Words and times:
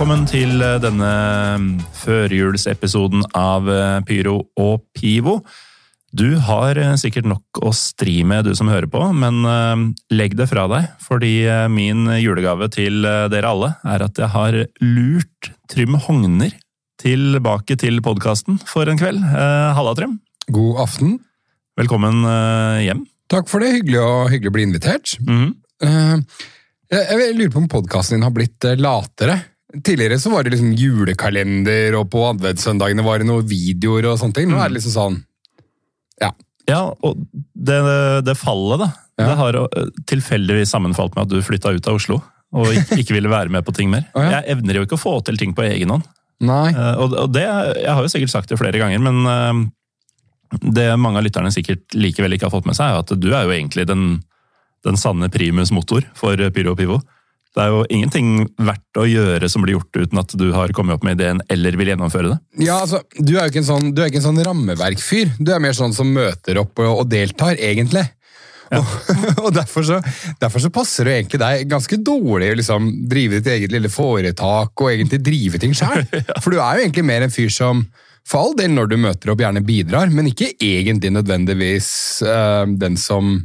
Velkommen 0.00 0.22
til 0.24 0.62
eh, 0.64 0.78
denne 0.80 1.08
mm, 1.60 1.64
førjulsepisoden 1.92 3.20
av 3.36 3.66
eh, 3.68 3.98
Pyro 4.08 4.38
og 4.56 4.86
Pivo. 4.96 5.34
Du 6.16 6.38
har 6.40 6.78
eh, 6.80 6.94
sikkert 6.96 7.28
nok 7.28 7.60
å 7.60 7.68
stri 7.76 8.22
med, 8.24 8.48
du 8.48 8.56
som 8.56 8.70
hører 8.72 8.88
på, 8.88 9.02
men 9.12 9.44
legg 10.08 10.38
det 10.40 10.46
fra 10.48 10.64
deg, 10.72 10.86
fordi 11.04 11.44
min 11.68 12.08
julegave 12.16 12.70
til 12.72 13.04
dere 13.04 13.50
alle 13.52 13.74
er 13.92 14.06
at 14.06 14.22
jeg 14.22 14.32
har 14.38 14.56
lurt 14.80 15.50
Trym 15.68 16.00
Hogner 16.06 16.56
tilbake 17.04 17.76
til 17.84 18.00
podkasten 18.00 18.56
for 18.72 18.88
en 18.88 18.96
kveld. 18.96 19.20
Halla, 19.20 19.92
Trym. 20.00 20.16
God 20.48 20.80
aften. 20.86 21.18
Velkommen 21.76 22.24
hjem. 22.86 23.04
Takk 23.28 23.52
for 23.52 23.60
det. 23.60 23.74
Hyggelig 23.76 24.00
å, 24.00 24.10
hyggelig 24.32 24.54
å 24.54 24.56
bli 24.56 24.68
invitert. 24.70 25.18
Mhm. 25.28 25.54
Eh, 25.84 26.44
jeg, 26.88 27.04
jeg 27.12 27.36
lurer 27.36 27.52
på 27.52 27.66
om 27.66 27.72
podkasten 27.76 28.16
din 28.16 28.30
har 28.30 28.32
blitt 28.32 28.72
latere. 28.80 29.42
Tidligere 29.70 30.16
så 30.18 30.32
var 30.32 30.42
det 30.42 30.50
liksom 30.56 30.72
julekalender, 30.74 31.94
og 32.00 32.08
på 32.10 32.24
adventssøndagene 32.32 33.04
var 33.06 33.22
det 33.22 33.28
noen 33.28 33.46
videoer 33.46 34.08
og 34.10 34.18
sånne 34.18 34.34
ting. 34.40 34.48
Nå 34.50 34.58
er 34.58 34.70
det 34.72 34.80
liksom 34.80 34.94
sånn 34.96 35.18
Ja. 36.20 36.32
Ja, 36.68 36.80
og 37.02 37.22
det, 37.54 37.78
det 38.26 38.34
fallet, 38.38 38.82
da. 38.82 38.88
Ja. 39.18 39.28
Det 39.30 39.36
har 39.40 39.56
eh, 39.62 39.88
tilfeldigvis 40.10 40.70
sammenfalt 40.74 41.14
med 41.16 41.26
at 41.26 41.32
du 41.32 41.42
flytta 41.42 41.72
ut 41.74 41.88
av 41.90 41.98
Oslo. 41.98 42.20
Og 42.54 42.72
ikke, 42.74 42.98
ikke 43.02 43.14
ville 43.16 43.30
være 43.32 43.50
med 43.54 43.64
på 43.66 43.74
ting 43.74 43.90
mer. 43.92 44.04
Oh, 44.14 44.22
ja. 44.22 44.40
Jeg 44.40 44.56
evner 44.56 44.78
jo 44.80 44.86
ikke 44.86 44.98
å 44.98 45.02
få 45.02 45.16
til 45.26 45.38
ting 45.40 45.54
på 45.56 45.64
egen 45.66 45.90
hånd. 45.94 46.06
Nei. 46.46 46.70
Eh, 46.72 46.94
Og, 47.02 47.14
og 47.26 47.30
det, 47.34 47.42
Jeg 47.46 47.94
har 47.94 48.02
jo 48.02 48.10
sikkert 48.12 48.32
sagt 48.34 48.50
det 48.52 48.58
flere 48.60 48.78
ganger, 48.80 49.02
men 49.02 49.22
eh, 49.30 49.62
det 50.74 50.88
mange 50.98 51.20
av 51.20 51.26
lytterne 51.26 51.52
sikkert 51.54 51.94
likevel 51.94 52.34
ikke 52.34 52.48
har 52.48 52.54
fått 52.54 52.66
med 52.66 52.74
seg, 52.78 52.90
er 52.90 53.04
at 53.04 53.14
du 53.22 53.28
er 53.30 53.46
jo 53.46 53.54
egentlig 53.54 53.86
den, 53.86 54.06
den 54.86 54.98
sanne 54.98 55.28
primus 55.30 55.70
motor 55.74 56.06
for 56.18 56.34
Pyro 56.50 56.74
og 56.74 56.78
Pivo. 56.80 57.00
Det 57.50 57.64
er 57.64 57.72
jo 57.72 57.80
ingenting 57.90 58.28
verdt 58.62 58.98
å 59.00 59.08
gjøre 59.10 59.48
som 59.50 59.64
blir 59.64 59.74
gjort 59.74 59.96
uten 59.98 60.20
at 60.22 60.34
du 60.38 60.46
har 60.54 60.70
kommet 60.76 60.94
opp 60.94 61.02
med 61.06 61.16
ideen 61.18 61.40
eller 61.50 61.74
vil 61.80 61.90
gjennomføre 61.90 62.30
det. 62.30 62.38
Ja, 62.62 62.76
altså, 62.84 63.00
Du 63.18 63.32
er 63.34 63.48
jo 63.48 63.50
ikke 63.50 63.62
en 63.64 63.70
sånn, 63.72 63.90
du 63.96 64.02
er 64.04 64.12
ikke 64.12 64.20
en 64.22 64.28
sånn 64.28 64.44
rammeverkfyr. 64.46 65.32
Du 65.42 65.50
er 65.54 65.62
mer 65.62 65.74
sånn 65.74 65.94
som 65.96 66.12
møter 66.14 66.60
opp 66.62 66.78
og, 66.78 67.02
og 67.02 67.08
deltar, 67.10 67.58
egentlig. 67.58 68.04
Og, 68.70 68.86
og 69.44 69.50
derfor, 69.56 69.82
så, 69.82 69.98
derfor 70.38 70.62
så 70.62 70.70
passer 70.70 71.08
det 71.10 71.16
egentlig 71.18 71.40
deg 71.42 71.64
ganske 71.72 71.98
dårlig 72.06 72.52
å 72.52 72.58
liksom, 72.60 72.86
drive 73.10 73.40
ditt 73.40 73.50
eget 73.56 73.74
lille 73.74 73.90
foretak 73.90 74.84
og 74.84 74.92
egentlig 74.92 75.18
drive 75.26 75.58
ting 75.58 75.74
sjøl. 75.80 76.06
For 76.38 76.54
du 76.54 76.60
er 76.60 76.78
jo 76.78 76.84
egentlig 76.86 77.06
mer 77.10 77.26
en 77.26 77.34
fyr 77.34 77.50
som 77.50 77.82
for 78.30 78.44
all 78.44 78.54
del 78.54 78.70
når 78.76 78.92
du 78.92 78.98
møter 79.00 79.32
opp, 79.32 79.40
gjerne 79.42 79.62
bidrar, 79.66 80.10
men 80.14 80.28
ikke 80.30 80.52
egentlig 80.62 81.10
nødvendigvis 81.16 81.88
eh, 82.28 82.66
den 82.78 82.98
som 83.00 83.40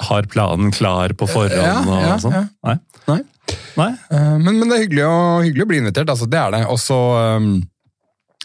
Har 0.00 0.24
planen 0.32 0.70
klar 0.72 1.12
på 1.12 1.26
forhånd 1.28 1.60
Ja, 1.60 1.82
ja, 1.84 2.14
og 2.14 2.22
sånn. 2.22 2.32
ja. 2.38 2.44
Nei. 2.64 2.76
Nei. 3.10 3.18
Nei. 3.78 3.90
Eh, 4.10 4.36
Men, 4.38 4.56
men 4.58 4.68
det 4.68 4.76
er 4.78 4.84
hyggelig 4.86 5.04
å, 5.08 5.18
hyggelig 5.44 5.66
å 5.66 5.70
bli 5.70 5.82
invitert, 5.82 6.10
altså, 6.12 6.28
det 6.30 6.40
er 6.40 6.56
det. 6.56 6.64
Og 6.72 6.80
så 6.82 6.98
um, 7.38 7.52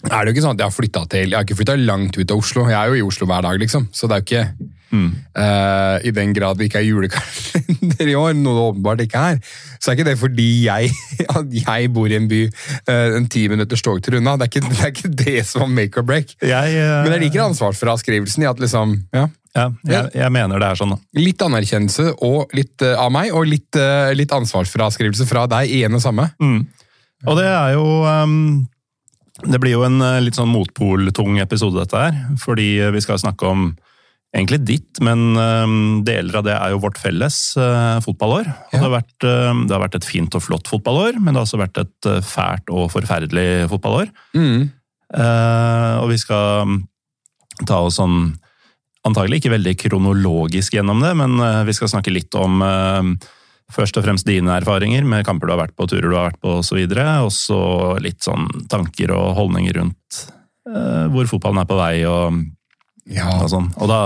er 0.06 0.20
det 0.22 0.32
jo 0.32 0.36
ikke 0.36 0.46
sånn 0.46 0.58
at 0.58 0.64
jeg 0.64 0.70
har 0.70 0.76
flytta 0.76 1.06
til 1.10 1.32
Jeg 1.32 1.38
har 1.40 1.48
ikke 1.48 1.58
flytta 1.58 1.76
langt 1.82 2.18
ut 2.20 2.32
av 2.32 2.42
Oslo. 2.42 2.68
Jeg 2.70 2.78
er 2.80 2.92
jo 2.94 3.00
i 3.00 3.06
Oslo 3.06 3.28
hver 3.30 3.46
dag, 3.48 3.60
liksom. 3.62 3.90
Så 3.96 4.10
det 4.12 4.18
er 4.18 4.24
jo 4.24 4.30
ikke 4.30 4.72
Mm. 4.96 5.10
uh, 5.34 5.98
I 6.06 6.12
den 6.14 6.34
grad 6.36 6.60
det 6.60 6.68
ikke 6.70 6.78
er 6.80 6.86
julekalender 6.86 8.10
i 8.12 8.16
år, 8.16 8.36
noe 8.38 8.54
det 8.54 8.66
åpenbart 8.70 9.02
ikke 9.04 9.24
er, 9.32 9.40
så 9.82 9.92
er 9.92 9.98
ikke 9.98 10.08
det 10.08 10.14
fordi 10.22 10.46
jeg, 10.68 10.92
at 11.40 11.56
jeg 11.58 11.90
bor 11.96 12.12
i 12.12 12.16
en 12.20 12.30
by 12.32 12.42
uh, 12.46 13.18
en 13.18 13.26
ti 13.32 13.48
minutters 13.52 13.84
togtur 13.84 14.20
unna. 14.20 14.38
Det 14.40 14.46
er, 14.46 14.52
ikke, 14.54 14.70
det 14.70 14.84
er 14.86 14.94
ikke 14.94 15.12
det 15.26 15.46
som 15.50 15.66
er 15.66 15.74
make 15.74 16.00
or 16.00 16.06
break. 16.08 16.36
Jeg, 16.40 16.78
uh... 16.78 17.02
Men 17.04 17.16
jeg 17.18 17.26
liker 17.26 17.48
ansvarsfraskrivelsen 17.48 18.46
i 18.46 18.50
at 18.52 18.62
liksom 18.62 18.96
ja, 19.16 19.26
ja, 19.56 19.70
jeg, 19.88 20.12
jeg 20.20 20.34
mener 20.36 20.60
det 20.60 20.68
er 20.68 20.80
sånn. 20.80 20.96
da. 20.96 21.00
Litt 21.16 21.44
anerkjennelse 21.46 22.10
litt 22.56 22.84
uh, 22.84 22.98
av 23.00 23.12
meg, 23.16 23.32
og 23.36 23.48
litt, 23.48 23.72
uh, 23.80 24.12
litt 24.18 24.34
ansvarsfraskrivelse 24.36 25.28
fra 25.30 25.46
deg 25.52 25.72
i 25.72 25.84
en 25.88 25.96
og 25.96 26.04
samme. 26.04 26.28
Mm. 26.44 26.66
Og 27.26 27.40
det 27.40 27.48
er 27.48 27.72
jo 27.74 27.86
um, 28.04 28.66
Det 29.48 29.60
blir 29.64 29.74
jo 29.74 29.86
en 29.88 29.98
eh, 30.04 30.20
litt 30.22 30.38
sånn 30.38 30.52
motpoltung 30.52 31.40
episode, 31.42 31.80
dette 31.80 32.04
her. 32.04 32.20
Fordi 32.44 32.70
vi 32.94 33.02
skal 33.04 33.20
snakke 33.22 33.48
om 33.50 33.66
egentlig 34.36 34.60
ditt, 34.68 35.00
men 35.04 35.40
um, 35.40 35.76
deler 36.08 36.42
av 36.42 36.46
det 36.46 36.56
er 36.58 36.74
jo 36.74 36.82
vårt 36.84 37.00
felles 37.00 37.38
fotballår. 38.04 38.50
Ja. 38.52 38.66
det, 38.74 38.82
har 38.84 38.94
vært, 38.98 39.16
um, 39.24 39.62
det 39.64 39.76
har 39.78 39.84
vært 39.86 39.96
et 40.02 40.08
fint 40.08 40.36
og 40.36 40.44
flott 40.44 40.68
fotballår, 40.68 41.22
men 41.22 41.32
det 41.32 41.40
har 41.40 41.48
også 41.48 41.62
vært 41.62 41.80
et 41.86 42.10
fælt 42.28 42.74
og 42.76 42.90
forferdelig 42.92 43.70
fotballår. 43.72 44.12
Mm. 44.36 44.66
Og 45.16 46.10
vi 46.12 46.18
skal 46.20 46.76
ta 47.64 47.80
oss 47.86 48.02
sånn 48.02 48.34
Antagelig 49.06 49.42
ikke 49.42 49.54
veldig 49.54 49.76
kronologisk 49.84 50.78
gjennom 50.78 51.04
det, 51.04 51.12
men 51.20 51.38
eh, 51.44 51.64
vi 51.68 51.76
skal 51.78 51.92
snakke 51.92 52.14
litt 52.14 52.34
om 52.40 52.64
eh, 52.66 53.12
først 53.76 54.00
og 54.00 54.06
fremst 54.08 54.28
dine 54.28 54.56
erfaringer 54.58 55.06
med 55.06 55.26
kamper 55.28 55.50
du 55.50 55.54
har 55.54 55.62
vært 55.66 55.76
på, 55.78 55.88
turer 55.90 56.10
du 56.10 56.16
har 56.18 56.32
vært 56.32 56.42
på 56.42 56.58
osv. 56.62 56.82
Og 57.26 57.32
så 57.34 57.60
litt 58.02 58.26
sånn 58.26 58.48
tanker 58.72 59.14
og 59.14 59.36
holdninger 59.38 59.78
rundt 59.78 60.22
eh, 60.72 61.06
hvor 61.14 61.30
fotballen 61.30 61.62
er 61.62 61.70
på 61.70 61.80
vei 61.80 61.96
og, 62.10 62.42
Ja. 63.06 63.30
og 63.44 63.50
sånn. 63.54 63.70
Og 63.78 63.92
da, 63.92 64.00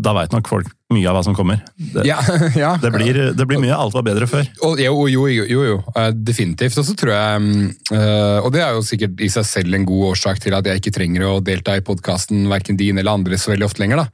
da 0.00 0.16
veit 0.16 0.32
nok 0.32 0.48
folk 0.48 0.72
mye 0.94 1.08
av 1.10 1.18
hva 1.18 1.22
som 1.26 1.36
kommer. 1.36 1.60
Det, 1.76 2.04
Ja, 2.08 2.18
ja. 2.56 2.72
det, 2.80 2.90
blir, 2.94 3.20
det 3.36 3.46
blir 3.48 3.60
mye 3.60 3.76
alt 3.76 3.96
var 3.96 4.06
bedre 4.06 4.28
før. 4.30 4.48
Og, 4.64 4.80
jo, 4.80 5.04
jo, 5.12 5.26
jo, 5.28 5.44
jo, 5.52 5.76
eh, 5.92 6.10
definitivt. 6.16 6.78
Og 6.80 6.86
så 6.88 6.96
tror 6.98 7.12
jeg 7.14 7.44
mm, 7.44 7.68
eh, 7.92 8.38
Og 8.40 8.50
det 8.54 8.64
er 8.64 8.74
jo 8.76 8.84
sikkert 8.86 9.20
i 9.24 9.30
seg 9.32 9.46
selv 9.48 9.76
en 9.76 9.86
god 9.88 10.14
årsak 10.14 10.40
til 10.44 10.56
at 10.56 10.68
jeg 10.68 10.80
ikke 10.80 10.94
trenger 10.96 11.28
å 11.28 11.38
delta 11.44 11.76
i 11.76 11.84
podkasten, 11.84 12.48
verken 12.50 12.80
din 12.80 13.00
eller 13.00 13.20
andre, 13.20 13.40
så 13.40 13.52
veldig 13.52 13.68
ofte 13.68 13.84
lenger. 13.84 14.04
da. 14.04 14.08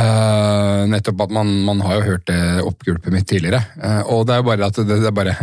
Eh, 0.00 0.82
nettopp 0.90 1.26
at 1.26 1.34
man, 1.34 1.50
man 1.66 1.82
har 1.86 1.98
jo 1.98 2.06
hørt 2.12 2.26
det 2.30 2.42
oppgulpet 2.66 3.14
mitt 3.14 3.30
tidligere. 3.30 3.62
Og 4.10 4.26
det 4.26 4.34
er 4.34 4.42
jo 4.42 4.50
bare 4.50 4.70
at 4.70 4.82
det, 4.82 5.02
det 5.04 5.10
er 5.10 5.18
bare 5.22 5.36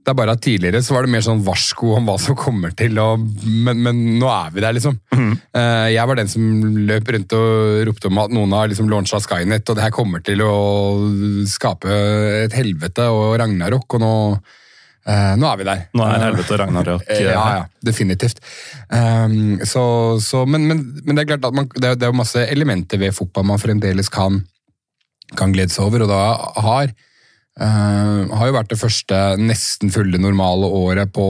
det 0.00 0.08
er 0.12 0.16
bare 0.16 0.32
at 0.32 0.40
Tidligere 0.40 0.80
så 0.82 0.94
var 0.96 1.04
det 1.04 1.10
mer 1.12 1.22
sånn 1.24 1.42
varsko 1.44 1.90
om 1.98 2.06
hva 2.08 2.14
som 2.18 2.36
kommer 2.38 2.72
til, 2.76 2.96
og, 3.02 3.20
men, 3.44 3.82
men 3.84 3.98
nå 4.18 4.28
er 4.32 4.54
vi 4.54 4.62
der, 4.64 4.72
liksom. 4.76 4.94
Eh, 5.12 5.88
jeg 5.92 6.08
var 6.08 6.16
den 6.16 6.30
som 6.32 6.46
løp 6.88 7.10
rundt 7.12 7.34
og 7.36 7.82
ropte 7.90 8.08
om 8.08 8.20
at 8.22 8.32
noen 8.32 8.54
har 8.56 8.70
liksom 8.72 8.88
launcha 8.88 9.20
Skynet, 9.20 9.68
og 9.68 9.76
det 9.76 9.84
her 9.84 9.92
kommer 9.94 10.22
til 10.24 10.40
å 10.46 10.54
skape 11.50 11.90
et 12.46 12.56
helvete 12.56 13.06
og 13.12 13.34
ragnarok, 13.42 13.98
og 13.98 14.02
nå, 14.02 14.12
eh, 15.04 15.34
nå 15.36 15.50
er 15.50 15.60
vi 15.60 15.68
der. 15.68 15.84
Nå 16.00 16.06
er 16.08 16.24
helvete 16.30 16.56
og 16.56 16.62
ragnarok 16.64 17.04
Eh, 17.10 17.20
Ja, 17.28 17.44
ja, 17.58 17.66
definitivt. 17.84 18.40
Um, 18.88 19.60
så, 19.68 19.84
så, 20.24 20.46
men, 20.48 20.64
men, 20.70 20.80
men 21.04 21.12
det 21.20 21.26
er 21.26 21.30
klart 21.34 21.44
at 21.50 21.60
man, 21.60 21.68
det, 21.76 21.92
er- 21.92 22.00
det 22.00 22.08
er 22.08 22.16
masse 22.16 22.46
elementer 22.48 22.98
ved 23.04 23.12
fotball 23.16 23.46
man 23.52 23.60
fremdeles 23.62 24.08
kan, 24.12 24.40
kan 25.36 25.52
glede 25.54 25.76
seg 25.76 25.84
over, 25.90 26.08
og 26.08 26.12
da 26.16 26.24
har 26.64 26.96
eh, 27.58 28.36
har 28.36 28.50
jo 28.50 28.56
vært 28.56 28.70
det 28.72 28.80
første 28.80 29.18
nesten 29.40 29.92
fulle 29.94 30.20
normale 30.22 30.68
året 30.68 31.12
på, 31.12 31.26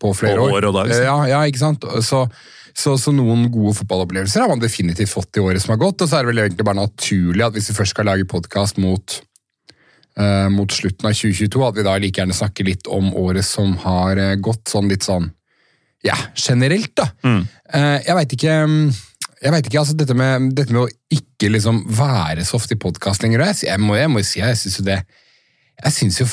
på 0.00 0.12
flere 0.16 0.40
På 0.40 0.48
år. 0.50 0.58
år 0.58 0.68
og 0.70 0.78
dag. 0.80 0.92
Ja, 1.04 1.18
ja, 1.30 1.44
ikke 1.46 1.62
sant? 1.62 1.86
Så, 2.04 2.24
så, 2.74 2.96
så 2.98 3.14
noen 3.14 3.46
gode 3.54 3.76
fotballopplevelser 3.78 4.44
har 4.44 4.52
man 4.52 4.62
definitivt 4.62 5.12
fått 5.12 5.38
i 5.38 5.44
året 5.44 5.62
som 5.62 5.76
har 5.76 5.82
gått, 5.84 6.02
og 6.02 6.10
så 6.10 6.18
er 6.18 6.26
det 6.26 6.34
vel 6.34 6.44
egentlig 6.46 6.66
bare 6.66 6.82
naturlig 6.82 7.46
at 7.46 7.56
hvis 7.56 7.70
vi 7.70 7.78
først 7.78 7.96
skal 7.96 8.10
lage 8.10 8.28
podkast 8.30 8.82
mot 8.82 9.20
uh, 10.20 10.48
mot 10.52 10.72
slutten 10.72 11.08
av 11.08 11.16
2022, 11.16 11.64
at 11.68 11.78
vi 11.78 11.86
da 11.86 11.96
like 12.00 12.20
gjerne 12.22 12.36
snakker 12.36 12.68
litt 12.68 12.90
om 12.92 13.12
året 13.16 13.46
som 13.46 13.76
har 13.84 14.20
eh, 14.20 14.36
gått, 14.40 14.66
sånn 14.72 14.88
litt 14.92 15.06
sånn 15.06 15.30
ja, 16.04 16.16
generelt, 16.38 16.92
da. 16.94 17.08
Eh, 17.26 17.98
jeg 18.04 18.14
veit 18.14 18.34
ikke 18.36 18.56
mm, 18.68 18.80
jeg 19.36 19.52
vet 19.52 19.68
ikke, 19.68 19.80
altså 19.80 19.96
dette 19.98 20.14
med, 20.16 20.50
dette 20.56 20.72
med 20.72 20.84
å 20.84 20.90
ikke 21.12 21.50
liksom 21.52 21.82
være 21.92 22.44
så 22.46 22.56
ofte 22.58 22.76
i 22.76 22.80
podkast 22.80 23.24
lenger, 23.24 23.44
jeg, 23.50 23.66
jeg 23.68 23.82
må 23.82 23.98
jo 23.98 24.26
si 24.26 24.40
jeg 24.40 24.58
syns 24.60 24.78
jo 24.80 24.86
det 24.86 25.00
Jeg 25.84 25.92
syns 25.92 26.20
jo, 26.22 26.26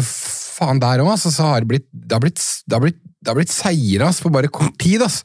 jo 0.00 0.02
faen 0.02 0.80
der 0.82 1.02
òg, 1.04 1.12
altså, 1.14 1.30
så 1.32 1.46
har 1.52 1.62
det 1.62 1.70
blitt 1.70 1.88
Det 1.92 2.16
har 2.16 2.22
blitt, 2.24 2.42
det 2.66 2.76
har 2.78 2.84
blitt 2.84 3.00
det 3.22 3.30
har 3.30 3.36
blitt 3.38 3.52
seire 3.54 4.08
ass, 4.08 4.18
på 4.18 4.32
bare 4.34 4.48
kort 4.50 4.74
tid. 4.82 4.98
ass. 5.04 5.20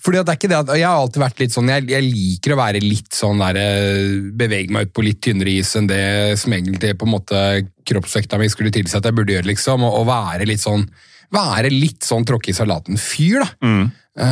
Fordi 0.00 0.16
at 0.16 0.24
det 0.24 0.32
er 0.32 0.38
ikke 0.38 0.48
det 0.48 0.56
at, 0.56 0.70
Jeg 0.80 0.88
har 0.88 1.02
alltid 1.02 1.20
vært 1.20 1.42
litt 1.42 1.52
sånn, 1.52 1.68
jeg, 1.68 1.84
jeg 1.92 2.06
liker 2.06 2.54
å 2.54 2.56
være 2.62 2.80
litt 2.80 3.12
sånn 3.12 3.42
der, 3.44 3.58
eh, 3.60 4.14
Bevege 4.40 4.72
meg 4.72 4.88
ut 4.88 4.94
på 4.96 5.04
litt 5.04 5.20
tynnere 5.20 5.52
is 5.60 5.74
enn 5.76 5.90
det 5.90 6.38
som 6.40 6.54
egentlig 6.56 6.94
på 6.96 7.04
en 7.04 7.12
måte 7.12 7.42
kroppsvekta 7.84 8.40
mi 8.40 8.48
skulle 8.48 8.72
tilsi 8.72 8.96
at 8.96 9.04
jeg 9.04 9.18
burde 9.18 9.36
gjøre. 9.36 9.50
liksom, 9.52 9.84
Og, 9.84 9.98
og 10.00 10.08
være 10.08 10.48
litt 10.48 10.64
sånn 10.64 10.86
være 11.32 11.68
litt 11.72 12.04
sånn 12.04 12.24
tråkke 12.28 12.52
i 12.52 12.56
salaten-fyr. 12.56 13.44
da. 13.44 13.48
Mm. 13.68 13.84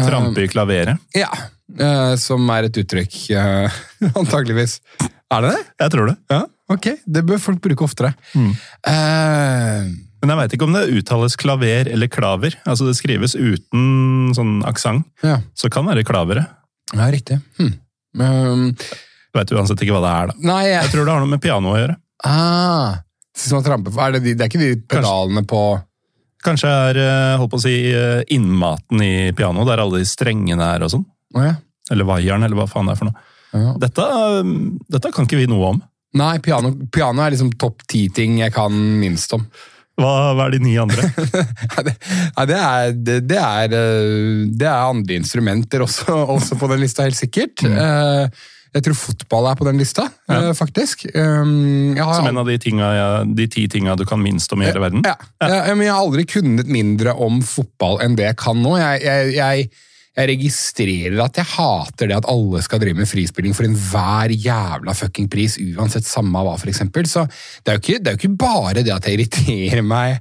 Trampe 0.09 0.45
i 0.45 0.53
klaveret. 0.53 1.01
Ja, 1.17 1.29
Uh, 1.79 2.17
Som 2.19 2.49
er 2.51 2.67
et 2.67 2.79
uttrykk, 2.83 3.17
uh, 3.39 3.81
antageligvis. 4.21 4.81
Er 5.31 5.45
det 5.45 5.53
det? 5.53 5.61
Jeg 5.85 5.93
tror 5.95 6.09
det. 6.11 6.17
Ja, 6.33 6.41
ok. 6.71 6.87
Det 7.07 7.25
bør 7.27 7.41
folk 7.43 7.61
bruke 7.65 7.85
oftere. 7.87 8.13
Eh, 8.37 9.91
Men 10.21 10.33
jeg 10.35 10.39
veit 10.41 10.55
ikke 10.57 10.67
om 10.69 10.75
det 10.77 10.87
uttales 11.01 11.37
klaver 11.41 11.89
eller 11.91 12.11
klaver. 12.13 12.57
Altså 12.69 12.87
Det 12.89 12.97
skrives 12.99 13.35
uten 13.39 14.33
sånn 14.37 14.59
aksent. 14.69 15.07
ja. 15.25 15.41
Så 15.55 15.69
det 15.69 15.75
kan 15.77 15.87
være 15.89 16.05
klaveret. 16.05 16.47
ja, 16.95 17.11
riktig. 17.11 17.41
Hm. 17.59 17.75
Um, 18.21 18.65
Du 18.75 19.39
veit 19.39 19.53
uansett 19.55 19.81
ikke 19.85 19.95
hva 19.95 20.03
det 20.03 20.11
er, 20.17 20.27
da. 20.33 20.35
nei, 20.51 20.65
jeg, 20.67 20.83
Jeg 20.83 20.91
tror 20.91 21.05
det 21.07 21.13
har 21.15 21.21
noe 21.23 21.31
med 21.31 21.41
piano 21.43 21.71
å 21.71 21.79
gjøre. 21.79 21.97
ah, 22.27 22.99
tramper 23.63 24.01
er 24.03 24.13
det, 24.13 24.23
de, 24.25 24.35
det 24.35 24.43
er 24.45 24.51
ikke 24.51 24.59
de 24.65 24.75
pedalene 24.91 25.45
på 25.47 25.61
Kanskje 26.43 26.69
er 26.73 26.97
eh, 26.97 27.37
holdt 27.37 27.53
på 27.53 27.59
å 27.61 27.63
si, 27.63 27.75
eh, 27.93 28.23
innmaten 28.33 29.03
i 29.05 29.33
piano, 29.37 29.65
der 29.69 29.83
alle 29.83 30.01
de 30.01 30.09
strengene 30.09 30.65
er 30.75 30.83
og 30.87 30.91
sånn. 30.95 31.05
Oh, 31.37 31.43
ja. 31.45 31.55
Eller 31.93 32.09
vaieren, 32.09 32.43
eller 32.47 32.57
hva 32.57 32.67
faen 32.71 32.89
det 32.89 32.95
er 32.95 33.01
for 33.01 33.11
noe. 33.11 33.27
Ja. 33.53 33.73
Dette, 33.83 34.07
dette 34.89 35.11
kan 35.13 35.27
ikke 35.29 35.41
vi 35.41 35.49
noe 35.51 35.73
om. 35.75 35.83
Nei, 36.19 36.39
piano, 36.43 36.73
piano 36.91 37.23
er 37.23 37.35
liksom 37.35 37.53
topp 37.61 37.85
ti-ting 37.91 38.41
jeg 38.41 38.55
kan 38.55 38.75
minst 38.99 39.35
om. 39.37 39.45
Hva, 40.01 40.13
hva 40.35 40.47
er 40.49 40.57
de 40.57 40.63
ni 40.65 40.77
andre? 40.81 41.05
Nei, 41.75 41.85
det, 41.87 41.97
det, 42.49 42.57
er, 42.57 42.95
det, 42.95 43.19
det, 43.29 43.41
er, 43.41 43.75
eh, 43.77 44.47
det 44.49 44.67
er 44.71 44.79
andre 44.89 45.21
instrumenter 45.21 45.85
også, 45.85 46.17
også 46.37 46.59
på 46.59 46.71
den 46.73 46.83
lista, 46.83 47.07
helt 47.07 47.19
sikkert. 47.19 47.63
Mm. 47.67 48.33
Jeg 48.71 48.85
tror 48.87 48.95
fotball 48.95 49.49
er 49.51 49.57
på 49.59 49.67
den 49.67 49.81
lista, 49.83 50.05
ja. 50.31 50.53
faktisk. 50.55 51.03
Um, 51.11 51.97
har 51.99 52.13
Som 52.21 52.29
en 52.31 52.39
av 52.39 52.47
de, 52.47 52.55
tinga, 52.63 52.91
de 53.27 53.47
ti 53.51 53.65
tinga 53.71 53.97
du 53.99 54.05
kan 54.07 54.23
minst 54.23 54.53
om 54.55 54.63
i 54.63 54.69
hele 54.69 54.83
verden? 54.83 55.03
Ja, 55.07 55.17
ja. 55.43 55.75
men 55.75 55.89
jeg 55.89 55.95
har 55.95 56.05
aldri 56.05 56.27
kunnet 56.31 56.71
mindre 56.71 57.17
om 57.19 57.41
fotball 57.43 57.99
enn 58.05 58.15
det 58.19 58.29
jeg 58.29 58.39
kan 58.39 58.63
nå. 58.63 58.77
Jeg, 58.79 59.03
jeg, 59.03 59.33
jeg, 59.41 59.71
jeg 60.21 60.31
registrerer 60.35 61.19
at 61.25 61.41
jeg 61.41 61.49
hater 61.55 62.11
det 62.11 62.19
at 62.21 62.29
alle 62.31 62.63
skal 62.65 62.83
drive 62.83 63.01
med 63.01 63.09
frispilling 63.11 63.57
for 63.57 63.67
enhver 63.67 64.35
jævla 64.35 64.95
fucking 64.97 65.29
pris, 65.33 65.59
uansett 65.61 66.09
samme 66.09 66.45
hva, 66.45 66.55
for 66.61 66.71
eksempel. 66.73 67.09
Så 67.11 67.27
det 67.27 67.73
er, 67.73 67.79
jo 67.79 67.83
ikke, 67.83 68.01
er 68.01 68.17
jo 68.17 68.21
ikke 68.21 68.41
bare 68.45 68.85
det 68.85 68.95
at 68.95 69.09
jeg 69.09 69.19
irriterer 69.19 69.85
meg 69.87 70.17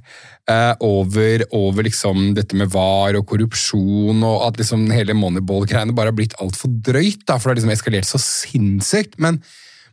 eh, 0.50 0.74
over, 0.86 1.46
over 1.56 1.86
liksom 1.86 2.32
dette 2.38 2.58
med 2.58 2.72
var 2.72 3.18
og 3.18 3.26
korrupsjon, 3.30 4.22
og 4.26 4.46
at 4.48 4.60
liksom 4.60 4.88
hele 4.94 5.16
Moneyball-greiene 5.18 5.96
bare 5.96 6.12
har 6.12 6.18
blitt 6.18 6.38
altfor 6.42 6.72
drøyt, 6.90 7.26
da, 7.26 7.38
for 7.38 7.50
det 7.50 7.54
har 7.54 7.60
liksom 7.62 7.76
eskalert 7.76 8.10
så 8.10 8.22
sinnssykt. 8.22 9.18
men 9.20 9.42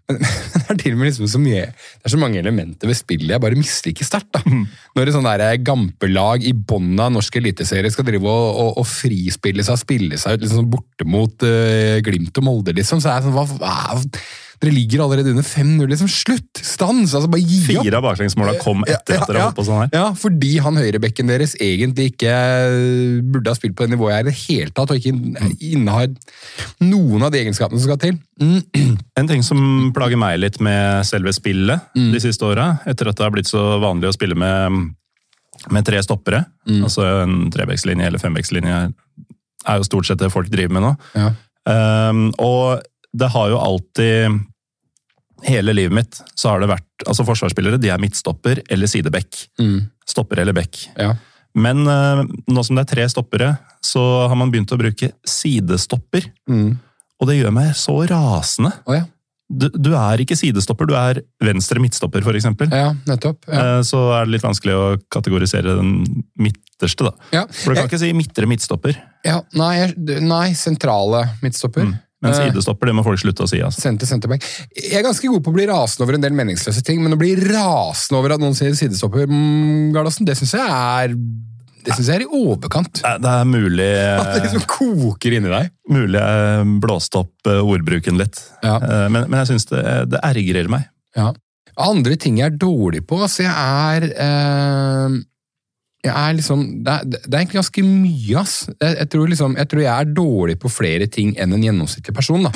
men 0.07 0.21
det 0.53 0.63
er 0.71 0.77
til 0.79 0.95
og 0.95 1.01
med 1.01 1.09
liksom 1.09 1.27
så 1.27 1.39
mye 1.41 1.65
Det 1.67 2.07
er 2.07 2.13
så 2.13 2.19
mange 2.21 2.39
elementer 2.39 2.87
ved 2.87 2.95
spillet 2.95 3.33
jeg 3.33 3.43
bare 3.43 3.59
misliker 3.59 4.07
sterkt. 4.07 4.29
da. 4.37 4.41
Når 4.95 5.09
et 5.09 5.15
sånn 5.17 5.27
der 5.27 5.43
gampelag 5.67 6.45
i 6.47 6.53
bånn 6.55 6.95
av 7.03 7.11
norsk 7.15 7.39
eliteserie 7.41 7.91
skal 7.91 8.07
drive 8.07 8.23
og, 8.23 8.47
og, 8.63 8.71
og 8.81 8.87
frispille 8.87 9.65
seg 9.67 9.75
og 9.75 9.83
spille 9.83 10.19
seg 10.21 10.37
ut 10.37 10.45
liksom 10.45 10.63
sånn 10.63 10.71
borte 10.71 11.07
mot 11.07 11.47
uh, 11.47 11.99
Glimt 12.05 12.39
og 12.39 12.47
Molde, 12.47 12.75
liksom, 12.77 13.03
så 13.03 13.11
er 13.11 13.19
jeg 13.19 13.27
sånn 13.27 13.35
hva, 13.35 13.47
hva, 13.59 14.01
Dere 14.57 14.73
ligger 14.73 15.03
allerede 15.05 15.31
under 15.33 15.45
5-0. 15.45 15.87
liksom, 15.91 16.09
Slutt! 16.09 16.61
Stans! 16.65 17.13
altså 17.13 17.29
Bare 17.29 17.43
gi 17.43 17.77
opp! 17.77 17.85
Fire 17.85 17.99
av 17.99 18.05
baklengsmåla 18.07 18.55
kom 18.63 18.81
etter 18.87 19.19
at 19.19 19.29
dere 19.29 19.43
holdt 19.45 19.57
på 19.59 19.65
sånn 19.67 19.83
her. 19.83 19.91
Ja, 19.93 20.05
fordi 20.17 20.55
han 20.65 20.79
høyrebekken 20.79 21.29
deres 21.29 21.53
egentlig 21.61 22.11
ikke 22.13 22.33
burde 23.27 23.53
ha 23.53 23.57
spilt 23.57 23.77
på 23.77 23.85
det 23.85 23.93
nivået 23.93 24.15
jeg 24.15 24.17
er 24.17 24.25
i 24.25 24.29
det 24.29 24.37
hele 24.41 24.73
tatt, 24.73 24.93
og 24.93 24.97
ikke 24.97 25.53
innehar 25.69 26.09
noen 26.81 27.27
av 27.27 27.33
de 27.33 27.43
egenskapene 27.43 27.81
som 27.81 27.91
skal 27.91 28.01
til. 28.01 28.17
Mm. 28.41 28.97
En 29.21 29.29
ting 29.29 29.45
som 29.45 29.91
plager 29.95 30.19
meg 30.21 30.39
litt 30.41 30.61
med 30.63 31.05
selve 31.09 31.33
spillet 31.35 31.91
de 31.97 32.21
siste 32.23 32.45
åra, 32.45 32.77
etter 32.89 33.11
at 33.11 33.17
det 33.17 33.25
har 33.27 33.33
blitt 33.33 33.49
så 33.49 33.77
vanlig 33.83 34.09
å 34.09 34.15
spille 34.15 34.37
med, 34.37 34.93
med 35.73 35.87
tre 35.87 36.01
stoppere, 36.05 36.43
altså 36.79 37.05
en 37.23 37.51
trebekslinje 37.53 38.09
eller 38.09 38.21
fembekslinje 38.21 38.87
er 39.67 39.81
jo 39.81 39.87
stort 39.87 40.07
sett 40.07 40.21
det 40.21 40.31
folk 40.33 40.49
driver 40.51 40.77
med 40.77 40.85
nå. 40.85 40.93
Ja. 41.17 41.31
Um, 41.67 42.29
og 42.39 42.83
det 43.17 43.31
har 43.33 43.49
jo 43.53 43.57
alltid 43.63 44.37
Hele 45.45 45.73
livet 45.73 45.93
mitt 45.93 46.15
så 46.33 46.49
har 46.49 46.63
det 46.63 46.69
vært 46.71 47.03
altså 47.05 47.21
Forsvarsspillere 47.27 47.77
de 47.77 47.91
er 47.93 47.99
midtstopper 48.01 48.63
eller 48.73 48.89
sideback. 48.89 49.43
Mm. 49.61 49.83
Stopper 50.09 50.39
eller 50.41 50.55
back. 50.57 50.79
Ja. 50.97 51.11
Men 51.53 51.83
uh, 51.85 52.23
nå 52.49 52.63
som 52.65 52.77
det 52.77 52.87
er 52.87 52.89
tre 52.89 53.05
stoppere, 53.13 53.51
så 53.85 54.01
har 54.29 54.33
man 54.39 54.49
begynt 54.53 54.73
å 54.73 54.79
bruke 54.81 55.11
sidestopper. 55.29 56.25
Mm. 56.49 56.71
Og 57.21 57.29
det 57.29 57.37
gjør 57.37 57.53
meg 57.53 57.69
så 57.77 57.99
rasende. 58.09 58.71
Oh, 58.89 58.95
ja. 58.97 59.05
Du, 59.47 59.69
du 59.71 59.91
er 59.95 60.25
ikke 60.25 60.35
sidestopper, 60.35 60.89
du 60.89 60.95
er 60.97 61.21
venstre 61.45 61.79
midtstopper, 61.85 62.25
for 62.25 62.35
eksempel. 62.35 62.73
ja, 62.73 62.89
nettopp. 63.07 63.45
Ja. 63.47 63.77
Eh, 63.77 63.83
Så 63.87 64.01
er 64.17 64.25
det 64.25 64.33
litt 64.39 64.43
vanskelig 64.43 64.73
å 64.75 64.87
kategorisere 65.13 65.77
den 65.77 65.93
midterste, 66.35 67.07
da. 67.07 67.29
Ja. 67.31 67.45
For 67.61 67.71
du 67.71 67.79
kan 67.79 67.87
ikke 67.87 68.01
si 68.01 68.09
midtre 68.17 68.49
midtstopper, 68.49 68.97
Ja, 69.25 69.37
nei, 69.53 69.93
nei, 70.25 70.49
sentrale 70.57 71.27
midtstopper. 71.45 71.93
Men 72.21 72.31
Eh, 72.33 72.37
sidestopper 72.47 72.89
det 72.89 72.95
må 72.97 73.03
folk 73.05 73.19
slutte 73.21 73.43
å 73.45 73.49
si. 73.49 73.59
altså. 73.61 73.81
Senter, 73.83 74.07
centerback. 74.09 74.43
Jeg 74.75 74.97
er 74.99 75.03
ganske 75.05 75.27
god 75.29 75.43
på 75.45 75.51
å 75.51 75.57
bli 75.57 75.67
rasende 75.69 76.03
over 76.07 76.17
en 76.17 76.23
del 76.25 76.33
meningsløse 76.33 76.81
ting, 76.83 77.03
men 77.03 77.13
å 77.13 77.19
bli 77.19 77.35
rasende 77.35 78.17
over 78.19 78.33
at 78.33 78.41
noen 78.41 78.55
sier 78.57 78.73
sidestopper, 78.73 79.27
mm, 79.29 79.91
Gardassen, 79.93 80.25
det 80.25 80.37
syns 80.39 80.55
jeg 80.57 80.65
er 80.65 81.13
det 81.87 81.93
synes 81.95 82.07
jeg 82.09 82.15
er 82.19 82.23
i 82.25 82.33
overkant. 82.35 82.99
Det 82.99 83.11
Det 83.23 83.29
er 83.31 83.45
mulig, 83.47 83.91
At 84.19 84.33
det 84.33 84.41
liksom 84.43 84.65
koker 84.67 85.37
inni 85.37 85.47
deg. 85.53 85.69
mulig 85.87 86.19
jeg 86.19 86.65
blåste 86.83 87.21
opp 87.21 87.47
eh, 87.47 87.61
ordbruken 87.63 88.17
litt. 88.19 88.41
Ja. 88.65 88.75
Eh, 88.81 89.07
Men, 89.13 89.29
men 89.29 89.39
jeg 89.45 89.53
syns 89.53 89.69
det, 89.69 89.83
det 90.11 90.19
ergrer 90.23 90.67
meg. 90.73 90.89
Ja. 91.15 91.29
Andre 91.77 92.17
ting 92.17 92.39
jeg 92.41 92.49
er 92.51 92.57
dårlig 92.57 93.05
på, 93.07 93.21
altså 93.21 93.45
jeg 93.45 93.53
er 93.53 94.09
eh, 94.17 95.15
er 96.13 96.33
liksom 96.37 96.63
det 96.85 96.93
er, 96.93 97.05
det 97.11 97.33
er 97.33 97.39
egentlig 97.41 97.59
ganske 97.61 97.83
mye, 97.85 98.39
ass. 98.41 98.55
Jeg, 98.81 98.95
jeg, 99.01 99.09
tror 99.13 99.29
liksom, 99.31 99.55
jeg 99.59 99.69
tror 99.71 99.81
jeg 99.83 99.93
er 99.93 100.15
dårlig 100.17 100.57
på 100.61 100.71
flere 100.71 101.07
ting 101.11 101.35
enn 101.37 101.55
en 101.55 101.63
gjennomsnittlig 101.63 102.15
person, 102.15 102.43
da. 102.47 102.51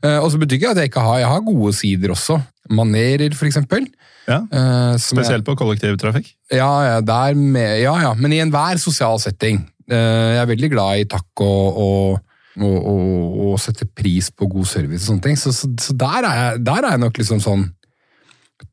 Uh, 0.00 0.16
og 0.24 0.30
så 0.32 0.38
betyr 0.40 0.56
ikke 0.56 0.70
at 0.72 0.78
jeg 0.80 0.88
ikke 0.88 1.02
har 1.04 1.18
Jeg 1.20 1.28
har 1.28 1.42
gode 1.44 1.74
sider 1.76 2.14
også. 2.14 2.38
Manerer, 2.72 3.34
eksempel. 3.34 3.84
Ja. 4.28 4.38
uh, 4.40 4.94
spesielt 4.96 5.42
jeg- 5.42 5.44
på 5.44 5.56
kollektivtrafikk. 5.60 6.30
Ja, 6.52 6.70
ja, 6.86 7.00
der 7.00 7.34
med, 7.34 7.80
ja, 7.82 7.94
ja, 8.00 8.14
men 8.14 8.32
i 8.32 8.40
enhver 8.40 8.78
sosial 8.78 9.18
setting. 9.20 9.60
Uh, 9.90 9.96
Jeg 9.96 10.40
er 10.40 10.46
veldig 10.46 10.70
glad 10.70 11.00
i 11.00 11.04
takk 11.04 11.42
og, 11.44 11.76
og, 11.76 12.20
og, 12.60 12.86
og, 12.86 13.52
og 13.52 13.58
sette 13.60 13.84
pris 13.84 14.30
på 14.30 14.48
god 14.48 14.64
service 14.64 15.04
og 15.04 15.08
sånne 15.14 15.22
ting. 15.22 15.36
Så, 15.36 15.52
så, 15.52 15.68
så 15.80 15.92
der, 15.92 16.24
er 16.24 16.40
jeg, 16.40 16.64
der 16.64 16.84
er 16.84 16.90
jeg 16.94 17.04
nok 17.04 17.18
liksom 17.18 17.40
sånn 17.42 17.68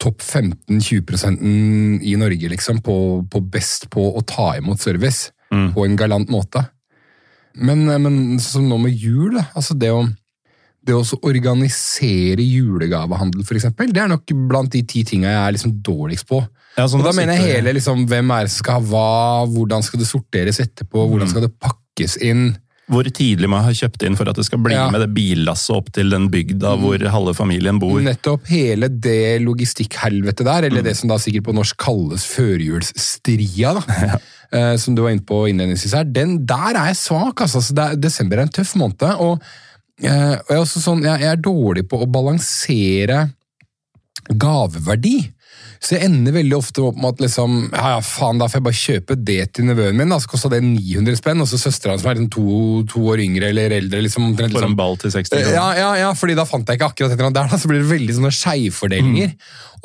topp 0.02 0.22
15-20% 0.22 2.02
i 2.06 2.16
Norge, 2.20 2.50
liksom, 2.54 2.82
på, 2.86 2.98
på 3.32 3.42
best 3.54 3.90
på 3.94 4.04
å 4.18 4.24
ta 4.28 4.54
imot 4.60 4.82
service. 4.84 5.32
Mm. 5.54 5.72
På 5.74 5.86
en 5.86 5.96
galant 6.00 6.30
måte. 6.30 6.66
Men, 7.58 7.86
men 7.88 8.40
som 8.44 8.68
nå 8.70 8.78
med 8.84 8.94
jul, 8.94 9.38
da. 9.40 9.48
Altså 9.58 9.78
det 9.80 9.92
å 9.96 10.06
det 10.88 10.96
å 10.96 11.04
organisere 11.28 12.44
julegavehandel, 12.46 13.44
eksempel, 13.58 13.90
det 13.92 14.04
er 14.04 14.12
nok 14.12 14.32
blant 14.48 14.72
de 14.72 14.84
ti 14.88 15.02
tinga 15.08 15.34
jeg 15.34 15.42
er 15.42 15.56
liksom 15.58 15.74
dårligst 15.84 16.28
på. 16.30 16.40
Ja, 16.78 16.86
sånn 16.88 17.02
Og 17.02 17.10
da 17.10 17.16
mener 17.18 17.36
jeg 17.36 17.58
hele 17.58 17.74
liksom, 17.76 18.06
hvem 18.08 18.32
er 18.32 18.46
det 18.48 18.54
som 18.54 18.62
skal 18.64 18.78
ha 18.78 18.86
hva, 18.92 19.10
hvordan 19.52 19.84
skal 19.84 20.00
det 20.00 20.08
sorteres 20.08 20.62
etterpå, 20.64 21.04
Mm. 21.04 21.10
hvordan 21.12 21.32
skal 21.34 21.44
det 21.48 21.52
pakkes 21.60 22.18
inn. 22.24 22.46
Hvor 22.88 23.04
tidlig 23.12 23.50
man 23.52 23.66
har 23.66 23.74
kjøpt 23.76 24.04
inn 24.08 24.16
for 24.16 24.30
at 24.32 24.38
det 24.40 24.46
skal 24.48 24.60
bli 24.64 24.74
Ja. 24.74 24.86
med 24.90 25.02
det 25.04 25.10
billasset 25.14 25.76
opp 25.76 25.90
til 25.92 26.10
den 26.10 26.30
bygda 26.32 26.78
hvor 26.80 27.02
halve 27.12 27.34
familien 27.36 27.80
bor. 27.84 28.00
Nettopp 28.00 28.48
hele 28.48 28.88
det 28.88 29.42
logistikkhelvetet 29.44 30.46
der, 30.48 30.62
Mm. 30.62 30.68
eller 30.72 30.82
det 30.84 30.96
som 30.96 31.10
da 31.10 31.18
sikkert 31.20 31.44
på 31.50 31.54
norsk 31.58 31.76
kalles 31.78 32.24
førjulsstria, 32.32 33.74
da. 33.76 34.20
eh, 34.54 34.76
som 34.78 34.96
du 34.96 35.02
var 35.04 35.12
inne 35.12 35.26
på 35.28 35.50
innledningsvis 35.52 35.94
her, 36.00 36.04
den 36.06 36.46
der 36.46 36.76
er 36.80 36.86
jeg 36.94 36.96
svak. 37.04 37.42
altså. 37.42 37.60
Er, 37.78 37.96
desember 38.00 38.38
er 38.38 38.42
en 38.48 38.50
tøff 38.56 38.74
måned. 38.80 39.04
og, 39.20 39.42
eh, 40.02 40.38
og 40.40 40.48
jeg, 40.50 40.62
er 40.62 40.66
sånn, 40.66 41.04
jeg, 41.04 41.20
jeg 41.22 41.32
er 41.32 41.44
dårlig 41.44 41.88
på 41.90 42.00
å 42.02 42.08
balansere 42.10 43.32
gaveverdi. 44.32 45.32
Så 45.80 45.96
jeg 45.98 46.08
ender 46.10 46.34
veldig 46.34 46.56
ofte 46.58 46.82
opp 46.88 46.96
med 46.98 47.14
at 47.14 47.20
liksom, 47.28 47.58
ja, 47.72 47.90
ja, 47.96 48.00
faen, 48.02 48.40
da 48.42 48.48
får 48.50 48.60
jeg 48.60 48.66
bare 48.68 48.80
kjøpe 48.82 49.18
det 49.24 49.40
til 49.54 49.66
nevøen 49.70 49.96
min. 49.96 50.10
da, 50.10 50.18
Så 50.20 50.28
kosta 50.32 50.50
det 50.50 50.62
900 50.64 51.16
spenn, 51.20 51.42
og 51.42 51.48
så 51.48 51.60
søstera 51.62 51.98
som 52.00 52.10
er 52.10 52.16
liksom 52.18 52.32
to, 52.34 52.84
to 52.90 53.04
år 53.14 53.22
yngre 53.24 53.50
eller 53.52 53.72
eldre. 53.78 54.02
liksom, 54.02 54.26
omtrent 54.32 54.52
For 54.52 54.62
liksom, 54.62 54.72
en 54.74 54.80
ball 54.80 54.98
til 54.98 55.12
60 55.12 55.30
kroner. 55.30 55.54
ja, 55.54 55.68
ja, 55.78 55.94
ja, 56.06 56.14
fordi 56.18 56.36
da 56.36 56.46
fant 56.46 56.68
jeg 56.68 56.80
ikke 56.80 56.90
akkurat 56.92 57.12
et 57.12 57.18
eller 57.20 57.30
annet 57.30 57.40
der, 57.42 57.50
da, 57.54 57.58
så 57.62 57.68
blir 57.72 57.82
det 57.84 57.92
veldig 57.92 58.16
sånne 58.20 58.34
skjevfordelinger. 58.42 59.34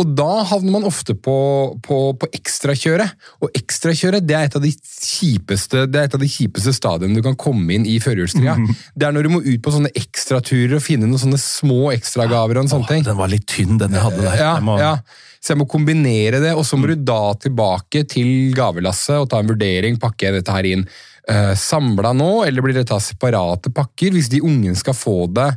Og 0.00 0.14
da 0.16 0.30
havner 0.48 0.72
man 0.72 0.84
ofte 0.88 1.12
på, 1.14 1.36
på, 1.84 1.96
på 2.16 2.28
ekstrakjøret. 2.32 3.12
Og 3.44 3.50
ekstrakjøret 3.58 4.24
det 4.26 4.34
er 4.38 4.48
et 4.48 4.56
av 4.56 4.62
de 4.64 4.70
kjipeste 4.72 5.84
det 5.92 5.98
er 6.00 6.08
et 6.08 6.14
av 6.16 6.22
de 6.22 6.28
kjipeste 6.32 6.72
stadiene 6.74 7.18
du 7.18 7.22
kan 7.24 7.36
komme 7.38 7.74
inn 7.76 7.84
i 7.88 7.98
førjulstria. 8.02 8.54
Det 8.96 9.06
er 9.08 9.12
når 9.12 9.28
du 9.28 9.32
må 9.34 9.42
ut 9.44 9.60
på 9.62 9.74
sånne 9.74 9.92
ekstraturer 9.98 10.78
og 10.78 10.84
finne 10.84 11.08
noen 11.10 11.20
sånne 11.20 11.40
små 11.40 11.90
ekstragaver 11.92 12.62
og 12.62 12.70
sånne 12.72 12.88
ting. 12.88 13.04
Den 13.06 13.18
var 13.20 13.28
litt 13.32 13.46
tynn, 13.52 13.76
den 13.82 13.92
jeg 13.98 14.04
hadde 14.06 14.24
der. 14.24 14.38
Ja, 14.40 14.54
Jeg 14.56 14.64
må- 14.70 14.78
ja. 14.80 14.96
Så 15.42 15.52
jeg 15.52 15.58
må 15.58 15.66
kombinere 15.66 16.38
det, 16.38 16.52
og 16.54 16.62
så 16.66 16.78
må 16.78 16.86
du 16.86 16.94
da 17.02 17.34
tilbake 17.42 18.04
til 18.06 18.52
gavelasset 18.54 19.24
og 19.24 19.28
ta 19.32 19.40
en 19.42 19.50
vurdering. 19.50 19.98
Pakker 19.98 20.28
jeg 20.28 20.38
dette 20.38 20.54
her 20.54 20.68
inn 20.70 20.84
uh, 20.86 21.52
samla 21.58 22.14
nå, 22.14 22.44
eller 22.46 22.62
blir 22.62 22.78
det 22.78 22.86
tatt 22.92 23.02
separate 23.02 23.72
pakker? 23.74 24.14
Hvis 24.14 24.30
de 24.30 24.42
ungene 24.46 24.78
skal 24.78 24.94
få 24.94 25.26
det, 25.34 25.48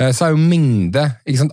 uh, 0.00 0.08
så 0.08 0.30
er 0.30 0.32
jo 0.32 0.40
mengde? 0.40 1.04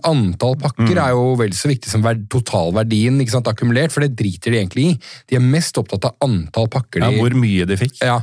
Antall 0.08 0.56
pakker 0.62 0.96
er 0.96 1.12
jo 1.12 1.34
vel 1.42 1.52
så 1.52 1.68
viktig 1.68 1.92
som 1.92 2.06
verd, 2.06 2.24
totalverdien 2.32 3.20
akkumulert, 3.20 3.92
for 3.92 4.06
det 4.06 4.16
driter 4.16 4.56
de 4.56 4.62
egentlig 4.62 4.88
i. 4.94 4.96
De 5.28 5.36
er 5.36 5.44
mest 5.44 5.76
opptatt 5.76 6.08
av 6.08 6.16
antall 6.24 6.72
pakker 6.72 7.04
Ja, 7.04 7.12
hvor 7.12 7.36
mye 7.36 7.68
de 7.68 7.76
fikk. 7.84 8.00
ja. 8.00 8.22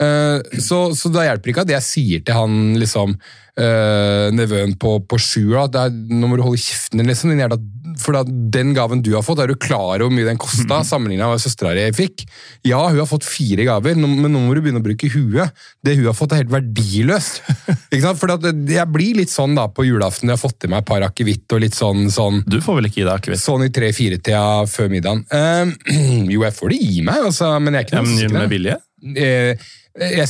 Eh, 0.00 0.58
så, 0.64 0.86
så 0.96 1.12
da 1.12 1.28
hjelper 1.28 1.52
ikke 1.52 1.66
at 1.66 1.76
jeg 1.76 1.84
sier 1.86 2.24
til 2.24 2.38
han 2.38 2.78
liksom 2.80 3.12
uh, 3.60 4.30
nevøen 4.34 4.76
på, 4.80 4.96
på 5.08 5.18
sju 5.20 5.52
at 5.60 5.74
det 5.74 5.86
er, 5.88 5.94
nå 6.12 6.30
må 6.30 6.38
du 6.38 6.44
holde 6.46 6.60
kjeften 6.60 7.00
din, 7.02 7.10
liksom. 7.10 7.32
Din 7.32 7.42
jævla, 7.42 7.58
for 8.00 8.16
da, 8.16 8.22
den 8.24 8.72
gaven 8.76 9.02
du 9.04 9.10
har 9.16 9.24
fått, 9.26 9.42
er 9.42 9.52
du 9.52 9.58
klar 9.60 10.00
over 10.00 10.06
hvor 10.06 10.14
mye 10.14 10.28
den 10.28 10.40
kosta, 10.40 10.80
sammenligna 10.86 11.28
med 11.28 11.36
hva 11.36 11.42
søstera 11.42 11.74
di 11.76 11.84
fikk? 11.96 12.24
Ja, 12.68 12.80
hun 12.88 13.00
har 13.02 13.08
fått 13.10 13.26
fire 13.28 13.66
gaver, 13.68 13.98
men 13.98 14.30
nå 14.32 14.40
må 14.46 14.56
du 14.56 14.62
begynne 14.64 14.80
å 14.80 14.86
bruke 14.86 15.10
huet. 15.12 15.52
Det 15.84 15.96
hun 15.98 16.08
har 16.08 16.16
fått, 16.16 16.32
er 16.34 16.42
helt 16.44 16.54
verdiløst. 16.54 17.42
ikke 17.92 18.02
sant? 18.06 18.20
For 18.22 18.32
da, 18.32 18.54
jeg 18.72 18.88
blir 18.94 19.20
litt 19.20 19.32
sånn 19.32 19.58
da 19.58 19.68
på 19.68 19.86
julaften, 19.88 20.30
jeg 20.32 20.38
har 20.38 20.42
fått 20.42 20.68
i 20.68 20.72
meg 20.72 20.84
et 20.84 20.88
par 20.88 21.04
akevitt 21.06 21.56
og 21.56 21.62
litt 21.66 21.76
sånn, 21.76 22.08
sånn 22.12 22.40
Du 22.48 22.60
får 22.64 22.80
vel 22.80 22.88
ikke 22.90 23.02
gi 23.02 23.06
deg 23.08 23.14
akevitt? 23.18 23.42
Sånn 23.42 23.66
i 23.66 23.72
tre-fire-tida 23.74 24.64
før 24.72 24.90
middagen. 24.92 25.24
Uh, 25.28 25.68
jo, 26.32 26.40
jeg 26.46 26.56
får 26.56 26.74
det 26.74 26.80
i 26.88 27.04
meg, 27.04 27.28
altså, 27.28 27.52
men 27.60 27.76
jeg 27.76 27.84
er 27.84 27.90
ikke 27.90 28.00
Ja, 28.00 28.08
noe 28.08 28.32
men 28.32 28.40
med 28.46 28.56
vilje? 28.56 28.80
Eh, 29.12 29.52
er- 29.52 29.70
jeg 30.00 30.28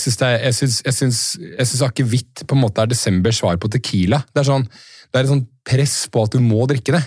syns, 0.99 1.83
akevitt 1.87 2.43
på 2.49 2.57
en 2.57 2.63
måte 2.65 2.83
er 2.83 2.91
desembers 2.91 3.39
svar 3.43 3.59
på 3.63 3.71
tequila. 3.71 4.23
Det 4.33 4.43
er, 4.43 4.49
sånn, 4.49 4.65
det 4.67 5.21
er 5.21 5.27
et 5.27 5.33
sånn 5.33 5.45
press 5.67 5.97
på 6.11 6.25
at 6.27 6.35
du 6.35 6.43
må 6.43 6.67
drikke 6.71 6.97
det. 6.97 7.03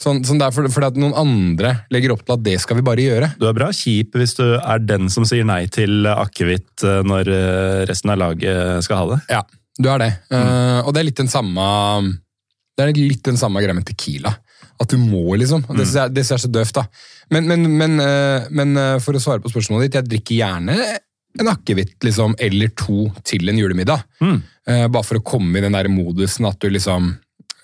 Sånn, 0.00 0.24
sånn 0.26 0.40
det 0.40 0.48
er 0.48 0.54
for, 0.54 0.66
fordi 0.74 0.90
at 0.90 0.98
noen 1.00 1.14
andre 1.16 1.70
legger 1.94 2.12
opp 2.12 2.24
til 2.26 2.34
at 2.34 2.44
det 2.44 2.56
skal 2.60 2.80
vi 2.80 2.84
bare 2.86 3.04
gjøre. 3.04 3.30
Du 3.40 3.46
er 3.48 3.56
bra 3.56 3.70
kjip 3.72 4.16
hvis 4.18 4.34
du 4.36 4.44
er 4.58 4.82
den 4.82 5.08
som 5.12 5.26
sier 5.28 5.46
nei 5.48 5.62
til 5.72 6.08
akevitt 6.10 6.84
eh, 6.84 7.00
når 7.06 7.30
eh, 7.30 7.84
resten 7.88 8.12
av 8.12 8.20
laget 8.20 8.84
skal 8.84 9.00
ha 9.00 9.06
det. 9.14 9.20
Ja, 9.32 9.44
du 9.78 9.90
er 9.94 10.02
det. 10.02 10.10
Eh, 10.34 10.80
og 10.82 10.92
det 10.92 11.00
er 11.00 11.08
litt 11.08 11.22
den 11.22 11.30
samme 11.30 11.64
Det 12.74 12.84
er 12.84 12.92
litt 12.98 13.22
den 13.26 13.38
samme 13.38 13.62
greia 13.62 13.76
med 13.76 13.86
tequila. 13.86 14.34
At 14.82 14.90
du 14.90 14.98
må, 14.98 15.36
liksom. 15.38 15.62
Det 15.70 15.84
syns 15.86 15.98
jeg, 16.00 16.14
jeg 16.18 16.34
er 16.34 16.40
så 16.42 16.50
døvt, 16.50 16.80
da. 16.80 16.84
Men, 17.30 17.46
men, 17.46 17.66
men, 17.78 17.92
uh, 18.02 18.48
men 18.50 18.74
uh, 18.74 18.96
for 19.00 19.14
å 19.14 19.20
svare 19.22 19.40
på 19.40 19.52
spørsmålet 19.52 19.86
ditt, 19.86 19.98
jeg 20.00 20.08
drikker 20.10 20.40
gjerne 20.40 20.74
en 21.40 21.50
akevitt 21.50 22.04
liksom, 22.06 22.36
eller 22.38 22.70
to 22.78 23.08
til 23.26 23.48
en 23.50 23.58
julemiddag. 23.58 24.04
Eh, 24.22 24.86
bare 24.86 25.06
for 25.06 25.18
å 25.18 25.24
komme 25.26 25.58
i 25.58 25.64
den 25.64 25.74
der 25.74 25.90
modusen 25.92 26.46
at 26.48 26.60
du 26.62 26.70
liksom 26.70 27.14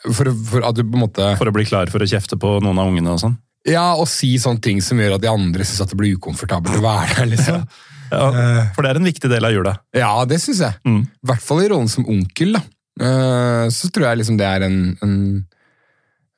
for, 0.01 0.31
for 0.49 0.65
at 0.65 0.77
du 0.79 0.81
på 0.81 0.97
en 0.97 1.03
måte 1.03 1.27
For 1.37 1.51
å 1.51 1.53
bli 1.53 1.67
klar 1.69 1.91
for 1.93 2.01
å 2.01 2.09
kjefte 2.09 2.39
på 2.41 2.55
noen 2.65 2.79
av 2.81 2.89
ungene 2.89 3.13
og 3.13 3.21
sånn. 3.21 3.37
Ja, 3.69 3.93
og 4.01 4.09
si 4.09 4.33
sånne 4.41 4.63
ting 4.65 4.79
som 4.81 5.01
gjør 5.01 5.19
at 5.19 5.25
de 5.25 5.29
andre 5.29 5.67
syns 5.69 5.83
at 5.85 5.93
det 5.93 5.99
blir 6.01 6.17
ukomfortabelt 6.17 6.79
å 6.79 6.85
være 6.85 7.17
der, 7.19 7.33
liksom. 7.35 7.65
Ja, 8.11 8.27
for 8.75 8.83
det 8.83 8.91
er 8.91 8.99
en 8.99 9.07
viktig 9.07 9.29
del 9.31 9.45
av 9.47 9.53
jula. 9.55 9.73
Ja, 9.95 10.11
det 10.27 10.41
syns 10.43 10.59
jeg. 10.65 10.75
Mm. 10.83 11.05
I 11.07 11.29
hvert 11.31 11.45
fall 11.47 11.61
i 11.63 11.69
rollen 11.71 11.91
som 11.93 12.09
onkel. 12.11 12.57
da. 12.57 12.63
Eh, 13.07 13.67
så 13.71 13.91
tror 13.95 14.09
jeg 14.09 14.19
liksom 14.19 14.39
det 14.41 14.49
er 14.49 14.65
en, 14.67 14.81
en, 15.05 15.15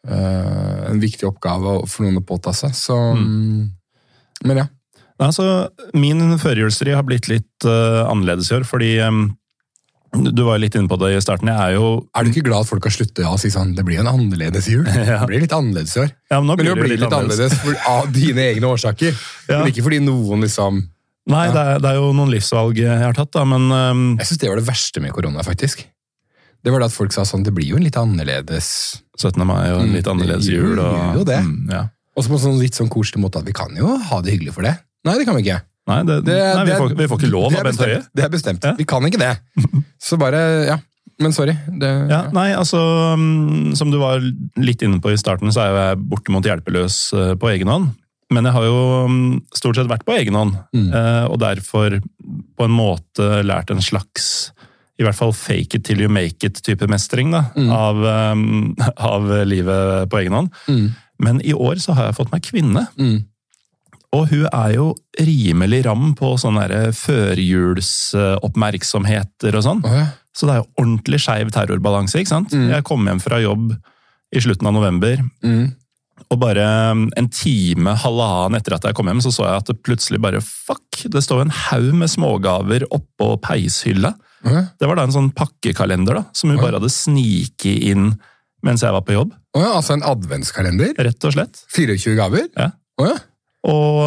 eh, 0.05 0.83
en 0.91 1.01
viktig 1.01 1.25
oppgave 1.31 1.79
for 1.89 2.05
noen 2.05 2.21
å 2.21 2.27
påta 2.29 2.53
seg. 2.53 2.75
Så 2.77 2.99
mm. 3.17 3.71
Men 4.45 4.61
ja. 4.61 4.67
Altså, 5.21 5.69
min 5.95 6.39
førjulsri 6.41 6.95
har 6.97 7.03
blitt 7.07 7.29
litt 7.31 7.67
uh, 7.69 8.09
annerledes 8.11 8.51
i 8.51 8.55
år, 8.57 8.65
fordi 8.67 8.93
um, 9.05 9.27
du 10.13 10.43
var 10.45 10.59
jo 10.59 10.63
litt 10.65 10.75
inne 10.77 10.89
på 10.91 10.97
det 11.01 11.13
i 11.17 11.21
starten. 11.25 11.49
Jeg 11.49 11.57
er 11.57 11.77
jo 11.79 11.91
Er 12.17 12.25
du 12.25 12.31
ikke 12.33 12.45
glad 12.49 12.65
at 12.67 12.69
folk 12.69 12.85
har 12.85 12.93
sluttet 12.93 13.25
å 13.25 13.37
si 13.41 13.49
sånn 13.53 13.71
Det 13.77 13.85
blir 13.87 13.97
jo 13.97 14.03
en 14.05 14.11
annerledes 14.13 14.67
jul. 14.69 14.85
Ja. 15.13 15.21
Det 15.23 15.29
blir 15.31 15.41
litt 15.47 15.55
annerledes 15.57 15.95
i 15.97 16.03
år. 16.05 16.11
ja, 16.31 16.41
men 16.41 16.51
nå 16.51 16.57
Men 16.57 16.61
blir 16.65 16.69
det 16.69 16.75
det 16.75 16.83
blir 16.83 16.93
litt, 16.97 17.05
litt 17.07 17.15
annerledes 17.17 17.55
for, 17.63 17.79
av 17.89 18.11
dine 18.13 18.45
egne 18.53 18.69
årsaker. 18.75 19.15
Ja. 19.49 19.63
Men 19.63 19.71
ikke 19.73 19.85
fordi 19.87 20.03
noen 20.05 20.45
liksom 20.49 20.83
Nei, 21.33 21.45
det 21.55 21.61
er, 21.63 21.77
det 21.79 21.87
er 21.93 22.01
jo 22.01 22.09
noen 22.19 22.33
livsvalg 22.35 22.81
jeg 22.83 22.99
har 22.99 23.15
tatt, 23.15 23.31
da, 23.37 23.45
men 23.47 23.69
um, 23.71 24.01
Jeg 24.19 24.27
syns 24.33 24.41
det 24.43 24.49
var 24.51 24.59
det 24.59 24.67
verste 24.67 25.01
med 25.05 25.13
korona, 25.15 25.45
faktisk. 25.47 25.85
Det 26.63 26.71
var 26.75 26.83
det 26.83 26.89
at 26.91 26.95
folk 26.97 27.15
sa 27.15 27.23
sånn 27.27 27.45
Det 27.47 27.53
blir 27.55 27.69
jo 27.73 27.79
en 27.79 27.85
litt 27.87 27.97
annerledes 27.99 28.69
17. 29.21 29.39
mai 29.47 29.71
og 29.71 29.85
en 29.85 29.93
litt 29.95 30.07
Mm, 30.09 30.17
annerledes 30.17 30.49
jul. 30.51 30.73
gjør 30.75 30.81
Og, 30.83 31.21
jo 31.21 31.25
det. 31.31 31.39
Mm, 31.47 31.71
ja. 31.71 31.85
Og 32.19 32.25
så 32.27 32.29
på 32.33 32.37
en 32.41 32.43
sånn 32.51 32.59
litt 32.61 32.75
sånn 32.77 32.91
koselig 32.93 33.23
måte 33.23 33.39
at 33.41 33.47
vi 33.49 33.55
kan 33.57 33.71
jo 33.79 33.95
ha 34.11 34.19
det 34.21 34.35
hyggelig 34.35 34.53
for 34.59 34.67
det. 34.67 34.75
Nei, 35.05 35.17
det 35.19 35.27
kan 35.27 35.37
vi 35.39 35.43
ikke. 35.47 35.61
Nei, 35.91 35.99
det, 36.07 36.21
Det, 36.29 36.39
nei 36.55 36.65
vi, 36.69 36.75
får, 36.79 36.93
vi 37.01 37.07
får 37.11 37.19
ikke 37.21 37.31
lov 37.33 37.49
av 37.59 37.65
Bent 37.67 37.81
Høie. 37.83 38.01
Det 38.15 38.23
er 38.25 38.31
bestemt. 38.31 38.65
Ja. 38.69 38.75
Vi 38.79 38.85
kan 38.87 39.03
ikke 39.09 39.19
det. 39.19 39.33
Så 40.09 40.19
bare, 40.21 40.43
ja. 40.69 40.77
Men 41.23 41.35
sorry. 41.35 41.55
Det, 41.79 41.91
Ja, 42.11 42.23
nei, 42.35 42.49
altså, 42.57 42.79
mm, 43.19 43.75
Som 43.79 43.91
du 43.93 43.99
var 44.01 44.23
litt 44.59 44.83
inne 44.83 45.01
på 45.03 45.11
i 45.13 45.19
starten, 45.21 45.51
så 45.55 45.61
er 45.65 45.69
jo 45.73 45.81
jeg 45.83 46.01
bortimot 46.15 46.47
hjelpeløs 46.49 46.97
eh, 47.19 47.35
på 47.39 47.51
egen 47.53 47.71
hånd. 47.71 47.91
Men 48.33 48.47
jeg 48.49 48.55
har 48.57 48.65
jo 48.65 48.79
mm, 49.11 49.27
stort 49.59 49.77
sett 49.77 49.91
vært 49.91 50.07
på 50.09 50.15
egen 50.17 50.39
hånd, 50.39 50.55
Mm. 50.73 50.89
eh, 50.97 51.25
og 51.29 51.39
derfor 51.43 51.99
på 52.57 52.65
en 52.65 52.73
måte 52.79 53.43
lært 53.45 53.71
en 53.75 53.83
slags 53.85 54.53
i 55.01 55.05
hvert 55.05 55.19
fall 55.19 55.33
fake 55.35 55.75
it 55.81 55.85
till 55.85 56.01
you 56.01 56.09
make 56.09 56.45
it-type 56.47 56.87
mestring 56.89 57.33
da, 57.35 57.45
av, 57.75 58.01
eh, 58.07 58.43
av 59.13 59.29
livet 59.51 60.09
på 60.13 60.23
egen 60.23 60.33
hånd. 60.39 60.51
Mm. 60.71 60.87
Men 61.23 61.43
i 61.45 61.53
år 61.55 61.77
så 61.83 61.95
har 61.99 62.09
jeg 62.09 62.17
fått 62.23 62.33
meg 62.33 62.43
kvinne. 62.49 62.87
Mm. 62.99 63.21
Og 64.13 64.27
hun 64.29 64.45
er 64.53 64.75
jo 64.77 64.91
rimelig 65.21 65.85
ram 65.87 66.11
på 66.19 66.35
sånne 66.41 66.67
der 66.69 66.93
førjulsoppmerksomheter 66.93 69.55
og 69.57 69.63
sånn. 69.65 69.81
Ja. 69.87 70.07
Så 70.37 70.47
det 70.49 70.53
er 70.55 70.61
jo 70.63 70.69
ordentlig 70.81 71.21
skeiv 71.25 71.49
terrorbalanse. 71.53 72.19
ikke 72.21 72.29
sant? 72.33 72.51
Mm. 72.57 72.69
Jeg 72.73 72.85
kom 72.89 73.07
hjem 73.09 73.21
fra 73.25 73.39
jobb 73.43 73.67
i 74.33 74.39
slutten 74.41 74.67
av 74.69 74.73
november, 74.77 75.17
Mm. 75.45 75.67
og 76.31 76.39
bare 76.41 76.65
um, 76.93 77.11
en 77.17 77.29
time, 77.29 77.93
halvannen 78.01 78.57
etter 78.57 78.73
at 78.75 78.85
jeg 78.89 78.95
kom 78.97 79.07
hjem, 79.11 79.21
så 79.21 79.31
så 79.33 79.43
jeg 79.45 79.57
at 79.61 79.67
det 79.69 79.83
plutselig 79.85 80.21
bare 80.23 80.41
fuck, 80.41 81.03
det 81.13 81.21
står 81.23 81.41
en 81.43 81.51
haug 81.69 81.93
med 81.95 82.09
smågaver 82.09 82.83
oppå 82.91 83.37
peishylla. 83.43 84.15
Ja. 84.45 84.63
Det 84.81 84.87
var 84.89 84.95
da 84.97 85.03
en 85.05 85.13
sånn 85.13 85.31
pakkekalender 85.37 86.15
da, 86.15 86.25
som 86.33 86.51
hun 86.51 86.59
Oi. 86.59 86.63
bare 86.65 86.77
hadde 86.81 86.91
sniket 86.93 87.83
inn 87.93 88.15
mens 88.63 88.81
jeg 88.83 88.93
var 88.95 89.03
på 89.03 89.13
jobb, 89.17 89.33
ja, 89.57 89.73
altså 89.77 89.93
en 89.99 90.03
adventskalender? 90.07 90.95
rett 90.97 91.25
og 91.29 91.33
slett. 91.35 91.65
24 91.75 92.15
gaver? 92.17 92.47
Ja. 92.57 92.71
Ja. 93.03 93.17
Og 93.69 93.99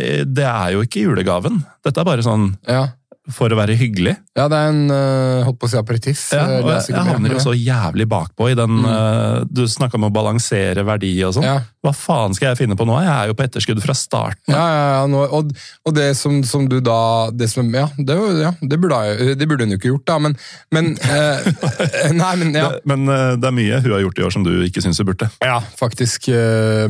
eh, 0.00 0.24
det 0.26 0.46
er 0.46 0.72
jo 0.74 0.82
ikke 0.86 1.04
julegaven. 1.04 1.60
Dette 1.86 2.02
er 2.02 2.08
bare 2.08 2.24
sånn 2.26 2.52
Ja. 2.66 2.88
For 3.34 3.50
å 3.50 3.56
være 3.58 3.74
hyggelig. 3.74 4.12
ja, 4.38 4.44
det 4.52 4.56
er 4.58 4.68
en 4.70 4.82
uh, 4.92 5.44
holdt 5.46 5.58
på 5.58 5.66
å 5.66 5.70
si 5.72 5.78
aperitiff. 5.80 6.20
Ja, 6.36 6.44
og 6.60 6.68
jeg, 6.70 6.82
jeg 6.92 7.06
havner 7.08 7.32
jo 7.34 7.40
så 7.42 7.54
jævlig 7.56 8.06
bakpå 8.10 8.50
i 8.52 8.54
den 8.58 8.76
eh, 8.86 9.40
Du 9.50 9.64
snakka 9.70 9.98
om 9.98 10.06
å 10.06 10.10
balansere 10.14 10.84
verdi 10.86 11.10
og 11.26 11.32
sånn. 11.34 11.46
Ja. 11.48 11.56
Hva 11.82 11.92
faen 11.96 12.34
skal 12.36 12.52
jeg 12.52 12.60
finne 12.60 12.76
på 12.78 12.86
nå? 12.86 12.94
Jeg 13.02 13.10
er 13.12 13.30
jo 13.30 13.36
på 13.38 13.44
etterskudd 13.46 13.80
fra 13.82 13.94
starten. 13.98 14.52
Ja, 14.54 14.62
ja, 14.62 14.84
ja 14.96 15.00
nå, 15.10 15.24
og, 15.38 15.50
og 15.86 15.94
det 15.96 16.08
som, 16.18 16.38
som 16.46 16.68
du 16.70 16.78
da 16.84 16.98
det 17.34 17.48
som, 17.50 17.66
Ja, 17.74 17.88
det, 17.98 18.16
ja, 18.42 18.52
det, 18.62 18.78
burde, 18.82 19.00
jeg- 19.10 19.38
det 19.40 19.48
burde 19.50 19.66
hun 19.66 19.74
jo 19.74 19.80
ikke 19.80 19.90
gjort, 19.94 20.06
da, 20.10 20.18
men, 20.22 20.36
men 20.74 20.92
uh, 21.06 21.50
Nei, 22.22 22.32
men 22.42 22.54
ja. 22.54 22.68
Det- 22.76 22.84
Men 22.86 23.06
det 23.40 23.48
er 23.50 23.56
mye 23.58 23.80
hun 23.82 23.96
har 23.96 24.04
gjort 24.06 24.18
i 24.22 24.26
år 24.28 24.34
som 24.34 24.46
du 24.46 24.52
ikke 24.66 24.82
syns 24.84 25.00
hun 25.02 25.08
burde. 25.10 25.28
Ja, 25.42 25.58
faktisk 25.78 26.28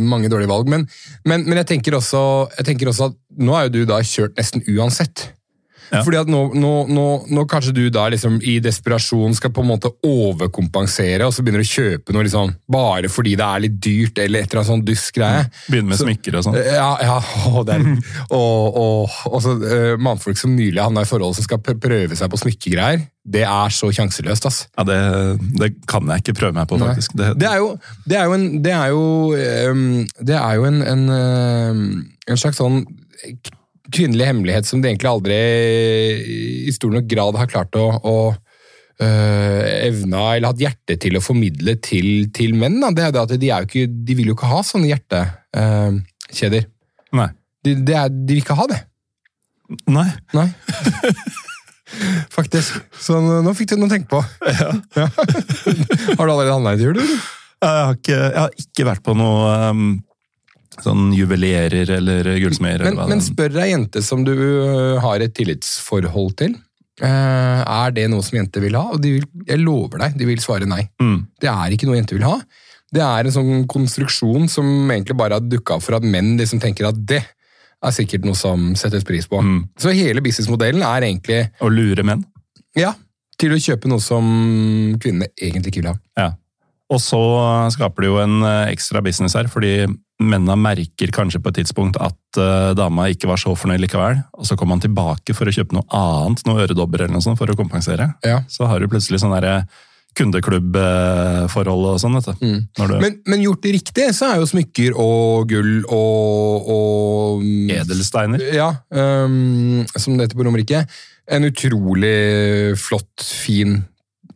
mange 0.01 0.29
dårlige 0.33 0.51
valg. 0.53 0.69
Men, 0.73 0.85
men, 1.25 1.45
men 1.49 1.61
jeg, 1.63 1.69
tenker 1.73 1.97
også, 1.97 2.21
jeg 2.59 2.69
tenker 2.73 2.91
også 2.93 3.11
at 3.11 3.17
nå 3.37 3.57
er 3.57 3.67
jo 3.69 3.75
du 3.79 3.83
da 3.89 3.99
kjørt 4.05 4.37
nesten 4.39 4.65
uansett. 4.77 5.31
Ja. 5.93 6.03
Fordi 6.03 6.19
at 6.19 6.31
nå, 6.31 6.41
nå, 6.59 6.73
nå, 6.91 7.07
nå 7.31 7.45
kanskje 7.51 7.75
du 7.77 7.85
da 7.95 8.09
liksom 8.13 8.39
i 8.43 8.57
desperasjon 8.65 9.37
skal 9.39 9.53
på 9.55 9.63
en 9.63 9.71
måte 9.71 9.91
overkompensere, 10.07 11.27
og 11.27 11.35
så 11.35 11.45
begynner 11.45 11.63
du 11.63 11.69
å 11.69 11.73
kjøpe 11.75 12.15
noe 12.15 12.27
liksom 12.27 12.55
bare 12.73 13.11
fordi 13.13 13.37
det 13.39 13.47
er 13.47 13.65
litt 13.67 13.77
dyrt, 13.83 14.19
eller 14.23 14.43
et 14.43 14.51
eller 14.51 14.63
annet 14.63 14.73
sånn 14.73 14.85
dustgreie. 14.87 15.45
Begynne 15.71 15.93
med 15.93 15.99
Så- 16.01 16.07
smykker 16.09 16.39
og 16.39 16.47
sånn. 16.47 16.59
Ja, 16.59 16.89
ja, 17.03 17.19
å, 17.53 17.65
er, 17.71 17.85
og, 18.31 18.79
og, 18.83 19.19
og 19.31 19.43
så 19.45 19.57
uh, 19.63 19.97
mannfolk 20.03 20.39
som 20.41 20.57
nylig 20.57 20.83
havna 20.83 21.05
i 21.07 21.09
forhold 21.09 21.37
som 21.39 21.47
skal 21.47 21.63
prøve 21.63 22.17
seg 22.19 22.33
på 22.33 22.41
smykkegreier. 22.43 23.07
Det 23.27 23.43
er 23.43 23.73
så 23.75 23.89
sjanseløst, 23.91 24.47
ass. 24.47 24.59
Ja, 24.79 24.85
det, 24.87 24.99
det 25.59 25.73
kan 25.91 26.07
jeg 26.13 26.23
ikke 26.23 26.37
prøve 26.39 26.55
meg 26.61 26.69
på, 26.71 26.79
faktisk. 26.79 27.17
Det, 27.19 27.33
Det 27.41 27.49
er 27.51 27.59
jo, 27.63 27.73
det 28.07 28.21
er 28.21 28.29
jo 28.29 28.37
en 28.37 28.45
Det 28.63 28.73
er 28.73 28.93
jo, 28.95 29.03
um, 29.73 30.07
det 30.23 30.37
er 30.39 30.55
jo 30.61 30.69
en, 30.69 30.83
en, 30.87 31.03
ehm, 31.17 31.83
en 32.29 32.39
slags 32.39 32.61
sånn 32.63 32.85
kvinnelig 33.93 34.29
hemmelighet 34.31 34.69
som 34.69 34.83
de 34.83 34.91
egentlig 34.91 35.11
aldri 35.11 35.39
i 36.67 36.75
stor 36.75 36.93
nok 36.95 37.07
grad 37.11 37.39
har 37.39 37.51
klart 37.51 37.79
å, 37.79 37.87
å 37.97 38.17
øh, 38.33 39.63
evna 39.87 40.25
eller 40.35 40.51
hatt 40.51 40.63
hjerte 40.63 40.99
til 41.03 41.19
å 41.19 41.25
formidle 41.25 41.77
til, 41.85 42.29
til 42.35 42.57
menn. 42.59 42.81
Da. 42.83 42.93
Det 42.95 43.07
er 43.07 43.15
det 43.15 43.25
at 43.25 43.35
de, 43.37 43.53
er 43.53 43.69
ikke, 43.69 43.87
de 43.87 44.19
vil 44.19 44.33
jo 44.33 44.37
ikke 44.39 44.51
ha 44.51 44.63
sånne 44.67 44.91
hjertekjeder. 44.91 46.69
Nei. 47.17 47.31
de, 47.65 47.77
de, 47.81 47.97
er, 47.97 48.13
de 48.13 48.37
vil 48.37 48.45
ikke 48.45 48.59
ha 48.59 48.69
det. 48.73 48.83
Nei. 49.91 50.09
Nei. 50.37 50.49
Faktisk. 52.37 52.77
Så 53.01 53.19
nå, 53.23 53.55
fikk 53.57 53.73
du 53.73 53.81
noe 53.81 53.91
å 53.91 53.95
tenke 53.95 54.11
på. 54.11 54.23
Ja. 54.97 55.07
Har 56.17 56.27
du 56.27 56.31
allerede 56.33 56.55
handla 56.55 56.75
i 56.77 56.83
jul, 56.83 56.97
eller? 56.97 57.25
Jeg 57.57 57.85
har 57.87 57.95
ikke, 57.97 58.17
jeg 58.17 58.37
har 58.37 58.57
ikke 58.61 58.85
vært 58.87 59.03
på 59.07 59.15
noe 59.17 59.53
um, 59.73 59.87
sånn 60.85 61.11
juvelerer 61.17 61.91
eller 61.97 62.29
gullsmeder. 62.43 62.91
Men, 62.91 63.09
men 63.15 63.25
spør 63.25 63.57
ei 63.65 63.71
jente 63.73 64.03
som 64.05 64.25
du 64.27 64.33
øh, 64.35 64.99
har 65.05 65.21
et 65.25 65.35
tillitsforhold 65.37 66.37
til. 66.43 66.57
eh, 67.03 67.63
er 67.63 67.91
det 67.97 68.07
noe 68.13 68.25
som 68.25 68.39
jenter 68.39 68.61
vil 68.65 68.77
ha? 68.79 68.87
Og 68.95 69.01
de 69.03 69.17
vil, 69.19 69.27
jeg 69.49 69.63
lover 69.63 69.99
deg, 70.05 70.17
de 70.21 70.29
vil 70.29 70.41
svare 70.45 70.69
nei. 70.69 70.87
Mm. 71.03 71.19
Det 71.41 71.51
er 71.53 71.75
ikke 71.77 71.89
noe 71.91 71.99
jenter 72.01 72.19
vil 72.19 72.29
ha. 72.29 72.37
Det 72.93 73.03
er 73.03 73.27
en 73.27 73.35
sånn 73.35 73.65
konstruksjon 73.69 74.47
som 74.49 74.69
egentlig 74.91 75.17
bare 75.19 75.37
har 75.41 75.45
dukka 75.45 75.81
for 75.83 75.99
at 75.99 76.05
menn 76.07 76.37
liksom 76.39 76.61
tenker 76.63 76.87
at 76.89 77.01
det 77.09 77.23
er 77.85 77.93
sikkert 77.93 78.25
noe 78.25 78.35
som 78.39 78.71
settes 78.79 79.05
pris 79.05 79.27
på. 79.29 79.41
Mm. 79.43 79.59
Så 79.79 79.93
hele 79.93 80.23
businessmodellen 80.25 80.83
er 80.87 81.05
egentlig 81.11 81.43
Å 81.61 81.69
lure 81.73 82.05
menn. 82.07 82.23
ja, 82.79 82.95
til 83.37 83.53
å 83.53 83.59
kjøpe 83.61 83.89
noe 83.91 84.01
som 84.01 84.25
kvinnene 85.03 85.29
egentlig 85.37 85.75
ikke 85.75 85.83
vil 85.83 85.91
ha. 85.91 85.97
Ja. 86.17 86.31
Og 86.93 87.01
så 87.03 87.21
skaper 87.75 88.05
det 88.05 88.11
jo 88.13 88.19
en 88.23 88.37
eh, 88.47 88.73
ekstra 88.75 89.03
business 89.03 89.35
her, 89.35 89.49
fordi 89.51 89.89
mennene 90.23 90.55
merker 90.61 91.11
kanskje 91.13 91.41
på 91.43 91.51
et 91.51 91.59
tidspunkt 91.61 91.99
at 92.01 92.39
eh, 92.41 92.71
dama 92.79 93.09
ikke 93.13 93.29
var 93.29 93.41
så 93.43 93.57
fornøyd 93.59 93.83
likevel, 93.83 94.23
og 94.37 94.47
så 94.47 94.57
kommer 94.59 94.79
han 94.79 94.85
tilbake 94.85 95.35
for 95.37 95.49
å 95.51 95.55
kjøpe 95.55 95.77
noe 95.77 95.87
annet, 95.97 96.45
noe 96.47 96.63
øredobber 96.63 97.05
eller 97.05 97.17
noe 97.17 97.27
sånt, 97.27 97.41
for 97.41 97.51
å 97.51 97.59
kompensere. 97.59 98.13
Ja. 98.27 98.41
Så 98.49 98.71
har 98.71 98.81
du 98.81 98.89
plutselig 98.93 99.21
sånn 99.23 99.35
derre 99.35 99.65
kundeklubbforhold 100.17 101.89
og 101.91 101.99
sånn, 102.01 102.17
vet 102.17 102.31
du. 102.31 102.47
Mm. 102.47 102.61
Du 102.79 102.95
Men, 103.03 103.19
men 103.29 103.45
gjort 103.45 103.67
det 103.67 103.75
riktig, 103.77 104.07
så 104.17 104.31
er 104.31 104.41
jo 104.41 104.49
smykker 104.49 104.97
og 104.97 105.51
gull 105.51 105.75
og, 105.93 106.71
og 106.73 107.45
Edelsteiner. 107.77 108.47
Ja, 108.57 108.71
um, 108.89 109.85
som 109.93 110.17
det 110.17 110.29
heter 110.29 110.39
på 110.39 110.47
Romerike. 110.47 110.87
En 111.27 111.45
utrolig 111.51 112.77
flott, 112.81 113.27
fin 113.27 113.83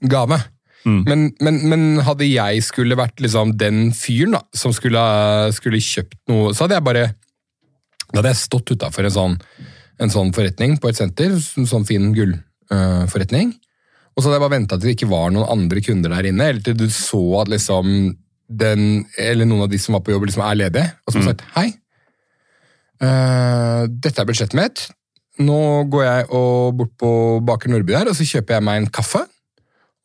gave. 0.01 0.41
Mm. 0.87 1.01
Men, 1.05 1.25
men, 1.45 1.59
men 1.69 1.83
hadde 2.07 2.25
jeg 2.25 2.63
skulle 2.65 2.97
vært 2.97 3.21
liksom 3.21 3.53
den 3.61 3.91
fyren 3.97 4.39
da, 4.39 4.41
som 4.57 4.73
skulle, 4.73 5.01
skulle 5.53 5.81
kjøpt 5.85 6.17
noe, 6.33 6.55
så 6.57 6.65
hadde 6.65 6.79
jeg 6.79 6.87
bare 6.87 7.03
Da 8.11 8.19
hadde 8.23 8.33
jeg 8.33 8.41
stått 8.41 8.73
utafor 8.73 9.07
en, 9.07 9.13
sånn, 9.15 9.35
en 10.01 10.11
sånn 10.11 10.33
forretning 10.35 10.79
på 10.81 10.89
et 10.91 10.99
senter, 10.99 11.37
en 11.37 11.69
sånn 11.69 11.85
fin 11.87 12.09
gullforretning. 12.17 13.53
og 14.15 14.23
så 14.23 14.29
hadde 14.29 14.39
jeg 14.39 14.45
bare 14.47 14.57
venta 14.57 14.79
til 14.79 14.89
det 14.89 14.97
ikke 14.97 15.13
var 15.13 15.31
noen 15.35 15.53
andre 15.53 15.85
kunder 15.85 16.17
der 16.17 16.31
inne, 16.33 16.49
eller 16.49 16.65
til 16.65 16.79
du 16.81 16.89
så 16.91 17.23
at 17.43 17.53
liksom 17.53 18.17
den, 18.51 19.05
eller 19.21 19.47
noen 19.47 19.69
av 19.69 19.71
de 19.71 19.79
som 19.79 19.95
var 19.95 20.03
på 20.03 20.11
jobb, 20.11 20.27
liksom 20.27 20.43
er 20.43 20.59
ledige, 20.59 20.89
og 21.07 21.13
som 21.13 21.23
har 21.23 21.29
sagt 21.31 21.45
hei. 21.55 21.69
eh, 23.05 23.85
dette 23.87 24.21
er 24.21 24.27
budsjettet 24.27 24.59
mitt. 24.59 24.89
Nå 25.41 25.61
går 25.93 26.05
jeg 26.05 26.27
bort 26.77 26.97
på 27.01 27.11
Baker 27.47 27.71
Nordby 27.71 27.95
der, 27.95 28.11
og 28.11 28.19
så 28.19 28.27
kjøper 28.27 28.59
jeg 28.59 28.67
meg 28.67 28.81
en 28.81 28.91
kaffe. 28.91 29.23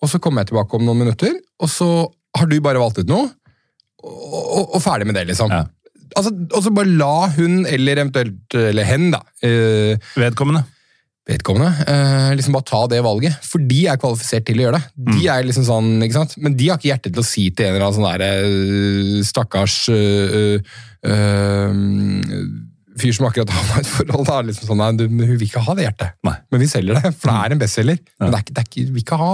Og 0.04 0.10
så 0.12 0.20
kommer 0.22 0.44
jeg 0.44 0.52
tilbake 0.52 0.75
om 0.78 0.84
noen 0.86 1.04
minutter, 1.06 1.34
og 1.64 1.70
så 1.72 1.88
har 2.36 2.48
du 2.52 2.58
bare 2.62 2.82
valgt 2.82 3.00
ut 3.00 3.08
noe, 3.10 3.30
og, 4.04 4.36
og, 4.36 4.75
og 4.75 4.82
ferdig 4.84 5.08
med 5.08 5.16
det, 5.18 5.28
liksom. 5.32 5.50
Ja. 5.54 5.64
Altså, 6.16 6.32
og 6.54 6.62
så 6.64 6.72
bare 6.75 6.92
la 7.00 7.28
hun, 7.36 7.64
eller 7.66 7.98
eventuelt 8.04 8.54
eller 8.60 8.86
hen, 8.88 9.08
da, 9.16 9.22
eh, 9.44 9.96
Vedkommende. 10.20 10.62
vedkommende, 11.28 11.72
eh, 11.90 12.36
liksom 12.38 12.54
bare 12.54 12.68
ta 12.70 12.82
det 12.92 13.00
valget. 13.04 13.34
For 13.44 13.58
de 13.66 13.80
er 13.90 13.98
kvalifisert 13.98 14.46
til 14.46 14.60
å 14.62 14.68
gjøre 14.68 14.78
det. 14.78 14.92
De 14.96 15.18
Mm. 15.24 15.32
er 15.34 15.44
liksom 15.48 15.66
sånn, 15.66 15.90
ikke 16.06 16.14
sant? 16.20 16.36
Men 16.38 16.56
de 16.56 16.68
har 16.70 16.78
ikke 16.78 16.92
hjerte 16.92 17.10
til 17.12 17.24
å 17.24 17.25
si 17.25 17.50
til 17.50 17.66
en 17.66 17.74
eller 17.75 17.88
annen 17.88 17.98
sånn 17.98 18.12
der, 18.12 18.24
øh, 18.46 19.24
stakkars 19.25 19.78
øh, 19.90 20.60
øh, 21.06 21.74
fyr 23.02 23.12
som 23.18 23.28
akkurat 23.28 23.50
har 23.52 23.82
et 23.82 23.90
forhold. 23.90 24.28
Da, 24.30 24.38
liksom 24.46 24.70
sånn, 24.70 24.80
nei, 24.84 24.92
du, 25.00 25.08
hun 25.10 25.34
vil 25.38 25.48
ikke 25.50 25.64
ha 25.66 25.75
det 25.75 25.88
hjertet. 25.90 26.14
Nei. 26.28 26.36
Men 26.52 26.62
vi 26.64 26.70
selger 26.72 27.02
det, 27.02 27.12
for 27.18 27.32
det 27.32 27.40
er 27.42 27.56
en 27.58 27.64
bestselger. 27.66 28.00
Men 28.22 28.32
det 28.32 28.38
er 28.40 28.46
ikke, 28.46 28.56
det 28.56 28.62
er 28.64 28.70
ikke, 28.70 28.86
vi 28.86 28.94
vil 29.00 29.04
ikke 29.04 29.20
ha, 29.20 29.34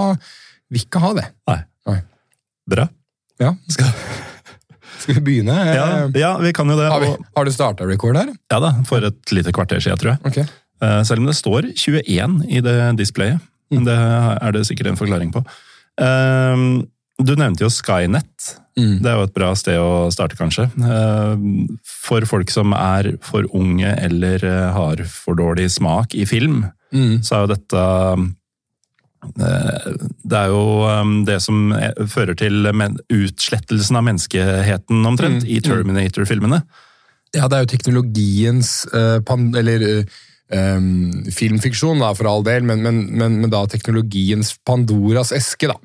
vil 0.72 0.84
ikke 0.86 1.00
ha 1.04 1.12
det. 1.18 1.26
Nei. 1.50 1.58
Nei. 1.90 1.98
Bra. 2.72 2.88
Ja. 3.42 3.52
Skal, 3.72 3.90
skal 5.02 5.16
vi 5.18 5.22
begynne? 5.26 5.54
Ja, 5.74 5.86
ja, 6.14 6.32
vi 6.42 6.52
kan 6.56 6.70
jo 6.70 6.76
det. 6.78 6.88
Har, 6.92 7.02
vi, 7.02 7.10
har 7.36 7.48
du 7.48 7.52
starta 7.54 7.86
record 7.88 8.16
her? 8.20 8.32
Ja 8.52 8.60
da, 8.62 8.72
for 8.88 9.04
et 9.08 9.32
lite 9.34 9.52
kvarter 9.54 9.82
siden, 9.82 9.98
tror 10.00 10.14
jeg. 10.14 10.22
Ok. 10.30 10.38
Eh, 10.82 10.98
Selv 11.08 11.22
om 11.24 11.28
det 11.30 11.36
står 11.38 11.70
21 11.74 12.40
i 12.50 12.62
det 12.64 12.76
displayet. 13.00 13.42
Men 13.72 13.86
det 13.88 13.94
er 13.96 14.52
det 14.52 14.66
sikkert 14.68 14.90
en 14.92 14.98
forklaring 15.00 15.30
på. 15.34 15.44
Eh, 16.02 16.66
Du 17.22 17.34
nevnte 17.38 17.62
jo 17.62 17.70
Skynet. 17.70 18.56
Mm. 18.78 19.02
Det 19.04 19.08
er 19.10 19.18
jo 19.18 19.26
et 19.28 19.34
bra 19.36 19.50
sted 19.54 19.76
å 19.78 20.08
starte, 20.10 20.34
kanskje. 20.38 20.64
Eh, 20.80 21.42
For 21.84 22.24
folk 22.26 22.50
som 22.50 22.72
er 22.74 23.12
for 23.22 23.44
unge 23.54 23.90
eller 24.00 24.42
eh, 24.48 24.70
har 24.72 25.02
for 25.12 25.36
dårlig 25.38 25.68
smak 25.76 26.14
i 26.18 26.24
film, 26.28 26.64
Mm. 26.92 27.22
så 27.24 27.34
er 27.38 27.40
jo 27.46 27.52
dette 27.54 27.82
Det 29.22 30.38
er 30.38 30.50
jo 30.50 30.62
eh, 30.90 31.12
det 31.28 31.38
som 31.44 31.70
eh, 31.76 31.92
fører 32.10 32.34
til 32.38 32.66
utslettelsen 32.66 33.98
av 34.00 34.06
menneskeheten, 34.08 35.04
omtrent, 35.06 35.44
Mm. 35.44 35.48
i 35.48 35.60
Terminator-filmene. 35.62 36.62
Ja, 37.32 37.46
det 37.48 37.56
er 37.56 37.62
jo 37.64 37.70
teknologiens 37.72 38.84
eh, 38.92 39.20
Eller 39.56 40.04
eh, 40.52 40.80
filmfiksjon, 41.32 42.02
da, 42.02 42.12
for 42.18 42.28
all 42.28 42.42
del, 42.44 42.62
men, 42.68 42.82
men, 42.82 42.98
men, 43.16 43.38
men 43.40 43.50
da 43.50 43.62
teknologiens 43.66 44.56
Pandoras 44.66 45.32
eske, 45.32 45.70
da. 45.70 45.78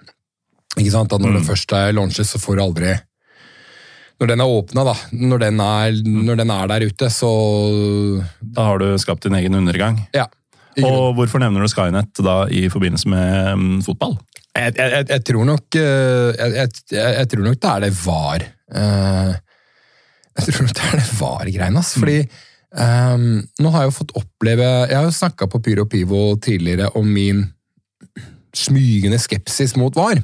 Ikke 0.77 0.91
sant? 0.91 1.13
At 1.13 1.21
når 1.23 1.37
den 1.39 1.45
først 1.47 1.71
er 1.73 1.93
launchet, 1.95 2.27
så 2.27 2.41
får 2.41 2.57
du 2.57 2.61
aldri 2.65 2.95
Når 4.19 4.27
den 4.33 4.41
er 4.41 4.49
åpna, 4.49 4.83
da, 4.83 4.95
når 5.13 5.39
den 5.45 5.61
er, 5.61 5.95
når 6.03 6.35
den 6.41 6.51
er 6.51 6.67
der 6.73 6.85
ute, 6.89 7.09
så 7.13 7.29
Da 8.41 8.65
har 8.71 8.81
du 8.81 8.97
skapt 8.97 9.23
din 9.23 9.37
egen 9.37 9.55
undergang. 9.55 10.01
Ja. 10.13 10.25
Og 10.85 11.15
hvorfor 11.17 11.41
nevner 11.41 11.63
du 11.63 11.71
Skynet 11.71 12.21
da 12.25 12.37
i 12.53 12.67
forbindelse 12.69 13.09
med 13.09 13.53
um, 13.53 13.81
fotball? 13.85 14.17
Jeg, 14.57 14.73
jeg, 14.77 14.91
jeg, 14.91 15.05
jeg, 15.09 15.23
tror 15.25 15.45
nok, 15.45 15.65
eh, 15.77 16.29
jeg, 16.37 16.53
jeg, 16.57 16.69
jeg, 16.91 17.15
jeg 17.17 17.29
tror 17.31 17.43
nok 17.45 17.59
det 17.61 17.71
er 17.71 17.83
det 17.85 17.91
var. 18.05 18.45
Uh, 18.73 19.33
jeg 20.37 20.47
tror 20.47 20.61
nok 20.67 20.75
det 20.77 20.85
er 20.87 20.97
det 21.01 21.09
var-greiene. 21.19 21.81
ass. 21.83 21.93
Fordi 21.97 22.17
um, 22.77 23.27
nå 23.63 23.73
har 23.73 23.85
jeg 23.85 23.91
jo 23.91 23.97
fått 23.99 24.15
oppleve 24.21 24.65
Jeg 24.89 24.97
har 24.97 25.05
jo 25.07 25.13
snakka 25.17 25.47
på 25.49 25.61
Pyro 25.65 25.85
Pivo 25.89 26.23
tidligere 26.41 26.89
om 26.97 27.05
min 27.09 27.45
smygende 28.57 29.19
skepsis 29.21 29.75
mot 29.77 29.93
var. 29.97 30.17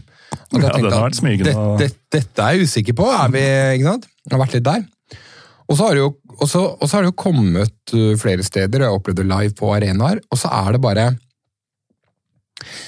Og 0.53 0.57
da 0.61 0.67
Ja, 0.67 0.73
tenkte 0.73 0.97
jeg 0.97 1.15
smygende, 1.19 1.49
Det, 1.51 1.55
og- 1.57 1.79
det, 1.81 1.91
dette 2.11 2.41
er 2.41 2.57
jeg 2.57 2.65
usikker 2.69 2.93
på. 2.97 3.05
Er 3.13 3.29
vi, 3.33 3.43
ikke 3.77 3.89
sant? 3.91 4.07
Jeg 4.25 4.33
har 4.37 4.41
vært 4.45 4.53
litt 4.57 4.65
der. 4.65 4.85
Og 5.69 5.77
så 5.79 5.91
jo, 5.97 6.09
og 6.37 6.47
så, 6.49 6.63
og 6.75 6.87
så 6.87 6.97
har 6.97 7.05
det 7.05 7.13
jo 7.13 7.21
kommet 7.23 7.93
uh, 7.95 8.13
flere 8.19 8.43
steder, 8.45 8.81
og 8.81 8.83
jeg 8.83 8.89
har 8.89 8.97
opplevd 8.99 9.21
det 9.21 9.29
live 9.29 9.55
på 9.57 9.71
arenaer, 9.75 10.23
og 10.31 10.39
så 10.39 10.51
er 10.63 10.75
det 10.75 10.83
bare 10.83 11.11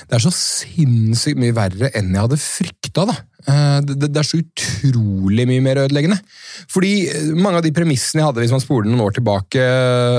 det 0.05 0.15
er 0.17 0.23
så 0.23 0.31
sinnssykt 0.31 1.39
mye 1.41 1.55
verre 1.55 1.89
enn 1.97 2.13
jeg 2.13 2.23
hadde 2.27 2.39
frykta. 2.39 3.05
da. 3.09 3.15
Eh, 3.45 3.79
Det, 3.85 3.97
det, 4.05 4.21
er 4.21 4.27
så 4.27 4.39
utrolig 4.39 5.47
mye 5.49 5.63
mer 5.65 5.81
ødeleggende. 5.85 6.19
Fordi 6.71 6.93
eh, 7.09 7.33
mange 7.35 7.59
av 7.59 7.65
de 7.65 7.73
premissene 7.75 8.21
jeg 8.21 8.29
hadde 8.29 8.43
hvis 8.45 8.55
man 8.55 8.63
spoler 8.63 8.89
noen 8.89 9.05
år 9.07 9.17
tilbake, 9.17 9.67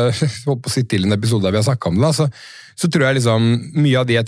på 0.46 0.58
å 0.58 0.72
si 0.72 0.84
til 0.84 1.06
en 1.06 1.16
episode 1.16 1.46
der 1.46 1.54
vi 1.54 1.62
har 1.62 1.68
snakket 1.70 1.92
om 1.92 2.00
det, 2.00 2.06
da, 2.06 2.12
så, 2.16 2.28
så 2.76 2.90
tror 2.92 3.06
jeg 3.06 3.18
liksom 3.18 3.46
mye 3.80 4.00
av 4.02 4.08
de 4.08 4.18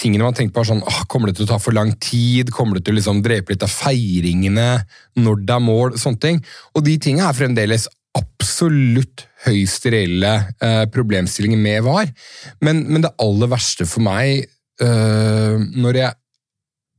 tingene 0.00 0.24
man 0.24 0.36
tenker 0.36 0.54
på 0.54 0.62
er 0.62 0.70
sånn 0.70 0.80
åh, 0.80 1.02
Kommer 1.12 1.28
det 1.28 1.36
til 1.38 1.44
å 1.44 1.50
ta 1.50 1.58
for 1.60 1.76
lang 1.76 1.92
tid? 2.00 2.48
Kommer 2.54 2.78
det 2.78 2.86
til 2.86 2.96
å 2.96 2.98
liksom 3.00 3.20
drepe 3.24 3.52
litt 3.52 3.64
av 3.64 3.72
feiringene? 3.72 4.68
Når 5.20 5.42
det 5.44 5.56
er 5.56 5.64
mål? 5.64 5.98
Sånne 6.00 6.22
ting. 6.22 6.40
Og 6.72 6.86
de 6.86 6.96
tingene 7.04 7.28
er 7.28 7.36
fremdeles 7.36 7.84
absolutt 8.16 9.26
høyst 9.44 9.84
reelle 9.92 10.32
eh, 10.64 10.84
problemstillinger 10.92 11.60
med 11.60 11.84
VAR. 11.86 12.08
Men, 12.64 12.80
men 12.88 13.04
det 13.04 13.12
aller 13.22 13.52
verste 13.52 13.86
for 13.88 14.04
meg 14.06 14.48
øh, 14.82 15.60
når, 15.76 16.00
jeg, 16.00 16.18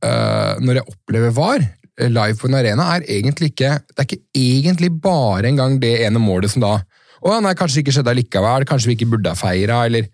øh, 0.06 0.62
når 0.62 0.80
jeg 0.80 0.94
opplever 0.94 1.36
VAR 1.36 1.66
øh, 1.66 2.06
live 2.06 2.38
på 2.38 2.48
en 2.48 2.58
arena, 2.60 2.86
er 2.94 3.10
egentlig 3.18 3.50
ikke 3.50 3.74
Det 3.90 3.98
er 3.98 4.08
ikke 4.08 4.22
egentlig 4.46 4.94
bare 5.02 5.50
engang 5.50 5.80
det 5.82 5.96
ene 6.06 6.22
målet 6.22 6.54
som 6.54 6.62
da 6.62 6.78
Å 7.20 7.36
nei, 7.42 7.58
kanskje 7.58 7.82
ikke 7.82 7.98
skjedde 7.98 8.14
allikevel, 8.14 8.64
kanskje 8.68 8.92
vi 8.92 9.00
ikke 9.00 9.10
burde 9.12 9.34
ha 9.34 9.36
feira, 9.36 9.82
eller 9.90 10.06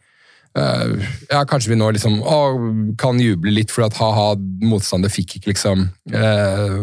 ja, 0.57 1.43
kanskje 1.45 1.69
vi 1.75 1.77
nå 1.77 1.91
liksom 1.93 2.15
å, 2.25 2.37
kan 2.97 3.19
juble 3.21 3.53
litt 3.53 3.71
for 3.75 3.85
at 3.85 3.97
ha-ha, 4.01 4.31
motstander 4.65 5.13
fikk 5.13 5.35
ikke 5.37 5.51
liksom 5.53 5.83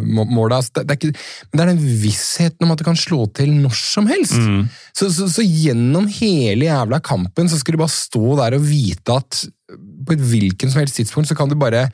må- 0.05 0.27
målet. 0.29 0.59
Altså, 0.59 0.71
det, 0.77 0.83
det 0.91 0.97
ikke, 0.99 1.13
men 1.49 1.57
det 1.57 1.63
er 1.65 1.71
den 1.73 1.99
vissheten 2.03 2.67
om 2.67 2.73
at 2.75 2.81
det 2.83 2.85
kan 2.87 2.99
slå 2.99 3.25
til 3.33 3.49
når 3.63 3.73
som 3.79 4.09
helst. 4.11 4.35
Så, 4.93 5.09
så, 5.15 5.25
så 5.39 5.41
gjennom 5.45 6.05
hele 6.19 6.67
jævla 6.69 7.01
kampen 7.01 7.49
så 7.49 7.57
skal 7.57 7.73
du 7.77 7.81
bare 7.81 7.95
stå 7.95 8.35
der 8.43 8.57
og 8.59 8.67
vite 8.69 9.17
at 9.17 9.43
på 10.05 10.13
et 10.13 10.21
hvilken 10.29 10.69
som 10.69 10.83
helst 10.83 10.99
tidspunkt 10.99 11.31
så 11.31 11.35
kan 11.39 11.49
du 11.49 11.55
bare 11.57 11.87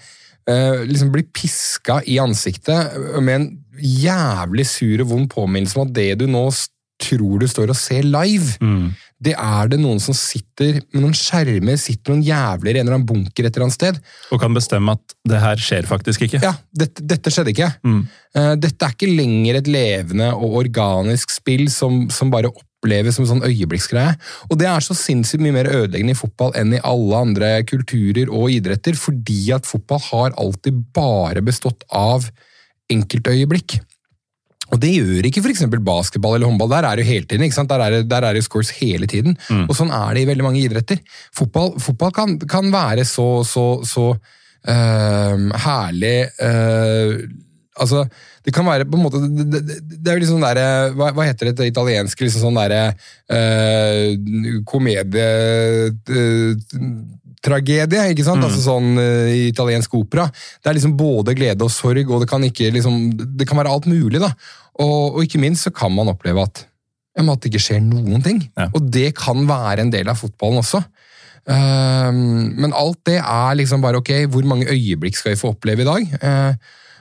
eh, 0.50 0.82
liksom 0.90 1.12
bli 1.14 1.24
piska 1.32 2.02
i 2.10 2.18
ansiktet 2.20 2.98
med 3.24 3.36
en 3.38 3.48
jævlig 3.80 4.66
sur 4.68 5.06
og 5.06 5.12
vond 5.14 5.30
påminnelse 5.32 5.78
om 5.80 5.88
at 5.88 5.94
det 5.96 6.10
du 6.20 6.26
nå 6.28 6.42
s- 6.52 6.68
tror 7.00 7.40
du 7.42 7.48
står 7.50 7.72
og 7.72 7.78
ser 7.80 8.06
live, 8.08 8.58
det 9.20 9.34
er 9.36 9.68
det 9.72 9.80
noen 9.82 10.00
som 10.04 10.16
sitter 10.16 10.80
med 10.94 11.02
noen 11.04 11.16
skjermer, 11.18 11.76
sitter 11.80 12.14
noen 12.14 12.24
jævler 12.24 12.76
i 12.76 12.80
en 12.80 12.86
eller 12.88 12.98
annen 13.00 13.08
bunker 13.10 13.48
et 13.48 13.52
eller 13.52 13.68
annet 13.68 13.76
sted. 13.76 14.00
Og 14.32 14.40
kan 14.40 14.56
bestemme 14.56 14.96
at 14.96 15.16
det 15.28 15.42
her 15.44 15.60
skjer 15.64 15.88
faktisk 15.90 16.24
ikke. 16.28 16.40
Ja, 16.44 16.54
dette, 16.72 17.04
dette 17.04 17.34
skjedde 17.34 17.54
ikke. 17.56 17.70
Mm. 17.84 18.02
Eh, 18.36 18.56
Dette 18.62 18.86
er 18.86 18.96
ikke 18.96 19.12
lenger 19.12 19.60
et 19.60 19.70
levende 19.72 20.32
og 20.38 20.60
organisk 20.64 21.32
spill 21.34 21.68
som, 21.74 22.06
som 22.14 22.32
bare 22.32 22.52
oppleves 22.52 23.18
som 23.18 23.26
en 23.26 23.32
sånn 23.34 23.48
øyeblikksgreie. 23.48 24.16
Og 24.48 24.60
det 24.62 24.70
er 24.72 24.86
så 24.86 24.96
sinnssykt 24.96 25.44
mye 25.44 25.56
mer 25.56 25.72
ødeleggende 25.72 26.16
i 26.16 26.20
fotball 26.20 26.56
enn 26.60 26.78
i 26.78 26.84
alle 26.88 27.24
andre 27.26 27.50
kulturer 27.68 28.32
og 28.32 28.54
idretter, 28.56 28.96
fordi 28.96 29.50
at 29.56 29.68
fotball 29.68 30.00
har 30.12 30.38
alltid 30.40 30.80
bare 30.96 31.44
bestått 31.44 31.84
av 31.92 32.30
enkeltøyeblikk. 32.90 33.80
Og 34.70 34.82
det 34.82 34.92
gjør 34.94 35.28
ikke 35.30 35.44
f.eks. 35.44 35.66
basketball 35.86 36.38
eller 36.38 36.50
håndball. 36.50 36.72
Der 36.72 36.88
er 36.88 36.98
det 36.98 37.06
jo 37.06 37.14
hele 37.14 37.26
tiden, 37.26 37.46
ikke 37.48 37.58
sant? 37.58 37.72
Der 37.72 37.84
er 37.86 37.98
det, 37.98 38.04
der 38.12 38.28
er 38.28 38.38
det 38.38 38.46
scores 38.46 38.72
hele 38.78 39.10
tiden. 39.10 39.38
Og 39.66 39.76
sånn 39.78 39.94
er 39.96 40.14
det 40.16 40.24
i 40.24 40.30
veldig 40.30 40.46
mange 40.46 40.62
idretter. 40.62 41.02
Fotball, 41.36 41.74
fotball 41.82 42.14
kan, 42.16 42.38
kan 42.50 42.70
være 42.74 43.06
så, 43.08 43.28
så, 43.48 43.68
så 43.88 44.12
eh, 44.68 45.48
herlig 45.68 46.18
eh, 46.38 47.30
Altså, 47.80 48.02
det 48.44 48.52
kan 48.52 48.66
være 48.68 48.84
på 48.90 48.98
en 48.98 49.04
måte 49.06 49.22
Det, 49.24 49.46
det, 49.54 49.76
det 49.88 50.12
er 50.12 50.18
jo 50.18 50.24
liksom 50.26 50.42
derre 50.44 50.66
hva, 50.98 51.14
hva 51.16 51.28
heter 51.30 51.48
det 51.48 51.54
det 51.62 51.70
italiensk? 51.70 52.20
Liksom 52.26 52.44
sånn 52.44 52.60
derre 52.60 52.82
uh, 53.32 54.62
komedie... 54.68 55.30
Uh, 57.40 57.46
tragedie, 57.46 58.10
ikke 58.12 58.26
sant? 58.28 58.44
Altså 58.44 58.62
sånn 58.64 58.98
uh, 59.00 59.32
italiensk 59.50 59.94
opera. 59.96 60.28
Det 60.60 60.72
er 60.72 60.78
liksom 60.78 60.98
både 61.00 61.36
glede 61.38 61.66
og 61.66 61.72
sorg, 61.74 62.10
og 62.10 62.24
det 62.24 62.30
kan, 62.30 62.44
ikke, 62.44 62.72
liksom, 62.76 63.14
det 63.40 63.48
kan 63.48 63.60
være 63.60 63.72
alt 63.72 63.88
mulig. 63.90 64.20
da. 64.20 64.34
Og, 64.80 65.16
og 65.16 65.24
ikke 65.24 65.42
minst 65.42 65.68
så 65.68 65.74
kan 65.76 65.94
man 65.96 66.12
oppleve 66.12 66.44
at, 66.44 66.66
at 67.20 67.40
det 67.40 67.52
ikke 67.52 67.64
skjer 67.64 67.84
noen 67.84 68.24
ting. 68.26 68.44
Ja. 68.58 68.70
Og 68.74 68.92
det 68.92 69.14
kan 69.20 69.48
være 69.48 69.86
en 69.86 69.94
del 69.94 70.12
av 70.12 70.20
fotballen 70.20 70.62
også. 70.64 70.84
Um, 71.50 72.52
men 72.60 72.76
alt 72.78 73.00
det 73.08 73.18
er 73.24 73.56
liksom 73.58 73.82
bare 73.82 74.02
ok, 74.04 74.12
hvor 74.30 74.46
mange 74.46 74.70
øyeblikk 74.70 75.18
skal 75.18 75.34
vi 75.34 75.40
få 75.40 75.56
oppleve 75.56 75.82
i 75.82 75.88
dag? 75.88 76.12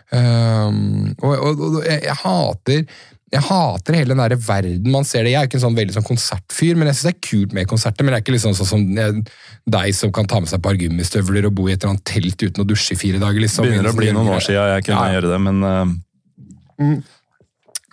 Uh, 0.08 1.12
og, 1.20 1.34
og, 1.34 1.60
og 1.60 1.82
jeg, 1.84 2.00
jeg 2.06 2.16
hater 2.22 2.84
jeg 3.28 3.44
hater 3.44 3.96
hele 3.98 4.14
den 4.14 4.22
der 4.22 4.40
verden 4.40 4.88
man 4.92 5.04
ser 5.04 5.26
det. 5.26 5.34
Jeg 5.34 5.42
er 5.42 5.48
ikke 5.50 5.58
en 5.58 5.64
sånn 5.66 5.76
veldig 5.76 5.94
sånn 5.98 6.06
konsertfyr, 6.06 6.78
men 6.80 6.88
jeg 6.88 6.96
syns 6.96 7.08
det 7.08 7.12
er 7.12 7.26
kult 7.28 7.54
med 7.56 7.68
konserter. 7.68 8.06
Men 8.06 8.14
jeg 8.14 8.22
er 8.22 8.24
ikke 8.24 8.34
liksom 8.36 8.54
sånn 8.56 8.70
som 8.70 8.86
jeg, 8.96 9.22
deg 9.68 9.96
som 9.98 10.14
kan 10.16 10.30
ta 10.30 10.40
med 10.40 10.48
seg 10.48 10.60
et 10.62 10.64
par 10.64 10.78
gummistøvler 10.80 11.48
og 11.50 11.54
bo 11.58 11.68
i 11.68 11.74
et 11.74 11.82
eller 11.82 11.92
annet 11.96 12.06
telt 12.08 12.40
uten 12.46 12.64
å 12.64 12.66
dusje 12.68 12.96
i 12.96 13.00
fire 13.00 13.20
dager. 13.20 13.42
liksom. 13.44 13.68
Begynner 13.68 13.92
å 13.92 13.98
bli 13.98 14.10
noen 14.16 14.32
år 14.32 14.44
siden 14.46 14.72
jeg 14.72 14.86
kunne 14.88 15.04
Ja. 15.04 15.18
gjøre 15.18 15.32
det, 15.34 15.40
men 15.44 15.62
uh... 15.68 16.96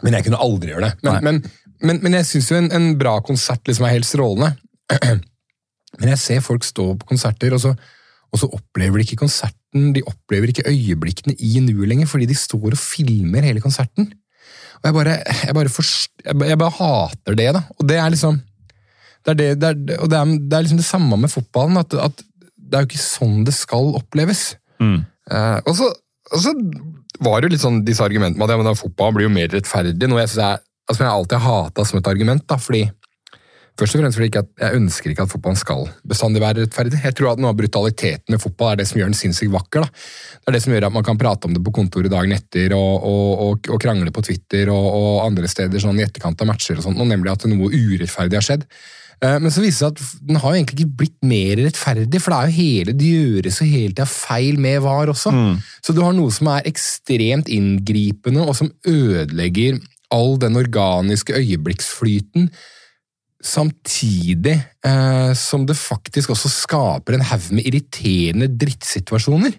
Men 0.06 0.18
jeg 0.20 0.28
kunne 0.28 0.42
aldri 0.44 0.74
gjøre 0.74 0.90
det. 0.90 0.94
Men, 1.04 1.24
men, 1.24 1.42
men, 1.82 2.02
men 2.04 2.18
jeg 2.20 2.30
syns 2.30 2.52
jo 2.52 2.58
en, 2.60 2.72
en 2.76 2.90
bra 3.00 3.18
konsert 3.26 3.68
liksom 3.68 3.88
er 3.88 3.96
helt 3.98 4.08
strålende. 4.08 4.56
Men 5.96 6.10
jeg 6.12 6.20
ser 6.20 6.42
folk 6.44 6.66
stå 6.68 6.90
på 7.00 7.08
konserter, 7.08 7.54
og 7.56 7.62
så, 7.64 7.70
og 8.28 8.40
så 8.42 8.50
opplever 8.52 9.00
de 9.00 9.06
ikke 9.06 9.22
konserten, 9.22 9.94
de 9.96 10.02
opplever 10.04 10.52
ikke 10.52 10.66
øyeblikkene 10.68 11.38
i 11.40 11.62
nuet 11.64 11.88
lenger, 11.88 12.10
fordi 12.12 12.28
de 12.28 12.36
står 12.36 12.74
og 12.74 12.82
filmer 12.82 13.48
hele 13.48 13.64
konserten. 13.64 14.10
Og 14.82 14.90
jeg 14.90 14.98
bare, 14.98 15.16
jeg 15.48 15.56
bare, 15.58 15.72
forst, 15.72 16.12
jeg 16.26 16.38
bare, 16.38 16.52
jeg 16.52 16.62
bare 16.62 16.78
hater 16.80 17.40
det, 17.40 17.50
da. 17.58 17.64
Og 17.80 17.90
det 17.90 17.98
er 18.02 18.14
liksom 18.14 18.42
det 19.26 19.34
er, 19.34 19.38
det, 19.40 19.46
det 19.58 19.70
er, 19.72 20.02
og 20.04 20.10
det 20.12 20.18
er, 20.20 20.34
det 20.38 20.54
er 20.54 20.66
liksom 20.66 20.80
det 20.80 20.86
samme 20.86 21.18
med 21.18 21.32
fotballen, 21.34 21.80
at, 21.82 21.96
at 21.98 22.20
det 22.56 22.78
er 22.78 22.84
jo 22.84 22.90
ikke 22.92 23.02
sånn 23.02 23.40
det 23.48 23.56
skal 23.58 23.96
oppleves. 23.98 24.52
mm. 24.84 25.00
Eh, 25.34 25.60
og, 25.66 25.72
så, 25.74 25.88
og 26.30 26.42
så 26.44 26.52
var 27.26 27.40
det 27.42 27.48
jo 27.48 27.54
litt 27.56 27.64
sånn 27.64 27.80
disse 27.88 28.04
argumentene 28.06 28.38
med 28.38 28.46
at 28.46 28.54
ja, 28.54 28.60
men 28.62 28.68
da 28.70 28.76
fotball 28.78 29.16
blir 29.16 29.26
jo 29.26 29.32
mer 29.34 29.50
rettferdig, 29.50 30.10
noe 30.12 30.22
jeg, 30.22 30.30
synes 30.36 30.44
er, 30.46 30.62
altså, 30.86 31.02
jeg 31.02 31.10
alltid 31.10 31.40
har 31.42 31.64
hata 31.64 31.86
som 31.90 31.98
et 31.98 32.10
argument. 32.12 32.44
da, 32.46 32.60
fordi 32.62 32.84
Først 33.76 33.98
og 33.98 34.02
fremst 34.02 34.16
fordi 34.16 34.30
jeg, 34.32 34.48
Jeg 34.62 34.78
ønsker 34.80 35.12
ikke 35.12 35.26
at 35.26 35.32
fotballen 35.34 35.60
skal 35.60 35.82
bestandig 36.08 36.42
være 36.42 36.64
rettferdig. 36.64 37.02
Jeg 37.04 37.16
tror 37.18 37.34
at 37.34 37.42
Noe 37.44 37.52
av 37.52 37.60
brutaliteten 37.60 38.32
med 38.32 38.40
fotball 38.40 38.72
er 38.74 38.82
det 38.82 38.88
som 38.88 39.02
gjør 39.02 39.12
den 39.12 39.20
sinnssykt 39.20 39.52
vakker. 39.52 39.84
da. 39.84 39.90
Det 40.40 40.52
er 40.52 40.56
det 40.56 40.64
som 40.64 40.76
gjør 40.76 40.88
at 40.88 40.96
man 40.96 41.04
kan 41.04 41.20
prate 41.20 41.50
om 41.50 41.54
det 41.56 41.64
på 41.66 41.74
kontoret 41.76 42.12
dagen 42.14 42.32
etter 42.32 42.76
og, 42.78 43.04
og, 43.04 43.32
og, 43.48 43.72
og 43.76 43.82
krangle 43.84 44.14
på 44.16 44.24
Twitter 44.24 44.72
og, 44.72 44.86
og 44.96 45.26
andre 45.26 45.50
steder 45.52 45.84
sånn 45.84 46.00
i 46.00 46.06
etterkant 46.08 46.40
av 46.40 46.48
matcher, 46.54 46.80
og 46.80 46.86
sånt, 46.88 47.02
og 47.02 47.10
nemlig 47.10 47.34
at 47.34 47.44
noe 47.52 47.68
urettferdig 47.74 48.40
har 48.40 48.46
skjedd. 48.48 48.64
Eh, 49.24 49.36
Men 49.44 49.52
så 49.52 49.64
viser 49.64 49.92
det 49.92 50.00
seg 50.00 50.16
at 50.22 50.30
den 50.30 50.40
har 50.44 50.56
egentlig 50.56 50.80
ikke 50.80 50.98
blitt 51.02 51.18
mer 51.28 51.60
rettferdig, 51.66 52.22
for 52.24 52.32
det 52.32 52.38
er 52.40 52.48
jo 52.48 52.56
hele, 52.62 52.96
det 52.96 53.12
gjøres 53.12 53.60
jo 53.60 53.68
hele 53.74 53.92
tida 53.94 54.08
feil 54.08 54.60
med 54.62 54.80
VAR 54.88 55.12
også. 55.12 55.34
Så 55.84 55.96
du 55.96 56.00
har 56.04 56.16
noe 56.16 56.32
som 56.32 56.48
er 56.54 56.68
ekstremt 56.72 57.52
inngripende, 57.52 58.44
og 58.48 58.56
som 58.56 58.72
ødelegger 58.88 59.82
all 60.16 60.38
den 60.40 60.56
organiske 60.60 61.34
øyeblikksflyten, 61.36 62.50
samtidig 63.46 64.56
eh, 64.86 65.32
som 65.38 65.68
det 65.68 65.78
faktisk 65.78 66.34
også 66.34 66.52
skaper 66.52 67.18
en 67.18 67.28
haug 67.30 67.52
med 67.54 67.68
irriterende 67.70 68.50
drittsituasjoner. 68.50 69.54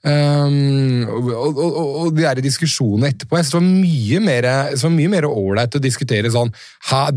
Um, 0.00 1.04
og, 1.12 1.58
og, 1.60 1.74
og, 1.76 2.06
de 2.16 2.22
der 2.24 2.38
diskusjonene 2.40 3.10
etterpå 3.12 3.36
Jeg 3.36 3.50
synes 3.50 3.52
det 3.52 4.86
var 4.86 4.94
mye 4.94 5.10
mer 5.12 5.26
ålreit 5.28 5.76
å 5.76 5.82
diskutere 5.84 6.30
sånn 6.32 6.48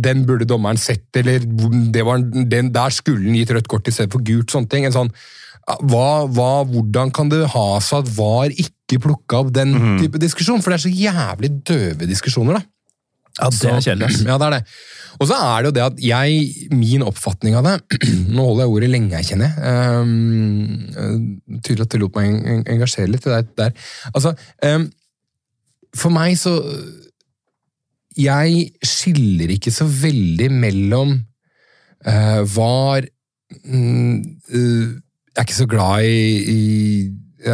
den 0.03 0.25
burde 0.27 0.43
dommeren 0.43 0.75
sett, 0.75 1.05
eller 1.15 1.45
det 1.95 2.03
var, 2.03 2.19
den, 2.19 2.73
der 2.75 2.91
skulle 2.91 3.23
han 3.23 3.39
gitt 3.39 3.53
rødt 3.55 3.71
kort 3.71 3.87
i 3.87 3.95
stedet 3.95 4.11
for 4.11 4.25
gult. 4.27 4.51
sånne 4.51 4.67
ting. 4.67 4.89
En 4.89 4.97
sånn, 4.97 5.13
hva, 5.63 6.25
hva, 6.27 6.51
hvordan 6.67 7.13
kan 7.15 7.31
det 7.31 7.45
ha 7.53 7.67
seg 7.79 8.03
at 8.03 8.11
VAR 8.17 8.51
ikke 8.51 8.99
plukka 9.07 9.45
opp 9.45 9.55
den 9.55 9.77
type 10.01 10.19
diskusjon? 10.19 10.59
For 10.59 10.73
det 10.73 10.81
er 10.81 10.83
så 10.83 10.91
jævlig 10.91 11.53
døve 11.63 12.09
diskusjoner, 12.09 12.59
da. 12.59 12.72
Ja, 13.39 13.49
det 13.49 13.69
er 13.69 13.81
kjedelig. 13.81 14.09
Ja, 14.27 14.35
det 14.37 14.45
er 14.47 14.53
det. 14.59 14.63
Og 15.21 15.27
så 15.29 15.35
er 15.37 15.61
det 15.63 15.69
jo 15.69 15.73
det 15.77 15.83
at 15.85 15.99
jeg, 16.01 16.69
min 16.73 17.03
oppfatning 17.05 17.55
av 17.57 17.63
det 17.67 17.73
Nå 18.33 18.43
holder 18.47 18.63
jeg 18.65 18.71
ordet 18.75 18.89
lenge, 18.93 19.13
jeg 19.21 19.27
kjenner 19.29 19.53
jeg. 19.53 19.57
Um, 20.01 21.59
tydelig 21.65 21.85
at 21.87 21.93
det 21.95 22.01
lot 22.01 22.15
meg 22.17 22.29
en- 22.31 22.45
en- 22.55 22.65
engasjere 22.75 23.09
litt 23.13 23.25
i 23.29 23.33
det 23.33 23.43
der. 23.61 23.73
Altså, 24.13 24.33
um, 24.69 24.87
for 25.95 26.09
meg 26.13 26.33
så 26.41 26.55
Jeg 28.17 28.67
skiller 28.85 29.49
ikke 29.55 29.71
så 29.73 29.85
veldig 29.89 30.49
mellom 30.53 31.15
uh, 32.05 32.41
var 32.55 33.05
uh, 33.05 34.17
Jeg 34.53 35.37
er 35.37 35.45
ikke 35.47 35.57
så 35.61 35.65
glad 35.69 36.05
i, 36.05 36.17
i 36.53 36.59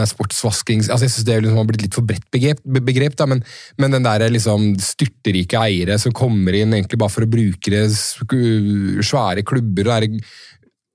sportsvasking 0.09 0.83
altså 0.85 1.07
Jeg 1.07 1.13
synes 1.15 1.27
det 1.27 1.39
liksom 1.43 1.59
har 1.61 1.69
blitt 1.69 1.85
litt 1.85 1.97
for 1.97 2.07
bredt 2.07 2.27
begrep, 2.33 2.61
begrep 2.63 3.17
da, 3.19 3.27
men, 3.29 3.43
men 3.81 3.95
den 3.95 4.05
der 4.05 4.27
liksom 4.29 4.71
styrterike 4.83 5.59
eiere 5.61 5.97
som 6.01 6.15
kommer 6.15 6.55
inn 6.57 6.75
egentlig 6.75 6.99
bare 7.01 7.13
for 7.13 7.25
å 7.25 7.31
bruke 7.31 7.73
det 7.73 7.87
svære 7.89 9.45
klubber 9.47 9.89
og 9.89 10.05
det 10.05 10.23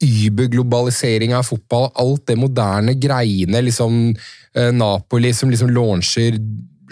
Uber-globalisering 0.05 1.33
av 1.37 1.47
fotball, 1.47 1.87
alt 2.03 2.27
det 2.29 2.37
moderne 2.37 2.97
greiene, 3.01 3.63
liksom 3.65 4.11
eh, 4.13 4.71
Napoli 4.75 5.31
som 5.33 5.53
liksom 5.53 5.71
launcher 5.73 6.37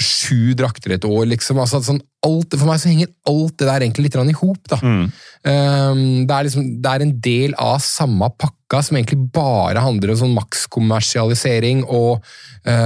sju 0.01 0.55
drakter 0.57 0.95
et 0.97 1.05
år, 1.05 1.27
liksom. 1.31 1.61
Altså, 1.63 1.83
sånn, 1.85 2.01
alt, 2.25 2.55
for 2.55 2.69
meg 2.69 2.81
så 2.81 2.91
henger 2.93 3.11
alt 3.29 3.57
det 3.61 3.69
der 3.69 3.85
egentlig 3.85 4.07
litt 4.07 4.17
i 4.17 4.39
hop, 4.39 4.63
da. 4.71 4.79
Um, 4.83 6.23
det, 6.23 6.37
er 6.37 6.47
liksom, 6.47 6.69
det 6.85 6.93
er 6.93 7.05
en 7.05 7.15
del 7.25 7.57
av 7.61 7.83
samme 7.85 8.31
pakka 8.39 8.81
som 8.87 8.97
egentlig 8.97 9.19
bare 9.35 9.83
handler 9.83 10.15
om 10.15 10.21
sånn 10.21 10.37
makskommersialisering 10.37 11.83
og, 11.85 12.23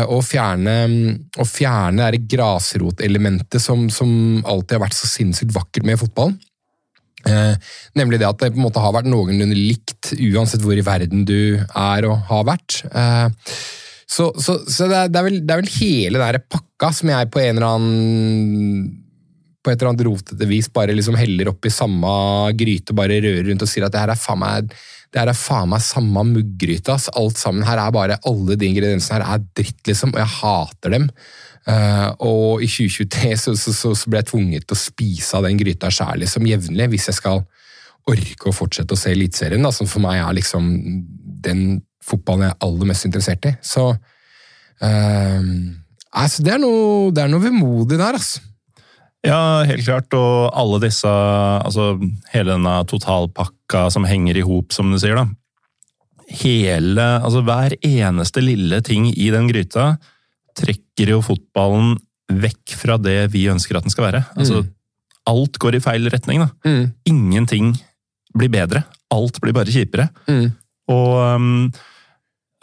og 0.08 0.22
fjerne, 0.26 0.76
og 1.36 1.46
fjerne 1.46 2.10
det 2.16 2.24
grasrotelementet 2.32 3.62
som, 3.62 3.86
som 3.92 4.10
alltid 4.42 4.78
har 4.78 4.86
vært 4.88 4.98
så 4.98 5.10
sinnssykt 5.10 5.54
vakkert 5.54 5.86
med 5.86 6.00
fotballen. 6.00 6.38
Eh, 7.26 7.54
nemlig 7.98 8.20
det 8.20 8.28
at 8.28 8.38
det 8.38 8.52
på 8.54 8.60
en 8.60 8.66
måte 8.68 8.82
har 8.82 8.94
vært 8.94 9.08
noenlunde 9.10 9.56
likt 9.56 10.12
uansett 10.14 10.62
hvor 10.62 10.78
i 10.78 10.84
verden 10.86 11.24
du 11.26 11.58
er 11.58 12.06
og 12.06 12.22
har 12.30 12.46
vært. 12.46 12.82
Eh, 12.86 13.50
så 14.06 14.30
så, 14.38 14.60
så 14.70 14.86
det, 14.90 15.00
er, 15.18 15.24
vel, 15.26 15.40
det 15.42 15.54
er 15.54 15.62
vel 15.64 15.72
hele 15.80 16.22
den 16.22 16.46
pakka 16.52 16.92
som 16.94 17.10
jeg 17.10 17.30
på 17.32 17.42
en 17.42 17.58
eller 17.58 17.68
annen 17.74 18.86
på 19.66 19.72
et 19.72 19.80
eller 19.80 19.90
annet 19.90 20.04
rotete 20.06 20.46
vis 20.46 20.68
bare 20.70 20.94
liksom 20.94 21.16
heller 21.18 21.50
opp 21.50 21.66
i 21.66 21.72
samme 21.74 22.10
gryte 22.54 22.94
bare 22.94 23.18
rører 23.24 23.48
rundt 23.48 23.64
og 23.66 23.70
sier 23.70 23.88
at 23.88 23.94
det 23.96 24.04
her 24.04 24.12
er 24.14 24.20
faen 24.20 24.38
meg, 24.38 24.70
det 25.10 25.18
her 25.18 25.32
er 25.32 25.38
faen 25.38 25.72
meg 25.72 25.82
samme 25.82 26.22
muggryte. 26.28 26.94
Alt 27.18 27.40
sammen 27.40 27.66
her 27.66 27.82
er 27.82 27.94
bare, 27.94 28.20
alle 28.30 28.54
de 28.54 28.68
ingrediensene 28.68 29.18
her 29.18 29.26
er 29.34 29.44
dritt, 29.58 29.82
liksom, 29.88 30.14
og 30.14 30.22
jeg 30.22 30.34
hater 30.36 30.94
dem. 30.94 31.08
Uh, 31.66 32.12
og 32.22 32.62
i 32.62 32.68
2023 32.70 33.32
så, 33.42 33.56
så, 33.58 33.74
så, 33.74 33.90
så 33.98 34.10
ble 34.10 34.20
jeg 34.20 34.30
tvunget 34.30 34.68
til 34.68 34.76
å 34.76 34.78
spise 34.78 35.34
av 35.34 35.48
den 35.48 35.58
gryta 35.58 35.90
sjæl 35.90 36.22
liksom, 36.22 36.46
jevnlig, 36.46 36.86
hvis 36.92 37.08
jeg 37.10 37.18
skal 37.18 37.42
orke 38.06 38.46
å 38.46 38.54
fortsette 38.54 38.94
å 38.94 39.00
se 39.00 39.10
Eliteserien, 39.10 39.66
som 39.74 39.90
for 39.90 40.04
meg 40.04 40.20
er 40.22 40.36
liksom 40.38 40.68
den 41.42 41.80
fotballen 42.06 42.46
jeg 42.46 42.54
er 42.54 42.66
aller 42.66 42.90
mest 42.90 43.08
interessert 43.08 43.48
i. 43.48 43.54
Så 43.64 43.88
eh, 44.84 45.48
altså, 46.12 46.44
det, 46.46 46.54
er 46.54 46.62
noe, 46.62 47.10
det 47.14 47.24
er 47.24 47.32
noe 47.32 47.44
vemodig 47.44 47.98
der, 47.98 48.18
altså. 48.18 48.44
Ja, 49.26 49.64
helt 49.66 49.82
klart. 49.82 50.12
Og 50.14 50.52
alle 50.54 50.78
disse 50.84 51.10
Altså 51.10 51.96
hele 52.30 52.52
denne 52.52 52.76
totalpakka 52.86 53.88
som 53.90 54.06
henger 54.06 54.38
i 54.38 54.44
hop, 54.46 54.70
som 54.76 54.92
du 54.92 55.00
sier, 55.02 55.18
da. 55.18 55.26
Hele 56.42 57.06
Altså 57.16 57.42
hver 57.46 57.74
eneste 57.80 58.44
lille 58.44 58.78
ting 58.86 59.08
i 59.10 59.30
den 59.34 59.48
gryta 59.50 59.96
trekker 60.56 61.10
jo 61.12 61.24
fotballen 61.24 61.96
vekk 62.32 62.72
fra 62.78 62.96
det 62.98 63.26
vi 63.34 63.44
ønsker 63.50 63.76
at 63.76 63.84
den 63.86 63.92
skal 63.92 64.06
være. 64.08 64.22
Altså 64.38 64.62
alt 65.26 65.58
går 65.60 65.76
i 65.76 65.82
feil 65.82 66.08
retning, 66.12 66.44
da. 66.44 66.48
Mm. 66.64 66.84
Ingenting 67.10 67.74
blir 68.36 68.50
bedre. 68.52 68.84
Alt 69.12 69.40
blir 69.42 69.54
bare 69.56 69.72
kjipere. 69.74 70.08
Mm. 70.30 70.46
Og 70.94 71.12
um, 71.36 71.66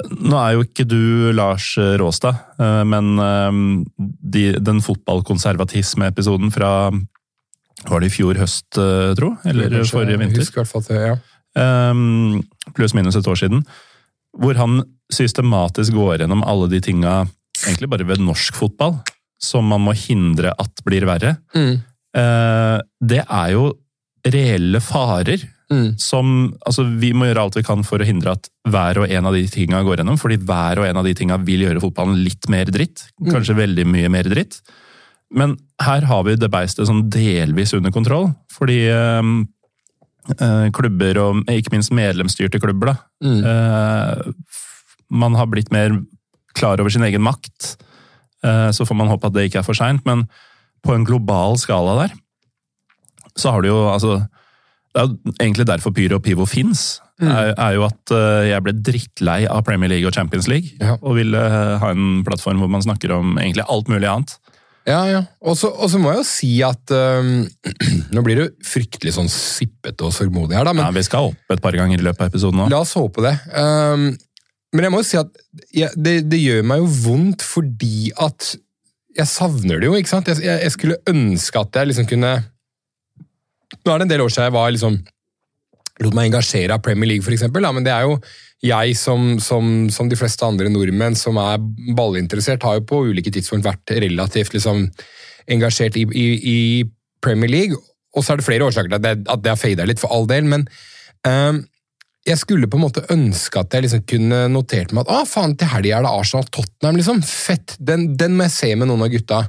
nå 0.10 0.38
er 0.39 0.56
jo 0.56 0.63
ikke 0.65 0.86
du 0.89 1.32
Lars 1.38 1.73
Råstad, 1.77 2.39
eh, 2.60 2.82
men 2.89 3.13
um, 3.19 3.60
de, 3.97 4.53
den 4.58 4.82
fotballkonservatisme-episoden 4.84 6.51
fra 6.53 6.89
Var 7.84 7.99
det 8.01 8.10
i 8.10 8.13
fjor 8.13 8.39
høst, 8.39 8.77
eh, 8.79 9.13
tro? 9.19 9.34
Eller 9.45 9.69
Kanskje- 9.69 9.91
forrige 9.97 10.15
jeg 10.15 10.21
vinter? 10.23 10.43
Husker 10.43 10.62
i 10.62 10.63
hvert 10.63 10.71
fall 10.71 10.86
det, 10.88 11.01
ja. 11.03 11.15
Um, 11.53 12.41
pluss 12.73 12.95
minus 12.97 13.17
et 13.19 13.27
år 13.27 13.38
siden. 13.38 13.65
Hvor 14.39 14.58
han 14.58 14.82
systematisk 15.13 15.93
går 15.93 16.23
gjennom 16.23 16.45
alle 16.47 16.69
de 16.71 16.79
tinga, 16.82 17.27
egentlig 17.65 17.89
bare 17.91 18.08
ved 18.08 18.23
norsk 18.23 18.56
fotball, 18.58 18.95
som 19.41 19.67
man 19.67 19.84
må 19.84 19.93
hindre 19.93 20.56
at 20.58 20.84
blir 20.88 21.06
verre. 21.06 21.36
Mm. 21.53 21.84
Eh, 22.17 22.77
det 23.03 23.21
er 23.27 23.51
jo 23.53 23.67
reelle 24.23 24.79
farer 24.82 25.43
Som, 26.01 26.53
altså, 26.67 26.86
vi 27.01 27.12
må 27.15 27.27
gjøre 27.29 27.45
alt 27.47 27.57
vi 27.59 27.65
kan 27.65 27.83
for 27.88 28.01
å 28.01 28.07
hindre 28.07 28.36
at 28.38 28.49
hver 28.69 29.01
og 29.01 29.12
en 29.12 29.29
av 29.29 29.36
de 29.38 29.43
tinga 29.51 29.81
går 29.86 30.01
gjennom, 30.01 30.19
fordi 30.21 30.39
hver 30.43 30.81
og 30.81 30.88
en 30.88 31.01
av 31.01 31.07
de 31.07 31.15
tinga 31.17 31.39
vil 31.43 31.65
gjøre 31.65 31.83
fotballen 31.83 32.21
litt 32.25 32.49
mer 32.51 32.71
dritt. 32.73 33.05
Kanskje 33.29 33.57
veldig 33.57 33.88
mye 33.89 34.12
mer 34.13 34.29
dritt. 34.31 34.62
Men 35.33 35.57
her 35.81 36.05
har 36.09 36.23
vi 36.27 36.38
det 36.38 36.51
beistet 36.53 36.88
sånn 36.89 37.07
delvis 37.12 37.73
under 37.73 37.93
kontroll, 37.93 38.29
fordi 38.53 38.83
øh, 38.93 39.31
øh, 40.38 40.67
klubber, 40.77 41.19
og 41.23 41.49
ikke 41.49 41.73
minst 41.73 41.93
medlemsstyrte 41.95 42.62
klubber, 42.62 42.93
da, 42.93 42.97
eh, 43.25 44.33
man 45.13 45.38
har 45.38 45.49
blitt 45.49 45.71
mer 45.73 45.95
klar 46.57 46.81
over 46.81 46.93
sin 46.93 47.05
egen 47.05 47.23
makt. 47.25 47.75
Eh, 48.45 48.69
så 48.75 48.86
får 48.86 48.97
man 48.99 49.09
håpe 49.09 49.29
at 49.29 49.36
det 49.36 49.47
ikke 49.49 49.63
er 49.63 49.67
for 49.67 49.77
seint, 49.77 50.05
men 50.05 50.27
på 50.83 50.93
en 50.93 51.05
global 51.07 51.57
skala 51.57 51.95
der, 52.03 52.15
så 53.39 53.55
har 53.55 53.63
du 53.63 53.71
jo 53.71 53.79
altså 53.89 54.19
Det 54.93 55.01
er 55.01 55.13
egentlig 55.41 55.65
derfor 55.67 55.93
Pyro 55.95 56.19
og 56.19 56.25
Pivo 56.25 56.45
fins. 56.49 57.01
Er, 57.23 57.53
er 57.53 57.75
jo 57.77 57.86
at 57.88 58.12
eh, 58.13 58.49
jeg 58.49 58.63
ble 58.65 58.73
drittlei 58.84 59.43
av 59.49 59.63
Premier 59.65 59.91
League 59.91 60.10
og 60.10 60.15
Champions 60.15 60.49
League. 60.51 60.73
Ja. 60.82 60.97
Og 61.01 61.17
ville 61.17 61.39
eh, 61.39 61.75
ha 61.82 61.91
en 61.93 62.23
plattform 62.25 62.62
hvor 62.62 62.71
man 62.71 62.84
snakker 62.86 63.13
om 63.15 63.38
egentlig 63.38 63.65
alt 63.69 63.89
mulig 63.91 64.10
annet. 64.10 64.36
Ja, 64.84 64.99
ja. 65.08 65.21
Og 65.47 65.56
så 65.56 65.71
må 66.01 66.12
jeg 66.12 66.19
jo 66.19 66.27
si 66.27 66.51
at 66.65 66.91
um, 66.91 67.45
Nå 68.15 68.23
blir 68.25 68.36
det 68.36 68.43
jo 68.43 68.67
fryktelig 68.67 69.13
sånn 69.15 69.32
sippete 69.32 70.03
og 70.03 70.12
sørgmodig 70.12 70.58
her, 70.58 70.67
da, 70.67 70.73
men 70.75 70.84
Ja, 70.84 70.91
vi 70.91 71.06
skal 71.08 71.29
opp 71.32 71.56
et 71.56 71.63
par 71.63 71.77
ganger 71.77 72.01
i 72.01 72.03
løpet 72.03 72.25
av 72.25 72.34
episoden 72.34 72.60
nå. 72.60 72.67
La 72.73 72.82
oss 72.84 72.91
håpe 72.99 73.23
det. 73.23 73.38
Um, 73.56 74.12
men 74.73 74.88
jeg 74.88 74.93
må 74.93 74.99
jo 74.99 75.08
si 75.08 75.19
at 75.21 75.32
ja, 75.77 75.88
det, 75.95 76.17
det 76.27 76.41
gjør 76.41 76.67
meg 76.67 76.84
jo 76.84 76.91
vondt 77.06 77.45
fordi 77.45 78.12
at 78.19 78.56
jeg 79.13 79.29
savner 79.29 79.79
det 79.79 79.88
jo, 79.88 79.95
ikke 79.95 80.10
sant? 80.10 80.29
Jeg, 80.32 80.41
jeg, 80.41 80.62
jeg 80.65 80.73
skulle 80.73 80.99
ønske 81.10 81.62
at 81.62 81.79
jeg 81.79 81.91
liksom 81.91 82.10
kunne 82.10 82.34
Nå 83.83 83.91
er 83.93 84.01
det 84.01 84.07
en 84.07 84.13
del 84.13 84.23
år 84.23 84.31
siden 84.33 84.49
jeg 84.49 84.55
var 84.55 84.73
liksom 84.73 84.97
lot 86.03 86.15
meg 86.17 86.31
engasjere 86.31 86.75
av 86.75 86.83
Premier 86.86 87.12
League, 87.12 87.33
eksempel, 87.36 87.65
men 87.75 87.86
det 87.86 87.93
er 87.93 88.07
jo 88.07 88.17
jeg 88.63 88.95
som, 88.95 89.36
som, 89.43 89.89
som 89.91 90.07
de 90.09 90.17
fleste 90.17 90.45
andre 90.47 90.69
nordmenn 90.71 91.17
som 91.19 91.38
er 91.41 91.59
ballinteressert, 91.97 92.63
har 92.63 92.79
jo 92.79 92.86
på 92.88 93.01
ulike 93.09 93.33
tidspunkt 93.33 93.67
vært 93.67 93.91
relativt 93.99 94.55
liksom, 94.55 94.86
engasjert 95.51 95.99
i, 95.99 96.05
i, 96.07 96.27
i 96.53 96.57
Premier 97.23 97.51
League. 97.51 97.77
Og 98.15 98.23
så 98.23 98.33
er 98.33 98.39
det 98.39 98.47
flere 98.47 98.69
årsaker 98.69 98.93
til 98.93 98.99
at 99.12 99.43
det, 99.43 99.51
har 99.51 99.59
fada 99.59 99.88
litt, 99.89 99.99
for 100.01 100.15
all 100.15 100.29
del, 100.29 100.47
men 100.47 100.65
ehm, 101.27 101.63
jeg 102.23 102.39
skulle 102.39 102.69
på 102.71 102.77
en 102.79 102.86
måte 102.86 103.03
ønske 103.12 103.59
at 103.59 103.73
jeg 103.75 103.83
liksom 103.83 104.03
kunne 104.07 104.45
notert 104.51 104.93
meg 104.95 105.03
at 105.03 105.12
ah, 105.12 105.25
faen, 105.27 105.57
til 105.59 105.67
helga 105.67 105.97
er 105.97 106.05
det 106.05 106.12
Arsenal-Tottenham. 106.21 106.99
liksom, 106.99 107.19
Fett! 107.27 107.75
Den, 107.83 108.05
den 108.19 108.38
må 108.39 108.47
jeg 108.47 108.55
se 108.55 108.69
med 108.79 108.88
noen 108.88 109.03
av 109.03 109.12
gutta. 109.12 109.41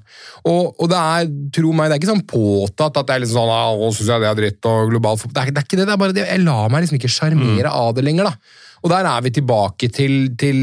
Og, 0.43 0.73
og 0.73 0.91
det 0.91 0.99
er 0.99 1.31
tro 1.55 1.71
meg, 1.71 1.87
det 1.87 1.97
er 1.97 2.03
ikke 2.03 2.11
sånn 2.11 2.27
påtatt 2.27 2.99
at 2.99 3.07
det 3.07 3.15
er 3.15 3.23
liksom 3.23 3.39
sånn 3.39 3.55
ah, 3.55 3.71
å, 3.71 3.93
synes 3.95 4.11
jeg 4.11 4.25
det 4.25 4.31
er 4.33 4.41
dritt 4.41 4.71
og 4.71 4.91
global 4.91 5.21
fotball. 5.21 5.37
Det 5.39 5.45
er, 5.45 5.55
det 5.55 5.63
er 5.63 5.69
ikke 5.69 5.79
det, 5.79 5.87
det 5.87 5.95
er 5.95 6.03
bare 6.03 6.17
det. 6.19 6.27
Jeg 6.27 6.43
lar 6.43 6.75
meg 6.75 6.83
liksom 6.83 6.99
ikke 6.99 7.15
sjarmere 7.15 7.75
av 7.85 7.95
det 7.95 8.07
lenger. 8.09 8.33
da. 8.33 8.64
Og 8.85 8.91
der 8.93 9.07
er 9.09 9.23
vi 9.25 9.33
tilbake 9.33 9.89
til, 9.89 10.35
til, 10.37 10.59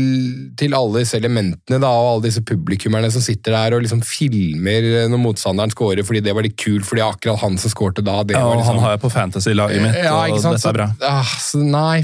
til 0.60 0.76
alle 0.78 1.02
disse 1.02 1.18
elementene 1.18 1.80
da, 1.82 1.90
og 1.90 2.10
alle 2.12 2.28
disse 2.28 2.44
publikummerne 2.46 3.10
som 3.14 3.24
sitter 3.26 3.56
der 3.56 3.78
og 3.78 3.82
liksom 3.82 4.04
filmer 4.06 5.10
når 5.10 5.24
motstanderen 5.24 5.74
scorer 5.74 6.06
fordi 6.06 6.22
det 6.28 6.36
var 6.38 6.46
litt 6.46 6.60
kult, 6.62 6.86
fordi 6.86 7.02
akkurat 7.02 7.42
han 7.42 7.58
som 7.62 7.74
skårte 7.74 8.06
da 8.06 8.20
det 8.22 8.38
Ja, 8.38 8.46
var 8.46 8.60
liksom... 8.60 8.78
han 8.78 8.86
har 8.86 8.94
jeg 8.94 9.02
på 9.02 9.14
fantasy-laget 9.16 9.82
mitt, 9.82 9.98
Ja, 10.06 10.14
og 10.22 10.38
dette 10.38 10.70
er 10.70 10.78
bra. 10.78 10.88
Så, 10.94 11.10
ah, 11.10 11.34
så 11.48 11.64
nei, 11.66 11.98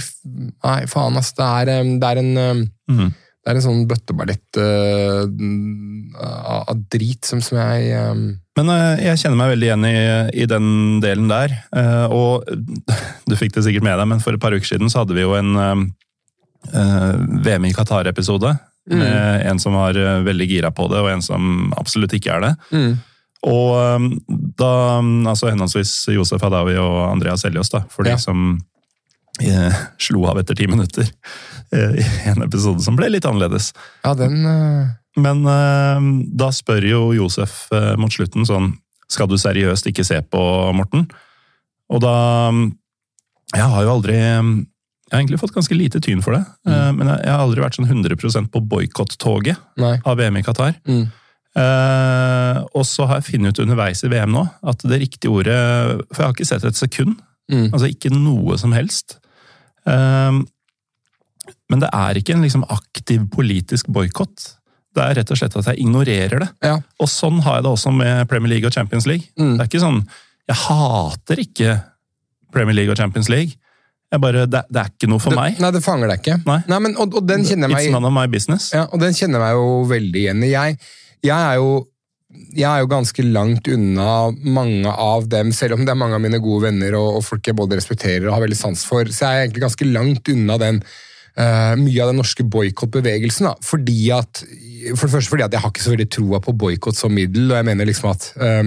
nei, 0.66 0.80
faen 0.90 1.22
ass. 1.22 1.32
Det 1.38 1.54
er, 1.62 1.74
det 2.02 2.12
er 2.12 2.24
en 2.26 2.68
Mhm. 2.88 3.14
Det 3.48 3.54
er 3.54 3.60
en 3.62 3.64
sånn 3.64 3.86
bøtteballett 3.88 4.58
uh, 4.60 5.24
av 6.68 6.82
drit 6.92 7.24
som, 7.24 7.40
som 7.40 7.56
jeg 7.62 7.94
um, 7.96 8.26
Men 8.60 8.72
uh, 8.74 9.00
jeg 9.00 9.22
kjenner 9.22 9.40
meg 9.40 9.54
veldig 9.54 9.70
igjen 9.70 9.86
i, 9.88 9.94
i 10.44 10.48
den 10.52 10.68
delen 11.00 11.30
der. 11.32 11.54
Uh, 11.72 12.12
og 12.12 12.50
du 13.30 13.38
fikk 13.40 13.56
det 13.56 13.64
sikkert 13.64 13.88
med 13.88 13.96
deg, 14.02 14.10
men 14.12 14.20
for 14.20 14.36
et 14.36 14.44
par 14.44 14.52
uker 14.52 14.68
siden 14.68 14.92
så 14.92 15.06
hadde 15.06 15.16
vi 15.16 15.24
jo 15.24 15.32
en 15.40 15.56
eh, 15.56 15.72
eh, 15.72 15.86
VM 16.72 17.66
i 17.66 17.74
Qatar-episode. 17.74 18.56
Med 18.88 19.44
en 19.50 19.60
som 19.60 19.74
var 19.76 19.98
eh, 20.00 20.22
veldig 20.24 20.46
gira 20.48 20.70
på 20.72 20.86
det, 20.88 21.02
og 21.04 21.10
en 21.12 21.22
som 21.22 21.74
absolutt 21.76 22.14
ikke 22.16 22.38
er 22.38 22.46
det. 22.46 22.54
Og 23.48 23.74
eh, 23.82 24.06
da 24.58 24.70
altså 25.28 25.50
henholdsvis 25.52 25.92
Josef 26.16 26.42
Hadawi 26.42 26.78
og 26.80 27.02
Andreas 27.12 27.44
Seljås, 27.44 27.70
da, 27.74 27.82
for 27.92 28.08
Ja. 28.08 28.16
de 28.16 28.24
som 28.24 28.46
eh, 29.44 29.76
slo 30.00 30.24
av 30.32 30.40
etter 30.40 30.56
ti 30.56 30.68
minutter 30.72 31.04
eh, 31.76 32.00
i 32.00 32.06
en 32.32 32.42
episode 32.48 32.82
som 32.86 32.96
ble 32.96 33.12
litt 33.12 33.28
annerledes. 33.28 33.74
Ja, 34.08 34.16
den 34.18 34.40
uh, 34.48 34.88
Men 35.20 35.44
eh, 35.46 36.08
da 36.40 36.48
spør 36.56 36.88
jo 36.88 37.02
Josef 37.18 37.68
eh, 37.76 37.96
mot 38.00 38.14
slutten 38.14 38.46
sånn 38.48 38.72
Skal 39.12 39.28
du 39.28 39.36
seriøst 39.40 39.88
ikke 39.92 40.04
se 40.08 40.22
på, 40.22 40.42
Morten? 40.76 41.06
Og 41.92 42.02
da 42.04 42.16
Jeg 43.56 43.68
har 43.72 43.84
jo 43.84 43.94
aldri 43.94 44.18
Jeg 45.08 45.16
har 45.16 45.22
egentlig 45.22 45.40
fått 45.40 45.56
ganske 45.56 45.76
lite 45.78 46.02
tyn 46.04 46.20
for 46.24 46.36
det, 46.36 46.42
mm. 46.68 46.98
men 46.98 47.08
jeg, 47.08 47.22
jeg 47.24 47.32
har 47.32 47.44
aldri 47.46 47.64
vært 47.64 47.78
sånn 47.78 47.88
100% 47.88 48.50
på 48.52 48.62
boikott-toget 48.74 49.80
av 49.80 50.18
VM 50.20 50.40
i 50.42 50.44
Qatar. 50.44 50.76
Mm. 50.84 51.06
Eh, 51.58 52.58
og 52.78 52.84
så 52.86 53.08
har 53.10 53.20
jeg 53.22 53.32
funnet 53.32 53.56
ut 53.56 53.64
underveis 53.64 54.04
i 54.06 54.12
VM 54.12 54.36
nå 54.36 54.44
at 54.70 54.84
det 54.86 55.00
riktige 55.02 55.32
ordet 55.34 55.56
For 56.12 56.22
jeg 56.22 56.28
har 56.28 56.36
ikke 56.36 56.46
sett 56.52 56.68
et 56.68 56.78
sekund. 56.78 57.16
Mm. 57.50 57.72
Altså 57.72 57.90
ikke 57.90 58.12
noe 58.14 58.58
som 58.62 58.76
helst. 58.78 59.18
Eh, 59.88 60.44
men 61.68 61.84
det 61.84 61.90
er 61.96 62.20
ikke 62.20 62.36
en 62.36 62.46
liksom 62.46 62.68
aktiv 62.72 63.26
politisk 63.34 63.90
boikott. 63.94 64.52
Det 64.96 65.04
er 65.04 65.20
rett 65.20 65.32
og 65.34 65.40
slett 65.40 65.58
at 65.60 65.72
jeg 65.72 65.82
ignorerer 65.84 66.46
det. 66.46 66.50
Ja. 66.66 66.78
Og 67.02 67.10
sånn 67.12 67.42
har 67.46 67.60
jeg 67.60 67.68
det 67.68 67.74
også 67.74 67.94
med 67.96 68.28
Premier 68.30 68.56
League 68.56 68.70
og 68.70 68.76
Champions 68.76 69.08
League. 69.10 69.32
Mm. 69.40 69.56
Det 69.56 69.64
er 69.64 69.72
ikke 69.72 69.84
sånn 69.84 70.02
Jeg 70.48 70.60
hater 70.64 71.42
ikke 71.44 71.72
Premier 72.54 72.78
League 72.78 72.94
og 72.94 73.00
Champions 73.00 73.32
League. 73.32 73.58
Jeg 74.08 74.24
bare, 74.24 74.46
det, 74.48 74.64
det 74.72 74.80
er 74.80 74.94
ikke 74.94 75.10
noe 75.12 75.20
for 75.20 75.36
det, 75.36 75.40
meg. 75.42 75.60
Nei, 75.60 75.70
det 75.76 75.84
fanger 75.84 76.12
deg 76.12 76.22
ikke. 76.22 76.38
Nei. 76.48 76.80
men, 76.80 76.96
og, 76.96 77.18
og 77.20 77.28
den 77.28 77.44
kjenner 77.44 77.74
jeg 77.74 77.76
It's 77.76 77.90
meg 77.90 77.98
none 77.98 78.08
of 78.08 78.16
my 78.16 78.24
business. 78.32 78.70
Ja, 78.76 78.86
og 78.88 79.04
den 79.04 79.16
kjenner 79.18 79.44
meg 79.44 79.58
jo 79.58 79.82
veldig 79.90 80.22
igjen 80.22 80.46
i. 80.48 80.52
Jeg, 80.54 80.78
jeg, 81.28 81.36
er 81.36 81.58
jo, 81.60 81.74
jeg 82.56 82.68
er 82.70 82.86
jo 82.86 82.92
ganske 82.94 83.26
langt 83.28 83.68
unna 83.74 84.14
mange 84.48 84.94
av 84.94 85.28
dem, 85.32 85.52
selv 85.56 85.76
om 85.76 85.84
det 85.84 85.92
er 85.92 86.00
mange 86.00 86.16
av 86.16 86.24
mine 86.24 86.40
gode 86.44 86.70
venner 86.70 86.96
og, 87.00 87.20
og 87.20 87.28
folk 87.28 87.52
jeg 87.52 87.60
både 87.60 87.82
respekterer 87.82 88.30
og 88.30 88.38
har 88.38 88.46
veldig 88.46 88.60
sans 88.62 88.86
for, 88.88 89.12
så 89.12 89.28
jeg 89.28 89.42
er 89.42 89.50
egentlig 89.50 89.66
ganske 89.68 89.92
langt 89.92 90.32
unna 90.32 90.60
den 90.64 90.80
uh, 90.88 91.76
mye 91.76 92.00
av 92.00 92.14
den 92.14 92.22
norske 92.22 92.48
boikottbevegelsen. 92.48 93.52
For 93.60 93.84
det 93.84 95.02
første 95.04 95.28
fordi 95.28 95.50
at 95.50 95.52
jeg 95.52 95.66
har 95.66 95.76
ikke 95.76 95.84
så 95.84 95.98
veldig 95.98 96.12
troa 96.16 96.40
på 96.48 96.56
boikott 96.56 96.96
som 96.96 97.12
middel, 97.12 97.52
og 97.52 97.60
jeg 97.60 97.68
mener 97.74 97.92
liksom 97.92 98.14
at 98.16 98.32
ja, 98.40 98.62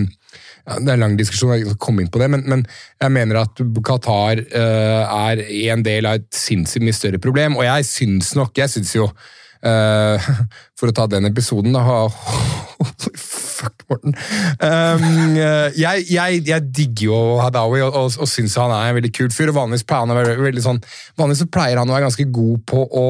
Det 0.79 0.89
er 0.89 0.97
en 0.97 1.05
lang 1.05 1.19
diskusjon, 1.19 1.53
jeg 1.57 1.67
skal 1.67 1.81
komme 1.83 2.05
inn 2.05 2.13
på 2.13 2.21
det, 2.23 2.31
men, 2.31 2.45
men 2.51 2.65
jeg 3.03 3.15
mener 3.15 3.43
at 3.43 3.63
Qatar 3.87 4.43
uh, 4.55 5.27
er 5.31 5.45
en 5.73 5.85
del 5.87 6.09
av 6.09 6.21
et 6.21 6.29
sinnssykt 6.37 6.87
mye 6.87 6.97
større 6.97 7.23
problem. 7.23 7.59
Og 7.59 7.67
jeg 7.67 7.89
syns 7.89 8.35
nok 8.39 8.59
Jeg 8.61 8.73
syns 8.73 8.95
jo 8.95 9.09
uh, 9.11 10.31
For 10.79 10.91
å 10.91 10.97
ta 10.97 11.09
den 11.11 11.29
episoden, 11.31 11.75
da 11.77 11.83
fuck, 13.61 13.85
Morten. 13.91 14.15
Um, 14.59 15.37
eh, 15.37 15.69
jeg, 15.79 16.07
jeg, 16.11 16.43
jeg 16.49 16.67
digger 16.77 17.07
jo 17.07 17.21
Hadawi 17.43 17.83
og, 17.85 17.97
og, 17.97 18.17
og 18.25 18.31
syns 18.31 18.57
han 18.61 18.73
er 18.75 18.91
en 18.91 18.99
veldig 18.99 19.13
kul 19.17 19.31
fyr. 19.35 19.53
og 19.53 19.59
Vanligvis 19.59 19.87
pleier 19.89 20.07
han 20.07 20.15
å 20.15 20.19
være 20.19 20.37
veldig 20.41 20.65
sånn 20.65 20.81
Vanligvis 21.21 21.51
pleier 21.53 21.81
han 21.81 21.91
å 21.91 21.97
være 21.97 22.09
ganske 22.09 22.29
god 22.33 22.65
på 22.71 22.85
å 22.87 23.07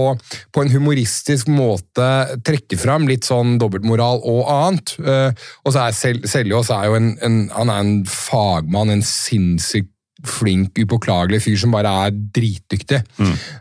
på 0.54 0.64
en 0.64 0.72
humoristisk 0.72 1.50
måte 1.52 2.08
trekke 2.46 2.78
fram 2.80 3.06
litt 3.10 3.28
sånn 3.28 3.56
dobbeltmoral 3.60 4.22
og 4.26 4.42
annet. 4.50 4.94
Uh, 4.98 5.30
og 5.64 5.74
så 5.74 5.86
er 5.86 5.96
Sel- 5.96 6.26
Seljås 6.28 6.72
er 6.74 6.90
jo 6.90 6.98
en, 6.98 7.14
en, 7.24 7.40
han 7.54 7.72
er 7.72 7.84
en 7.84 7.96
fagmann, 8.08 8.92
en 8.94 9.06
sinnssykt 9.06 9.92
flink, 10.26 10.76
upåklagelig 10.78 11.42
fyr 11.46 11.56
som 11.62 11.72
bare 11.74 11.92
er 12.06 12.18
dritdyktig. 12.35 13.00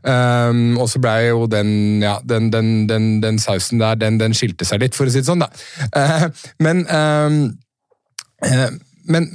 Um, 0.04 0.78
og 0.80 0.89
så 0.91 1.02
ble 1.04 1.15
jo 1.30 1.45
den, 1.52 1.72
ja, 2.04 2.17
den, 2.26 2.52
den, 2.54 2.74
den, 2.89 3.10
den 3.24 3.39
sausen 3.39 3.80
der, 3.82 3.95
den, 4.00 4.19
den 4.19 4.36
skilte 4.38 4.67
seg 4.67 4.84
litt, 4.84 4.98
for 4.98 5.08
å 5.08 5.13
si 5.13 5.22
det 5.22 5.30
sånn. 5.30 5.45
da. 5.45 5.50
Uh, 5.95 6.28
men 6.65 6.84
um, 6.89 7.41
uh, 8.45 8.69
men 9.10 9.28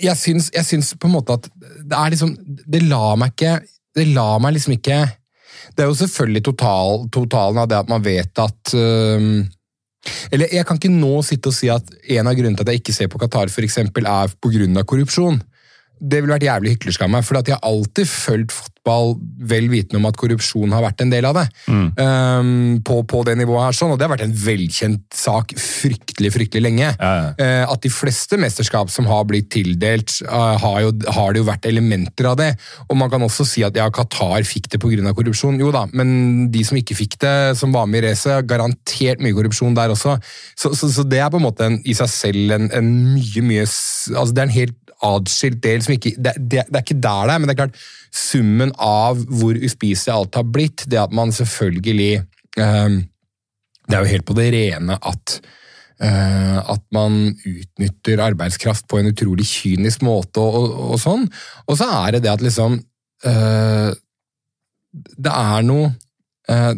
jeg 0.00 0.16
syns, 0.18 0.50
jeg 0.54 0.66
syns 0.66 0.94
på 0.98 1.08
en 1.08 1.16
måte 1.16 1.36
at 1.36 1.50
det 1.84 1.96
er 1.96 2.14
liksom 2.14 2.32
Det 2.66 2.80
lar 2.88 3.18
meg 3.20 3.34
ikke 3.34 3.58
Det 3.94 4.06
lar 4.10 4.40
meg 4.42 4.56
liksom 4.56 4.74
ikke 4.74 5.00
Det 5.74 5.84
er 5.84 5.90
jo 5.90 5.98
selvfølgelig 6.00 6.44
total, 6.48 7.04
totalen 7.14 7.60
av 7.62 7.68
det 7.70 7.78
at 7.78 7.92
man 7.92 8.02
vet 8.04 8.42
at 8.42 8.74
um, 8.74 9.44
Eller 10.32 10.50
jeg 10.56 10.66
kan 10.66 10.80
ikke 10.80 10.92
nå 10.92 11.20
sitte 11.26 11.52
og 11.52 11.56
si 11.56 11.70
at 11.72 11.94
en 12.16 12.30
av 12.30 12.36
grunnene 12.36 12.58
til 12.58 12.66
at 12.66 12.72
jeg 12.72 12.82
ikke 12.82 12.96
ser 12.96 13.12
på 13.12 13.20
Qatar, 13.22 13.48
eksempel, 13.48 14.08
er 14.08 14.34
pga. 14.42 14.82
korrupsjon. 14.84 15.38
Det 16.04 16.20
ville 16.20 16.36
vært 16.36 16.48
jævlig 16.48 16.76
hyklersk 16.76 17.04
av 17.06 17.12
meg, 17.14 17.24
for 17.26 17.40
at 17.40 17.48
jeg 17.48 17.56
har 17.56 17.68
alltid 17.70 18.08
fulgt 18.10 18.52
fotball, 18.84 19.14
vel 19.48 19.70
vitende 19.72 19.96
om 20.00 20.08
at 20.08 20.18
korrupsjon 20.20 20.72
har 20.74 20.84
vært 20.84 21.00
en 21.00 21.12
del 21.12 21.24
av 21.24 21.38
det. 21.38 21.44
Um, 21.68 22.80
på, 22.84 23.00
på 23.08 23.22
det 23.24 23.36
nivået 23.40 23.64
her, 23.64 23.76
sånn, 23.78 23.94
og 23.94 23.98
det 23.98 24.04
har 24.06 24.12
vært 24.12 24.26
en 24.26 24.36
velkjent 24.36 25.04
sak 25.16 25.54
fryktelig 25.56 26.32
fryktelig 26.34 26.64
lenge. 26.66 26.90
Eh, 27.40 27.64
at 27.64 27.84
de 27.84 27.92
fleste 27.92 28.38
mesterskap 28.40 28.92
som 28.92 29.08
har 29.08 29.24
blitt 29.28 29.50
tildelt, 29.54 30.18
uh, 30.28 30.54
har, 30.60 30.82
jo, 30.84 30.92
har 31.16 31.32
det 31.32 31.40
jo 31.40 31.48
vært 31.48 31.68
elementer 31.70 32.28
av 32.28 32.38
det. 32.40 32.50
Og 32.88 32.98
man 33.00 33.12
kan 33.12 33.24
også 33.24 33.46
si 33.48 33.64
at 33.66 33.76
ja, 33.78 33.88
Qatar 33.94 34.44
fikk 34.48 34.68
det 34.74 34.82
pga. 34.82 35.14
korrupsjon. 35.16 35.58
Jo 35.62 35.72
da, 35.74 35.86
men 35.96 36.50
de 36.52 36.64
som 36.66 36.78
ikke 36.78 36.98
fikk 36.98 37.18
det, 37.24 37.56
som 37.58 37.72
var 37.74 37.88
med 37.88 38.04
i 38.04 38.10
racet, 38.10 38.44
garantert 38.50 39.24
mye 39.24 39.36
korrupsjon 39.36 39.76
der 39.76 39.94
også. 39.94 40.18
Så, 40.58 40.74
så, 40.76 40.92
så 40.92 41.08
det 41.08 41.24
er 41.24 41.32
på 41.32 41.40
en 41.40 41.48
måte 41.48 41.70
en, 41.70 41.80
i 41.88 41.96
seg 41.96 42.12
selv 42.12 42.56
en, 42.58 42.68
en 42.74 42.94
mye, 43.14 43.44
mye 43.44 43.64
altså 43.64 44.32
Det 44.34 44.42
er 44.42 44.48
en 44.48 44.58
helt 44.58 44.83
atskilt 45.06 45.60
del 45.64 45.82
som 45.84 45.94
ikke 45.94 46.14
det, 46.16 46.34
det, 46.38 46.64
det 46.68 46.78
er 46.78 46.84
ikke 46.84 47.00
der 47.02 47.28
det 47.28 47.34
er, 47.34 47.40
men 47.40 47.48
det 47.48 47.54
er 47.54 47.60
klart 47.64 47.82
summen 48.14 48.72
av 48.78 49.18
hvor 49.30 49.58
uspiselig 49.58 50.14
alt 50.14 50.38
har 50.38 50.46
blitt, 50.46 50.86
det 50.90 51.00
at 51.02 51.14
man 51.14 51.34
selvfølgelig 51.34 52.12
ehm, 52.62 53.02
Det 53.84 53.96
er 53.96 54.04
jo 54.04 54.12
helt 54.14 54.26
på 54.28 54.38
det 54.38 54.48
rene 54.54 54.98
at 55.02 55.38
Uh, 55.94 56.58
at 56.72 56.82
man 56.90 57.36
utnytter 57.46 58.18
arbeidskraft 58.18 58.88
på 58.90 58.98
en 58.98 59.12
utrolig 59.12 59.44
kynisk 59.46 60.02
måte 60.02 60.42
og, 60.42 60.56
og, 60.58 60.72
og 60.90 60.98
sånn. 60.98 61.22
Og 61.70 61.78
så 61.78 61.86
er 62.00 62.16
det 62.16 62.24
det 62.24 62.32
at 62.32 62.42
liksom 62.42 62.74
uh, 62.82 63.90
Det 64.90 65.30
er 65.30 65.62
noe 65.62 65.92
uh, 66.50 66.74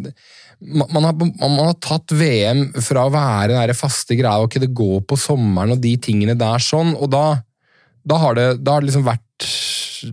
man, 0.59 1.03
har, 1.03 1.13
man 1.17 1.57
har 1.59 1.75
tatt 1.83 2.13
VM 2.17 2.63
fra 2.81 3.05
å 3.05 3.13
være 3.13 3.57
den 3.69 3.77
faste 3.77 4.17
greia, 4.17 4.41
ok, 4.41 4.59
det 4.63 4.73
går 4.75 5.03
på 5.09 5.17
sommeren 5.19 5.75
og 5.75 5.81
de 5.83 5.93
tingene 6.01 6.37
der 6.37 6.63
sånn, 6.63 6.95
og 6.97 7.11
da, 7.13 7.25
da 8.07 8.19
har 8.21 8.37
det, 8.37 8.47
da 8.63 8.75
har 8.75 8.83
det 8.83 8.91
liksom 8.91 9.07
vært 9.07 9.23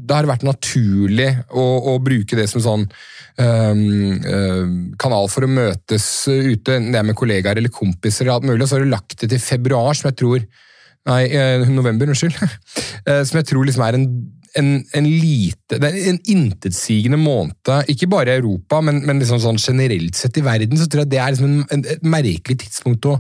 da 0.01 0.17
har 0.17 0.25
det 0.25 0.33
vært 0.33 0.47
naturlig 0.47 1.29
å, 1.53 1.65
å 1.93 1.99
bruke 2.03 2.39
det 2.39 2.47
som 2.51 2.63
sånn 2.65 2.85
øhm, 2.87 3.81
øhm, 4.25 4.77
kanal 5.01 5.29
for 5.33 5.47
å 5.47 5.51
møtes 5.51 6.07
ute, 6.29 6.79
enten 6.79 6.93
det 6.95 7.01
er 7.01 7.09
med 7.11 7.19
kollegaer 7.19 7.61
eller 7.61 7.73
kompiser, 7.75 8.25
eller 8.25 8.39
alt 8.39 8.49
mulig, 8.49 8.63
og 8.65 8.71
så 8.71 8.79
har 8.79 8.87
du 8.87 8.93
lagt 8.95 9.19
det 9.21 9.29
til 9.35 9.43
februar, 9.43 9.93
som 9.99 10.11
jeg 10.11 10.23
tror 10.23 10.47
Nei, 11.05 11.27
eh, 11.37 11.67
november, 11.69 12.09
unnskyld. 12.09 12.39
Eh, 13.05 13.21
som 13.29 13.37
jeg 13.37 13.45
tror 13.51 13.67
liksom 13.69 13.83
er 13.85 13.97
en, 13.99 14.05
en, 14.57 14.69
en 14.97 15.05
lite 15.05 15.77
Det 15.77 15.91
er 15.91 16.07
en 16.09 16.19
intetsigende 16.33 17.19
måned, 17.21 17.69
ikke 17.93 18.09
bare 18.09 18.33
i 18.33 18.41
Europa, 18.41 18.79
men, 18.81 19.03
men 19.05 19.21
liksom 19.21 19.43
sånn 19.43 19.61
generelt 19.61 20.17
sett 20.17 20.39
i 20.41 20.45
verden, 20.47 20.79
så 20.81 20.87
tror 20.89 21.03
jeg 21.03 21.11
det 21.13 21.21
er 21.21 21.35
liksom 21.35 21.51
en, 21.51 21.67
en, 21.75 21.83
et 21.93 22.07
merkelig 22.15 22.57
tidspunkt 22.63 23.11
å, 23.11 23.19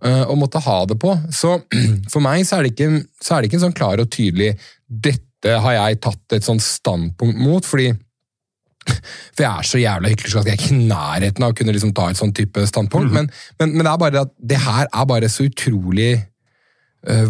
å 0.00 0.34
måtte 0.38 0.60
ha 0.62 0.82
det 0.86 0.98
på. 1.00 1.14
Så 1.34 1.56
for 2.12 2.24
meg 2.24 2.44
så 2.46 2.58
er 2.58 2.66
det 2.66 2.74
ikke, 2.74 3.04
så 3.22 3.34
er 3.34 3.40
det 3.40 3.50
ikke 3.50 3.58
en 3.58 3.64
sånn 3.68 3.78
klar 3.78 4.02
og 4.02 4.10
tydelig 4.14 4.52
Dette 4.88 5.56
har 5.62 5.74
jeg 5.74 5.98
tatt 6.02 6.34
et 6.34 6.46
sånn 6.46 6.60
standpunkt 6.62 7.38
mot, 7.38 7.66
fordi 7.66 7.90
for 9.36 9.42
jeg 9.44 9.50
er 9.50 9.66
så 9.68 9.80
jævla 9.82 10.10
hyklersk 10.12 10.40
at 10.40 10.48
jeg 10.48 10.56
er 10.56 10.62
ikke 10.62 10.76
i 10.78 10.88
nærheten 10.88 11.44
av 11.44 11.52
å 11.52 11.56
kunne 11.58 11.74
liksom 11.76 11.92
ta 11.96 12.08
et 12.10 12.18
sånn 12.18 12.32
type 12.34 12.64
standpunkt. 12.70 13.12
men, 13.12 13.28
men, 13.60 13.74
men 13.76 13.84
det 13.84 13.92
er 13.92 14.02
bare 14.02 14.24
at 14.26 14.32
det 14.54 14.60
her 14.64 14.88
er 14.88 15.08
bare 15.10 15.30
så 15.32 15.46
utrolig 15.48 16.12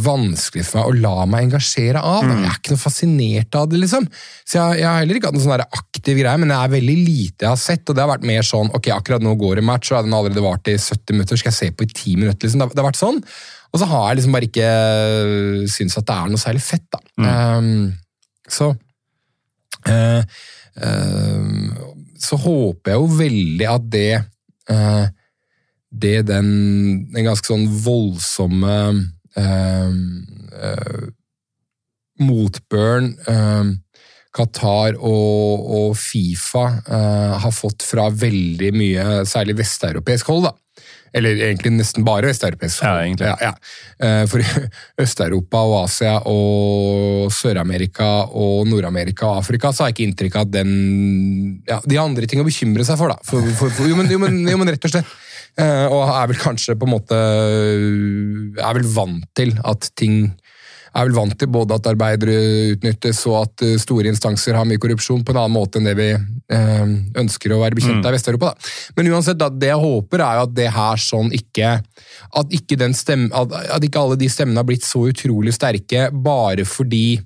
vanskelig 0.01 0.65
for 0.65 0.79
meg 0.81 0.87
å 0.89 0.95
la 1.03 1.27
meg 1.29 1.45
engasjere 1.49 2.01
av. 2.01 2.25
Mm. 2.25 2.39
Jeg 2.41 2.49
er 2.49 2.57
ikke 2.57 2.73
noe 2.73 2.81
fascinert 2.83 3.59
av 3.61 3.67
det, 3.69 3.81
liksom. 3.83 4.07
Så 4.49 4.57
jeg, 4.57 4.79
jeg 4.81 4.89
har 4.89 5.03
heller 5.03 5.19
ikke 5.21 5.29
hatt 5.29 5.37
noen 5.37 5.45
sånn 5.45 5.65
aktiv 5.81 6.19
greie, 6.23 6.41
men 6.41 6.49
det 6.51 6.57
er 6.57 6.73
veldig 6.73 6.97
lite 7.05 7.45
jeg 7.47 7.53
har 7.53 7.61
sett. 7.61 7.85
Og 7.85 7.95
det 7.99 8.03
har 8.05 8.11
vært 8.15 8.27
mer 8.31 8.47
sånn 8.49 8.73
ok, 8.75 8.89
akkurat 8.97 9.23
nå 9.27 9.35
går 9.39 9.61
det 9.61 9.67
match, 9.69 9.93
og 9.93 10.07
den 10.09 10.17
har 10.17 10.25
allerede 10.25 10.45
vart 10.47 10.71
i 10.73 10.79
70 10.81 11.15
minutter, 11.19 11.41
skal 11.43 11.53
jeg 11.53 11.59
se 11.61 11.71
på 11.77 11.85
i 11.85 11.93
10 11.93 12.17
minutter? 12.25 12.49
liksom. 12.49 12.63
Det, 12.63 12.67
har- 12.69 12.75
det 12.79 12.83
har 12.85 12.89
vært 12.91 13.03
sånn. 13.03 13.21
Og 13.69 13.83
så 13.83 13.91
har 13.93 14.07
jeg 14.09 14.17
liksom 14.23 14.33
bare 14.39 14.49
ikke 14.49 14.69
øh, 14.73 15.63
syntes 15.69 15.99
at 16.01 16.07
det 16.09 16.17
er 16.17 16.33
noe 16.33 16.41
særlig 16.41 16.65
fett, 16.65 16.87
da. 16.95 17.03
Um, 17.59 17.93
så 18.49 18.71
uh, 19.93 20.23
uh, 20.81 21.85
så 22.19 22.39
håper 22.41 22.95
jeg 22.95 22.99
jo 23.03 23.11
veldig 23.21 23.69
at 23.69 23.87
det 23.93 24.09
uh, 24.73 25.05
det 25.89 26.17
den, 26.29 26.49
den 27.15 27.25
ganske 27.25 27.49
sånn 27.49 27.65
voldsomme 27.85 28.73
eh, 28.73 28.89
eh, 28.91 29.05
motbøren 32.19 33.13
eh, 33.31 33.75
Qatar 34.39 34.99
og, 35.01 35.69
og 35.79 35.93
Fifa 35.99 36.67
eh, 36.85 37.35
har 37.43 37.55
fått 37.55 37.87
fra 37.87 38.09
veldig 38.13 38.73
mye, 38.77 39.07
særlig 39.29 39.59
vesteuropeisk 39.63 40.31
hold, 40.31 40.49
da. 40.51 40.55
Eller 41.17 41.41
egentlig 41.41 41.73
nesten 41.73 42.05
bare 42.05 42.29
østeuropeisk. 42.31 42.83
Ja, 42.85 42.99
egentlig. 43.01 43.31
Ja, 43.31 43.37
ja. 43.41 43.53
Eh, 44.05 44.25
For 44.29 44.45
Øst-Europa 45.03 45.63
og 45.65 45.77
Asia 45.87 46.19
og 46.29 47.33
Sør-Amerika 47.33 48.29
og 48.29 48.69
Nord-Amerika 48.69 49.31
og 49.31 49.41
Afrika 49.41 49.73
så 49.73 49.87
har 49.87 49.91
jeg 49.91 49.97
ikke 49.97 50.09
inntrykk 50.11 50.37
av 50.37 50.45
at 50.47 50.53
den 50.59 50.75
ja, 51.69 51.81
De 51.87 51.97
har 51.97 52.05
andre 52.05 52.29
ting 52.29 52.43
å 52.43 52.47
bekymre 52.47 52.85
seg 52.87 53.01
for, 53.01 53.15
da. 53.15 53.19
For, 53.25 53.49
for, 53.57 53.73
for, 53.73 53.89
jo, 53.89 53.97
men, 53.99 54.13
jo, 54.13 54.21
men, 54.23 54.43
jo, 54.45 54.61
men 54.61 54.75
rett 54.75 54.85
og 54.85 54.93
slett. 54.93 55.17
Eh, 55.59 55.87
og 55.91 56.05
er 56.07 56.29
vel 56.31 56.39
kanskje 56.39 56.77
på 56.79 56.87
en 56.87 56.93
måte 56.93 57.17
Er 57.19 58.77
vel 58.77 58.85
vant 58.95 59.25
til 59.35 59.57
at 59.67 59.89
ting 59.99 60.29
er 60.97 61.07
vel 61.07 61.17
vant 61.17 61.35
til 61.39 61.51
både 61.53 61.77
at 61.77 61.89
arbeidere 61.91 62.37
utnyttes 62.75 63.21
og 63.29 63.37
at 63.43 63.65
eh, 63.67 63.77
store 63.81 64.11
instanser 64.11 64.57
har 64.57 64.67
mye 64.69 64.81
korrupsjon 64.81 65.25
på 65.25 65.35
en 65.35 65.41
annen 65.43 65.55
måte 65.55 65.81
enn 65.81 65.89
det 65.89 65.95
vi 65.99 66.09
eh, 66.15 66.95
ønsker 67.23 67.55
å 67.55 67.61
være 67.63 67.79
bekjent 67.79 68.07
av 68.07 68.15
i 68.15 68.17
Vest-Europa. 68.17 68.53
da. 68.55 68.73
Men 68.97 69.11
uansett, 69.13 69.45
det 69.61 69.71
jeg 69.71 69.83
håper 69.85 70.25
er 70.25 70.39
jo 70.39 70.47
at 70.47 70.55
det 70.57 70.69
her 70.75 71.03
sånn 71.03 71.33
ikke 71.37 71.75
At 72.39 72.55
ikke, 72.55 72.79
den 72.81 72.97
stemme, 72.97 73.29
at, 73.37 73.53
at 73.77 73.85
ikke 73.85 74.01
alle 74.01 74.19
de 74.21 74.31
stemmene 74.33 74.61
har 74.63 74.69
blitt 74.69 74.87
så 74.87 75.05
utrolig 75.11 75.55
sterke 75.57 76.09
bare 76.13 76.67
fordi 76.69 77.19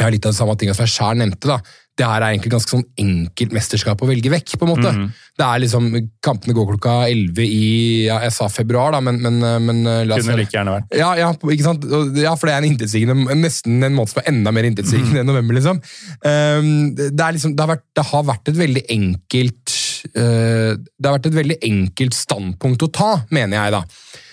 jeg 0.00 0.08
har 0.08 0.16
litt 0.16 0.26
av 0.26 0.32
de 0.32 0.40
samme 0.40 0.56
tinga 0.56 0.74
som 0.76 0.86
jeg 0.86 0.94
sjæl 0.96 1.18
nevnte. 1.20 1.48
da. 1.50 1.60
Det 2.00 2.06
her 2.08 2.22
er 2.24 2.32
egentlig 2.32 2.52
ganske 2.54 2.72
sånn 2.72 2.84
enkelt 3.02 3.52
mesterskap 3.52 4.00
å 4.00 4.08
velge 4.08 4.30
vekk. 4.32 4.54
på 4.56 4.64
en 4.64 4.70
måte. 4.72 4.92
Det 5.36 5.44
er 5.44 5.60
liksom, 5.60 5.90
Kampene 6.24 6.54
går 6.56 6.70
klokka 6.70 6.94
11 7.10 7.42
i 7.44 7.66
ja, 8.06 8.20
jeg 8.24 8.32
sa 8.32 8.48
februar, 8.52 8.94
da, 8.94 9.02
men, 9.04 9.20
men, 9.20 9.36
men 9.66 9.82
la 10.08 10.16
oss 10.16 10.24
Kunne 10.24 10.38
like 10.40 10.56
gjerne 10.56 10.78
vært. 10.78 10.96
ja, 10.96 11.10
ja, 11.18 11.28
ikke 11.36 11.66
sant? 11.66 11.84
Ja, 12.16 12.32
for 12.40 12.48
det 12.48 12.54
er 12.54 12.64
en 12.64 12.70
intetsigende, 12.70 13.36
nesten 13.36 13.84
en 13.84 13.98
måned 13.98 14.14
som 14.14 14.22
er 14.22 14.30
enda 14.32 14.54
mer 14.56 14.70
intetsigende 14.70 15.20
enn 15.20 15.28
november. 15.28 15.58
liksom. 15.58 15.82
Um, 16.24 16.72
det, 16.96 17.12
er 17.12 17.36
liksom 17.36 17.52
det, 17.56 17.66
har 17.66 17.74
vært, 17.74 17.86
det 18.00 18.06
har 18.14 18.26
vært 18.32 18.52
et 18.54 18.60
veldig 18.62 18.86
enkelt 18.96 19.76
uh, 20.16 20.72
Det 20.80 21.06
har 21.10 21.18
vært 21.18 21.28
et 21.28 21.38
veldig 21.42 21.60
enkelt 21.68 22.16
standpunkt 22.16 22.88
å 22.88 22.92
ta, 23.02 23.12
mener 23.28 23.60
jeg. 23.60 23.76
da. 23.76 23.84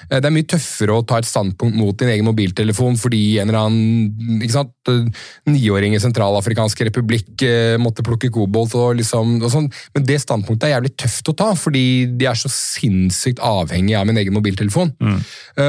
Uh, 0.08 0.20
Det 0.20 0.30
er 0.30 0.36
mye 0.36 0.48
tøffere 0.48 0.98
å 0.98 1.06
ta 1.08 1.20
et 1.22 1.28
standpunkt 1.28 1.78
mot 1.78 1.98
din 1.98 2.12
egen 2.14 2.28
mobiltelefon 2.28 2.98
fordi 3.00 3.40
en 3.42 3.50
eller 3.50 3.68
annen 3.68 4.42
ikke 4.46 4.56
sant, 4.56 4.74
uh, 4.92 5.06
niåring 5.50 5.96
i 5.98 6.02
Sentralafrikansk 6.02 6.86
republikk 6.88 7.46
uh, 7.48 7.76
måtte 7.82 8.06
plukke 8.06 8.32
kobolt 8.34 8.76
og 8.78 8.98
liksom, 9.00 9.38
og 9.42 9.54
sånn. 9.54 9.70
Men 9.96 10.08
det 10.08 10.20
standpunktet 10.24 10.70
er 10.70 10.76
jævlig 10.76 10.94
tøft 11.00 11.32
å 11.34 11.38
ta, 11.38 11.52
fordi 11.58 11.86
de 12.18 12.30
er 12.30 12.38
så 12.40 12.52
sinnssykt 12.52 13.42
avhengig 13.44 13.98
av 13.98 14.08
min 14.10 14.20
egen 14.22 14.36
mobiltelefon. 14.36 14.94
Mm. 15.02 15.20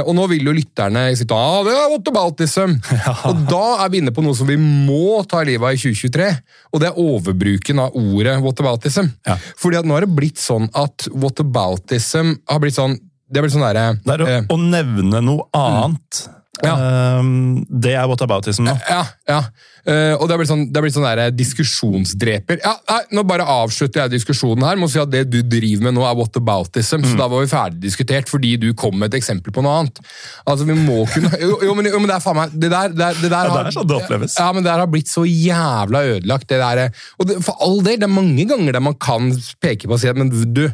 Og 0.05 0.11
nå 0.17 0.25
vil 0.31 0.49
jo 0.49 0.55
lytterne 0.55 1.07
sitte 1.17 1.37
ah, 1.37 1.61
det 1.67 1.75
er 1.75 1.91
whataboutism! 1.93 2.77
Og 3.29 3.45
da 3.49 3.65
er 3.85 3.93
vi 3.93 4.03
inne 4.03 4.13
på 4.15 4.23
noe 4.25 4.37
som 4.37 4.49
vi 4.49 4.59
må 4.59 5.23
ta 5.29 5.43
livet 5.47 5.65
av 5.65 5.77
i 5.77 5.81
2023, 5.81 6.29
og 6.73 6.83
det 6.83 6.91
er 6.91 7.01
overbruken 7.01 7.83
av 7.83 7.97
ordet 7.99 8.37
whataboutism. 8.45 9.11
Ja. 9.29 9.39
Fordi 9.61 9.81
at 9.81 9.89
nå 9.89 9.97
har 9.97 10.07
det 10.07 10.17
blitt 10.17 10.41
sånn 10.41 10.69
at 10.77 11.09
whataboutism 11.15 12.35
har 12.49 12.63
blitt 12.63 12.79
sånn 12.79 12.99
det 13.29 13.43
er 13.43 13.53
sånn 13.53 13.65
derre 13.67 13.87
Det 14.01 14.15
er 14.15 14.25
å, 14.25 14.29
eh, 14.33 14.45
å 14.49 14.59
nevne 14.61 15.21
noe 15.25 15.49
annet. 15.57 16.25
Ja. 16.65 16.75
Um, 17.21 17.67
det 17.71 17.93
er 17.95 18.09
whataboutism 18.11 18.67
nå. 18.67 18.75
Ja, 18.89 19.05
ja. 19.29 19.43
Eh, 19.89 20.13
og 20.19 20.27
det 20.29 20.35
har 20.35 20.41
blitt 20.43 20.51
sånn, 20.51 20.67
det 20.69 20.77
har 20.77 20.85
blitt 20.85 20.97
sånn 20.99 21.07
der 21.07 21.31
diskusjonsdreper. 21.33 22.61
Ja, 22.61 22.75
nei, 22.91 23.01
Nå 23.17 23.23
bare 23.29 23.47
avslutter 23.49 24.03
jeg 24.03 24.19
diskusjonen 24.19 24.67
her 24.67 24.77
med 24.77 24.89
å 24.89 24.93
si 24.93 25.01
at 25.01 25.11
det 25.13 25.23
du 25.33 25.39
driver 25.41 25.87
med 25.87 25.97
nå, 25.97 26.05
er 26.05 26.19
whataboutism. 26.19 27.07
Så 27.09 27.17
da 27.17 27.29
var 27.31 27.45
vi 27.45 27.51
ferdig 27.51 27.81
diskutert 27.87 28.29
fordi 28.29 28.57
du 28.61 28.69
kom 28.77 28.99
med 29.01 29.13
et 29.13 29.19
eksempel 29.23 29.55
på 29.55 29.65
noe 29.65 29.79
annet. 29.81 30.03
Altså, 30.45 30.69
vi 30.69 30.77
må 30.77 31.01
kunne 31.13 31.33
Jo, 31.49 31.57
jo, 31.65 31.75
men, 31.79 31.89
jo 31.89 32.03
men 32.03 32.11
det 32.11 32.19
er 32.19 32.25
faen 32.25 32.37
meg 32.43 32.55
Det 32.59 32.71
der, 32.73 32.93
det 32.93 33.11
det 33.23 33.31
der 33.33 33.49
Ja, 33.49 33.49
det 33.49 33.57
har- 33.57 33.73
er 33.73 33.79
sånn 33.79 33.89
det 33.89 33.99
oppleves. 34.03 34.37
Ja, 34.39 34.51
men 34.53 34.65
det 34.67 34.73
der 34.73 34.85
har 34.85 34.93
blitt 34.93 35.09
så 35.11 35.25
jævla 35.25 36.05
ødelagt. 36.19 36.49
Det 36.53 36.61
der, 36.61 36.85
og 37.19 37.29
det, 37.31 37.41
for 37.47 37.57
all 37.65 37.81
del, 37.81 37.97
det 38.01 38.09
er 38.09 38.13
mange 38.13 38.45
ganger 38.49 38.77
der 38.77 38.85
man 38.85 38.97
kan 39.01 39.33
peke 39.63 39.89
på 39.89 39.97
og 39.97 40.03
si 40.03 40.09
at 40.11 40.19
men 40.19 40.29
du 40.31 40.67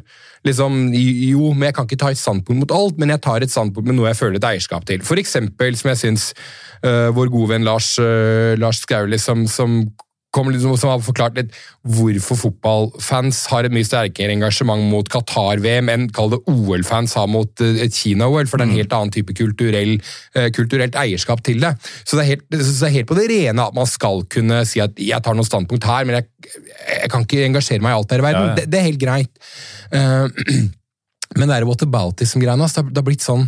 liksom, 0.44 0.92
Jo, 0.92 1.52
men 1.54 1.70
jeg 1.70 1.74
kan 1.78 1.86
ikke 1.88 2.00
ta 2.02 2.10
et 2.12 2.20
standpunkt 2.20 2.60
mot 2.64 2.74
alt, 2.76 2.98
men 3.00 3.12
jeg 3.14 3.22
tar 3.24 3.44
et 3.44 3.52
standpunkt 3.52 3.88
med 3.88 3.96
noe 3.96 4.10
jeg 4.10 4.18
føler 4.20 4.36
et 4.40 4.48
eierskap 4.50 4.84
til. 4.88 5.00
For 5.06 5.20
eksempel, 5.20 5.76
som 5.80 5.88
jeg 5.92 6.00
syns 6.02 6.26
uh, 6.84 7.08
vår 7.16 7.30
gode 7.32 7.54
venn 7.54 7.64
Lars, 7.64 7.94
uh, 8.02 8.52
Lars 8.60 8.82
Skau 8.84 9.03
liksom, 9.10 9.46
som 9.50 9.82
kom 10.34 10.50
liksom, 10.50 10.74
som 10.78 10.90
har 10.90 11.02
forklart 11.04 11.38
litt 11.38 11.54
hvorfor 11.94 12.38
fotballfans 12.40 13.44
har 13.52 13.66
et 13.66 13.74
mye 13.74 13.86
sterkere 13.86 14.34
engasjement 14.34 14.82
mot 14.90 15.08
Qatar-VM 15.10 15.90
enn 15.92 16.08
kall 16.14 16.32
det 16.34 16.40
OL-fans 16.50 17.14
har 17.18 17.28
mot 17.30 17.62
øh, 17.64 17.78
et 17.84 17.94
Kina-OL, 17.94 18.48
for 18.50 18.58
det 18.58 18.66
er 18.66 18.72
en 18.72 18.80
helt 18.80 18.96
annen 18.96 19.14
type 19.14 19.36
kulturell, 19.38 19.96
øh, 20.34 20.48
kulturelt 20.56 20.98
eierskap 20.98 21.44
til 21.46 21.62
det. 21.62 21.74
Så 22.02 22.18
det, 22.18 22.26
helt, 22.32 22.46
så 22.50 22.70
det 22.80 22.90
er 22.90 22.96
helt 22.98 23.10
på 23.10 23.18
det 23.18 23.28
rene 23.30 23.68
at 23.68 23.76
man 23.76 23.90
skal 23.90 24.24
kunne 24.30 24.64
si 24.68 24.82
at 24.82 24.98
jeg 24.98 25.22
tar 25.24 25.38
noe 25.38 25.46
standpunkt 25.46 25.86
her, 25.88 26.08
men 26.08 26.18
jeg, 26.18 26.30
jeg 26.88 27.12
kan 27.12 27.26
ikke 27.26 27.44
engasjere 27.46 27.84
meg 27.84 27.94
i 27.94 28.00
alt 28.00 28.16
her 28.16 28.24
i 28.24 28.28
verden. 28.28 28.48
Ja, 28.48 28.54
ja. 28.54 28.56
Det, 28.58 28.70
det 28.72 28.80
er 28.80 28.88
helt 28.90 29.04
greit. 29.04 29.44
Uh, 29.94 30.64
men 31.38 31.50
det 31.50 31.62
whataboutism-greiene, 31.68 32.72
det 32.90 32.98
har 32.98 33.06
blitt 33.06 33.24
sånn 33.24 33.46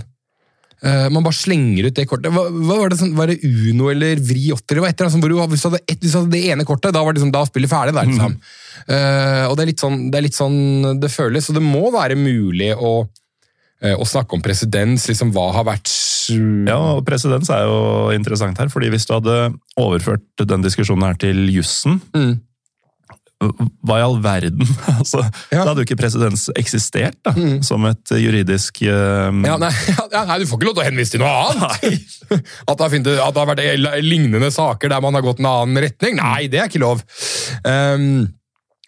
eh, 0.83 1.07
man 1.13 1.25
bare 1.25 1.37
slenger 1.37 1.89
ut 1.89 1.97
det 1.97 2.07
kortet. 2.11 2.33
Hva, 2.35 2.47
hva 2.51 2.79
Var 2.83 2.93
det 2.93 3.01
sånn, 3.01 3.15
var 3.17 3.33
det 3.33 3.41
Uno 3.47 3.91
eller 3.93 4.21
Vri 4.21 4.51
8 4.55 4.75
eller 4.75 4.85
hva 4.85 4.93
etter? 4.93 5.09
Altså, 5.09 5.21
du, 5.23 5.37
hvis, 5.53 5.65
du 5.65 5.69
hadde 5.71 5.83
ett, 5.85 6.01
hvis 6.01 6.15
du 6.15 6.19
hadde 6.21 6.35
det 6.35 6.43
ene 6.53 6.67
kortet, 6.69 6.95
da 6.95 7.03
var 7.05 7.15
det 7.15 7.23
liksom, 7.23 7.35
da 7.35 7.45
spillet 7.49 7.73
ferdig. 7.73 7.97
Der, 7.97 8.11
liksom. 8.11 8.39
Eh, 8.87 9.45
og 9.49 9.57
det 9.59 9.67
er, 9.67 9.75
sånn, 9.81 10.01
det 10.13 10.19
er 10.19 10.27
litt 10.29 10.39
sånn 10.39 10.99
det 11.03 11.13
føles, 11.13 11.51
og 11.51 11.59
det 11.59 11.65
må 11.65 11.87
være 11.95 12.19
mulig 12.21 12.73
å, 12.77 12.93
uh, 13.07 13.95
å 13.97 14.09
snakke 14.09 14.37
om 14.37 14.45
presedens. 14.45 15.09
Liksom, 15.11 15.33
hva 15.35 15.49
har 15.57 15.67
vært 15.69 15.93
Ja, 16.67 16.79
og 16.97 17.05
presedens 17.07 17.51
er 17.55 17.65
jo 17.67 18.11
interessant 18.15 18.59
her, 18.61 18.71
fordi 18.73 18.91
hvis 18.93 19.09
du 19.09 19.17
hadde 19.17 19.39
overført 19.81 20.45
den 20.45 20.67
diskusjonen 20.67 21.09
her 21.09 21.19
til 21.27 21.47
jussen 21.55 22.01
Mm. 22.15 22.37
Hva 23.37 23.99
i 24.01 24.05
all 24.05 24.17
verden? 24.25 24.65
Altså, 24.97 25.21
Ja. 25.53 25.61
Da 25.61 25.67
hadde 25.69 25.81
jo 25.83 25.87
ikke 25.89 26.01
presedens 26.01 26.43
eksistert 26.57 27.19
da, 27.27 27.33
som 27.67 27.85
et 27.89 28.07
juridisk 28.17 28.81
uh... 28.89 29.29
Ja, 29.45 29.57
nei, 29.61 29.73
ja, 30.15 30.23
nei, 30.25 30.39
Du 30.41 30.47
får 30.49 30.57
ikke 30.59 30.69
lov 30.71 30.77
til 30.79 30.85
å 30.85 30.89
henvise 30.89 31.13
til 31.17 31.23
noe 31.25 31.35
annet! 31.51 31.77
At 32.71 32.77
det, 32.79 32.81
har 32.81 32.87
at 32.97 33.05
det 33.37 33.43
har 33.43 33.51
vært 33.53 33.65
lignende 34.03 34.51
saker 34.55 34.87
der 34.91 35.01
man 35.05 35.17
har 35.19 35.25
gått 35.27 35.41
en 35.43 35.51
annen 35.51 35.77
retning. 35.85 36.15
Nei, 36.19 36.43
det 36.51 36.59
er 36.63 36.69
ikke 36.71 36.83
lov! 36.83 36.99
Um, 37.63 38.27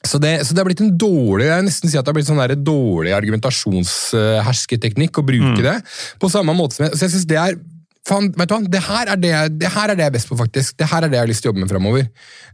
så 0.07 0.17
det, 0.23 0.47
så 0.47 0.55
det 0.55 0.61
har 0.63 0.69
blitt 0.69 0.85
en 0.85 0.99
dårlig 0.99 1.47
jeg 1.49 1.65
nesten 1.67 1.91
si 1.91 1.99
at 1.99 2.05
det 2.07 2.11
har 2.13 2.17
blitt 2.17 2.31
sånn 2.31 2.41
der 2.41 2.55
dårlig 2.57 3.13
argumentasjonshersketeknikk 3.17 5.19
å 5.21 5.27
bruke 5.27 5.63
det. 5.65 5.77
På 6.23 6.29
samme 6.33 6.53
måte 6.57 6.75
som 6.79 6.85
jeg, 6.87 6.93
så 6.95 7.03
jeg 7.05 7.13
synes 7.17 7.29
det 7.29 7.41
er 7.43 7.53
Faen, 8.09 8.31
vet 8.33 8.49
du 8.49 8.55
hva? 8.55 8.61
Det 8.73 8.81
her, 8.89 9.11
er 9.13 9.17
det, 9.21 9.33
det 9.61 9.71
her 9.75 9.91
er 9.93 9.99
det 9.99 10.05
jeg 10.07 10.13
er 10.13 10.17
best 10.17 10.29
på, 10.31 10.37
faktisk. 10.41 10.77
Det 10.81 10.89
her 10.89 11.05
er 11.05 11.13
det 11.13 11.19
jeg 11.19 11.27
har 11.27 11.31
lyst 11.31 11.43
til 11.45 11.51
å 11.51 11.53
jobbe 11.53 11.65
med 11.67 11.73
fremover. 11.73 12.07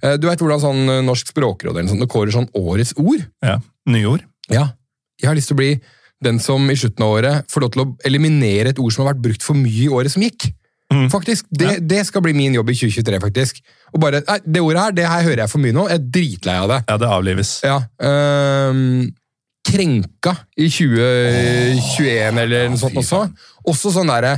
Eh, 0.03 0.17
Du 0.19 0.27
vet 0.27 0.41
hvordan 0.43 0.63
sånn 0.63 0.83
eh, 0.91 1.03
Norsk 1.07 1.31
språkråd 1.31 1.77
eller 1.79 1.91
sånn, 1.93 2.09
kårer 2.11 2.35
sånn 2.35 2.49
årets 2.59 2.95
ord? 2.99 3.23
ja, 3.45 3.61
nyord. 3.87 4.25
Ja. 4.51 4.69
Jeg 5.23 5.29
har 5.31 5.37
lyst 5.39 5.49
til 5.53 5.55
å 5.57 5.63
bli 5.63 5.71
den 6.25 6.39
som 6.41 6.67
i 6.71 6.75
slutten 6.79 7.05
av 7.05 7.11
året 7.19 7.51
får 7.53 7.61
lov 7.63 7.71
til 7.75 7.83
å 7.85 7.89
eliminere 8.09 8.71
et 8.73 8.79
ord 8.83 8.93
som 8.93 9.05
har 9.05 9.13
vært 9.15 9.23
brukt 9.29 9.43
for 9.45 9.55
mye 9.55 9.85
i 9.87 9.89
året 9.93 10.11
som 10.13 10.23
gikk. 10.25 10.51
Faktisk, 11.11 11.47
det, 11.51 11.67
Ja. 11.67 11.81
det 11.81 12.01
skal 12.07 12.23
bli 12.23 12.33
min 12.37 12.55
jobb 12.55 12.69
i 12.71 12.75
2023, 12.77 13.19
faktisk. 13.21 13.57
Og 13.95 14.01
bare, 14.01 14.21
nei, 14.29 14.37
Det 14.47 14.61
ordet 14.63 14.81
her 14.83 14.93
det 14.93 15.07
her 15.09 15.23
hører 15.27 15.41
jeg 15.43 15.51
for 15.51 15.59
mye 15.65 15.73
nå. 15.75 15.89
Jeg 15.91 15.99
er 16.01 16.05
dritlei 16.17 16.55
av 16.61 16.69
det. 16.71 16.79
Ja, 16.89 16.97
det 17.03 17.09
avlives. 17.09 17.51
Ja, 17.65 17.79
øhm, 18.01 19.13
Krenka 19.65 20.35
i 20.61 20.67
2021 20.69 22.39
eller 22.43 22.69
noe 22.71 22.79
sånt 22.81 22.99
også. 23.01 23.21
Også 23.65 23.91
sånn 23.95 24.11
derre 24.13 24.35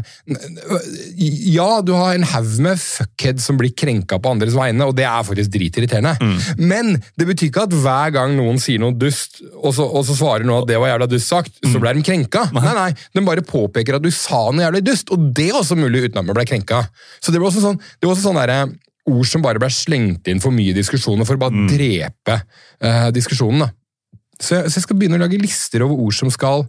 Ja, 1.18 1.80
du 1.82 1.90
har 1.96 2.14
en 2.14 2.26
haug 2.30 2.52
med 2.62 2.78
fuckhead 2.78 3.40
som 3.42 3.58
blir 3.58 3.72
krenka 3.74 4.20
på 4.22 4.30
andres 4.30 4.54
vegne, 4.56 4.86
og 4.86 4.94
det 4.98 5.06
er 5.08 5.24
faktisk 5.26 5.50
dritirriterende. 5.56 6.14
Men 6.62 6.92
det 7.18 7.26
betyr 7.26 7.50
ikke 7.50 7.64
at 7.66 7.74
hver 7.74 8.14
gang 8.14 8.36
noen 8.38 8.60
sier 8.62 8.78
noe 8.82 8.94
dust, 8.94 9.40
og 9.58 9.74
så, 9.74 9.86
og 9.88 10.06
så 10.06 10.14
svarer 10.18 10.46
noen 10.46 10.62
at 10.62 10.70
det 10.70 10.78
var 10.78 10.92
jævla 10.94 11.08
dust 11.10 11.32
sagt, 11.32 11.58
så 11.66 11.80
ble 11.82 11.96
de 11.98 12.04
krenka. 12.06 12.46
Nei, 12.54 12.74
nei, 12.78 12.90
Den 13.18 13.26
bare 13.26 13.42
påpeker 13.46 13.98
at 13.98 14.04
du 14.06 14.10
sa 14.14 14.44
noe 14.52 14.62
jævlig 14.68 14.84
dust, 14.86 15.10
og 15.10 15.30
det 15.36 15.48
er 15.50 15.58
også 15.58 15.78
mulig 15.78 16.06
uten 16.06 16.22
at 16.22 16.26
man 16.28 16.36
ble 16.38 16.46
krenka. 16.46 16.84
Så 17.20 17.34
det 17.34 17.40
var 17.42 17.50
også 17.50 17.64
sånn, 17.66 17.80
det 17.98 18.06
var 18.06 18.14
også 18.14 18.28
sånn 18.30 18.38
derre 18.40 18.60
ord 19.06 19.26
som 19.30 19.42
bare 19.42 19.58
ble 19.62 19.68
slengt 19.70 20.26
inn 20.30 20.40
for 20.42 20.54
mye 20.54 20.70
i 20.72 20.76
diskusjoner 20.76 21.26
for 21.26 21.38
å 21.38 21.42
bare 21.44 21.66
drepe 21.70 22.40
eh, 22.82 23.10
diskusjonen. 23.14 23.66
da. 23.66 23.72
Så 24.40 24.58
jeg, 24.58 24.70
så 24.70 24.80
jeg 24.80 24.84
skal 24.84 24.98
begynne 25.00 25.18
å 25.18 25.22
lage 25.22 25.40
lister 25.40 25.84
over 25.86 26.06
ord 26.06 26.16
som 26.16 26.32
skal 26.32 26.66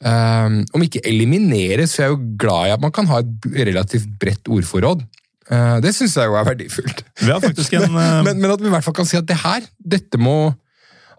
Um, 0.00 0.62
Om 0.72 0.84
ikke 0.86 1.02
elimineres, 1.04 1.92
for 1.92 2.02
jeg 2.02 2.08
er 2.08 2.14
jo 2.14 2.36
glad 2.40 2.70
i 2.70 2.72
at 2.72 2.80
man 2.80 2.92
kan 2.94 3.08
ha 3.10 3.18
et 3.20 3.48
relativt 3.68 4.08
bredt 4.20 4.48
ordforråd. 4.48 5.02
Uh, 5.50 5.76
det 5.84 5.92
syns 5.92 6.14
jeg 6.16 6.30
jo 6.30 6.38
er 6.40 6.46
verdifullt. 6.46 7.02
Vi 7.20 7.28
har 7.28 7.42
faktisk 7.42 7.74
en 7.76 7.84
eh, 8.00 8.20
Men, 8.24 8.38
men 8.40 8.52
at 8.54 8.62
vi 8.62 8.70
i 8.70 8.72
hvert 8.72 8.86
fall 8.86 8.96
kan 8.96 9.08
si 9.08 9.18
at 9.18 9.28
det 9.28 9.40
her, 9.42 9.66
dette 9.76 10.20
må 10.20 10.54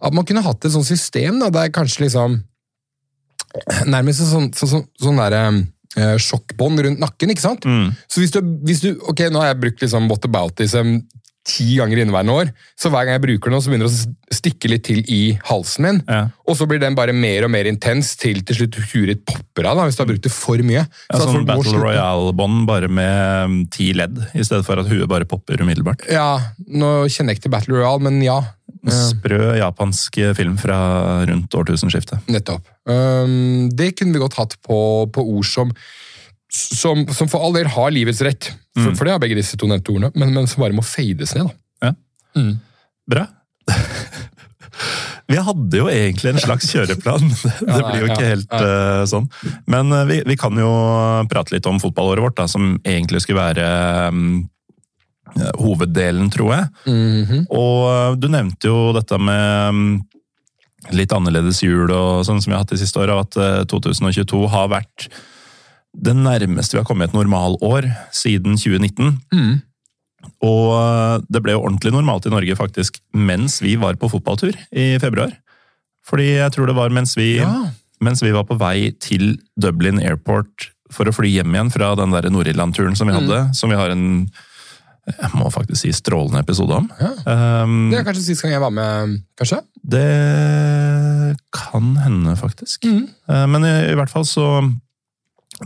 At 0.02 0.16
man 0.16 0.26
kunne 0.26 0.42
hatt 0.42 0.66
et 0.66 0.74
sånt 0.74 0.88
system 0.88 1.42
da, 1.44 1.52
der 1.54 1.74
kanskje 1.76 2.08
liksom 2.08 2.40
Nærmest 3.92 4.24
sånn, 4.24 4.48
sånn, 4.56 4.72
sånn, 4.72 4.86
sånn 5.04 5.20
derre 5.20 5.42
um, 5.52 5.62
sjokkbånd 6.24 6.86
rundt 6.86 7.02
nakken, 7.04 7.34
ikke 7.34 7.44
sant? 7.44 7.66
mm, 7.68 7.90
Så 8.08 8.24
hvis 8.24 8.32
du, 8.32 8.40
hvis 8.64 8.80
du 8.86 8.94
Ok, 9.12 9.26
nå 9.28 9.44
har 9.44 9.52
jeg 9.52 9.60
brukt 9.66 9.84
liksom 9.84 10.08
whataboutism 10.08 11.02
ti 11.48 11.74
ganger 11.80 12.04
inneværende 12.04 12.34
år, 12.38 12.50
så 12.78 12.92
hver 12.94 13.08
gang 13.08 13.16
jeg 13.16 13.24
bruker 13.24 13.54
den, 13.54 13.62
så 13.64 13.72
begynner 13.72 13.90
det 13.90 13.96
å 13.98 14.36
stikke 14.38 14.70
litt 14.70 14.84
til 14.86 15.00
i 15.10 15.22
halsen 15.48 15.88
min. 15.88 16.00
Ja. 16.06 16.28
Og 16.46 16.58
så 16.60 16.68
blir 16.70 16.82
den 16.82 16.96
bare 16.98 17.16
mer 17.18 17.48
og 17.48 17.52
mer 17.54 17.70
intens 17.70 18.14
til 18.22 18.44
til 18.46 18.60
slutt 18.60 18.78
huret 18.92 19.24
popper 19.26 19.72
av, 19.72 19.80
da, 19.80 19.88
hvis 19.88 19.98
du 19.98 20.04
har 20.04 20.12
brukt 20.12 20.28
det 20.28 20.34
for 20.34 20.62
mye. 20.66 20.86
ja, 20.86 21.18
Så 21.18 21.26
sånn 21.26 21.48
Battle. 21.50 21.82
Royale-bånd 21.82 22.66
bare 22.70 22.92
med 22.92 23.50
mm, 23.50 23.60
ti 23.74 23.90
ledd, 23.98 24.22
i 24.38 24.46
stedet 24.46 24.68
for 24.68 24.82
at 24.82 24.90
huet 24.92 25.10
bare 25.10 25.28
popper 25.30 25.64
umiddelbart. 25.66 26.06
Ja, 26.14 26.54
nå 26.70 26.94
kjenner 27.10 27.34
jeg 27.34 27.42
ikke 27.42 27.48
til 27.50 27.56
Battle 27.58 27.80
Royale, 27.80 28.06
men 28.06 28.22
ja. 28.26 28.42
Sprø 28.82 29.56
japansk 29.60 30.22
film 30.38 30.56
fra 30.62 30.78
rundt 31.30 31.54
årtusenskiftet. 31.58 32.24
Nettopp. 32.34 32.66
Um, 32.90 33.70
det 33.78 33.92
kunne 33.98 34.16
vi 34.16 34.22
godt 34.24 34.40
hatt 34.40 34.56
på, 34.66 34.78
på 35.14 35.26
ord 35.36 35.46
som, 35.46 35.74
som, 36.52 37.06
som 37.16 37.30
for 37.32 37.44
all 37.46 37.56
del 37.56 37.70
har 37.72 37.94
livets 37.96 38.22
rett. 38.26 38.52
For, 38.76 38.92
Mm. 38.92 38.96
for 38.96 39.04
det 39.04 39.12
har 39.12 39.20
begge 39.20 39.36
disse 39.36 39.58
to 39.60 39.68
nevnte 39.68 39.92
ordene, 39.92 40.12
men, 40.16 40.30
men 40.36 40.46
som 40.48 40.62
bare 40.64 40.76
må 40.76 40.84
fades 40.86 41.34
ned. 41.36 41.50
da. 41.82 41.92
Bra. 43.12 43.26
Vi 45.32 45.38
hadde 45.40 45.80
jo 45.80 45.88
egentlig 45.92 46.32
en 46.34 46.40
slags 46.44 46.70
kjøreplan. 46.74 47.28
Det 47.60 47.82
blir 47.86 48.02
jo 48.04 48.08
ikke 48.10 48.24
ja, 48.26 48.32
helt 48.34 48.56
eh, 48.58 49.04
sånn. 49.08 49.28
Men 49.72 49.92
eh, 49.96 50.06
vi, 50.10 50.18
vi 50.28 50.36
kan 50.40 50.56
jo 50.60 50.72
prate 51.32 51.56
litt 51.56 51.68
om 51.70 51.80
fotballåret 51.80 52.24
vårt, 52.26 52.38
da, 52.40 52.48
som 52.52 52.74
egentlig 52.84 53.22
skulle 53.24 53.40
være 53.44 53.68
mm, 54.12 54.34
eh, 55.38 55.52
hoveddelen, 55.62 56.32
tror 56.34 56.56
jeg. 56.58 56.70
Mhm. 56.92 57.46
Og 57.48 57.78
eh, 57.92 58.08
du 58.20 58.28
nevnte 58.34 58.72
jo 58.72 58.92
dette 58.98 59.20
med 59.22 59.78
mm, 59.78 59.94
litt 61.00 61.16
annerledes 61.16 61.62
jul 61.64 61.92
og 61.96 62.26
sånn 62.28 62.42
som 62.44 62.52
vi 62.52 62.58
har 62.58 62.66
hatt 62.66 62.74
de 62.76 62.82
siste 62.82 63.00
åra, 63.00 63.22
at 63.24 63.40
eh, 63.40 63.62
2022 63.72 64.42
har 64.52 64.72
vært 64.74 65.08
det 65.94 66.14
nærmeste 66.16 66.76
vi 66.78 66.80
har 66.82 66.88
kommet 66.88 67.10
et 67.10 67.16
normalår 67.18 67.90
siden 68.16 68.56
2019. 68.58 69.18
Mm. 69.34 69.62
Og 70.46 70.66
eh, 70.78 71.22
det 71.34 71.42
ble 71.44 71.56
jo 71.56 71.64
ordentlig 71.66 71.92
normalt 71.94 72.26
i 72.30 72.34
Norge 72.34 72.56
faktisk 72.60 73.00
mens 73.18 73.60
vi 73.62 73.76
var 73.82 73.98
på 74.00 74.10
fotballtur 74.12 74.54
i 74.72 74.94
februar. 75.02 75.34
Fordi 76.08 76.30
jeg 76.40 76.52
tror 76.56 76.68
det 76.72 76.76
var 76.78 76.90
mens 76.94 77.16
vi, 77.18 77.36
Ja. 77.42 77.52
mens 78.02 78.22
vi 78.24 78.32
var 78.34 78.44
på 78.50 78.58
vei 78.58 78.92
til 79.00 79.36
Dublin 79.60 80.00
Airport 80.02 80.72
for 80.92 81.06
å 81.08 81.14
fly 81.16 81.30
hjem 81.30 81.54
igjen 81.56 81.72
fra 81.72 81.94
den 81.96 82.12
der 82.12 82.30
Nord-Irland-turen 82.30 82.96
som 82.98 83.08
vi 83.08 83.14
Mm. 83.14 83.20
hadde, 83.28 83.56
som 83.56 83.70
vi 83.70 83.76
har 83.78 83.90
en 83.92 84.30
jeg 85.08 85.32
må 85.34 85.50
faktisk 85.52 85.82
si 85.82 85.90
strålende 85.92 86.40
episode 86.40 86.76
om. 86.78 86.86
Ja. 87.02 87.64
Um, 87.64 87.90
Det 87.90 88.00
er 88.00 88.04
kanskje 88.06 88.22
sist 88.24 88.44
gang 88.44 88.52
jeg 88.54 88.62
var 88.62 88.70
med, 88.72 89.24
kanskje? 89.36 89.58
det 89.84 91.38
kan 91.52 91.96
hende, 91.98 92.36
faktisk. 92.38 92.84
Mm. 92.86 93.08
Uh, 93.30 93.48
Men 93.48 93.66
i, 93.66 93.74
i 93.92 93.96
hvert 93.98 94.10
fall 94.14 94.24
så 94.30 94.46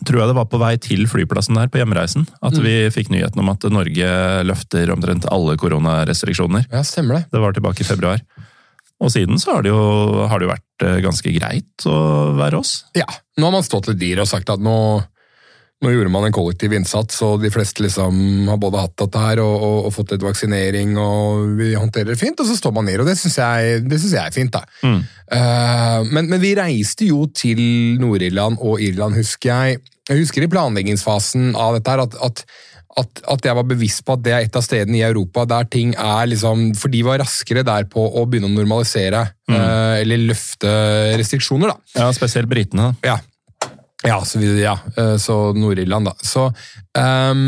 tror 0.04 0.22
jeg 0.22 0.32
det 0.32 0.38
var 0.38 0.50
på 0.52 0.60
vei 0.60 0.74
til 0.82 1.06
flyplassen 1.08 1.58
der 1.60 1.70
på 1.72 1.80
hjemreisen 1.80 2.26
at 2.43 2.58
vi 2.60 2.76
fikk 2.93 3.12
nyheten 3.14 3.39
om 3.43 3.52
at 3.54 3.64
Norge 3.72 4.10
løfter 4.48 4.91
omtrent 4.93 5.28
alle 5.32 5.56
koronarestriksjoner. 5.62 6.68
Ja, 6.74 6.84
stemmer 6.88 7.22
det. 7.22 7.32
Det 7.32 7.43
var 7.43 7.56
tilbake 7.56 7.86
i 7.86 7.88
februar. 7.88 8.24
Og 9.04 9.12
siden 9.12 9.39
så 9.41 9.58
har 9.58 9.66
det 9.66 9.74
jo, 9.74 9.80
har 10.30 10.39
det 10.39 10.48
jo 10.48 10.54
vært 10.54 10.86
eh, 10.88 11.00
ganske 11.04 11.34
greit 11.36 11.88
å 11.89 11.98
være 12.38 12.62
oss. 12.62 12.78
Ja, 12.96 13.08
Nå 13.36 13.50
har 13.50 13.56
man 13.58 13.66
stått 13.68 13.89
litt 13.91 14.00
dyr 14.00 14.22
og 14.24 14.30
sagt 14.30 14.52
at 14.54 14.62
nå, 14.64 14.76
nå 15.86 15.94
gjorde 15.94 16.12
man 16.14 16.28
en 16.28 16.36
kollektiv 16.36 16.74
innsats, 16.76 17.22
og 17.26 17.44
de 17.44 17.52
fleste 17.54 17.86
liksom 17.86 18.50
har 18.50 18.60
både 18.62 18.82
hatt 18.82 18.96
dette 19.04 19.22
her 19.22 19.42
og, 19.44 19.56
og, 19.56 19.78
og 19.88 19.96
fått 19.96 20.16
litt 20.16 20.26
vaksinering, 20.26 20.96
og 21.02 21.56
vi 21.60 21.72
håndterer 21.78 22.14
det 22.14 22.20
fint, 22.22 22.42
og 22.42 22.50
så 22.50 22.58
står 22.58 22.76
man 22.76 22.90
ned, 22.90 23.04
og 23.04 23.10
det 23.10 23.18
syns 23.22 23.40
jeg, 23.40 23.82
jeg 23.86 24.22
er 24.26 24.36
fint. 24.36 24.56
da. 24.56 24.66
Mm. 24.84 25.02
Uh, 25.26 26.00
men, 26.12 26.30
men 26.34 26.42
vi 26.42 26.56
reiste 26.58 27.10
jo 27.10 27.26
til 27.34 27.62
Nord-Irland 28.02 28.60
og 28.62 28.82
Irland, 28.84 29.18
husker 29.22 29.54
jeg. 29.54 29.84
Jeg 30.10 30.22
husker 30.22 30.46
i 30.46 30.52
planleggingsfasen 30.52 31.54
av 31.58 31.78
dette 31.78 31.94
her 31.94 32.06
at, 32.06 32.18
at 32.26 32.48
at, 32.96 33.22
at 33.28 33.44
jeg 33.44 33.58
var 33.58 33.68
bevisst 33.68 34.06
på 34.08 34.16
at 34.16 34.24
det 34.24 34.34
er 34.34 34.46
et 34.46 34.56
av 34.56 34.64
stedene 34.64 35.00
i 35.02 35.04
Europa 35.04 35.44
der 35.50 35.68
ting 35.72 35.94
er 36.00 36.30
liksom 36.32 36.70
For 36.80 36.92
de 36.92 37.02
var 37.04 37.20
raskere 37.20 37.66
der 37.68 37.88
på 37.92 38.00
å 38.08 38.24
begynne 38.30 38.48
å 38.48 38.56
normalisere, 38.56 39.26
eh, 39.52 39.96
eller 40.02 40.28
løfte 40.32 40.72
restriksjoner, 41.20 41.74
da. 41.74 42.00
Ja, 42.00 42.12
spesielt 42.16 42.48
britene. 42.52 42.94
Ja. 43.04 43.20
Ja, 44.08 44.20
så, 44.26 44.39
vi, 44.41 44.51
ja, 44.62 44.78
eh, 44.97 45.16
så 45.22 45.53
Nord-Irland, 45.58 46.06
da. 46.12 46.14
Så, 46.22 46.47
um, 46.97 47.47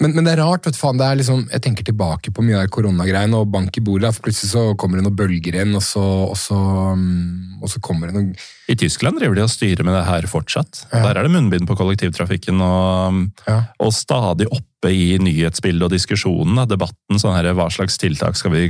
men, 0.00 0.12
men 0.14 0.22
det 0.28 0.36
er 0.36 0.40
rart, 0.44 0.62
vet 0.66 0.76
du 0.76 0.78
faen. 0.78 0.98
Det 1.00 1.06
er 1.08 1.16
liksom, 1.18 1.40
jeg 1.50 1.62
tenker 1.64 1.86
tilbake 1.88 2.30
på 2.30 2.42
mye 2.46 2.60
av 2.62 2.68
koronagreiene 2.70 3.34
og 3.40 3.48
bank 3.50 3.80
i 3.80 3.82
bordet. 3.82 4.12
For 4.14 4.28
plutselig 4.28 4.52
så 4.52 4.62
kommer 4.78 5.00
det 5.00 5.08
noen 5.08 5.16
bølger 5.18 5.56
inn, 5.64 5.72
og 5.74 5.82
så, 5.82 6.02
og 6.30 6.36
så, 6.38 6.58
mm, 6.94 7.58
og 7.58 7.72
så 7.72 7.80
kommer 7.82 8.06
det 8.12 8.14
noen 8.14 8.28
I 8.70 8.76
Tyskland 8.78 9.18
driver 9.18 9.40
de 9.40 9.42
og 9.48 9.50
styrer 9.50 9.82
med 9.82 9.96
det 9.98 10.04
her 10.06 10.28
fortsatt. 10.30 10.84
Ja. 10.92 11.02
Der 11.08 11.18
er 11.18 11.26
det 11.26 11.32
munnbind 11.34 11.66
på 11.66 11.74
kollektivtrafikken 11.80 12.62
og, 12.62 13.24
Ja. 13.48 13.58
og 13.82 13.90
stadig 13.96 14.46
oppe 14.54 14.92
i 14.94 15.16
nyhetsbildet 15.18 15.88
og 15.88 15.90
diskusjonen. 15.96 16.62
Debatten 16.70 17.18
sånn 17.18 17.34
her, 17.34 17.50
hva 17.58 17.66
slags 17.74 17.98
tiltak 17.98 18.38
skal 18.38 18.54
vi 18.54 18.62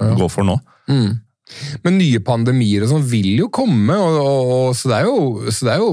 Ja. 0.00 0.14
gå 0.18 0.26
for 0.32 0.42
nå? 0.42 0.58
Mm. 0.90 1.20
Men 1.84 1.98
nye 2.00 2.20
pandemier 2.24 2.84
og 2.84 2.90
sånn 2.90 3.06
vil 3.06 3.32
jo 3.38 3.50
komme, 3.54 3.94
og, 3.94 4.18
og, 4.20 4.52
og, 4.56 4.70
så 4.78 4.90
det 4.90 5.00
er 5.00 5.10
jo, 5.10 5.50
så 5.50 5.68
det 5.68 5.74
er 5.76 5.84
jo 5.84 5.90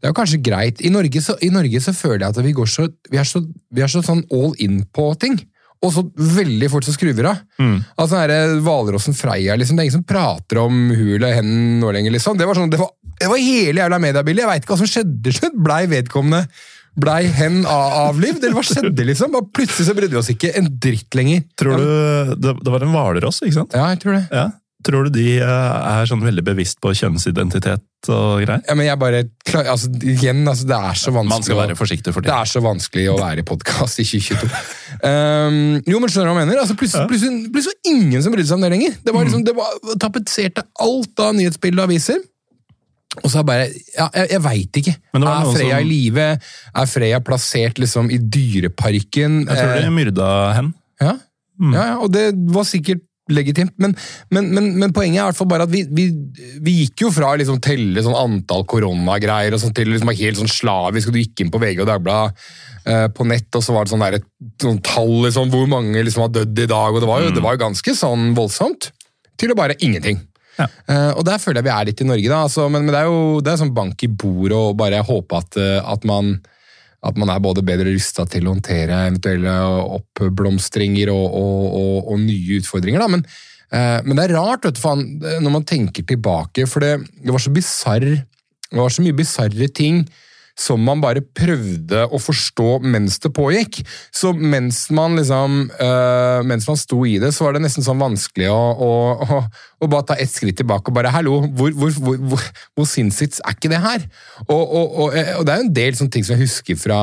det 0.00 0.08
er 0.08 0.12
jo 0.14 0.16
kanskje 0.16 0.40
greit. 0.40 0.78
I 0.80 0.90
Norge 0.92 1.20
så, 1.20 1.34
i 1.44 1.50
Norge 1.52 1.80
så 1.84 1.92
føler 1.92 2.24
jeg 2.24 2.32
at 2.32 2.44
vi, 2.44 2.56
går 2.56 2.68
så, 2.72 2.86
vi, 3.12 3.18
er 3.20 3.26
så, 3.28 3.42
vi 3.44 3.82
er 3.84 3.90
så 3.92 4.00
sånn 4.04 4.22
all 4.32 4.54
in 4.64 4.80
på 4.96 5.10
ting. 5.20 5.36
og 5.84 5.92
så 5.92 6.02
veldig 6.16 6.68
fort 6.72 6.84
så 6.84 6.92
skrur 6.92 7.12
vi 7.16 7.24
av. 7.24 7.42
Altså 7.96 8.16
den 8.16 8.32
der 8.32 8.62
Hvalrossen 8.64 9.16
Freia, 9.16 9.56
liksom, 9.56 9.76
det 9.76 9.84
er 9.84 9.88
ingen 9.88 9.98
som 9.98 10.08
prater 10.08 10.60
om 10.60 10.90
hul 10.92 11.20
og 11.20 11.36
hen 11.36 11.52
nå 11.80 11.92
lenger. 11.92 12.12
liksom. 12.16 12.40
Det 12.40 12.48
var, 12.48 12.56
sånn, 12.56 12.72
det 12.72 12.80
var, 12.80 12.90
det 13.20 13.28
var 13.28 13.40
hele 13.44 13.84
jævla 13.84 14.00
mediebildet. 14.00 14.44
Jeg 14.44 14.50
veit 14.50 14.64
ikke 14.64 14.74
hva 14.74 14.80
som 14.80 14.90
skjedde 14.92 15.22
til 15.24 15.36
slutt. 15.36 15.60
Blei 15.68 15.82
vedkommende 15.92 16.42
Blei 17.00 17.24
hen 17.40 17.62
av 17.64 17.98
avlivd, 18.10 18.42
eller 18.44 18.58
hva 18.58 18.64
skjedde, 18.66 19.06
liksom? 19.12 19.34
Og 19.38 19.50
plutselig 19.56 19.88
så 19.88 19.96
brydde 19.96 20.14
vi 20.16 20.20
oss 20.20 20.32
ikke 20.32 20.54
en 20.60 20.70
dritt 20.82 21.16
lenger. 21.18 21.44
Tror 21.60 21.78
du 21.80 21.86
Det, 22.40 22.56
det 22.64 22.74
var 22.74 22.86
en 22.86 22.94
hvalross, 22.96 23.42
ikke 23.46 23.60
sant? 23.62 23.76
Ja, 23.76 23.90
jeg 23.94 24.02
tror 24.02 24.18
det. 24.18 24.24
Ja. 24.34 24.48
Tror 24.80 25.04
du 25.04 25.10
de 25.12 25.24
eh, 25.44 25.44
er 25.44 26.06
sånn 26.08 26.22
veldig 26.24 26.42
bevisst 26.46 26.78
på 26.80 26.94
kjønnsidentitet 26.96 28.08
og 28.08 28.40
greier? 28.40 28.62
Ja, 28.64 28.76
men 28.78 28.86
jeg 28.86 28.96
bare, 29.00 29.18
altså, 29.68 29.90
igjen, 30.00 30.40
altså, 30.48 30.64
Det 30.70 30.78
er 30.78 30.96
så 30.96 31.12
vanskelig 31.12 31.34
Man 31.34 31.44
skal 31.44 31.58
være 31.58 31.76
forsiktig 31.76 32.14
for 32.16 32.24
Det 32.24 32.30
det. 32.30 32.38
er 32.38 32.48
så 32.48 32.62
vanskelig 32.64 33.04
å 33.12 33.18
være 33.20 33.44
i 33.44 33.46
podkast 33.50 34.00
i 34.00 34.06
2022. 34.08 34.48
Um, 35.04 35.58
jo, 35.84 36.00
men 36.00 36.08
skjønner 36.08 36.30
du 36.30 36.32
hva 36.32 36.40
jeg 36.40 36.48
mener? 36.48 36.62
Altså, 36.62 36.78
plutselig, 36.80 37.10
plutselig, 37.12 37.52
plutselig 37.52 37.76
var 37.76 37.92
ingen 37.92 38.24
som 38.24 38.32
brydde 38.32 38.48
seg 38.48 38.56
om 38.56 38.64
det 38.64 38.72
lenger. 38.72 38.96
Det 39.04 39.14
var 39.16 39.28
liksom, 39.28 39.44
det 39.50 39.56
var 39.60 39.98
tapetserte 40.06 40.64
alt 40.86 41.24
av 41.26 41.36
nyhetsbilder 41.36 41.84
og 41.84 41.90
aviser. 41.92 42.24
Og 43.24 43.26
så 43.26 43.40
er 43.40 43.46
bare 43.48 43.66
Ja, 43.96 44.06
jeg, 44.14 44.28
jeg 44.36 44.42
veit 44.44 44.78
ikke. 44.82 44.94
Men 45.12 45.22
det 45.24 45.28
var 45.28 45.40
Er 45.42 45.52
Freya 45.56 45.76
som- 45.78 45.84
i 45.84 45.90
live? 45.90 46.26
Er 46.74 46.86
Freya 46.86 47.18
plassert 47.20 47.78
liksom 47.82 48.10
i 48.14 48.18
Dyreparken? 48.18 49.44
Jeg 49.48 49.56
tror 49.56 49.76
Eh, 49.76 49.82
de 49.84 49.90
myrda 49.90 50.30
hen. 50.54 50.74
ja. 51.00 51.16
ja, 51.60 51.86
ja, 51.90 51.96
og 52.00 52.10
det 52.12 52.32
var 52.54 52.64
sikkert 52.64 53.02
legitimt, 53.30 53.74
men, 53.78 53.92
men, 54.34 54.48
men, 54.54 54.64
men 54.80 54.92
poenget 54.92 55.20
er 55.20 55.22
i 55.22 55.28
hvert 55.30 55.36
fall 55.38 55.46
bare 55.46 55.62
at 55.62 55.70
vi, 55.70 55.84
vi, 55.94 56.06
vi 56.66 56.72
gikk 56.80 57.02
jo 57.04 57.10
fra 57.14 57.28
å 57.30 57.36
liksom 57.38 57.60
telle 57.62 58.02
sånn 58.02 58.16
antall 58.18 58.64
koronagreier 58.66 59.54
og 59.54 59.60
sånt 59.62 59.76
til 59.78 59.86
liksom 59.92 60.10
helt 60.10 60.40
sånn 60.40 60.50
slavisk, 60.50 61.08
og 61.08 61.14
du 61.14 61.20
gikk 61.20 61.44
inn 61.44 61.50
på 61.54 61.60
VG 61.62 61.78
og 61.84 61.86
Dagbladet 61.92 62.34
eh, 62.90 63.06
på 63.14 63.26
nett, 63.30 63.46
og 63.54 63.62
så 63.62 63.76
var 63.76 63.84
det 63.86 63.92
sånn, 63.92 64.02
der, 64.02 64.18
et 64.18 64.64
sånn 64.64 64.80
tall 64.82 65.12
liksom, 65.28 65.52
hvor 65.52 65.68
mange 65.70 66.02
liksom 66.02 66.24
har 66.26 66.32
dødd 66.40 66.58
i 66.64 66.66
dag, 66.72 66.90
og 66.96 67.04
det 67.04 67.10
var, 67.12 67.22
jo, 67.22 67.30
det 67.36 67.44
var 67.44 67.54
jo 67.54 67.62
ganske 67.68 67.94
sånn 68.00 68.32
voldsomt, 68.34 68.90
til 69.38 69.52
å 69.54 69.58
bare 69.62 69.78
ingenting. 69.78 70.18
Eh, 70.66 71.10
og 71.14 71.24
der 71.28 71.40
føler 71.42 71.60
jeg 71.60 71.68
vi 71.68 71.74
er 71.74 71.88
litt 71.88 72.02
i 72.02 72.08
Norge, 72.08 72.30
da. 72.30 72.40
Altså, 72.46 72.68
men, 72.72 72.86
men 72.86 72.94
det 72.94 73.02
er 73.02 73.10
jo 73.10 73.42
det 73.44 73.52
er 73.52 73.60
sånn 73.62 73.76
bank 73.76 74.06
i 74.06 74.10
bordet 74.10 74.56
og 74.56 74.78
bare 74.80 75.02
håpe 75.06 75.42
at, 75.42 75.60
eh, 75.60 75.78
at 75.80 76.08
man 76.08 76.38
at 77.00 77.16
man 77.16 77.30
er 77.32 77.40
både 77.40 77.62
bedre 77.64 77.94
rusta 77.94 78.26
til 78.28 78.44
å 78.44 78.52
håndtere 78.52 79.06
eventuelle 79.06 79.52
oppblomstringer 79.96 81.08
og, 81.08 81.22
og, 81.32 81.62
og, 81.78 81.94
og 82.12 82.18
nye 82.20 82.58
utfordringer. 82.60 83.00
Da. 83.00 83.06
Men, 83.08 83.22
eh, 83.72 84.02
men 84.04 84.18
det 84.18 84.26
er 84.26 84.34
rart 84.36 84.68
vet 84.68 84.76
du, 84.76 84.82
faen, 84.82 85.06
når 85.40 85.54
man 85.54 85.64
tenker 85.64 86.04
tilbake, 86.04 86.66
for 86.68 86.84
det, 86.84 86.98
det 87.24 87.32
var 87.32 87.40
så 87.40 87.54
bisarr 87.56 88.10
det 88.70 88.78
var 88.78 88.92
så 88.94 89.02
mye 89.02 89.16
bisarre 89.18 89.66
ting 89.74 90.04
som 90.60 90.82
man 90.84 91.00
bare 91.02 91.22
prøvde 91.24 92.04
å 92.12 92.20
forstå 92.20 92.80
mens 92.84 93.18
det 93.22 93.32
pågikk. 93.36 93.80
Så 94.14 94.32
mens 94.36 94.82
man 94.94 95.16
liksom 95.18 95.62
uh, 95.80 96.40
Mens 96.46 96.66
man 96.68 96.78
sto 96.78 97.00
i 97.08 97.16
det, 97.22 97.32
så 97.34 97.46
var 97.46 97.56
det 97.56 97.62
nesten 97.64 97.84
sånn 97.84 98.00
vanskelig 98.00 98.48
å, 98.52 98.58
å, 98.58 98.90
å, 99.24 99.40
å 99.80 99.90
bare 99.90 100.08
ta 100.10 100.16
ett 100.20 100.32
skritt 100.32 100.58
tilbake 100.60 100.90
og 100.90 100.96
bare 100.96 101.12
Hallo, 101.14 101.40
hvor, 101.56 101.72
hvor, 101.76 101.92
hvor, 102.04 102.20
hvor, 102.32 102.46
hvor 102.76 102.88
sinnssykt 102.88 103.40
er 103.44 103.56
ikke 103.56 103.72
det 103.72 103.80
her? 103.82 104.06
Og, 104.46 104.62
og, 104.62 104.86
og, 104.86 105.18
og 105.40 105.46
det 105.46 105.54
er 105.54 105.60
jo 105.60 105.66
en 105.66 105.76
del 105.80 105.98
sånne 105.98 106.14
ting 106.14 106.26
som 106.26 106.36
jeg 106.36 106.46
husker 106.46 106.80
fra, 106.80 107.00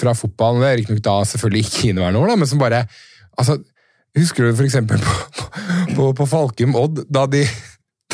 fra 0.00 0.16
fotballen, 0.18 0.62
det 0.62 0.70
er 0.70 0.80
riktignok 0.82 1.04
da 1.04 1.18
selvfølgelig 1.28 1.68
ikke 1.68 1.92
inneværende 1.92 2.22
år, 2.22 2.32
da, 2.32 2.40
men 2.40 2.50
som 2.50 2.62
bare 2.62 2.84
altså, 3.36 3.60
Husker 4.14 4.46
du 4.46 4.54
for 4.54 4.62
eksempel 4.62 5.00
på, 5.02 5.14
på, 5.96 6.04
på 6.14 6.26
Falkum 6.30 6.76
Odd, 6.78 7.00
da 7.10 7.24
de 7.26 7.40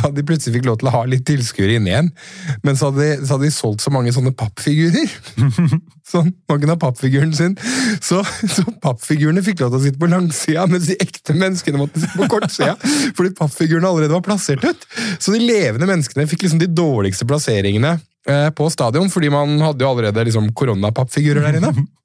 da 0.01 0.11
de 0.15 0.25
plutselig 0.27 0.59
fikk 0.59 0.67
lov 0.69 0.81
til 0.81 0.91
å 0.91 0.95
ha 0.95 1.05
litt 1.09 1.25
tilskuere 1.29 1.79
inne 1.79 1.93
igjen. 1.93 2.11
Men 2.67 2.79
så 2.79 2.91
hadde, 2.91 3.07
de, 3.07 3.25
så 3.25 3.37
hadde 3.37 3.49
de 3.49 3.55
solgt 3.55 3.85
så 3.85 3.93
mange 3.95 4.13
sånne 4.17 4.35
pappfigurer. 4.37 5.17
Sånn, 6.11 6.33
Mange 6.51 6.67
av 6.73 6.81
pappfiguren 6.83 7.31
sin. 7.37 7.53
Så, 8.03 8.19
så 8.51 8.65
pappfigurene 8.83 9.45
fikk 9.47 9.61
lov 9.63 9.71
til 9.71 9.79
å 9.79 9.83
sitte 9.85 10.01
på 10.01 10.09
langsida, 10.11 10.65
mens 10.67 10.89
de 10.91 10.97
ekte 10.99 11.37
menneskene 11.39 11.79
måtte 11.79 12.03
sitte 12.03 12.19
på 12.19 12.27
kortsida. 12.33 12.75
Fordi 13.15 13.31
pappfigurene 13.39 13.93
allerede 13.93 14.17
var 14.17 14.25
plassert 14.27 14.65
ut. 14.67 14.89
Så 15.23 15.37
de 15.37 15.45
levende 15.45 15.87
menneskene 15.87 16.27
fikk 16.31 16.49
liksom 16.49 16.63
de 16.63 16.67
dårligste 16.67 17.29
plasseringene 17.31 17.95
eh, 18.27 18.49
på 18.57 18.67
stadion, 18.75 19.07
fordi 19.13 19.31
man 19.31 19.55
hadde 19.63 19.87
jo 19.87 19.93
allerede 19.93 20.27
liksom 20.27 20.51
koronapappfigurer 20.59 21.47
der 21.47 21.63
inne. 21.63 21.75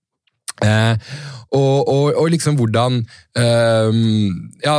Eh, 0.63 1.15
og, 1.51 1.87
og, 1.87 2.15
og 2.15 2.27
liksom 2.33 2.57
hvordan 2.59 3.01
um, 3.37 4.01
Ja, 4.65 4.75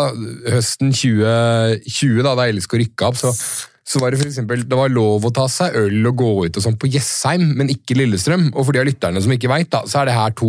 høsten 0.53 0.93
2020, 0.93 2.23
da, 2.27 2.35
da 2.39 2.51
LSK 2.51 2.79
rykka 2.81 3.11
opp, 3.11 3.21
så, 3.21 3.33
så 3.87 4.01
var 4.03 4.11
det 4.11 4.19
for 4.19 4.27
eksempel, 4.27 4.65
det 4.67 4.75
var 4.79 4.91
lov 4.91 5.23
å 5.29 5.31
ta 5.31 5.45
seg 5.47 5.77
øl 5.79 6.09
og 6.11 6.17
gå 6.19 6.31
ut 6.49 6.57
og 6.59 6.65
sånn 6.65 6.75
på 6.83 6.89
Jessheim, 6.91 7.45
men 7.55 7.69
ikke 7.71 7.95
Lillestrøm. 7.95 8.49
Og 8.59 8.65
for 8.67 8.75
de 8.75 8.81
av 8.83 8.89
lytterne 8.89 9.21
som 9.23 9.31
ikke 9.31 9.47
vet, 9.53 9.69
da, 9.71 9.85
så 9.87 10.01
er 10.01 10.09
det 10.11 10.17
her 10.17 10.33
to 10.41 10.49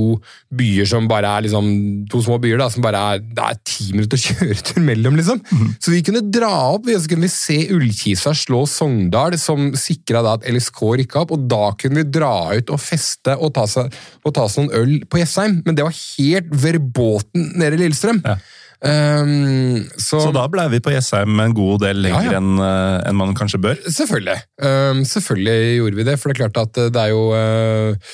byer 0.58 0.90
som 0.90 1.06
bare 1.12 1.30
er 1.38 1.46
liksom, 1.46 1.68
to 2.10 2.22
små 2.26 2.40
byer 2.42 2.58
da, 2.64 2.66
som 2.74 2.82
bare 2.82 3.04
er 3.14 3.22
det 3.22 3.46
er 3.46 3.60
ti 3.70 3.92
minutter 3.94 4.18
kjøretur 4.26 4.82
mellom. 4.82 5.20
liksom. 5.22 5.44
Så 5.78 5.94
vi 5.94 6.02
kunne 6.08 6.24
dra 6.34 6.50
opp, 6.74 6.88
vi- 6.90 6.98
og 6.98 7.04
så 7.06 7.12
kunne 7.14 7.28
vi 7.28 7.34
se 7.36 7.60
Ullkisa 7.78 8.34
slå 8.34 8.64
Sogndal, 8.74 9.38
som 9.38 9.70
sikra 9.78 10.26
at 10.34 10.50
LSK 10.50 10.82
rykka 11.04 11.22
opp, 11.28 11.36
og 11.38 11.46
da 11.54 11.62
kunne 11.78 12.02
vi 12.02 12.10
dra 12.18 12.34
ut 12.58 12.74
og 12.74 12.82
feste 12.82 13.38
og 13.38 13.54
ta 13.54 13.68
seg, 13.70 13.94
og 14.26 14.34
ta 14.34 14.48
seg 14.50 14.66
noen 14.66 14.82
øl 14.82 14.98
på 15.06 15.22
Jessheim. 15.22 15.62
Men 15.68 15.78
det 15.78 15.86
var 15.86 15.94
helt 15.94 16.50
verbåten 16.66 17.52
nede 17.62 17.78
i 17.78 17.86
Lillestrøm. 17.86 18.24
Ja. 18.26 18.40
Um, 18.78 19.88
så, 19.98 20.20
Så 20.22 20.32
da 20.36 20.44
ble 20.54 20.68
vi 20.70 20.80
på 20.86 20.92
Jessheim 20.94 21.40
en 21.42 21.54
god 21.58 21.82
del 21.82 22.02
lenger 22.06 22.28
Ja, 22.28 22.34
ja. 22.36 22.42
enn 22.42 22.60
eh, 22.62 22.98
enn 23.10 23.18
man 23.18 23.32
kanskje 23.38 23.58
bør. 23.64 23.78
Selvfølgelig. 23.90 24.36
Um, 24.62 25.00
selvfølgelig 25.10 25.78
gjorde 25.80 25.98
vi 25.98 26.06
det, 26.12 26.18
for 26.22 26.30
det 26.30 26.36
er 26.38 26.42
klart 26.44 26.60
at 26.62 26.78
uh, 26.84 26.90
det 26.94 27.06
er 27.08 27.14
jo 27.16 27.24
uh, 27.34 28.12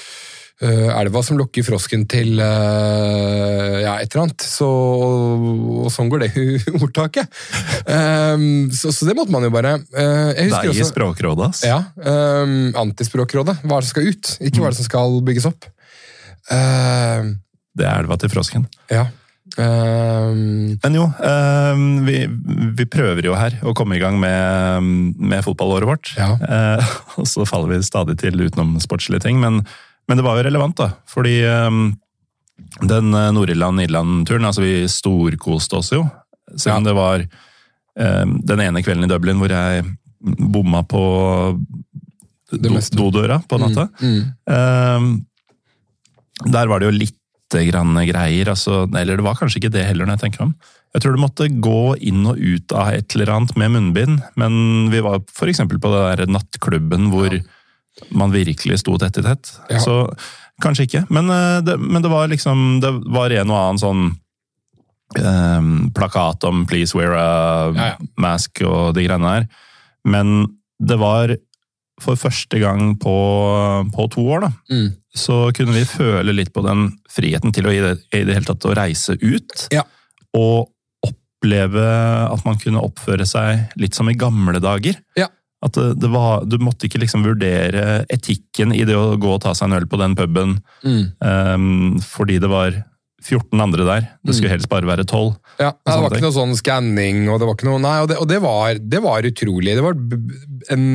uh, 0.63 0.91
elva 1.01 1.23
som 1.27 1.35
lukker 1.41 1.65
frosken 1.67 2.05
til 2.07 2.39
uh, 2.39 3.75
ja, 3.83 3.97
et 3.99 4.07
eller 4.13 4.23
annet. 4.23 4.45
Så, 4.47 4.67
og 4.67 5.89
sånn 5.91 6.11
går 6.13 6.23
det 6.23 6.31
ordtaket. 6.83 7.27
Um, 7.83 8.69
så, 8.71 8.93
så 8.95 9.07
det 9.09 9.17
måtte 9.19 9.35
man 9.35 9.43
jo 9.43 9.51
bare 9.53 9.73
uh, 9.81 10.29
jeg 10.31 10.47
husker 10.47 10.69
Deg 10.71 10.79
i 10.79 10.87
Språkrådet, 10.87 11.49
ass. 11.51 11.65
Ja, 11.67 11.81
um, 12.07 12.71
Antispråkrådet. 12.85 13.57
Hva 13.65 13.81
er 13.81 13.83
det 13.83 13.89
som 13.89 13.97
skal 13.97 14.07
ut, 14.13 14.31
ikke 14.39 14.63
hva 14.63 14.69
er 14.71 14.77
det 14.77 14.79
som 14.79 14.87
skal 14.87 15.19
bygges 15.27 15.49
opp. 15.51 15.67
Uh, 16.47 17.35
Det 17.75 17.85
er 17.89 17.99
elva 18.05 18.15
til 18.23 18.31
frosken. 18.31 18.69
ja. 18.93 19.09
Um, 19.53 20.79
Men 20.81 20.95
jo, 20.97 21.03
um, 21.13 21.83
vi, 22.07 22.23
vi 22.77 22.85
prøver 22.89 23.27
jo 23.27 23.35
her 23.37 23.59
å 23.61 23.73
komme 23.77 23.97
i 23.97 24.01
gang 24.01 24.17
med, 24.21 24.87
med 25.21 25.43
fotballåret 25.45 25.89
vårt. 25.89 26.13
Ja. 26.17 26.31
Uh, 26.41 26.93
og 27.21 27.27
så 27.29 27.45
faller 27.49 27.75
vi 27.75 27.83
stadig 27.85 28.17
til 28.21 28.41
utenom 28.41 28.75
sportslige 28.81 29.21
ting, 29.27 29.37
men, 29.43 29.61
men 30.09 30.19
det 30.19 30.25
var 30.25 30.39
jo 30.39 30.47
relevant, 30.47 30.77
da. 30.81 30.89
Fordi 31.09 31.35
um, 31.69 31.83
den 32.81 33.13
eh, 33.13 33.29
Nord-Irland-Irland-turen, 33.35 34.45
altså 34.49 34.63
vi 34.63 34.87
storkoste 34.89 35.77
oss 35.81 35.91
jo. 35.93 36.05
Selv 36.55 36.79
om 36.79 36.83
Ja. 36.83 36.89
det 36.89 36.95
var 36.99 37.25
den 38.49 38.61
ene 38.63 38.81
kvelden 38.81 39.05
i 39.05 39.09
Dublin 39.11 39.37
hvor 39.37 39.51
jeg 39.53 39.83
bomma 40.23 40.79
på 40.89 41.01
do, 42.57 42.71
dodøra 42.97 43.37
på 43.49 43.59
natta. 43.61 43.87
mm. 44.01 44.21
Eh, 44.49 45.05
der 46.49 46.67
var 46.71 46.81
det 46.81 46.87
jo 46.89 46.95
litt 46.97 47.17
grann 47.67 47.93
greier, 48.07 48.49
altså, 48.53 48.83
eller 48.97 49.19
det 49.19 49.25
var 49.25 49.37
kanskje 49.39 49.61
ikke 49.61 49.73
det 49.75 49.85
heller 49.85 50.07
når 50.07 50.17
jeg 50.17 50.23
tenker 50.27 50.45
om. 50.47 50.53
Jeg 50.93 51.01
tror 51.03 51.15
du 51.15 51.21
måtte 51.23 51.47
gå 51.49 51.79
inn 52.05 52.21
og 52.29 52.37
ut 52.37 52.73
av 52.77 52.93
et 52.93 53.15
eller 53.15 53.31
annet 53.33 53.55
med 53.57 53.71
munnbind, 53.73 54.21
men 54.37 54.89
vi 54.93 55.01
var 55.01 55.21
eksempel 55.49 55.79
på 55.81 55.89
det 55.93 56.01
der 56.05 56.33
nattklubben 56.33 57.09
hvor 57.13 57.33
man 58.13 58.33
virkelig 58.33 58.79
sto 58.81 58.97
tett 59.01 59.17
i 59.21 59.25
tett. 59.25 59.53
Ja. 59.73 59.79
Så 59.81 59.95
kanskje 60.61 60.85
ikke, 60.87 61.05
men 61.13 61.29
eh, 61.33 61.61
det, 61.65 61.79
men 61.81 62.01
det 62.05 62.11
var 62.13 62.29
liksom, 62.29 62.79
det 62.83 62.91
var 63.13 63.33
en 63.33 63.53
og 63.53 63.57
annen 63.59 63.81
sånn 63.81 64.03
eh, 65.17 65.69
plakat 65.97 66.45
om 66.49 66.65
'please 66.69 66.93
wear 66.97 67.13
a 67.17 67.73
Ja, 67.73 67.87
ja. 67.93 67.97
mask' 68.17 68.61
og 68.65 68.93
de 68.95 69.07
greiene 69.07 69.33
der. 69.33 69.47
Men 70.05 70.57
det 70.81 70.99
var 70.99 71.35
for 72.01 72.15
første 72.15 72.59
gang 72.59 72.95
på, 72.99 73.13
på 73.93 74.09
to 74.11 74.21
år, 74.29 74.41
da, 74.47 74.51
Mm. 74.69 74.93
Så 75.15 75.51
kunne 75.53 75.75
vi 75.75 75.85
føle 75.85 76.33
litt 76.33 76.53
på 76.53 76.63
den 76.65 76.87
friheten 77.13 77.53
til 77.53 77.67
å 77.69 77.73
i 77.73 77.81
det, 77.83 77.95
i 78.15 78.23
det 78.25 78.37
hele 78.39 78.47
tatt 78.47 78.65
å 78.65 78.73
reise 78.77 79.15
ut. 79.21 79.67
Ja. 79.73 79.83
Og 80.37 80.71
oppleve 81.05 81.85
at 82.31 82.45
man 82.47 82.57
kunne 82.61 82.81
oppføre 82.81 83.27
seg 83.29 83.75
litt 83.79 83.97
som 83.97 84.09
i 84.09 84.17
gamle 84.17 84.61
dager. 84.63 84.97
Ja. 85.19 85.27
At 85.63 85.77
det, 85.77 85.93
det 86.01 86.09
var, 86.11 86.43
du 86.49 86.57
måtte 86.59 86.89
ikke 86.89 86.99
liksom 87.03 87.23
vurdere 87.23 88.03
etikken 88.11 88.73
i 88.75 88.81
det 88.87 88.97
å 88.99 89.13
gå 89.21 89.35
og 89.35 89.43
ta 89.45 89.53
seg 89.55 89.69
en 89.69 89.77
øl 89.81 89.85
på 89.91 89.99
den 90.01 90.17
puben 90.19 90.57
Mm. 90.83 91.03
um, 91.23 92.01
fordi 92.03 92.35
det 92.43 92.49
var 92.51 92.75
14 93.23 93.61
andre 93.63 93.85
der. 93.87 94.07
Det 94.25 94.33
skulle 94.35 94.51
helst 94.51 94.67
bare 94.67 94.89
være 94.89 95.05
12. 95.07 95.29
Ja, 95.61 95.69
det 95.71 95.93
var 95.95 96.11
ikke 96.11 96.25
noe 96.25 96.35
sånn 96.35 96.57
skanning, 96.59 97.21
og 97.31 97.39
det 97.39 97.47
var 97.47 97.55
ikke 97.55 97.69
noe 97.69 97.79
Nei, 97.79 97.93
og 98.03 98.09
det, 98.11 98.17
og 98.19 98.27
det, 98.27 98.41
var, 98.43 98.81
det 98.81 98.99
var 99.05 99.29
utrolig. 99.29 99.77
Det 99.77 99.85
var 99.85 99.95
en 100.75 100.85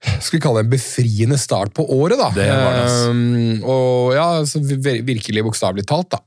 skal 0.00 0.38
vi 0.38 0.40
kalle 0.40 0.62
det 0.62 0.66
en 0.68 0.72
befriende 0.72 1.36
start 1.40 1.74
på 1.76 1.84
året, 1.92 2.16
da. 2.20 2.30
Det 2.32 2.46
var 2.48 2.72
det, 2.76 2.84
ass. 2.86 2.98
Um, 3.10 3.62
og 3.68 4.14
ja, 4.16 4.26
altså, 4.40 4.62
virkelig 4.64 5.42
bokstavelig 5.44 5.84
talt, 5.90 6.14
da. 6.16 6.22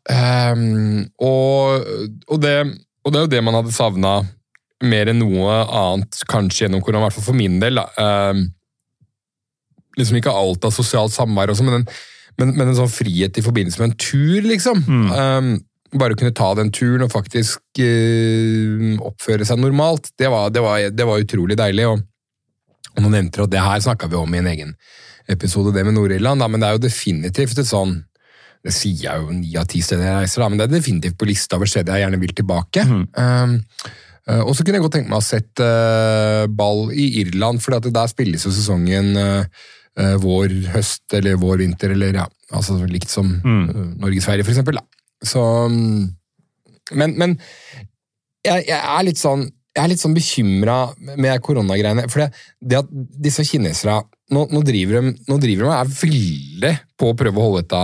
Um, 0.54 1.08
og, 1.18 1.88
og, 2.28 2.38
det, 2.44 2.54
og 3.02 3.12
det 3.16 3.20
er 3.20 3.26
jo 3.26 3.32
det 3.34 3.42
man 3.48 3.58
hadde 3.58 3.74
savna 3.74 4.14
mer 4.84 5.10
enn 5.10 5.22
noe 5.24 5.56
annet, 5.64 6.22
kanskje 6.30 6.66
gjennom 6.68 6.84
korona, 6.86 7.02
i 7.02 7.08
hvert 7.08 7.18
fall 7.18 7.28
for 7.32 7.40
min 7.40 7.58
del. 7.64 7.82
Um, 7.98 8.46
liksom 9.98 10.18
ikke 10.22 10.34
alt 10.38 10.66
av 10.68 10.74
sosialt 10.76 11.14
samvær, 11.16 11.54
og 11.54 11.58
sånn, 11.60 11.70
men, 11.72 11.82
en- 11.82 12.02
men, 12.42 12.54
men 12.58 12.68
en 12.72 12.78
sånn 12.84 12.90
frihet 12.94 13.38
i 13.38 13.44
forbindelse 13.46 13.82
med 13.82 13.92
en 13.92 14.00
tur, 14.02 14.42
liksom. 14.50 14.80
Mm. 14.86 15.60
Bare 15.94 16.16
å 16.16 16.18
kunne 16.18 16.34
ta 16.34 16.48
den 16.58 16.72
turen 16.74 17.04
og 17.06 17.12
faktisk 17.14 17.62
uh, 17.82 18.96
oppføre 19.06 19.46
seg 19.46 19.60
normalt, 19.62 20.10
det 20.18 20.30
var, 20.34 20.50
det 20.54 20.64
var, 20.66 20.88
det 20.90 21.06
var 21.10 21.22
utrolig 21.22 21.58
deilig. 21.60 21.86
Og, 21.92 22.02
og 22.94 23.04
nå 23.04 23.10
nevnte 23.14 23.40
du 23.40 23.46
at 23.48 23.54
det 23.54 23.64
her 23.66 23.84
snakka 23.84 24.10
vi 24.12 24.20
om 24.20 24.34
i 24.34 24.42
en 24.42 24.50
egen 24.52 24.74
episode, 25.32 25.72
det 25.74 25.86
med 25.88 25.96
Nord-Irland, 25.96 26.44
men 26.52 26.62
det 26.62 26.68
er 26.68 26.78
jo 26.78 26.84
definitivt 26.84 27.60
et 27.62 27.70
sånn 27.70 28.02
Det 28.64 28.72
sier 28.72 29.02
jeg 29.06 29.20
jo 29.20 29.34
ni 29.36 29.58
av 29.60 29.66
ti 29.68 29.82
steder 29.84 30.06
jeg 30.08 30.24
reiser, 30.24 30.40
da, 30.40 30.48
men 30.48 30.60
det 30.60 30.66
er 30.70 30.78
definitivt 30.78 31.18
på 31.20 31.28
lista 31.28 31.58
over 31.58 31.68
steder 31.68 31.98
jeg 31.98 32.06
gjerne 32.06 32.20
vil 32.22 32.32
tilbake. 32.32 32.86
Um, 32.88 33.58
uh, 34.30 34.44
og 34.46 34.54
så 34.56 34.64
kunne 34.64 34.80
jeg 34.80 34.86
godt 34.86 34.94
tenke 34.96 35.12
meg 35.12 35.18
å 35.18 35.20
ha 35.20 35.26
sett 35.28 35.60
uh, 35.60 36.46
ball 36.48 36.86
i 36.96 37.10
Irland, 37.26 37.60
for 37.60 37.76
der 37.84 38.08
spilles 38.08 38.46
jo 38.48 38.54
sesongen 38.56 39.10
uh, 39.20 39.44
uh, 40.00 40.16
vår, 40.24 40.56
høst 40.78 41.18
eller 41.20 41.36
vår, 41.42 41.58
vinter, 41.60 41.92
eller 41.92 42.22
ja, 42.22 42.30
altså 42.56 42.78
likt 42.88 43.12
som 43.12 43.34
mm. 43.36 44.00
Norge-Sverige, 44.00 44.48
for 44.48 44.56
eksempel. 44.56 44.80
Da. 44.80 45.28
Så 45.28 45.44
um, 45.68 46.08
Men, 46.96 47.18
men 47.20 47.36
jeg, 48.44 48.64
jeg 48.68 48.80
er 48.80 49.06
litt 49.08 49.20
sånn 49.20 49.50
jeg 49.74 49.82
er 49.82 49.90
litt 49.90 50.02
sånn 50.04 50.14
bekymra 50.14 50.78
med 51.18 51.42
koronagreiene. 51.42 52.06
For 52.12 52.24
det, 52.24 52.44
det 52.62 52.78
at 52.84 52.92
disse 53.26 53.46
kinesere 53.48 54.04
nå, 54.34 54.46
nå, 54.54 54.62
driver 54.66 55.00
de, 55.00 55.14
nå 55.30 55.38
driver 55.42 55.66
de 55.66 55.70
og 55.70 55.76
er 55.76 55.94
veldig 55.98 56.74
på 57.00 57.10
å 57.10 57.18
prøve 57.18 57.42
å 57.42 57.48
holde 57.48 57.64
dette 57.64 57.82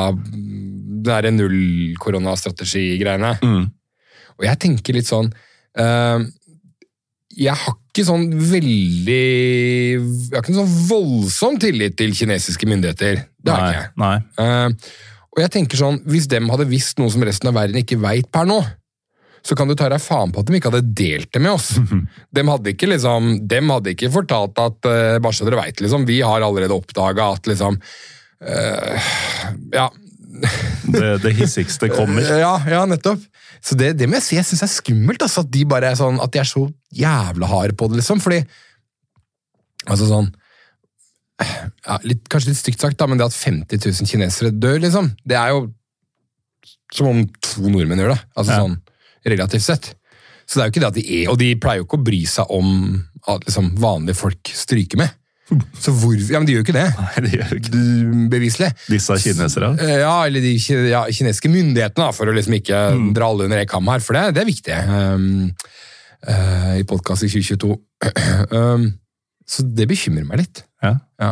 det 1.00 1.08
derre 1.08 1.32
null-koronastrategi-greiene. 1.34 3.32
Mm. 3.42 3.64
Og 4.40 4.48
jeg 4.48 4.62
tenker 4.62 4.96
litt 4.96 5.10
sånn 5.10 5.28
uh, 5.80 6.20
Jeg 7.36 7.56
har 7.60 7.76
ikke 7.76 8.06
sånn 8.08 8.30
veldig 8.32 9.26
Jeg 10.00 10.36
har 10.36 10.44
ikke 10.44 10.56
sånn 10.56 10.76
voldsom 10.90 11.60
tillit 11.60 11.98
til 12.00 12.16
kinesiske 12.16 12.68
myndigheter. 12.70 13.16
Det 13.40 13.56
har 13.56 13.66
jeg 13.66 13.80
ikke. 13.80 13.92
Nei. 14.04 14.18
Uh, 14.40 14.70
og 15.30 15.38
jeg 15.44 15.54
tenker 15.56 15.78
sånn, 15.80 15.98
Hvis 16.10 16.30
dem 16.32 16.50
hadde 16.52 16.70
visst 16.70 16.96
noe 17.02 17.12
som 17.14 17.24
resten 17.26 17.48
av 17.52 17.56
verden 17.60 17.80
ikke 17.82 18.02
veit 18.02 18.28
per 18.34 18.46
nå, 18.50 18.60
så 19.46 19.56
kan 19.56 19.70
du 19.70 19.76
ta 19.78 19.88
deg 19.92 20.02
faen 20.04 20.32
på 20.34 20.42
at 20.42 20.50
de 20.50 20.58
ikke 20.60 20.72
hadde 20.72 20.94
delt 20.98 21.30
det 21.34 21.42
med 21.44 21.54
oss. 21.56 21.72
De 22.36 22.44
hadde 22.48 22.74
ikke 22.74 22.90
liksom, 22.92 23.32
de 23.50 23.62
hadde 23.70 23.94
ikke 23.96 24.12
fortalt 24.14 24.60
at 24.62 24.90
uh, 24.90 25.18
bare 25.24 25.36
så 25.38 25.48
dere 25.48 25.62
vet, 25.62 25.82
liksom, 25.84 26.06
vi 26.10 26.20
har 26.26 26.44
allerede 26.46 26.76
oppdaga 26.76 27.32
at 27.38 27.50
liksom 27.50 27.80
uh, 27.80 29.10
Ja. 29.76 29.90
Det, 30.90 31.18
det 31.22 31.34
hissigste 31.36 31.90
kommer. 31.92 32.24
Ja, 32.44 32.54
ja, 32.70 32.84
nettopp. 32.88 33.20
Så 33.62 33.76
det, 33.76 33.92
det 34.00 34.08
må 34.08 34.16
jeg 34.18 34.24
si, 34.24 34.36
jeg 34.38 34.48
syns 34.48 34.64
er 34.64 34.72
skummelt. 34.72 35.22
Altså, 35.26 35.44
at 35.44 35.50
de 35.52 35.66
bare 35.68 35.90
er 35.92 35.98
sånn, 36.00 36.20
at 36.24 36.32
de 36.32 36.40
er 36.40 36.48
så 36.48 36.64
jævla 36.96 37.50
harde 37.52 37.76
på 37.78 37.90
det, 37.92 38.00
liksom. 38.00 38.22
Fordi 38.24 38.40
Altså 39.90 40.06
sånn 40.10 40.28
ja, 41.40 41.98
litt, 42.04 42.26
Kanskje 42.32 42.52
litt 42.52 42.60
stygt 42.60 42.84
sagt, 42.84 42.98
da, 43.00 43.08
men 43.08 43.20
det 43.20 43.28
at 43.30 43.36
50 43.36 43.80
000 43.80 44.10
kinesere 44.10 44.52
dør, 44.52 44.80
liksom, 44.84 45.12
det 45.28 45.38
er 45.40 45.54
jo 45.56 45.62
som 46.94 47.08
om 47.12 47.22
to 47.46 47.70
nordmenn 47.70 48.02
gjør 48.02 48.16
det. 48.16 48.22
Altså 48.36 48.56
Ja. 48.56 48.64
sånn, 48.64 48.78
Relativt 49.26 49.64
sett. 49.66 49.94
Så 50.50 50.58
det 50.58 50.64
er 50.64 50.68
jo 50.70 50.74
ikke 50.74 50.82
det 50.82 50.88
at 50.90 50.98
de 50.98 51.04
er 51.22 51.30
Og 51.30 51.38
de 51.38 51.50
pleier 51.62 51.82
jo 51.82 51.86
ikke 51.86 52.00
å 52.00 52.04
bry 52.08 52.20
seg 52.26 52.50
om 52.50 52.70
at 53.28 53.44
liksom, 53.46 53.74
vanlige 53.78 54.16
folk 54.18 54.50
stryker 54.56 54.98
med. 54.98 55.10
Så 55.82 55.92
hvor 55.98 56.14
Ja, 56.30 56.38
men 56.40 56.46
de 56.46 56.54
gjør 56.54 56.62
jo 56.62 56.66
ikke 56.68 56.76
det. 56.78 56.88
Nei, 56.98 57.22
de 57.26 57.32
gjør 57.40 57.54
ikke 57.58 57.82
Beviselig. 58.30 58.70
Disse 58.90 59.18
kinesere. 59.24 59.72
Eh, 59.82 59.96
Ja, 60.04 60.14
eller 60.28 60.42
de 60.46 60.54
ja, 60.92 61.04
kinesiske 61.10 61.50
myndighetene, 61.50 62.06
da, 62.06 62.12
for 62.14 62.30
å 62.30 62.36
liksom 62.38 62.54
ikke 62.60 62.80
Mm. 62.94 63.14
dra 63.18 63.30
alle 63.32 63.48
under 63.50 63.58
en 63.58 63.68
kam 63.70 63.88
her, 63.90 64.00
for 64.00 64.14
det, 64.14 64.36
det 64.38 64.42
er 64.44 64.50
viktig 64.50 64.78
um, 64.88 65.52
uh, 66.30 66.74
i 66.78 66.84
podkast 66.86 67.26
i 67.26 67.30
2022. 67.34 67.76
um, 68.58 68.86
så 69.50 69.66
det 69.66 69.88
bekymrer 69.90 70.26
meg 70.30 70.44
litt. 70.44 70.64
Ja. 70.86 70.96
Ja. 71.20 71.32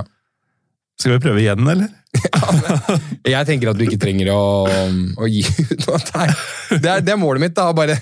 Skal 0.97 1.13
vi 1.13 1.19
prøve 1.21 1.41
igjen, 1.43 1.61
eller? 1.69 1.91
Jeg 3.27 3.45
tenker 3.45 3.69
at 3.69 3.77
du 3.77 3.83
ikke 3.85 3.99
trenger 4.01 4.31
å, 4.33 4.39
å 5.21 5.27
gi 5.29 5.43
ut 5.45 5.83
noe. 5.85 5.99
Det, 6.71 6.89
er, 6.89 7.03
det 7.05 7.13
er 7.13 7.19
målet 7.21 7.43
mitt. 7.43 7.53
da, 7.57 7.67
bare, 7.77 7.99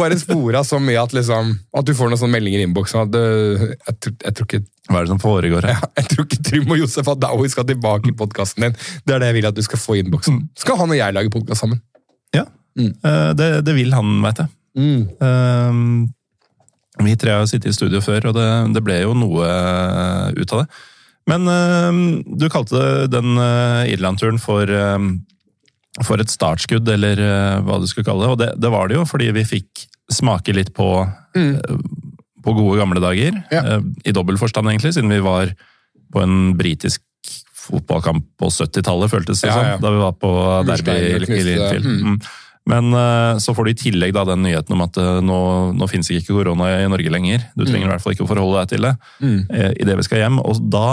bare 0.00 0.16
spore 0.18 0.58
av 0.58 0.66
så 0.66 0.80
mye 0.82 0.98
at, 1.04 1.14
liksom, 1.14 1.52
at 1.78 1.86
du 1.86 1.92
får 1.94 2.10
noen 2.10 2.18
sånne 2.18 2.34
meldinger 2.34 2.64
i 2.64 2.66
innboksen. 2.66 3.04
at 3.04 3.12
du, 3.14 3.20
jeg, 3.76 3.94
tror- 4.02 4.16
jeg, 4.26 4.34
tror 4.38 4.48
ikke- 4.48 4.62
Hva 4.90 4.98
er 4.98 5.06
det 5.06 5.12
som 5.12 5.22
foregår 5.22 5.68
her? 5.70 5.84
jeg 6.00 6.08
tror 6.10 6.26
ikke 6.26 6.40
Trym 6.48 6.74
og 6.74 6.80
Josef 6.82 7.12
Adaoui 7.14 7.52
skal 7.52 7.68
tilbake 7.70 8.10
i 8.10 8.16
podkasten 8.18 8.66
din. 8.66 8.74
Det 9.06 9.14
er 9.14 9.22
det 9.22 9.30
jeg 9.30 9.38
vil 9.38 9.50
at 9.52 9.60
du 9.60 9.62
skal 9.68 9.82
få 9.84 9.94
i 9.98 10.02
innboksen. 10.02 10.40
Skal 10.58 10.80
han 10.82 10.90
og 10.90 10.98
jeg 10.98 11.14
lage 11.18 11.30
podkast 11.34 11.62
sammen? 11.66 11.82
Ja, 12.34 12.48
Eh, 12.72 13.32
det, 13.36 13.46
det 13.68 13.74
vil 13.76 13.90
han, 13.92 14.14
veit 14.24 14.38
jeg. 14.40 14.48
Eh, 15.20 15.80
vi 17.04 17.12
tre 17.20 17.34
har 17.36 17.44
sittet 17.50 17.68
i 17.68 17.76
studio 17.76 18.00
før, 18.00 18.30
og 18.30 18.36
det, 18.38 18.46
det 18.72 18.82
ble 18.86 18.96
jo 19.02 19.12
noe 19.12 19.50
ut 20.32 20.54
av 20.56 20.62
det. 20.62 20.66
Men 21.32 21.48
eh, 21.48 22.00
du 22.38 22.46
kalte 22.52 22.82
den 23.12 23.36
eh, 23.40 23.92
Irland-turen 23.94 24.38
for, 24.42 24.68
eh, 24.68 25.08
for 26.04 26.20
et 26.22 26.32
startskudd, 26.32 26.88
eller 26.92 27.20
eh, 27.24 27.60
hva 27.64 27.80
du 27.82 27.88
skulle 27.90 28.06
kalle 28.08 28.26
det. 28.26 28.32
Og 28.34 28.40
det, 28.42 28.50
det 28.62 28.72
var 28.74 28.88
det 28.92 29.00
jo, 29.00 29.06
fordi 29.08 29.30
vi 29.36 29.46
fikk 29.48 29.86
smake 30.12 30.52
litt 30.56 30.72
på, 30.76 30.88
eh, 31.38 31.56
på 32.44 32.56
gode 32.58 32.78
gamle 32.82 33.00
dager. 33.02 33.38
Ja. 33.54 33.78
I 34.04 34.12
dobbel 34.14 34.36
forstand, 34.40 34.68
egentlig, 34.68 34.92
siden 34.96 35.12
vi 35.12 35.22
var 35.24 35.54
på 36.12 36.20
en 36.20 36.52
britisk 36.58 37.00
fotballkamp 37.62 38.24
på 38.42 38.48
70-tallet, 38.50 39.12
føltes 39.12 39.40
det 39.44 39.48
Ja, 39.52 39.54
som. 39.76 39.82
Da 39.84 39.92
vi 39.94 40.00
var 40.02 40.16
på 40.18 40.30
derby 40.66 40.96
i. 40.98 41.12
Linfield. 41.22 41.86
Mm. 41.86 42.00
Mm. 42.16 42.16
Men 42.72 42.94
så 43.42 43.54
får 43.54 43.66
du 43.66 43.70
i 43.72 43.78
tillegg 43.78 44.12
da 44.14 44.22
den 44.28 44.42
nyheten 44.44 44.74
om 44.76 44.82
at 44.84 44.98
nå, 45.26 45.38
nå 45.78 45.86
finnes 45.90 46.10
ikke 46.14 46.34
korona 46.36 46.68
i 46.82 46.90
Norge 46.90 47.10
lenger. 47.14 47.46
Du 47.58 47.64
trenger 47.64 47.86
i 47.88 47.90
hvert 47.90 48.02
fall 48.04 48.14
ikke 48.16 48.26
å 48.26 48.30
forholde 48.30 48.60
deg 48.60 48.70
til 48.74 48.86
det 48.86 48.92
Mm. 49.22 49.38
idet 49.82 49.96
vi 49.98 50.04
skal 50.06 50.20
hjem. 50.24 50.38
Og 50.42 50.60
da 50.74 50.84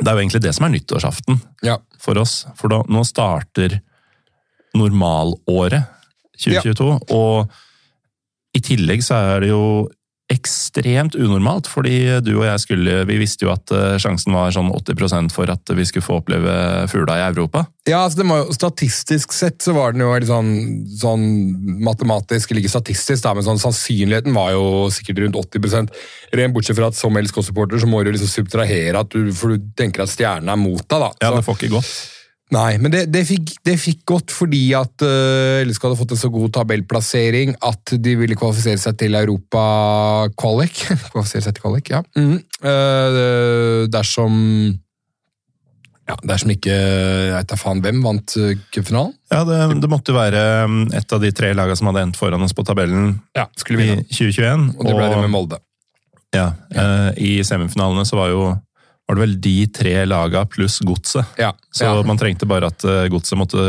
Det 0.00 0.08
er 0.08 0.16
jo 0.16 0.22
egentlig 0.24 0.42
det 0.42 0.54
som 0.56 0.64
er 0.66 0.72
nyttårsaften 0.74 1.40
Ja. 1.62 1.78
for 2.02 2.18
oss. 2.18 2.46
For 2.58 2.68
da, 2.72 2.82
nå 2.88 3.04
starter 3.06 3.80
normalåret 4.74 5.84
2022. 6.38 6.88
Og 7.14 7.50
i 8.54 8.60
tillegg 8.64 9.04
så 9.06 9.18
er 9.34 9.44
det 9.44 9.50
jo 9.52 9.62
ekstremt 10.32 11.18
unormalt, 11.20 11.66
fordi 11.68 11.98
du 12.24 12.30
og 12.38 12.46
jeg 12.46 12.60
skulle 12.62 13.02
Vi 13.04 13.16
visste 13.20 13.44
jo 13.44 13.50
at 13.52 13.68
eh, 13.76 13.96
sjansen 14.00 14.32
var 14.32 14.54
sånn 14.54 14.70
80% 14.72 15.34
for 15.34 15.50
at 15.52 15.72
vi 15.76 15.84
skulle 15.84 16.06
få 16.06 16.16
oppleve 16.22 16.54
fugla 16.88 17.18
i 17.20 17.24
Europa. 17.26 17.66
Ja, 17.84 18.00
altså 18.06 18.22
det 18.22 18.26
må 18.30 18.38
jo, 18.40 18.54
Statistisk 18.56 19.34
sett 19.36 19.60
så 19.60 19.74
var 19.76 19.92
den 19.92 20.00
jo 20.00 20.14
litt 20.14 20.30
sånn, 20.30 20.54
sånn 20.96 21.26
matematisk, 21.84 22.50
eller 22.50 22.64
ikke 22.64 22.72
statistisk, 22.72 23.20
da, 23.26 23.34
men 23.36 23.44
sånn 23.44 23.60
sannsynligheten 23.60 24.32
var 24.36 24.54
jo 24.56 24.64
sikkert 24.94 25.26
rundt 25.26 25.40
80% 25.42 25.92
Ren 26.40 26.56
bortsett 26.56 26.80
fra 26.80 26.88
at 26.88 26.98
som 26.98 27.20
LSK-supporter 27.20 27.84
så 27.84 27.90
må 27.90 28.00
du 28.00 28.14
liksom 28.14 28.32
subtrahere 28.32 29.04
at 29.04 29.12
du, 29.12 29.28
for 29.36 29.52
du 29.52 29.68
tenker 29.76 30.06
at 30.06 30.12
stjernen 30.12 30.48
er 30.48 30.60
mot 30.60 30.80
deg. 30.80 31.04
da. 31.04 31.12
Ja, 31.20 31.34
det 31.36 31.44
får 31.44 31.60
ikke 31.60 31.76
gått. 31.76 31.92
Nei, 32.52 32.76
men 32.76 32.92
det, 32.92 33.06
det, 33.08 33.22
fikk, 33.24 33.54
det 33.64 33.78
fikk 33.80 34.02
godt 34.06 34.32
fordi 34.34 34.66
at 34.76 35.00
uh, 35.00 35.64
LSK 35.64 35.86
hadde 35.86 35.98
fått 35.98 36.12
en 36.12 36.20
så 36.20 36.28
god 36.32 36.52
tabellplassering 36.58 37.54
at 37.64 37.94
de 38.04 38.14
ville 38.20 38.36
kvalifisere 38.36 38.78
seg 38.82 38.98
til 39.00 39.16
Europa-kvalik. 39.16 40.82
kvalifisere 41.14 41.46
seg 41.46 41.56
til 41.56 41.64
kvalik, 41.64 41.90
ja. 41.94 42.02
Mm. 42.18 42.36
Uh, 42.60 43.84
dersom 43.92 44.34
ja, 46.04 46.18
Dersom 46.20 46.50
ikke 46.52 46.72
jeg 46.74 47.32
vet 47.32 47.48
da 47.48 47.56
faen 47.56 47.80
hvem 47.80 48.02
vant 48.04 48.34
uh, 48.36 48.50
cupfinalen. 48.74 49.14
Ja, 49.32 49.40
det, 49.48 49.60
det 49.80 49.88
måtte 49.88 50.12
jo 50.12 50.18
være 50.18 50.42
um, 50.68 50.82
et 50.92 51.14
av 51.16 51.22
de 51.22 51.30
tre 51.32 51.54
lagene 51.56 51.80
som 51.80 51.88
hadde 51.88 52.02
endt 52.04 52.20
foran 52.20 52.44
oss 52.44 52.52
på 52.56 52.64
tabellen 52.68 53.14
Ja, 53.36 53.48
i 53.48 53.88
2021. 54.12 54.68
Og 54.76 54.84
det 54.84 54.98
ble 54.98 55.08
det 55.14 55.22
med 55.22 55.32
Molde. 55.32 55.62
ja, 56.36 56.50
eh, 56.74 57.08
I 57.24 57.32
semifinalene 57.46 58.04
så 58.04 58.18
var 58.18 58.32
jo 58.34 58.44
var 59.04 59.18
det 59.18 59.24
vel 59.24 59.34
de 59.44 59.56
tre 59.68 59.96
laga 60.08 60.44
pluss 60.48 60.78
Godset. 60.84 61.36
Ja, 61.40 61.52
Så 61.74 61.84
ja. 61.84 62.02
man 62.06 62.20
trengte 62.20 62.48
bare 62.48 62.70
at 62.72 62.84
eh, 62.88 63.06
Godset 63.12 63.38
måtte 63.40 63.64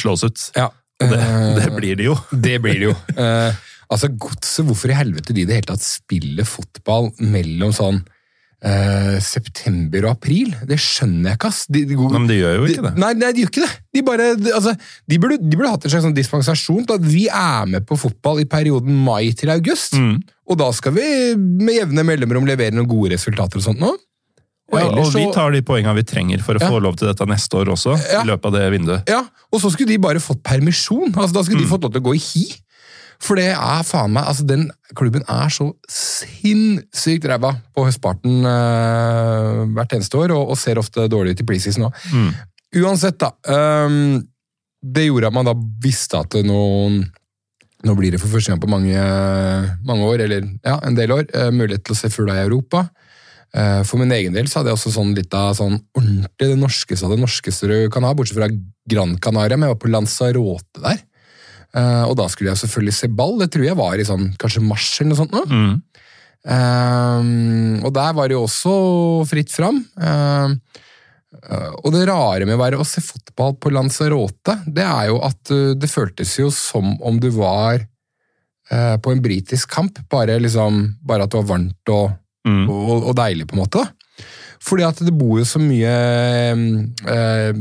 slås 0.00 0.24
ut. 0.24 0.48
ja. 0.56 0.70
Det, 1.02 1.18
Eh, 1.18 1.54
det 1.58 1.70
blir 1.74 1.96
det 1.98 2.04
jo. 2.06 2.16
Det 2.46 2.58
blir 2.62 2.78
det 2.78 2.88
jo. 2.92 2.96
uh, 3.18 3.50
altså, 3.92 4.08
Godset, 4.08 4.64
hvorfor 4.68 4.92
i 4.92 4.94
helvete 4.94 5.34
de 5.34 5.42
i 5.42 5.46
det 5.48 5.56
hele 5.58 5.70
tatt 5.72 5.82
spiller 5.82 6.46
fotball 6.46 7.08
mellom 7.18 7.72
sånn 7.74 7.98
uh, 8.62 9.16
september 9.18 10.06
og 10.06 10.12
april? 10.12 10.52
Det 10.68 10.78
skjønner 10.78 11.32
jeg 11.32 11.40
ikke, 11.40 11.50
ass. 11.50 11.64
De, 11.66 11.82
de, 11.90 11.96
Men 11.98 12.28
de 12.30 12.38
gjør 12.38 12.60
jo 12.60 12.68
ikke 12.70 12.86
det. 12.86 12.94
Nei, 13.02 13.10
nei, 13.18 13.32
de 13.34 13.42
gjør 13.42 13.50
ikke 13.50 13.64
det. 13.64 13.72
De, 13.98 14.04
bare, 14.06 14.28
altså, 14.52 14.76
de, 15.10 15.18
burde, 15.24 15.40
de 15.42 15.58
burde 15.58 15.72
hatt 15.74 15.88
en 15.88 15.94
slags 15.96 16.06
sånn 16.06 16.16
dispensasjon 16.20 16.86
til 16.86 17.00
at 17.00 17.08
vi 17.08 17.26
er 17.26 17.74
med 17.74 17.88
på 17.88 17.98
fotball 17.98 18.44
i 18.44 18.48
perioden 18.54 19.02
mai 19.02 19.32
til 19.34 19.50
august. 19.56 19.98
Mm. 19.98 20.20
Og 20.52 20.62
da 20.62 20.70
skal 20.76 20.94
vi 20.94 21.08
med 21.34 21.80
jevne 21.80 22.06
mellomrom 22.06 22.46
levere 22.46 22.76
noen 22.78 22.90
gode 22.90 23.16
resultater 23.16 23.58
og 23.58 23.66
sånt 23.66 23.82
nå. 23.82 23.96
Og 24.72 24.78
Ja, 24.80 24.88
og 24.88 25.12
vi 25.12 25.26
tar 25.34 25.52
de 25.52 25.60
poengene 25.62 25.94
vi 25.98 26.02
trenger 26.08 26.40
for 26.42 26.56
å 26.56 26.60
Ja. 26.62 26.68
få 26.72 26.80
lov 26.80 26.96
til 26.96 27.08
dette 27.10 27.26
neste 27.28 27.58
år 27.60 27.68
også. 27.74 27.92
Ja. 28.12 28.22
i 28.22 28.26
løpet 28.26 28.46
av 28.46 28.52
det 28.56 28.70
vinduet. 28.72 29.08
Ja, 29.08 29.22
og 29.52 29.60
så 29.60 29.70
skulle 29.70 29.88
de 29.92 29.98
bare 29.98 30.18
fått 30.18 30.42
permisjon. 30.42 31.12
Altså, 31.12 31.32
da 31.34 31.42
skulle 31.42 31.60
Mm. 31.60 31.68
de 31.68 31.72
fått 31.74 31.82
lov 31.84 31.92
til 31.92 32.00
å 32.00 32.04
gå 32.08 32.14
i 32.16 32.18
hi. 32.18 32.46
For 33.22 33.36
det 33.36 33.52
er 33.54 33.82
faen 33.86 34.10
meg 34.10 34.24
altså 34.26 34.44
Den 34.44 34.64
klubben 34.98 35.22
er 35.28 35.48
så 35.48 35.68
sinnssykt 35.88 37.24
ræva 37.30 37.52
på 37.76 37.84
høstparten 37.86 38.42
uh, 38.44 39.62
hvert 39.76 39.92
eneste 39.94 40.18
år, 40.18 40.32
og, 40.34 40.50
og 40.50 40.58
ser 40.58 40.80
ofte 40.80 41.06
dårlig 41.12 41.36
ut 41.36 41.42
i 41.44 41.46
preseason 41.52 41.86
òg. 41.90 41.94
Mm. 42.12 42.30
Uansett, 42.82 43.18
da. 43.20 43.30
Um, 43.46 44.26
det 44.82 45.04
gjorde 45.06 45.28
at 45.30 45.36
man 45.36 45.44
da 45.46 45.54
visste 45.54 46.18
at 46.18 46.30
det 46.34 46.44
nå 46.48 47.04
nå 47.82 47.96
blir 47.98 48.12
det 48.14 48.20
for 48.22 48.30
første 48.30 48.52
gang 48.52 48.60
på 48.62 48.68
mange, 48.70 48.94
mange 49.84 50.04
år, 50.06 50.20
eller 50.22 50.44
ja, 50.64 50.76
en 50.86 50.94
del 50.94 51.10
år, 51.10 51.24
uh, 51.34 51.50
mulighet 51.50 51.82
til 51.84 51.96
å 51.96 51.98
se 51.98 52.10
fugla 52.14 52.36
i 52.38 52.44
Europa. 52.46 52.84
Eh, 53.52 53.82
For 53.84 54.00
min 54.00 54.12
egen 54.16 54.32
del 54.36 54.48
så 54.48 54.60
hadde 54.60 54.72
jeg 54.72 54.78
også 54.78 54.94
sånn 54.94 55.14
litt 55.16 55.34
av 55.36 55.52
sånn 55.58 55.76
ordentlig 55.98 56.48
det 56.54 56.58
norskeste 56.60 57.04
av 57.04 57.12
det 57.12 57.20
norskeste 57.20 57.68
du 57.68 57.76
kan 57.92 58.06
ha, 58.06 58.14
bortsett 58.16 58.38
fra 58.38 58.48
Gran 58.88 59.16
Canaria, 59.22 59.58
men 59.58 59.68
jeg 59.68 59.76
var 59.76 59.82
på 59.82 59.92
Lanzarote 59.92 60.80
der. 60.80 61.02
Eh, 61.76 62.04
og 62.08 62.16
da 62.20 62.28
skulle 62.32 62.52
jeg 62.52 62.62
selvfølgelig 62.64 62.96
se 62.96 63.10
ball. 63.12 63.36
Det 63.40 63.50
tror 63.52 63.66
jeg 63.68 63.78
var 63.78 64.00
i 64.00 64.08
sånn 64.08 64.30
kanskje 64.40 64.64
mars 64.64 64.88
eller 65.00 65.12
noe 65.12 65.20
sånt. 65.20 65.36
nå. 65.36 65.44
Mm. 65.48 65.74
Um, 66.42 67.84
og 67.86 67.92
der 67.94 68.16
var 68.18 68.26
det 68.26 68.34
jo 68.34 68.46
også 68.48 68.72
fritt 69.30 69.52
fram. 69.54 69.78
Eh, 69.94 70.56
og 71.82 71.92
det 71.94 72.02
rare 72.08 72.48
med 72.48 72.56
å 72.56 72.60
være 72.60 72.80
å 72.80 72.86
se 72.86 73.00
fotball 73.04 73.54
på 73.60 73.70
Lanzarote, 73.72 74.58
det 74.66 74.84
er 74.84 75.06
jo 75.08 75.20
at 75.24 75.52
det 75.80 75.88
føltes 75.90 76.34
jo 76.40 76.50
som 76.52 76.92
om 77.00 77.16
du 77.22 77.30
var 77.32 77.86
på 78.68 79.12
en 79.12 79.20
britisk 79.24 79.72
kamp, 79.72 79.98
bare, 80.12 80.36
liksom, 80.40 80.84
bare 81.04 81.24
at 81.24 81.32
det 81.32 81.40
var 81.40 81.48
varmt 81.48 81.90
og, 81.92 82.12
Mm. 82.42 82.64
og, 82.66 83.10
og 83.10 83.16
deilig, 83.18 83.46
på 83.48 83.56
en 83.56 83.62
måte. 83.62 83.84
Fordi 84.62 84.86
at 84.86 85.02
det 85.02 85.14
bor 85.14 85.40
jo 85.40 85.46
så 85.46 85.60
mye 85.62 85.92
eh, 87.14 87.60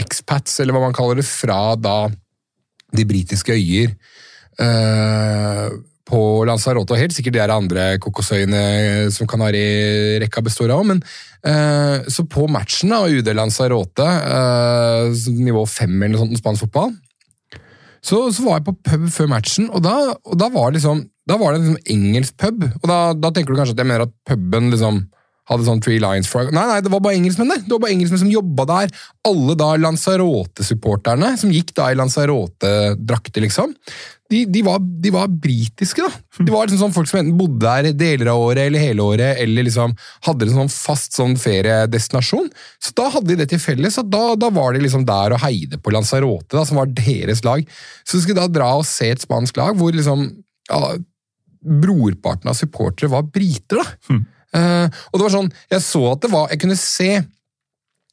expats, 0.00 0.60
eller 0.60 0.76
hva 0.76 0.86
man 0.86 0.96
kaller 0.96 1.20
det, 1.20 1.28
fra 1.28 1.74
da 1.76 2.06
de 2.92 3.06
britiske 3.08 3.54
øyer 3.56 3.94
eh, 4.60 5.68
på 6.12 6.20
Lanzarote, 6.48 6.92
og 6.92 7.00
helt 7.00 7.14
sikkert 7.16 7.36
de 7.36 7.40
er 7.40 7.52
andre 7.54 7.84
kokosøyene 8.02 8.62
som 9.14 9.28
Kanarirekka 9.30 10.42
består 10.44 10.74
av, 10.74 10.84
men 10.88 11.00
eh, 11.46 12.08
så 12.12 12.26
på 12.28 12.48
matchen 12.52 12.92
da, 12.92 13.04
UD 13.08 13.32
Lanzarote, 13.36 14.08
eh, 14.08 15.30
nivå 15.40 15.64
fem 15.70 15.94
eller 15.96 16.16
noe 16.16 16.24
sånt 16.26 16.36
i 16.36 16.42
spansk 16.42 16.66
fotball, 16.66 16.92
så, 18.02 18.26
så 18.34 18.44
var 18.44 18.58
jeg 18.58 18.66
på 18.66 18.76
pub 18.90 19.08
før 19.14 19.30
matchen, 19.30 19.70
og 19.70 19.84
da, 19.84 19.96
og 20.12 20.38
da 20.40 20.50
var 20.52 20.70
det 20.70 20.80
liksom 20.80 21.04
da 21.28 21.38
var 21.38 21.54
det 21.54 21.62
liksom 21.62 21.92
engelsk 21.94 22.36
pub, 22.40 22.64
og 22.66 22.86
da, 22.90 23.00
da 23.14 23.30
tenker 23.30 23.52
du 23.52 23.60
kanskje 23.60 23.76
at 23.76 23.82
jeg 23.84 23.90
mener 23.90 24.06
at 24.08 24.14
puben 24.28 24.72
liksom 24.72 25.04
hadde 25.50 25.66
sånn 25.66 25.82
Three 25.82 25.98
Lions 26.02 26.28
for 26.30 26.50
Nei, 26.54 26.64
nei, 26.68 26.80
det 26.84 26.90
var 26.92 27.02
bare 27.02 27.18
engelskmenn 27.18 27.50
det. 27.50 27.64
Det 27.66 27.74
var 27.74 27.82
bare 27.82 27.94
engelskmenn 27.96 28.22
som 28.22 28.30
jobba 28.30 28.66
der. 28.68 28.92
Alle 29.26 29.56
da 29.58 29.72
Lanzarote-supporterne, 29.82 31.32
som 31.40 31.52
gikk 31.52 31.72
da 31.76 31.90
i 31.90 31.98
Lanzarote-drakter, 31.98 33.42
liksom, 33.42 33.74
de, 34.32 34.44
de, 34.48 34.62
var, 34.64 34.78
de 34.80 35.10
var 35.12 35.28
britiske, 35.28 36.06
da. 36.06 36.38
De 36.38 36.54
var 36.54 36.64
liksom 36.64 36.86
sånn 36.86 36.94
folk 36.94 37.10
som 37.10 37.18
enten 37.20 37.36
bodde 37.36 37.60
der 37.66 37.90
deler 37.98 38.30
av 38.32 38.40
året 38.46 38.70
eller 38.70 38.80
hele 38.80 39.04
året, 39.04 39.42
eller 39.42 39.66
liksom 39.66 39.92
hadde 40.24 40.48
en 40.48 40.60
sånn 40.62 40.72
fast 40.72 41.18
sånn 41.18 41.34
feriedestinasjon. 41.40 42.48
Så 42.80 42.94
da 42.96 43.10
hadde 43.12 43.34
de 43.34 43.40
det 43.42 43.50
til 43.52 43.60
felles, 43.60 43.98
at 44.00 44.08
da, 44.14 44.32
da 44.40 44.48
var 44.54 44.72
de 44.72 44.86
liksom 44.86 45.04
der 45.08 45.36
og 45.36 45.42
heide 45.42 45.82
på 45.82 45.92
Lanzarote, 45.92 46.54
da, 46.54 46.64
som 46.68 46.80
var 46.80 46.94
deres 46.96 47.44
lag. 47.44 47.66
Så 48.06 48.16
de 48.16 48.24
skulle 48.24 48.40
da 48.40 48.48
dra 48.48 48.72
og 48.78 48.88
se 48.88 49.10
et 49.12 49.26
spansk 49.26 49.60
lag 49.60 49.76
hvor 49.76 49.92
liksom 49.92 50.30
ja, 50.70 50.94
brorparten 51.62 52.50
av 52.50 52.54
supportere 52.58 53.10
var 53.12 53.22
briter, 53.30 53.82
da. 53.82 54.16
Eh, 54.52 54.86
og 55.10 55.18
det 55.18 55.24
var 55.28 55.32
sånn, 55.38 55.52
jeg 55.72 55.80
så 55.80 56.02
at 56.12 56.20
det 56.26 56.28
var 56.32 56.50
Jeg 56.52 56.60
kunne 56.60 56.76
se 56.76 57.12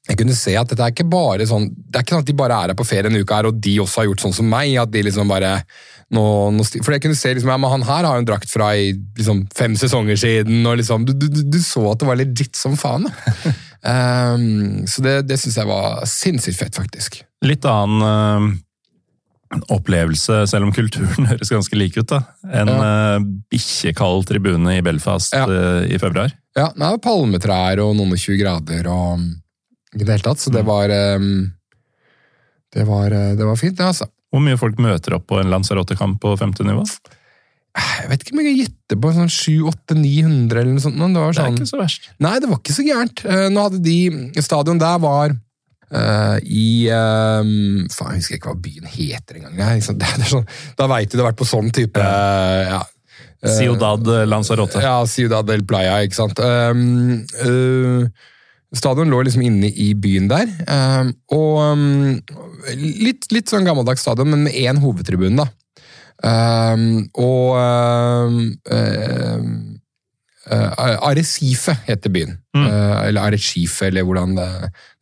jeg 0.10 0.18
kunne 0.18 0.34
se 0.34 0.54
at 0.58 0.70
dette 0.72 0.82
er 0.82 0.94
ikke 0.94 1.04
bare 1.12 1.44
sånn 1.46 1.66
Det 1.76 2.00
er 2.00 2.06
ikke 2.06 2.16
sånn 2.16 2.24
at 2.24 2.30
de 2.30 2.36
bare 2.40 2.56
er 2.56 2.72
her 2.72 2.78
på 2.80 2.86
ferie 2.88 3.12
en 3.12 3.18
uke 3.20 3.36
her, 3.36 3.46
og 3.50 3.58
de 3.62 3.74
også 3.84 4.00
har 4.00 4.08
gjort 4.08 4.24
sånn 4.24 4.34
som 4.38 4.48
meg. 4.50 4.72
at 4.80 4.90
de 4.94 5.02
liksom 5.04 5.28
bare 5.30 5.52
nå, 6.16 6.24
nå, 6.56 6.64
For 6.80 6.96
jeg 6.96 7.04
kunne 7.04 7.18
se 7.20 7.34
liksom, 7.36 7.52
ja, 7.52 7.58
men 7.60 7.70
Han 7.76 7.84
her 7.86 8.08
har 8.08 8.16
jo 8.16 8.24
en 8.24 8.30
drakt 8.30 8.50
fra 8.50 8.72
i 8.80 8.94
liksom, 8.96 9.44
fem 9.54 9.76
sesonger 9.78 10.16
siden. 10.18 10.64
og 10.66 10.80
liksom, 10.80 11.04
du, 11.06 11.12
du, 11.14 11.28
du- 11.44 11.60
så 11.62 11.84
at 11.92 12.00
det 12.00 12.08
var 12.08 12.18
legit 12.24 12.56
som 12.56 12.78
faen. 12.80 13.06
Ehm, 13.90 14.88
så 14.92 15.00
det, 15.06 15.14
det 15.30 15.38
syns 15.40 15.56
jeg 15.56 15.68
var 15.70 16.02
sinnssykt 16.10 16.58
fett, 16.60 16.76
faktisk. 16.76 17.22
Litt 17.48 17.64
annen 17.70 18.02
eh, 18.04 18.48
opplevelse, 19.74 20.44
selv 20.52 20.68
om 20.68 20.72
kulturen 20.76 21.26
høres 21.32 21.50
ganske 21.50 21.78
lik 21.80 21.98
ut. 21.98 22.08
da. 22.12 22.20
En 22.54 22.70
uh, 22.70 23.18
bikkjekald 23.50 24.28
tribune 24.30 24.76
i 24.78 24.84
Belfast 24.86 25.34
Ja. 25.34 25.46
eh, 25.50 25.88
i 25.96 25.98
februar. 26.02 26.30
Ja, 26.58 26.68
det 26.76 26.80
var 26.86 27.00
palmetrær 27.02 27.82
og 27.86 27.96
noen 27.98 28.14
og 28.14 28.20
20 28.22 28.38
grader 28.42 28.90
og 28.92 29.24
i 29.96 30.04
det 30.04 30.10
hele 30.12 30.26
tatt, 30.26 30.42
så 30.42 30.52
det 30.54 30.62
var 30.68 30.92
ehm, 30.94 31.48
det 32.76 32.84
var, 32.86 33.10
eh, 33.16 33.32
det 33.40 33.46
var 33.48 33.58
fint, 33.58 33.78
det, 33.80 33.88
altså. 33.90 34.06
Hvor 34.30 34.44
mye 34.46 34.60
folk 34.62 34.78
møter 34.78 35.16
opp 35.18 35.26
på 35.32 35.40
en 35.42 35.50
Lanzarote-kamp 35.50 36.20
på 36.22 36.36
femte 36.38 36.62
nivå? 36.68 36.84
Jeg 37.80 38.10
vet 38.12 38.22
ikke 38.22 38.34
om 38.36 38.42
jeg 38.44 38.50
kan 38.52 38.60
gjette 38.60 38.98
på 39.02 39.12
sånn 39.16 39.32
700-800-900 39.34 40.60
eller 40.62 40.74
noe 40.76 40.84
sånt. 40.84 40.98
men 41.00 41.14
Det 41.16 41.22
var 41.24 41.34
Det 41.34 41.40
er 41.40 41.48
sånn, 41.48 41.58
ikke 41.58 41.72
så 41.72 41.80
verst. 41.80 42.10
Nei, 42.22 42.36
det 42.44 42.50
var 42.52 42.60
ikke 42.62 42.76
så 42.76 42.86
gærent. 42.86 43.24
Nå 43.54 43.64
hadde 43.66 43.82
de 43.86 44.42
Stadion 44.46 44.82
der 44.82 45.00
var 45.02 45.34
eh, 45.96 46.38
i 46.46 46.70
um, 46.94 47.86
Faen, 47.92 48.16
jeg 48.16 48.24
husker 48.24 48.40
ikke 48.40 48.54
hva 48.54 48.62
byen 48.64 48.90
heter 48.90 49.40
engang. 49.40 49.58
liksom. 49.76 49.98
Det, 50.02 50.14
det 50.22 50.32
sånn, 50.32 50.48
da 50.80 50.88
veit 50.92 51.12
du 51.12 51.18
det 51.18 51.24
har 51.24 51.32
vært 51.32 51.42
på 51.42 51.50
sånn 51.50 51.72
type 51.76 52.02
uh, 52.02 52.64
ja. 52.76 52.82
Uh, 53.40 53.54
Ciudad 53.56 54.10
Lanzarote. 54.28 54.82
Ja, 54.84 54.98
Ciudad 55.08 55.48
del 55.48 55.64
Playa, 55.68 56.02
ikke 56.04 56.18
sant. 56.18 56.42
Um, 56.44 57.24
uh, 57.46 58.08
stadion 58.76 59.10
lå 59.10 59.24
liksom 59.26 59.46
inne 59.48 59.72
i 59.72 59.94
byen 59.98 60.28
der. 60.32 60.52
Um, 60.68 61.14
og 61.34 62.76
litt, 62.78 63.30
litt 63.34 63.50
sånn 63.50 63.66
gammeldags 63.68 64.04
stadion, 64.06 64.30
men 64.34 64.46
med 64.46 64.60
én 64.60 64.82
hovedtribune, 64.84 65.40
da. 65.40 65.50
Og 67.16 67.56
uh, 70.50 70.98
Arrecife 71.08 71.76
heter 71.88 72.14
byen. 72.14 72.36
Uh, 72.58 73.08
eller 73.08 73.30
Arecife, 73.30 73.88
eller 73.88 74.06
hvordan 74.08 74.36
det 74.38 74.50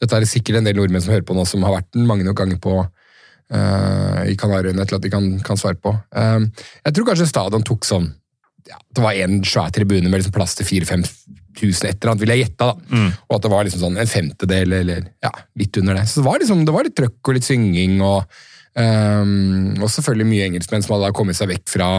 Dette 0.02 0.14
er 0.14 0.24
det 0.24 0.30
sikkert 0.30 0.60
en 0.60 0.68
del 0.68 0.78
nordmenn 0.78 1.02
som 1.04 1.14
hører 1.14 1.26
på 1.26 1.36
nå, 1.38 1.46
som 1.48 1.64
har 1.66 1.80
vært 1.80 1.90
den 1.96 2.08
mange 2.10 2.28
nok 2.28 2.38
ganger 2.38 2.60
på 2.62 2.76
uh, 2.84 4.22
i 4.28 4.36
Kanariøyene 4.40 4.86
til 4.86 5.00
at 5.00 5.06
de 5.06 5.12
kan, 5.14 5.30
kan 5.46 5.60
svare 5.60 5.80
på. 5.82 5.96
Um, 6.12 6.50
jeg 6.84 6.98
tror 6.98 7.12
kanskje 7.12 7.30
stadion 7.32 7.66
tok 7.68 7.88
sånn 7.88 8.12
ja, 8.68 8.76
det 8.92 9.00
var 9.00 9.16
en 9.16 9.40
svær 9.48 9.72
tribune 9.72 10.10
med 10.12 10.20
liksom 10.20 10.34
plass 10.36 10.58
til 10.60 10.68
4000-5000, 10.68 11.86
et 11.88 12.02
eller 12.02 12.12
annet, 12.12 12.24
vil 12.26 12.34
jeg 12.34 12.42
gjette. 12.42 12.66
da. 12.66 13.06
Og 13.30 13.38
at 13.38 13.46
det 13.46 13.52
var 13.54 13.64
liksom 13.64 13.84
sånn 13.86 14.00
en 14.02 14.10
femtedel, 14.12 14.76
eller 14.82 15.06
ja, 15.24 15.32
litt 15.56 15.80
under 15.80 15.96
det. 15.96 16.04
Så 16.12 16.20
det 16.20 16.26
var, 16.28 16.42
liksom, 16.42 16.66
det 16.68 16.76
var 16.76 16.84
litt 16.84 16.98
trøkk 17.00 17.32
og 17.32 17.38
litt 17.38 17.48
synging, 17.48 18.02
og, 18.04 18.42
um, 18.76 19.72
og 19.80 19.88
selvfølgelig 19.94 20.28
mye 20.34 20.50
engelskmenn 20.50 20.84
som 20.84 20.98
hadde 20.98 21.14
kommet 21.16 21.40
seg 21.40 21.48
vekk 21.54 21.64
fra 21.78 21.90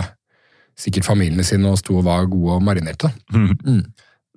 sikkert 0.78 1.08
familiene 1.08 1.46
sine 1.46 1.70
og 1.72 1.80
sto 1.80 1.98
og 1.98 2.06
var 2.06 2.28
gode 2.30 2.58
og 2.58 2.64
marinerte. 2.64 3.10
da. 3.32 3.78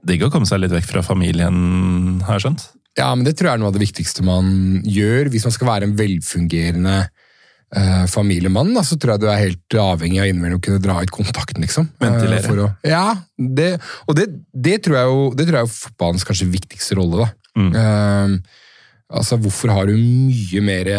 Digg 0.01 0.23
å 0.25 0.31
komme 0.33 0.49
seg 0.49 0.63
litt 0.63 0.73
vekk 0.73 0.87
fra 0.89 1.03
familien, 1.05 2.21
har 2.25 2.39
jeg 2.39 2.47
skjønt. 2.47 2.69
Ja, 2.97 3.11
men 3.15 3.23
det 3.23 3.37
tror 3.37 3.51
jeg 3.51 3.59
er 3.59 3.61
noe 3.61 3.71
av 3.71 3.75
det 3.77 3.85
viktigste 3.85 4.23
man 4.27 4.81
gjør 4.83 5.29
hvis 5.31 5.45
man 5.47 5.53
skal 5.55 5.69
være 5.69 5.87
en 5.87 5.93
velfungerende 5.99 6.95
eh, 7.05 8.05
familiemann. 8.11 8.73
Da, 8.75 8.83
så 8.87 8.97
tror 8.99 9.15
jeg 9.15 9.23
du 9.23 9.27
er 9.31 9.43
helt 9.45 9.77
avhengig 9.79 10.19
av 10.23 10.31
innimellom 10.31 10.59
å 10.59 10.65
kunne 10.65 10.81
dra 10.83 10.97
ut 10.99 11.13
kontakten, 11.13 11.63
liksom. 11.63 11.87
Eh, 12.01 12.07
Ventilere. 12.07 12.65
å, 12.65 12.71
ja, 12.87 13.05
det, 13.37 13.69
og 14.07 14.17
det, 14.19 14.27
det, 14.51 14.81
tror 14.83 14.99
jeg 14.99 15.13
jo, 15.13 15.21
det 15.37 15.47
tror 15.47 15.61
jeg 15.61 15.69
er 15.69 15.77
fotballens 15.77 16.27
kanskje 16.27 16.51
viktigste 16.51 16.99
rolle. 16.99 17.29
da. 17.29 17.69
Eh, 17.69 18.59
altså, 19.11 19.37
hvorfor 19.41 19.73
har 19.75 19.91
du 19.91 19.95
mye 19.97 20.63
mer 20.65 20.89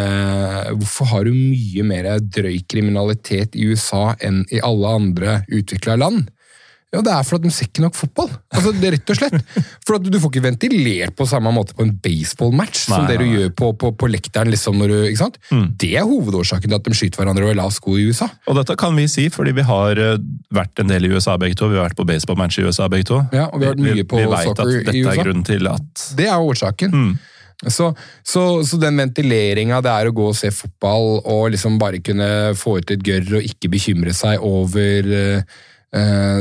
Hvorfor 0.76 1.10
har 1.12 1.24
du 1.28 1.32
mye 1.34 1.86
mer 1.86 2.12
drøy 2.20 2.60
kriminalitet 2.68 3.56
i 3.58 3.66
USA 3.72 4.12
enn 4.20 4.44
i 4.52 4.62
alle 4.64 4.94
andre 5.00 5.40
utvikla 5.50 5.98
land? 6.00 6.28
Ja, 6.92 7.00
Det 7.00 7.08
er 7.08 7.22
for 7.24 7.38
at 7.38 7.44
de 7.46 7.48
ser 7.48 7.70
ikke 7.70 7.80
nok 7.86 7.94
fotball. 7.96 8.28
Altså, 8.52 8.70
det 8.76 8.84
er 8.84 8.94
rett 8.98 9.10
og 9.14 9.16
slett. 9.16 9.36
For 9.86 9.96
at 9.96 10.04
Du 10.12 10.18
får 10.20 10.28
ikke 10.28 10.42
ventilert 10.44 11.14
på 11.16 11.24
samme 11.24 11.48
måte 11.56 11.72
på 11.72 11.86
en 11.86 11.94
baseballmatch 12.04 12.82
som 12.84 13.06
det 13.08 13.16
du 13.16 13.24
nei, 13.24 13.30
gjør 13.38 13.54
på, 13.56 13.70
på, 13.80 13.92
på 13.96 14.10
lekteren. 14.12 14.50
liksom 14.52 14.76
når 14.76 14.92
du, 14.92 14.96
ikke 15.08 15.22
sant? 15.22 15.38
Det 15.80 15.94
er 15.96 16.04
hovedårsaken 16.04 16.68
til 16.68 16.76
at 16.76 16.84
de 16.84 16.98
skyter 16.98 17.22
hverandre 17.22 17.48
over 17.48 17.56
lav 17.56 17.72
sko 17.72 17.96
i 17.96 18.04
USA. 18.10 18.28
Og 18.44 18.60
dette 18.60 18.76
kan 18.76 18.92
vi 18.98 19.08
si, 19.08 19.30
fordi 19.32 19.56
vi 19.56 19.64
har 19.64 19.96
eh, 20.04 20.20
vært 20.52 20.84
en 20.84 20.92
del 20.92 21.08
i 21.08 21.14
USA 21.16 21.38
begge 21.40 21.56
to. 21.56 21.70
Vi 21.72 21.80
har 21.80 21.88
vært 21.88 21.96
på 21.96 22.08
baseballmatch 22.12 22.60
i 22.60 22.68
USA 22.68 22.92
begge 22.92 23.08
to. 23.08 23.24
Ja, 23.32 23.48
og 23.48 23.62
vi 23.62 23.70
har 23.70 23.72
vært 23.72 23.86
mye 23.88 24.08
på 24.12 24.20
vi 24.20 24.28
vet 24.28 24.50
soccer 24.52 24.68
at 24.68 24.90
dette 24.92 25.16
er 25.16 25.22
grunnen 25.24 25.48
til 25.48 25.72
at 25.72 26.08
Det 26.20 26.28
er 26.28 26.44
årsaken. 26.52 27.16
Så, 27.70 27.92
så, 28.26 28.44
så 28.66 28.78
den 28.80 28.98
ventileringa 28.98 29.80
det 29.84 29.90
er 29.92 30.08
å 30.10 30.14
gå 30.16 30.30
og 30.32 30.38
se 30.38 30.50
fotball 30.54 31.20
og 31.20 31.52
liksom 31.54 31.78
bare 31.82 32.02
kunne 32.04 32.54
få 32.58 32.80
ut 32.80 32.94
et 32.94 33.04
gørr 33.06 33.38
og 33.38 33.52
ikke 33.52 33.70
bekymre 33.72 34.14
seg 34.16 34.42
over 34.42 35.12
eh, 35.14 35.60
eh, 35.94 36.40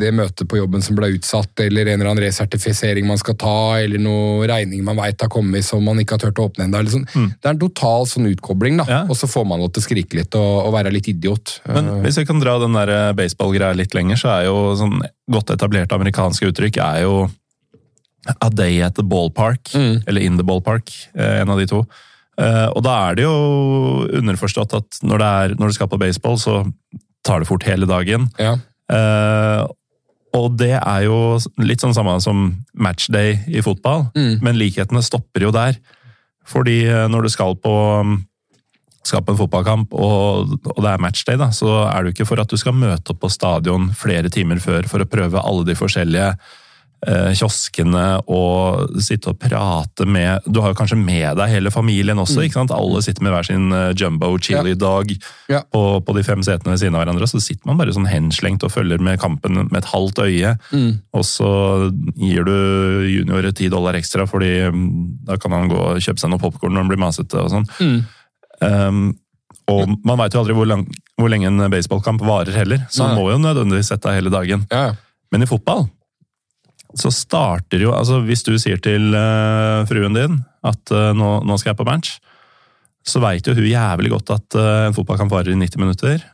det 0.00 0.12
møtet 0.14 0.46
på 0.50 0.60
jobben 0.60 0.84
som 0.84 0.98
ble 0.98 1.10
utsatt, 1.16 1.64
eller 1.64 1.88
en 1.88 1.98
eller 1.98 2.12
annen 2.12 2.24
resertifisering 2.24 3.08
man 3.08 3.18
skal 3.20 3.36
ta, 3.40 3.56
eller 3.80 4.02
noe 4.02 4.46
regning 4.50 4.84
man 4.86 5.00
veit 5.00 5.20
har 5.22 5.32
kommet 5.32 5.66
som 5.66 5.82
man 5.84 5.98
ikke 6.02 6.18
har 6.18 6.24
turt 6.28 6.38
å 6.38 6.46
åpne 6.50 6.68
ennå. 6.68 6.84
Liksom. 6.86 7.06
Det 7.10 7.50
er 7.50 7.56
en 7.56 7.62
total 7.64 8.06
sånn 8.10 8.30
utkobling, 8.30 8.78
da. 8.82 8.86
Ja. 8.90 9.02
og 9.08 9.18
så 9.18 9.30
får 9.30 9.48
man 9.50 9.62
lov 9.62 9.74
til 9.74 9.82
å 9.82 9.88
skrike 9.88 10.20
litt 10.20 10.38
og, 10.38 10.52
og 10.68 10.74
være 10.76 10.94
litt 10.94 11.10
idiot. 11.10 11.58
Men 11.66 11.90
Eh, 11.96 12.04
hvis 12.06 12.22
jeg 12.22 12.30
kan 12.30 12.40
dra 12.42 12.60
den 12.62 12.78
baseballgreia 13.18 13.74
litt 13.76 13.96
lenger, 13.96 14.20
så 14.20 14.34
er 14.38 14.48
jo 14.50 14.70
sånn 14.78 15.00
godt 15.30 15.52
etablerte 15.54 15.98
amerikanske 15.98 16.50
uttrykk 16.50 16.80
er 16.84 17.04
jo 17.08 17.28
a 18.40 18.50
day 18.50 18.80
at 18.82 18.94
the 18.94 19.02
ballpark, 19.02 19.72
Mm. 19.74 20.02
eller 20.06 20.20
in 20.20 20.36
the 20.36 20.44
ballpark, 20.44 20.90
eh, 21.14 21.40
en 21.40 21.48
av 21.50 21.58
de 21.58 21.66
to. 21.66 21.86
Eh, 22.38 22.66
Og 22.76 22.82
da 22.82 23.10
er 23.10 23.14
det 23.16 23.24
jo 23.24 24.06
underforstått 24.12 24.74
at 24.76 24.98
når, 25.02 25.18
det 25.18 25.26
er, 25.26 25.54
når 25.58 25.68
du 25.68 25.72
skal 25.72 25.88
på 25.88 25.98
baseball, 25.98 26.36
så 26.38 26.72
tar 27.24 27.40
det 27.40 27.48
fort 27.48 27.62
hele 27.64 27.86
dagen. 27.86 28.28
ja. 28.38 28.56
Eh, 28.90 29.66
og 30.32 30.56
det 30.56 30.78
er 30.78 31.02
jo 31.04 31.38
litt 31.58 31.80
sånn 31.80 31.94
samme 31.94 32.20
som 32.22 32.64
matchday 32.78 33.40
i 33.48 33.60
fotball, 33.60 34.12
Mm. 34.14 34.40
men 34.42 34.54
likhetene 34.56 35.02
stopper 35.02 35.40
jo 35.42 35.50
der. 35.50 35.76
Fordi 36.46 36.84
når 37.10 37.22
du 37.22 37.28
skal 37.28 37.54
på, 37.56 38.22
skal 39.02 39.22
på 39.22 39.32
en 39.32 39.38
fotballkamp 39.38 39.92
og, 39.92 40.52
og 40.76 40.82
det 40.84 40.90
er 40.92 40.98
matchday, 41.02 41.36
da, 41.36 41.48
så 41.50 41.88
er 41.90 42.02
det 42.04 42.10
jo 42.10 42.14
ikke 42.24 42.28
for 42.28 42.40
at 42.40 42.48
du 42.48 42.56
skal 42.56 42.72
møte 42.76 43.10
opp 43.10 43.20
på 43.20 43.30
stadion 43.30 43.88
flere 43.96 44.30
timer 44.30 44.60
før 44.62 44.86
for 44.90 45.00
å 45.00 45.08
prøve 45.08 45.40
alle 45.42 45.64
de 45.64 45.74
forskjellige 45.74 46.36
kioskene 47.32 48.20
og 48.28 48.90
sitte 49.00 49.30
og 49.32 49.38
prate 49.40 50.04
med 50.04 50.44
Du 50.44 50.58
har 50.60 50.74
jo 50.74 50.76
kanskje 50.76 50.98
med 51.00 51.38
deg 51.38 51.48
hele 51.48 51.70
familien 51.72 52.18
også. 52.20 52.42
ikke 52.44 52.58
sant? 52.58 52.70
Alle 52.76 53.00
sitter 53.02 53.24
med 53.24 53.32
hver 53.32 53.46
sin 53.48 53.72
eh, 53.72 53.92
jumbo 53.96 54.34
chili 54.38 54.74
dog 54.76 55.10
Ja. 55.48 55.62
på, 55.72 55.82
på 56.04 56.14
de 56.16 56.22
fem 56.26 56.42
setene 56.44 56.74
ved 56.74 56.82
siden 56.82 56.94
av 56.98 57.04
hverandre. 57.06 57.26
Så 57.30 57.40
sitter 57.40 57.66
man 57.70 57.78
bare 57.80 57.94
sånn 57.96 58.08
henslengt 58.10 58.62
og 58.66 58.70
følger 58.74 59.00
med 59.00 59.18
kampen 59.22 59.54
med 59.70 59.78
et 59.80 59.88
halvt 59.94 60.20
øye. 60.26 60.52
Og 61.16 61.24
så 61.24 61.50
gir 62.20 62.44
du 62.44 62.54
junior 63.08 63.48
ti 63.56 63.68
dollar 63.72 63.96
ekstra, 63.98 64.26
fordi 64.28 64.52
mm, 64.68 65.24
da 65.30 65.36
kan 65.40 65.52
han 65.56 65.68
gå 65.72 65.80
og 65.94 66.00
kjøpe 66.04 66.20
seg 66.20 66.30
noe 66.34 66.42
popkorn 66.42 66.74
når 66.76 66.84
han 66.84 66.92
blir 66.92 67.00
masete 67.00 67.40
og 67.40 67.50
sånn. 67.54 67.66
Um, 68.60 69.14
og 69.70 69.94
man 70.04 70.18
veit 70.20 70.34
jo 70.34 70.40
aldri 70.42 70.54
hvor, 70.56 70.66
lang, 70.68 70.82
hvor 71.16 71.30
lenge 71.32 71.46
en 71.48 71.62
baseballkamp 71.72 72.20
varer 72.26 72.56
heller, 72.58 72.82
så 72.90 73.06
man 73.06 73.14
Nei. 73.14 73.20
må 73.22 73.30
jo 73.30 73.38
nødvendigvis 73.40 73.90
sette 73.92 74.10
av 74.10 74.16
hele 74.18 74.32
dagen. 74.34 74.66
Ja, 74.72 74.90
ja. 74.90 74.94
Men 75.32 75.44
i 75.46 75.48
fotball 75.48 75.86
så 76.98 77.10
starter 77.14 77.82
jo 77.84 77.92
altså 77.94 78.20
Hvis 78.26 78.42
du 78.46 78.54
sier 78.58 78.80
til 78.82 79.14
uh, 79.14 79.86
fruen 79.88 80.16
din 80.16 80.40
at 80.66 80.92
uh, 80.92 81.10
nå, 81.16 81.40
nå 81.46 81.56
skal 81.56 81.72
jeg 81.72 81.78
på 81.78 81.86
match, 81.88 82.18
så 83.06 83.22
veit 83.22 83.46
jo 83.48 83.54
hun 83.56 83.64
jævlig 83.64 84.10
godt 84.12 84.32
at 84.34 84.56
uh, 84.58 84.88
en 84.88 84.96
fotballkamp 84.96 85.32
varer 85.32 85.54
i 85.54 85.56
90 85.56 85.80
minutter. 85.80 86.26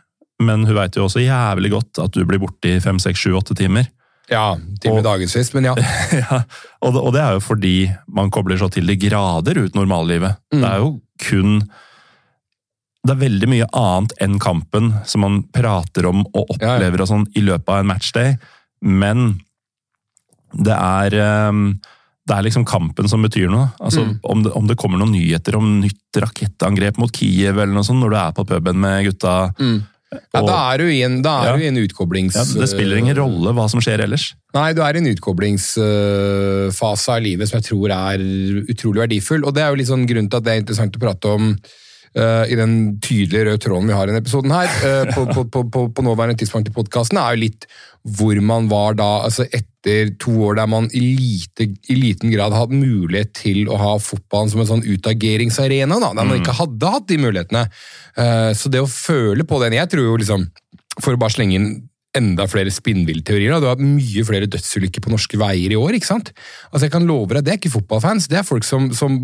Men 0.43 0.65
hun 0.67 0.75
veit 0.77 0.97
jo 0.99 1.05
også 1.07 1.23
jævlig 1.23 1.71
godt 1.77 2.01
at 2.03 2.17
du 2.17 2.25
blir 2.27 2.43
borte 2.43 2.75
i 2.75 2.81
5, 2.83 2.99
6, 3.05 3.23
7, 3.29 3.37
8 3.39 3.59
timer. 3.63 3.87
ja 4.29 4.57
time 4.83 5.05
dagevis, 5.07 5.53
men 5.55 5.69
ja. 5.71 5.77
ja, 6.25 6.43
og 6.83 6.97
det, 6.97 7.01
og 7.01 7.13
det 7.15 7.23
er 7.23 7.37
jo 7.37 7.45
fordi 7.45 7.77
man 8.11 8.33
kobler 8.35 8.59
så 8.59 8.69
til 8.69 8.87
de 8.91 8.99
grader 8.99 9.63
ut 9.63 9.79
normallivet. 9.79 10.41
Mm. 10.53 10.61
Det 10.61 10.71
er 10.73 10.83
jo 10.83 10.95
kun 11.23 11.61
Det 13.07 13.15
er 13.15 13.23
veldig 13.23 13.49
mye 13.49 13.67
annet 13.79 14.13
enn 14.21 14.41
kampen 14.43 14.91
som 15.07 15.23
man 15.23 15.43
prater 15.55 16.09
om 16.11 16.27
og 16.27 16.57
Ja, 16.59 16.67
ja. 16.67 16.75
opplever 16.75 17.05
og 17.05 17.13
sånn 17.13 17.27
i 17.39 17.45
løpet 17.47 17.71
av 17.71 17.85
en 17.85 17.93
matchday, 17.95 18.35
men 18.83 19.29
det 20.65 20.73
er 20.77 21.11
ehm, 21.21 21.81
det 22.27 22.35
er 22.35 22.43
liksom 22.43 22.65
kampen 22.67 23.07
som 23.09 23.23
betyr 23.23 23.47
noe. 23.53 23.69
Altså, 23.79 24.03
Mm. 24.03 24.15
om, 24.25 24.43
det, 24.43 24.51
om 24.59 24.67
det 24.67 24.77
kommer 24.77 24.99
noen 24.99 25.13
nyheter 25.15 25.55
om 25.57 25.81
nytt 25.81 26.17
rakettangrep 26.19 26.99
mot 26.99 27.13
Kiev 27.15 27.55
eller 27.59 27.73
noe 27.73 27.85
sånt 27.87 28.03
når 28.03 28.11
du 28.11 28.17
er 28.17 28.33
på 28.35 28.45
puben 28.49 28.81
med 28.83 29.05
gutta 29.07 29.53
Mm. 29.61 29.77
ja 30.35 30.41
og- 30.41 30.49
da 30.49 30.57
er 30.75 30.79
du 30.79 30.85
i 30.91 31.03
en, 31.03 31.23
Ja. 31.23 31.55
du 31.57 31.63
i 31.63 31.69
en 31.69 31.77
utkoblings... 31.77 32.35
ja, 32.35 32.43
Det 32.45 32.69
spiller 32.69 32.97
ingen 32.99 33.15
rolle 33.17 33.53
hva 33.55 33.69
som 33.71 33.79
skjer 33.81 34.03
ellers. 34.03 34.35
Nei, 34.55 34.73
du 34.73 34.83
er 34.83 34.95
i 34.97 34.99
en 34.99 35.07
utkoblingsfase 35.15 37.09
av 37.15 37.23
livet 37.23 37.49
som 37.49 37.61
jeg 37.61 37.69
tror 37.71 37.91
er 37.95 38.19
utrolig 38.71 39.03
verdifull. 39.07 39.45
Og 39.47 39.55
det 39.55 39.63
er 39.63 39.71
jo 39.71 39.81
litt 39.81 39.91
sånn 39.91 40.07
grunnen 40.09 40.31
til 40.31 40.39
at 40.41 40.45
det 40.47 40.53
er 40.55 40.63
interessant 40.63 40.97
å 40.97 41.03
prate 41.03 41.33
om 41.33 41.51
uh, 42.17 42.45
i 42.49 42.57
den 42.57 42.99
tydelige 43.05 43.45
røde 43.45 43.61
tråden 43.61 43.87
vi 43.91 43.93
har 43.97 44.07
i 44.09 44.13
denne 44.13 44.23
episoden 44.25 44.51
her, 44.55 44.71
uh, 44.83 45.05
på, 45.13 45.27
på, 45.35 45.45
på, 45.53 45.65
på, 45.71 45.81
på 45.93 46.03
nåværende 46.07 46.39
tidspunkt 46.41 46.71
i 46.71 46.73
podkasten, 46.73 47.19
er 47.21 47.35
jo 47.37 47.43
litt 47.45 47.67
hvor 48.07 48.39
man 48.45 48.69
var 48.71 48.95
da, 48.99 49.09
altså 49.27 49.47
etter 49.51 50.13
to 50.23 50.33
år 50.47 50.61
der 50.61 50.69
man 50.71 50.87
i, 50.95 51.01
lite, 51.19 51.69
i 51.91 51.97
liten 51.99 52.31
grad 52.31 52.55
hadde 52.55 52.79
mulighet 52.79 53.33
til 53.39 53.67
å 53.71 53.79
ha 53.81 53.97
fotballen 54.03 54.53
som 54.53 54.63
en 54.63 54.71
sånn 54.71 54.87
utageringsarena, 54.87 55.99
da, 56.03 56.13
der 56.15 56.29
man 56.29 56.39
ikke 56.39 56.55
hadde 56.59 56.93
hatt 56.95 57.09
de 57.11 57.19
mulighetene. 57.23 57.67
Uh, 58.19 58.53
så 58.57 58.71
det 58.71 58.85
å 58.85 58.91
føle 58.91 59.47
på 59.47 59.59
den 59.63 59.77
Jeg 59.77 59.91
tror 59.93 60.07
jo 60.07 60.17
liksom, 60.23 60.47
for 61.01 61.17
å 61.17 61.21
bare 61.21 61.35
slenge 61.35 61.59
inn 61.59 61.71
enda 62.17 62.47
flere 62.49 62.73
spinnvillteorier. 62.73 63.59
Du 63.61 63.67
har 63.69 63.75
hatt 63.77 63.85
mye 63.85 64.25
flere 64.25 64.49
dødsulykker 64.49 65.05
på 65.05 65.13
norske 65.13 65.37
veier 65.41 65.75
i 65.75 65.77
år. 65.79 65.99
ikke 65.99 66.09
sant? 66.09 66.31
Altså 66.71 66.87
jeg 66.87 66.95
kan 66.95 67.09
love 67.09 67.35
deg, 67.35 67.45
Det 67.45 67.53
er 67.53 67.59
ikke 67.61 67.75
fotballfans, 67.75 68.31
det 68.33 68.39
er 68.41 68.47
folk 68.47 68.65
som, 68.65 68.89
som 68.97 69.19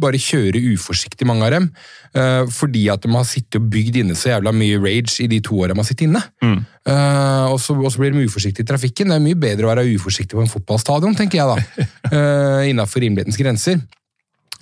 bare 0.00 0.20
kjøre 0.20 0.62
uforsiktig, 0.72 1.28
mange 1.28 1.46
av 1.46 1.54
dem. 1.56 1.70
eh, 2.14 2.42
fordi 2.50 2.88
at 2.90 3.04
de 3.04 3.12
har 3.14 3.28
sittet 3.28 3.60
og 3.60 3.68
bygd 3.70 4.00
inne 4.02 4.16
så 4.18 4.32
jævla 4.32 4.52
mye 4.56 4.80
rage 4.82 5.20
i 5.22 5.28
de 5.30 5.40
to 5.44 5.60
åra 5.60 5.74
de 5.74 5.78
har 5.78 5.88
sittet 5.88 6.08
inne. 6.08 6.22
Eh, 6.42 7.46
og, 7.52 7.60
så, 7.60 7.76
blir 7.76 8.12
de 8.14 8.26
uforsiktige 8.26 8.66
i 8.66 8.72
trafikken. 8.72 9.12
Det 9.12 9.20
er 9.20 9.24
mye 9.24 9.38
bedre 9.38 9.68
å 9.68 9.72
være 9.74 9.86
uforsiktig 9.94 10.36
på 10.36 10.42
en 10.42 10.50
fotballstadion, 10.50 11.16
tenker 11.18 11.42
jeg 11.42 11.48
da. 11.48 11.86
uh, 12.14 12.68
Innafor 12.70 13.04
rimelighetens 13.04 13.38
grenser. 13.40 13.80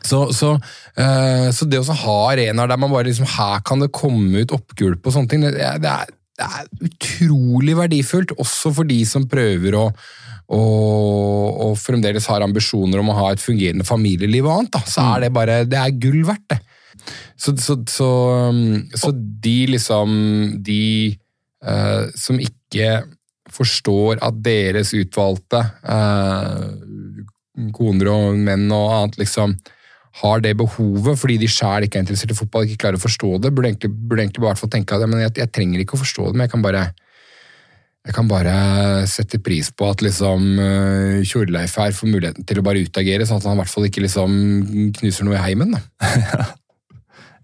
Så, 0.04 0.28
så, 0.32 0.52
eh, 0.96 1.48
så 1.54 1.66
det 1.66 1.80
å 1.82 1.96
ha 2.04 2.16
arenaer 2.30 2.70
der 2.70 2.78
man 2.78 2.92
bare 2.92 3.08
liksom 3.08 3.26
Her 3.32 3.64
kan 3.66 3.82
det 3.82 3.90
komme 3.94 4.44
ut 4.44 4.54
oppgulp 4.54 5.08
og 5.08 5.14
sånne 5.14 5.32
ting, 5.32 5.42
det, 5.42 5.56
det, 5.82 5.90
er, 5.90 6.12
det 6.38 6.46
er 6.46 6.68
utrolig 6.86 7.74
verdifullt, 7.78 8.36
også 8.38 8.72
for 8.76 8.88
de 8.88 9.00
som 9.08 9.26
prøver 9.30 9.74
å 9.74 9.88
og, 10.48 11.60
og 11.66 11.76
fremdeles 11.76 12.26
har 12.30 12.44
ambisjoner 12.44 13.02
om 13.02 13.12
å 13.12 13.18
ha 13.18 13.28
et 13.34 13.42
fungerende 13.42 13.84
familieliv 13.84 14.48
og 14.48 14.54
annet, 14.54 14.72
da, 14.78 14.82
så 14.88 15.04
er 15.14 15.26
det 15.26 15.34
bare 15.36 15.62
det 15.68 15.80
er 15.80 15.96
gull 16.00 16.22
verdt, 16.28 16.46
det. 16.54 16.60
Så, 17.38 17.54
så, 17.62 17.76
så, 17.88 18.08
um, 18.50 18.88
så 18.90 19.12
de 19.14 19.58
liksom 19.70 20.10
De 20.66 21.14
uh, 21.64 22.10
som 22.18 22.40
ikke 22.42 23.04
forstår 23.54 24.18
at 24.20 24.40
deres 24.44 24.90
utvalgte 24.98 25.62
uh, 25.88 26.66
koner 27.72 28.10
og 28.12 28.40
menn 28.42 28.66
og 28.74 28.90
annet 28.92 29.20
liksom 29.22 29.54
har 30.20 30.42
det 30.42 30.56
behovet 30.58 31.18
fordi 31.20 31.38
de 31.40 31.48
sjæl 31.50 31.86
ikke 31.86 32.00
er 32.00 32.04
interessert 32.04 32.34
i 32.34 32.38
fotball, 32.38 32.66
ikke 32.66 32.82
klarer 32.84 32.98
å 32.98 33.04
forstå 33.06 33.30
det, 33.44 33.52
burde 33.54 33.70
egentlig, 33.70 33.92
burde 33.94 34.24
egentlig 34.24 34.44
bare 34.44 34.58
få 34.58 34.68
tenke 34.72 34.96
at 34.96 35.04
jeg, 35.06 35.34
jeg 35.38 35.52
trenger 35.54 35.84
ikke 35.84 35.96
å 35.96 36.02
forstå 36.02 36.26
det, 36.26 36.34
men 36.34 36.46
jeg 36.46 36.54
kan 36.56 36.64
bare 36.64 36.84
jeg 38.08 38.14
kan 38.16 38.28
bare 38.30 38.52
sette 39.10 39.36
pris 39.44 39.68
på 39.76 39.84
at 39.92 40.00
liksom 40.00 40.46
uh, 40.56 41.18
Tjorleif 41.28 41.74
her 41.76 41.92
får 41.92 42.08
muligheten 42.08 42.46
til 42.48 42.60
å 42.60 42.64
bare 42.64 42.80
utagere, 42.86 43.26
sånn 43.28 43.36
at 43.42 43.48
han 43.50 43.58
i 43.58 43.60
hvert 43.60 43.72
fall 43.74 43.84
ikke 43.88 44.00
liksom 44.06 44.38
knuser 44.96 45.28
noe 45.28 45.36
i 45.36 45.42
heimen. 45.50 45.76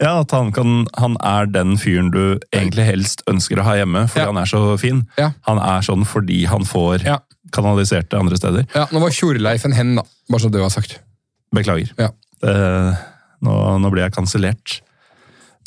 Ja, 0.03 0.17
at 0.25 0.33
han, 0.35 0.49
kan, 0.53 0.89
han 0.99 1.15
er 1.23 1.47
den 1.55 1.77
fyren 1.79 2.09
du 2.11 2.41
egentlig 2.51 2.83
helst 2.89 3.21
ønsker 3.31 3.61
å 3.63 3.65
ha 3.69 3.77
hjemme, 3.79 4.03
fordi 4.11 4.25
Ja. 4.25 4.31
han 4.33 4.41
er 4.43 4.49
så 4.51 4.63
fin. 4.83 5.05
Ja. 5.17 5.29
Han 5.47 5.61
er 5.63 5.85
sånn 5.87 6.03
fordi 6.05 6.41
han 6.51 6.65
får 6.67 7.05
Ja. 7.07 7.21
kanalisert 7.55 8.09
det 8.11 8.19
andre 8.19 8.37
steder. 8.37 8.67
Ja, 8.75 8.89
Nå 8.91 8.99
var 9.01 9.15
Tjorleif 9.15 9.65
en 9.65 9.73
hen, 9.73 9.95
da. 9.95 10.03
Bare 10.29 10.43
så 10.43 10.51
det 10.51 10.61
var 10.61 10.73
sagt. 10.75 10.99
Beklager. 11.55 11.93
Ja. 11.97 12.11
Det, 12.43 12.57
nå, 13.47 13.55
nå 13.79 13.91
blir 13.95 14.03
jeg 14.03 14.17
kansellert. 14.19 14.81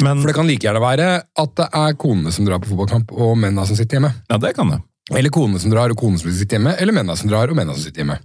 Men 0.03 0.19
For 0.19 0.27
det 0.27 0.35
kan 0.35 0.45
like 0.51 0.67
gjerne 0.67 0.83
være 0.83 1.07
at 1.23 1.55
det 1.55 1.69
er 1.73 1.95
konene 1.97 2.29
som 2.35 2.45
drar 2.45 2.59
på 2.59 2.67
fotballkamp, 2.69 3.15
og 3.15 3.37
mennene 3.39 3.65
som 3.65 3.79
sitter 3.79 3.97
hjemme. 3.97 4.11
ja, 4.29 4.37
det 4.37 4.53
kan 4.59 4.69
det. 4.75 4.81
Eller 5.15 5.31
konene 5.31 5.59
som 5.63 5.71
drar, 5.71 5.91
og 5.93 5.99
konene 5.99 6.19
som 6.19 6.31
sitter 6.35 6.57
hjemme. 6.57 6.73
Eller 6.81 6.95
mennene 6.95 7.15
som 7.17 7.29
drar, 7.31 7.47
og 7.47 7.55
mennene 7.55 7.77
som 7.77 7.85
sitter 7.87 8.03
hjemme. 8.03 8.17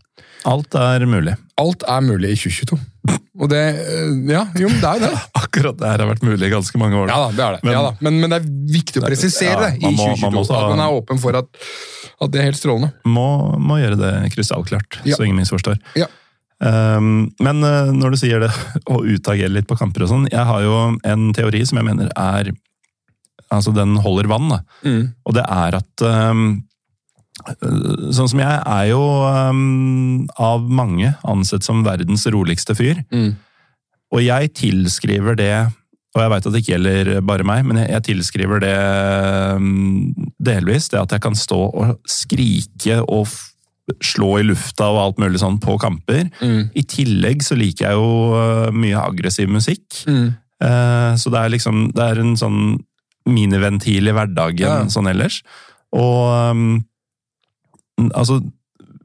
Alt 0.51 0.75
er 0.75 1.05
mulig. 1.07 1.37
Alt 1.63 1.85
er 1.87 2.01
mulig 2.03 2.33
i 2.35 2.39
2022. 2.41 2.79
Og 3.43 3.49
det 3.49 3.61
eh, 3.63 4.09
Ja, 4.33 4.43
jo, 4.59 4.69
men 4.69 4.81
det 4.83 4.89
er 4.89 4.99
jo 4.99 5.05
det. 5.07 5.21
Akkurat 5.43 5.77
det 5.79 5.87
her 5.93 6.03
har 6.03 6.09
vært 6.11 6.25
mulig 6.27 6.49
i 6.49 6.51
ganske 6.53 6.81
mange 6.83 6.99
år. 6.99 7.13
Ja 7.13 7.19
da, 7.23 7.29
det 7.37 7.45
er 7.47 7.55
det. 7.57 7.61
Men- 7.69 7.77
ja, 7.77 7.83
da. 7.87 7.93
Men, 8.03 8.19
men 8.25 8.33
det 8.35 8.41
er 8.41 8.49
viktig 8.75 8.99
å 8.99 9.05
Det 9.05 9.07
er- 9.07 9.13
presisere 9.15 9.53
ja, 9.53 9.69
det 9.69 9.77
i 9.79 9.93
2022. 9.95 10.25
man 10.27 10.35
må 10.35 10.43
ta- 10.49 10.59
At 10.65 10.73
man 10.75 10.83
er 10.85 10.97
åpen 10.99 11.23
for 11.23 11.39
at, 11.39 11.63
at 12.27 12.33
det 12.35 12.41
er 12.43 12.49
helt 12.51 12.59
strålende. 12.59 12.91
Må, 13.07 13.29
må 13.63 13.79
gjøre 13.83 14.01
det 14.03 14.11
krystallklart, 14.35 14.99
Ja. 15.07 15.15
så 15.17 15.25
ingen 15.29 15.39
misforstår. 15.39 15.79
Ja. 16.03 16.11
Um, 16.63 17.33
men 17.43 17.63
uh, 17.67 17.91
når 17.95 18.15
du 18.15 18.19
sier 18.21 18.43
det 18.45 18.51
å 18.93 19.01
utagere 19.03 19.51
litt 19.51 19.67
på 19.71 19.79
kamper 19.79 20.05
og 20.05 20.13
sånn, 20.13 20.27
jeg 20.31 20.45
har 20.47 20.63
jo 20.67 20.77
en 21.03 21.31
teori 21.35 21.63
som 21.67 21.79
jeg 21.81 21.89
mener 21.93 22.11
er 22.19 22.53
Altså, 23.53 23.69
den 23.77 23.99
holder 24.01 24.31
vann, 24.31 24.47
da. 24.49 24.59
Mm. 24.81 25.11
Og 25.29 25.35
det 25.37 25.43
er 25.45 25.75
at 25.77 26.03
um, 26.31 26.63
Sånn 28.13 28.31
som 28.33 28.43
jeg 28.43 28.59
er 28.61 28.89
jo 28.91 29.03
um, 29.03 30.25
av 30.41 30.67
mange 30.69 31.15
ansett 31.29 31.67
som 31.67 31.85
verdens 31.87 32.27
roligste 32.33 32.77
fyr. 32.79 33.03
Mm. 33.13 33.35
Og 34.13 34.25
jeg 34.25 34.53
tilskriver 34.59 35.39
det 35.39 35.55
og 36.13 36.21
jeg 36.21 36.29
veit 36.29 36.45
at 36.45 36.53
det 36.53 36.61
ikke 36.61 36.73
gjelder 36.75 37.09
bare 37.25 37.45
meg, 37.49 37.63
men 37.65 37.79
jeg, 37.87 38.03
tilskriver 38.05 38.61
det 38.61 38.75
um, 39.57 40.11
delvis 40.37 40.91
det 40.93 41.01
at 41.01 41.15
jeg 41.17 41.25
kan 41.25 41.39
stå 41.39 41.61
og 41.71 41.95
skrike 42.05 42.99
og 43.07 43.31
slå 44.05 44.35
i 44.43 44.45
lufta 44.45 44.91
og 44.93 45.01
alt 45.01 45.23
mulig 45.23 45.41
sånn 45.41 45.57
på 45.63 45.79
kamper. 45.81 46.29
Mm. 46.45 46.69
I 46.77 46.85
tillegg 46.85 47.41
så 47.47 47.57
liker 47.57 47.89
jeg 47.89 47.97
jo 47.97 48.13
uh, 48.37 48.69
mye 48.77 49.01
aggressiv 49.01 49.49
musikk. 49.53 49.87
Mm. 50.05 50.35
Eh, 50.63 51.15
så 51.19 51.31
det 51.33 51.41
er 51.41 51.53
liksom 51.57 51.85
det 51.97 52.05
er 52.07 52.21
en 52.23 52.37
sånn 52.39 52.61
miniventil 53.27 54.11
i 54.11 54.15
hverdagen 54.15 54.67
Ja. 54.67 54.89
sånn 54.91 55.11
ellers. 55.11 55.41
Og 55.95 56.53
um, 56.53 56.85
altså 58.11 58.41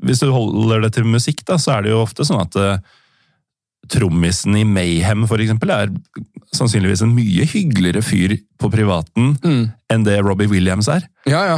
Hvis 0.04 0.20
du 0.22 0.30
holder 0.32 0.84
det 0.86 0.94
til 0.94 1.06
musikk, 1.10 1.44
da, 1.48 1.58
så 1.58 1.76
er 1.78 1.86
det 1.86 1.92
jo 1.92 2.04
ofte 2.04 2.26
sånn 2.28 2.44
at 2.44 2.58
uh, 2.62 2.78
trommisen 3.90 4.58
i 4.60 4.66
Mayhem 4.68 5.24
for 5.30 5.42
eksempel, 5.42 5.72
er 5.74 5.90
sannsynligvis 6.54 7.02
en 7.06 7.16
mye 7.16 7.48
hyggeligere 7.50 8.04
fyr 8.06 8.36
på 8.62 8.70
privaten 8.74 9.34
Mm. 9.44 9.64
enn 9.90 10.06
det 10.06 10.20
Robbie 10.22 10.50
Williams 10.52 10.88
er. 10.88 11.08
Ja, 11.26 11.42
ja. 11.50 11.58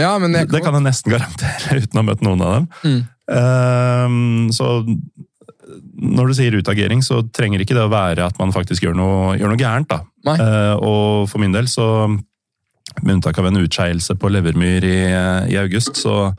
ja 0.00 0.14
men 0.18 0.32
jeg, 0.32 0.48
Det 0.48 0.62
kan 0.64 0.74
jeg 0.74 0.86
nesten 0.86 1.12
garantere 1.12 1.80
uten 1.84 2.00
å 2.00 2.02
ha 2.02 2.08
møtt 2.08 2.24
noen 2.24 2.44
av 2.46 2.56
dem. 2.56 2.68
Mm. 2.84 3.02
Uh, 3.28 4.52
så 4.56 4.70
når 5.94 6.28
du 6.28 6.34
sier 6.36 6.56
utagering, 6.58 7.02
så 7.04 7.22
trenger 7.34 7.62
ikke 7.62 7.76
det 7.76 7.84
å 7.84 7.92
være 7.92 8.26
at 8.26 8.38
man 8.40 8.52
faktisk 8.54 8.84
gjør 8.84 8.96
noe, 8.98 9.36
gjør 9.38 9.52
noe 9.52 9.60
gærent. 9.60 9.88
da. 9.90 10.02
Eh, 10.34 10.74
og 10.76 11.28
for 11.30 11.40
min 11.42 11.54
del, 11.54 11.68
så 11.70 12.08
med 13.02 13.14
unntak 13.16 13.38
av 13.40 13.48
en 13.48 13.62
utskeielse 13.62 14.14
på 14.20 14.30
levermyr 14.30 14.84
i, 14.86 14.98
i 15.54 15.56
august, 15.58 15.96
så, 15.98 16.34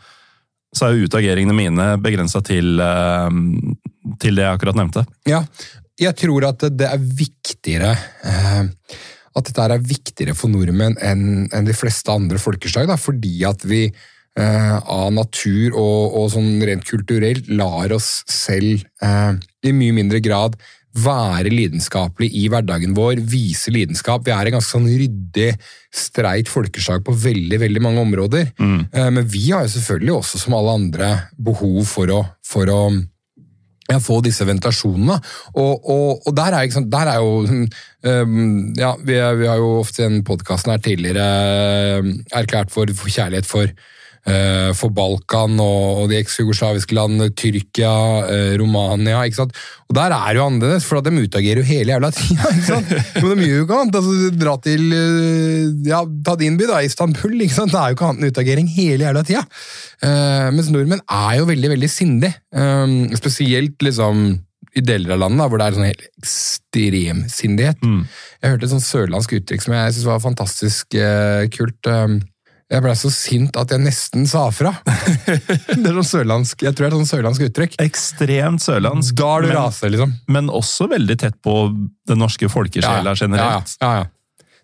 så 0.76 0.88
er 0.88 0.96
jo 0.96 1.10
utageringene 1.10 1.56
mine 1.56 1.88
begrensa 2.04 2.42
til, 2.46 2.80
eh, 2.84 3.30
til 4.22 4.38
det 4.38 4.46
jeg 4.46 4.58
akkurat 4.58 4.80
nevnte. 4.80 5.06
Ja, 5.30 5.44
jeg 6.00 6.16
tror 6.20 6.50
at 6.50 6.66
det 6.76 6.90
er 6.90 7.00
viktigere 7.00 7.94
eh, 8.28 8.66
At 9.36 9.48
dette 9.48 9.64
er 9.64 9.84
viktigere 9.84 10.36
for 10.36 10.52
nordmenn 10.52 10.96
enn 11.04 11.68
de 11.68 11.74
fleste 11.76 12.12
andre 12.12 12.40
folkeslag. 12.40 12.88
Fordi 13.00 13.34
at 13.48 13.66
vi 13.68 13.82
eh, 13.88 14.76
av 14.80 15.10
natur 15.12 15.76
og, 15.76 16.16
og 16.16 16.30
sånn 16.32 16.64
rent 16.64 16.88
kulturelt 16.88 17.50
lar 17.52 17.92
oss 17.96 18.22
selv 18.32 18.84
i 19.04 19.74
mye 19.76 19.96
mindre 19.98 20.22
grad 20.24 20.56
være 20.96 21.52
lidenskapelig 21.52 22.30
i 22.40 22.46
hverdagen 22.52 22.94
vår, 22.96 23.20
vise 23.28 23.74
lidenskap. 23.74 24.24
Vi 24.26 24.34
er 24.36 24.48
en 24.48 24.58
ganske 24.58 24.72
sånn 24.72 24.88
ryddig, 24.88 25.50
streit 25.96 26.52
folkeslag 26.52 27.04
på 27.06 27.16
veldig 27.20 27.60
veldig 27.62 27.84
mange 27.84 28.04
områder. 28.06 28.54
Mm. 28.60 28.80
Men 29.18 29.28
vi 29.28 29.50
har 29.50 29.66
jo 29.66 29.74
selvfølgelig 29.76 30.16
også, 30.16 30.40
som 30.40 30.56
alle 30.56 30.78
andre, 30.80 31.12
behov 31.36 31.84
for 31.90 32.12
å, 32.16 32.22
for 32.48 32.72
å 32.72 32.80
ja, 33.92 34.00
få 34.02 34.20
disse 34.26 34.46
ventasjonene. 34.48 35.18
Og, 35.54 35.90
og, 35.92 36.26
og 36.26 36.38
der, 36.38 36.54
er, 36.54 36.66
ikke 36.66 36.80
sant, 36.80 36.92
der 36.94 37.12
er 37.12 37.20
jo 37.22 37.44
um, 37.44 38.74
Ja, 38.84 38.96
vi, 39.02 39.18
vi 39.42 39.50
har 39.50 39.62
jo 39.62 39.76
ofte 39.82 40.04
i 40.04 40.08
denne 40.08 40.26
podkasten 40.26 40.74
her 40.74 40.82
tidligere 40.84 42.00
um, 42.02 42.16
erklært 42.36 42.74
for 42.74 42.90
kjærlighet 42.90 43.50
for, 43.50 43.70
for 44.26 44.90
Balkan 44.90 45.60
og, 45.62 46.08
de 46.10 46.18
eks-jugoslaviske 46.18 46.96
landene, 46.98 47.30
Tyrkia, 47.38 47.92
uh, 48.26 48.54
Romania. 48.58 49.22
ikke 49.26 49.44
sant? 49.44 49.60
Og 49.86 49.98
der 49.98 50.16
er 50.16 50.32
det 50.32 50.40
jo 50.40 50.48
annerledes, 50.50 50.88
for 50.88 51.00
at 51.00 51.06
de 51.06 51.26
utagerer 51.28 51.62
jo 51.62 51.68
hele 51.68 51.94
jævla 51.94 52.10
tida. 52.16 52.50
ikke 52.56 52.66
sant? 52.72 52.94
Men 53.22 53.44
de 53.44 53.50
gjør 53.52 53.62
jo 53.62 53.68
ikke 53.68 53.82
annet. 53.84 54.00
altså 54.02 54.32
Dra 54.42 54.56
til 54.66 54.88
uh, 54.90 55.86
ja, 55.92 56.02
ta 56.26 56.38
din 56.42 56.58
by, 56.58 56.70
da, 56.72 56.82
Istanbul. 56.88 57.38
ikke 57.46 57.58
sant? 57.60 57.76
Det 57.76 57.82
er 57.82 57.94
jo 57.94 58.00
ikke 58.00 58.10
annet 58.10 58.26
enn 58.26 58.34
utagering 58.34 58.74
hele 58.74 59.08
jævla 59.08 59.26
tida. 59.28 59.46
Mens 60.56 60.68
nordmenn 60.74 61.06
er 61.06 61.40
jo 61.40 61.48
veldig, 61.48 61.70
veldig 61.72 61.90
sindige. 61.90 62.36
Spesielt 63.18 63.82
liksom 63.86 64.28
i 64.76 64.84
deler 64.84 65.16
av 65.16 65.22
landet 65.22 65.40
da, 65.40 65.48
hvor 65.48 65.62
det 65.62 65.66
er 65.66 65.78
sånn 65.78 65.88
helt 65.88 66.06
ekstrem 66.20 67.22
sindighet. 67.32 67.84
Jeg 67.86 68.52
hørte 68.52 68.68
et 68.68 68.74
sånn 68.74 68.84
sørlandsk 68.84 69.38
uttrykk 69.38 69.64
som 69.64 69.76
jeg 69.78 69.94
synes 69.96 70.10
var 70.10 70.24
fantastisk 70.26 70.98
kult. 71.56 71.80
Um, 71.88 72.20
jeg 72.66 72.82
ble 72.82 72.94
så 72.98 73.12
sint 73.14 73.58
at 73.62 73.70
jeg 73.70 73.82
nesten 73.84 74.26
sa 74.30 74.48
fra. 74.54 74.72
det 74.86 75.86
er 75.86 75.98
sånn 76.00 76.08
sørlandsk, 76.10 76.64
Jeg 76.66 76.74
tror 76.74 76.88
det 76.88 76.90
er 76.90 76.98
sånn 76.98 77.12
sørlandsk 77.12 77.46
uttrykk. 77.50 77.78
Ekstremt 77.84 78.64
sørlandsk. 78.64 79.14
Da 79.20 79.30
er 79.36 79.46
du 79.46 79.50
men, 79.52 79.58
raser, 79.60 79.94
liksom. 79.94 80.16
men 80.34 80.50
også 80.50 80.90
veldig 80.90 81.18
tett 81.22 81.38
på 81.46 81.56
den 82.10 82.22
norske 82.22 82.50
folkesjela 82.50 83.14
generelt. 83.20 83.76
Ja, 83.82 83.92
ja, 83.92 84.04
ja. 84.04 84.12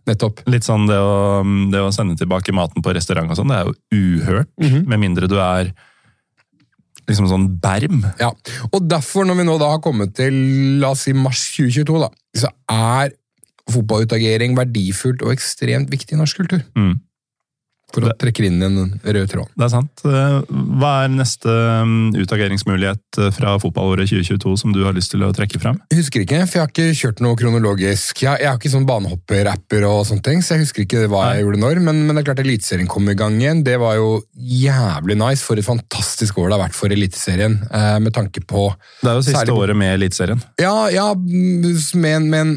Nettopp. 0.09 0.41
Litt 0.49 0.65
sånn 0.65 0.87
det 0.89 0.97
å, 0.97 1.45
det 1.69 1.83
å 1.85 1.91
sende 1.93 2.17
tilbake 2.17 2.55
maten 2.57 2.81
på 2.81 2.93
restaurant 2.97 3.29
og 3.29 3.37
sånn, 3.37 3.53
det 3.53 3.59
er 3.59 3.69
jo 3.69 4.01
uhørt. 4.01 4.49
Mhm. 4.57 4.83
Med 4.89 5.03
mindre 5.05 5.29
du 5.29 5.37
er 5.37 5.69
liksom 7.05 7.29
sånn 7.29 7.47
berm. 7.61 8.01
Ja, 8.21 8.31
og 8.71 8.89
derfor, 8.89 9.27
når 9.29 9.41
vi 9.41 9.45
nå 9.45 9.59
da 9.61 9.75
har 9.75 9.83
kommet 9.83 10.15
til 10.17 10.33
la 10.81 10.93
oss 10.95 11.05
si 11.05 11.13
mars 11.13 11.43
2022, 11.53 12.01
da, 12.01 12.09
så 12.41 12.49
er 12.71 13.13
fotballutagering 13.71 14.57
verdifullt 14.57 15.21
og 15.25 15.35
ekstremt 15.35 15.91
viktig 15.93 16.17
i 16.17 16.21
norsk 16.21 16.41
kultur. 16.41 16.65
Mm. 16.73 16.95
For 17.91 18.07
å 18.07 18.13
trekke 18.19 18.45
inn 18.47 18.61
en 18.63 18.77
rød 19.03 19.31
tråd. 19.31 19.51
Det 19.57 19.65
er 19.67 19.71
sant. 19.73 20.03
Eh, 20.07 20.37
Hva 20.81 20.91
er 21.03 21.11
neste 21.13 21.51
mm, 21.51 22.13
utageringsmulighet 22.21 23.19
eh, 23.19 23.31
fra 23.35 23.55
fotballåret 23.61 24.09
2022 24.11 24.55
som 24.63 24.75
du 24.75 24.83
har 24.85 24.95
lyst 24.97 25.13
til 25.13 25.25
å 25.25 25.31
trekke 25.35 25.59
frem? 25.61 25.79
Jeg 25.91 26.01
husker 26.01 26.25
ikke, 26.25 26.41
for 26.47 26.59
jeg 26.59 26.65
har 26.65 26.71
ikke 26.71 26.99
kjørt 27.01 27.23
noe 27.25 27.39
kronologisk. 27.39 28.23
Jeg, 28.23 28.43
jeg 28.43 28.49
har 28.49 28.59
ikke 28.59 28.73
sånn 28.73 28.87
banehopper-rapper 28.89 29.87
og 29.89 30.05
sånne 30.09 30.25
ting, 30.27 30.43
så 30.45 30.55
jeg 30.55 30.65
husker 30.65 30.85
ikke 30.85 31.05
hva 31.11 31.25
jeg 31.31 31.41
Nei. 31.41 31.45
gjorde 31.45 31.61
når, 31.65 31.83
men, 31.89 32.03
men 32.07 32.17
det 32.17 32.23
er 32.23 32.29
klart 32.31 32.43
Eliteserien 32.45 32.89
kom 32.91 33.09
i 33.11 33.17
gang 33.17 33.37
igjen. 33.41 33.63
Det 33.67 33.77
var 33.81 33.97
jo 33.99 34.11
jævlig 34.35 35.17
nice 35.19 35.45
for 35.45 35.59
et 35.59 35.67
fantastisk 35.67 36.39
år 36.41 36.51
det 36.51 36.57
har 36.57 36.63
vært 36.65 36.77
for 36.77 36.95
Eliteserien, 36.95 37.59
eh, 37.71 37.97
med 38.03 38.15
tanke 38.15 38.43
på 38.47 38.69
Det 39.01 39.11
er 39.11 39.19
jo 39.19 39.25
siste 39.25 39.39
Særlig 39.41 39.57
året 39.57 39.79
med 39.79 39.95
Eliteserien. 39.97 40.41
Ja, 40.61 40.75
ja 40.93 41.09
med, 41.15 42.27
med, 42.31 42.55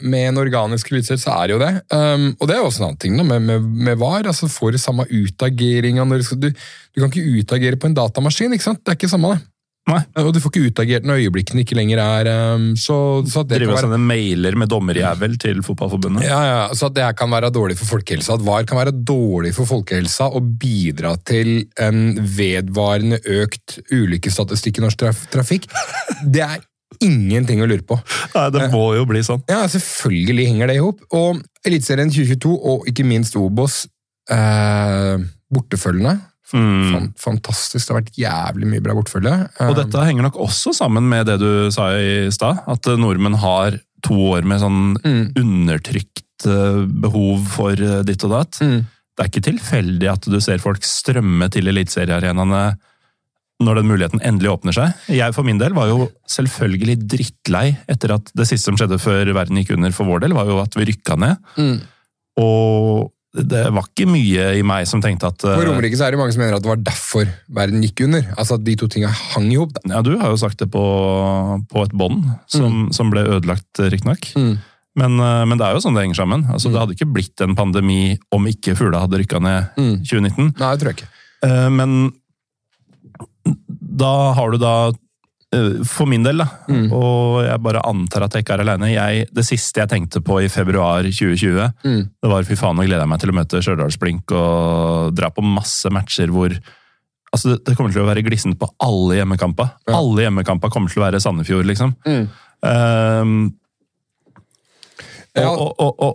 med 0.00 0.28
en 0.28 0.40
organisk 0.40 0.90
eliteserie 0.92 1.22
så 1.22 1.34
er 1.36 1.48
det 1.48 1.56
jo 1.56 1.60
det. 1.62 1.72
Um, 1.92 2.26
og 2.40 2.48
det 2.48 2.56
er 2.56 2.60
jo 2.62 2.68
også 2.70 2.82
en 2.82 2.88
annen 2.90 3.00
ting 3.02 3.16
med, 3.18 3.42
med, 3.46 3.68
med 3.86 4.00
VAR. 4.00 4.26
altså 4.26 4.48
Får 4.66 4.74
du 4.74 4.82
samme 4.82 5.06
utageringa. 5.06 6.04
du, 6.04 6.30
du, 6.42 6.48
du 6.50 7.02
kan 7.02 7.12
ikke 7.12 7.42
utagere 7.42 7.78
på 7.78 7.90
en 7.90 7.94
datamaskin, 7.94 8.56
ikke 8.56 8.72
sant? 8.72 8.82
Det 8.82 8.94
er 8.94 8.98
ikke 8.98 9.14
samme 9.14 9.36
det. 9.36 9.44
Nei. 9.86 10.00
Og 10.18 10.32
du 10.34 10.40
får 10.42 10.50
ikke 10.50 10.70
utagert 10.72 11.04
når 11.06 11.20
øyeblikkene 11.22 11.62
ikke 11.62 11.76
lenger 11.78 12.00
er 12.02 12.28
um, 12.56 12.64
så, 12.74 12.96
så 13.30 13.44
det 13.46 13.60
Driver 13.60 13.76
og 13.76 13.84
sender 13.84 14.02
mailer 14.02 14.56
med 14.58 14.70
dommerjævel 14.72 15.36
til 15.38 15.62
Fotballforbundet. 15.62 16.24
ja, 16.26 16.40
ja, 16.42 16.62
så 16.74 16.88
at 16.90 16.96
det 16.96 17.06
kan 17.20 17.30
være 17.30 17.52
dårlig 17.54 17.78
for 17.78 17.92
folkehelsa. 17.94 18.34
At 18.34 18.46
VAR 18.46 18.66
kan 18.66 18.80
være 18.80 18.96
dårlig 19.06 19.54
for 19.54 19.70
folkehelsa 19.70 20.26
og 20.34 20.48
bidra 20.58 21.14
til 21.22 21.68
en 21.78 22.18
vedvarende 22.18 23.22
økt 23.38 23.78
ulykkesstatistikk 23.94 24.82
i 24.82 24.88
norsk 24.88 25.04
traf 25.04 25.22
trafikk. 25.30 25.70
Det 26.34 26.42
er 26.42 26.58
ingenting 27.02 27.62
å 27.62 27.68
lure 27.70 27.86
på. 27.86 27.98
Nei, 28.34 28.46
det 28.56 28.66
må 28.74 28.88
jo 28.98 29.06
bli 29.06 29.22
sånn. 29.26 29.44
Ja, 29.50 29.62
selvfølgelig 29.70 30.50
henger 30.50 30.72
det 30.72 30.80
i 30.80 30.82
hop. 30.82 31.06
Og 31.14 31.42
Eliteserien 31.66 32.10
2022, 32.10 32.58
og 32.58 32.90
ikke 32.90 33.06
minst 33.06 33.38
Obos, 33.38 33.84
eh, 34.30 35.16
bortefølgende. 35.52 36.16
Mm. 36.54 37.08
Fantastisk. 37.18 37.82
Det 37.88 37.92
har 37.94 38.00
vært 38.00 38.18
jævlig 38.22 38.68
mye 38.70 38.82
bra 38.84 38.94
bortefølge. 38.94 39.34
Eh, 39.60 39.68
Og 39.70 39.76
dette 39.80 40.04
henger 40.06 40.22
nok 40.28 40.36
også 40.46 40.72
sammen 40.76 41.08
med 41.10 41.26
det 41.26 41.40
du 41.42 41.70
sa 41.74 41.88
i 41.98 42.30
stad, 42.34 42.60
at 42.70 42.86
eh, 42.86 42.96
nordmenn 43.00 43.38
har 43.42 43.80
to 44.06 44.14
år 44.36 44.44
med 44.46 44.60
sånn 44.62 44.82
Mm. 45.02 45.32
undertrykt 45.38 46.46
eh, 46.46 46.84
behov 46.86 47.46
for 47.50 47.72
eh, 47.72 48.02
ditt 48.06 48.22
og 48.24 48.30
datt. 48.36 48.60
Mm. 48.62 48.84
Det 49.16 49.24
er 49.24 49.30
ikke 49.32 49.46
tilfeldig 49.48 50.10
at 50.12 50.28
du 50.28 50.36
ser 50.44 50.58
folk 50.62 50.84
strømme 50.84 51.48
til 51.50 51.66
eliteseriearenaene 51.72 52.76
når 53.64 53.78
den 53.80 53.86
muligheten 53.88 54.20
endelig 54.20 54.50
åpner 54.52 54.74
seg. 54.76 54.92
Jeg 55.08 55.32
for 55.32 55.42
min 55.42 55.56
del 55.58 55.72
var 55.72 55.88
jo 55.88 56.10
selvfølgelig 56.28 56.98
drittlei 57.08 57.70
etter 57.88 58.12
at 58.18 58.28
det 58.36 58.44
siste 58.46 58.68
som 58.68 58.76
skjedde 58.76 58.98
før 59.00 59.30
verden 59.32 59.56
gikk 59.56 59.72
under 59.78 59.90
for 59.96 60.04
vår 60.04 60.20
del, 60.26 60.34
var 60.36 60.44
jo 60.50 60.58
at 60.60 60.76
vi 60.76 60.84
rykka 60.92 61.16
ned. 61.16 61.40
Mm. 61.56 61.78
Og 62.44 63.08
det 63.36 63.62
var 63.74 63.84
ikke 63.90 64.06
mye 64.08 64.44
i 64.56 64.62
meg 64.64 64.86
som 64.88 65.02
tenkte 65.04 65.28
at 65.28 65.44
eh, 65.44 65.56
På 65.58 65.64
Romerike 65.68 65.98
så 65.98 66.06
er 66.06 66.14
det 66.14 66.20
mange 66.20 66.32
som 66.32 66.40
mener 66.40 66.56
at 66.56 66.64
det 66.64 66.70
var 66.70 66.80
derfor 66.86 67.28
verden 67.58 67.82
gikk 67.84 68.00
under. 68.06 68.24
Altså 68.36 68.56
at 68.56 68.64
de 68.64 68.76
to 68.80 68.88
tinga 68.88 69.10
hang 69.34 69.50
i 69.52 69.58
hop. 69.60 69.76
Ja, 69.84 70.00
du 70.06 70.14
har 70.20 70.32
jo 70.32 70.38
sagt 70.40 70.58
det 70.62 70.70
på, 70.72 70.84
på 71.68 71.84
et 71.84 71.92
bånd, 71.92 72.24
som, 72.48 72.86
som 72.96 73.12
ble 73.12 73.26
ødelagt, 73.28 73.68
riktignok. 73.92 74.30
Mm. 74.38 74.54
Men, 74.96 75.18
eh, 75.20 75.42
men 75.44 75.60
det 75.60 75.66
er 75.68 75.76
jo 75.76 75.82
sånn 75.84 75.96
det 75.98 76.06
henger 76.06 76.22
sammen. 76.22 76.46
Altså, 76.48 76.72
Det 76.72 76.80
hadde 76.80 76.96
ikke 76.96 77.10
blitt 77.12 77.42
en 77.44 77.56
pandemi 77.58 78.16
om 78.32 78.46
ikke 78.48 78.72
fugla 78.78 79.02
hadde 79.04 79.20
rykka 79.20 79.42
ned 79.44 79.74
Mm. 79.76 79.96
2019. 80.08 80.54
Nei, 80.56 80.70
det 80.72 80.80
tror 80.80 80.92
jeg 80.94 81.02
ikke. 81.02 81.10
Eh, 81.44 81.68
Men 81.76 81.98
da 83.96 84.14
har 84.36 84.50
du 84.52 84.58
da 84.60 84.72
eh, 84.88 84.96
For 85.86 86.06
min 86.10 86.24
del, 86.26 86.38
da, 86.42 86.46
Mm. 86.68 86.88
og 86.92 87.44
jeg 87.46 87.60
bare 87.62 87.80
antar 87.86 88.24
at 88.26 88.32
jeg 88.34 88.42
ikke 88.44 88.54
er 88.56 88.62
aleine 88.64 88.88
jeg, 88.92 89.28
Det 89.32 89.44
siste 89.46 89.78
jeg 89.80 89.88
tenkte 89.88 90.20
på 90.20 90.40
i 90.42 90.48
februar 90.48 91.02
2020, 91.06 91.72
Mm. 91.84 92.02
det 92.22 92.30
var 92.30 92.42
fy 92.42 92.54
faen, 92.58 92.74
nå 92.76 92.82
gleder 92.84 93.00
jeg 93.04 93.08
meg 93.08 93.20
til 93.20 93.30
å 93.30 93.36
møte 93.38 93.62
Stjørdalsblink 93.62 94.32
og 94.32 95.14
dra 95.14 95.30
på 95.30 95.42
masse 95.46 95.86
matcher 95.90 96.28
hvor 96.34 96.50
Altså, 97.34 97.50
det, 97.56 97.64
det 97.66 97.76
kommer 97.76 97.92
til 97.92 98.00
å 98.02 98.06
være 98.08 98.22
glissent 98.24 98.56
på 98.58 98.68
alle 98.80 99.16
hjemmekamper. 99.18 99.68
Ja. 99.88 99.96
Alle 99.98 100.22
hjemmekamper 100.24 100.70
kommer 100.70 100.88
til 100.88 101.02
å 101.02 101.04
være 101.10 101.20
Sandefjord, 101.20 101.66
liksom. 101.66 101.94
Mm. 102.06 102.28
Ehm, 102.64 103.52
Ja. 105.36 105.50
og, 105.50 105.74
og, 105.78 105.94
og, 106.00 106.14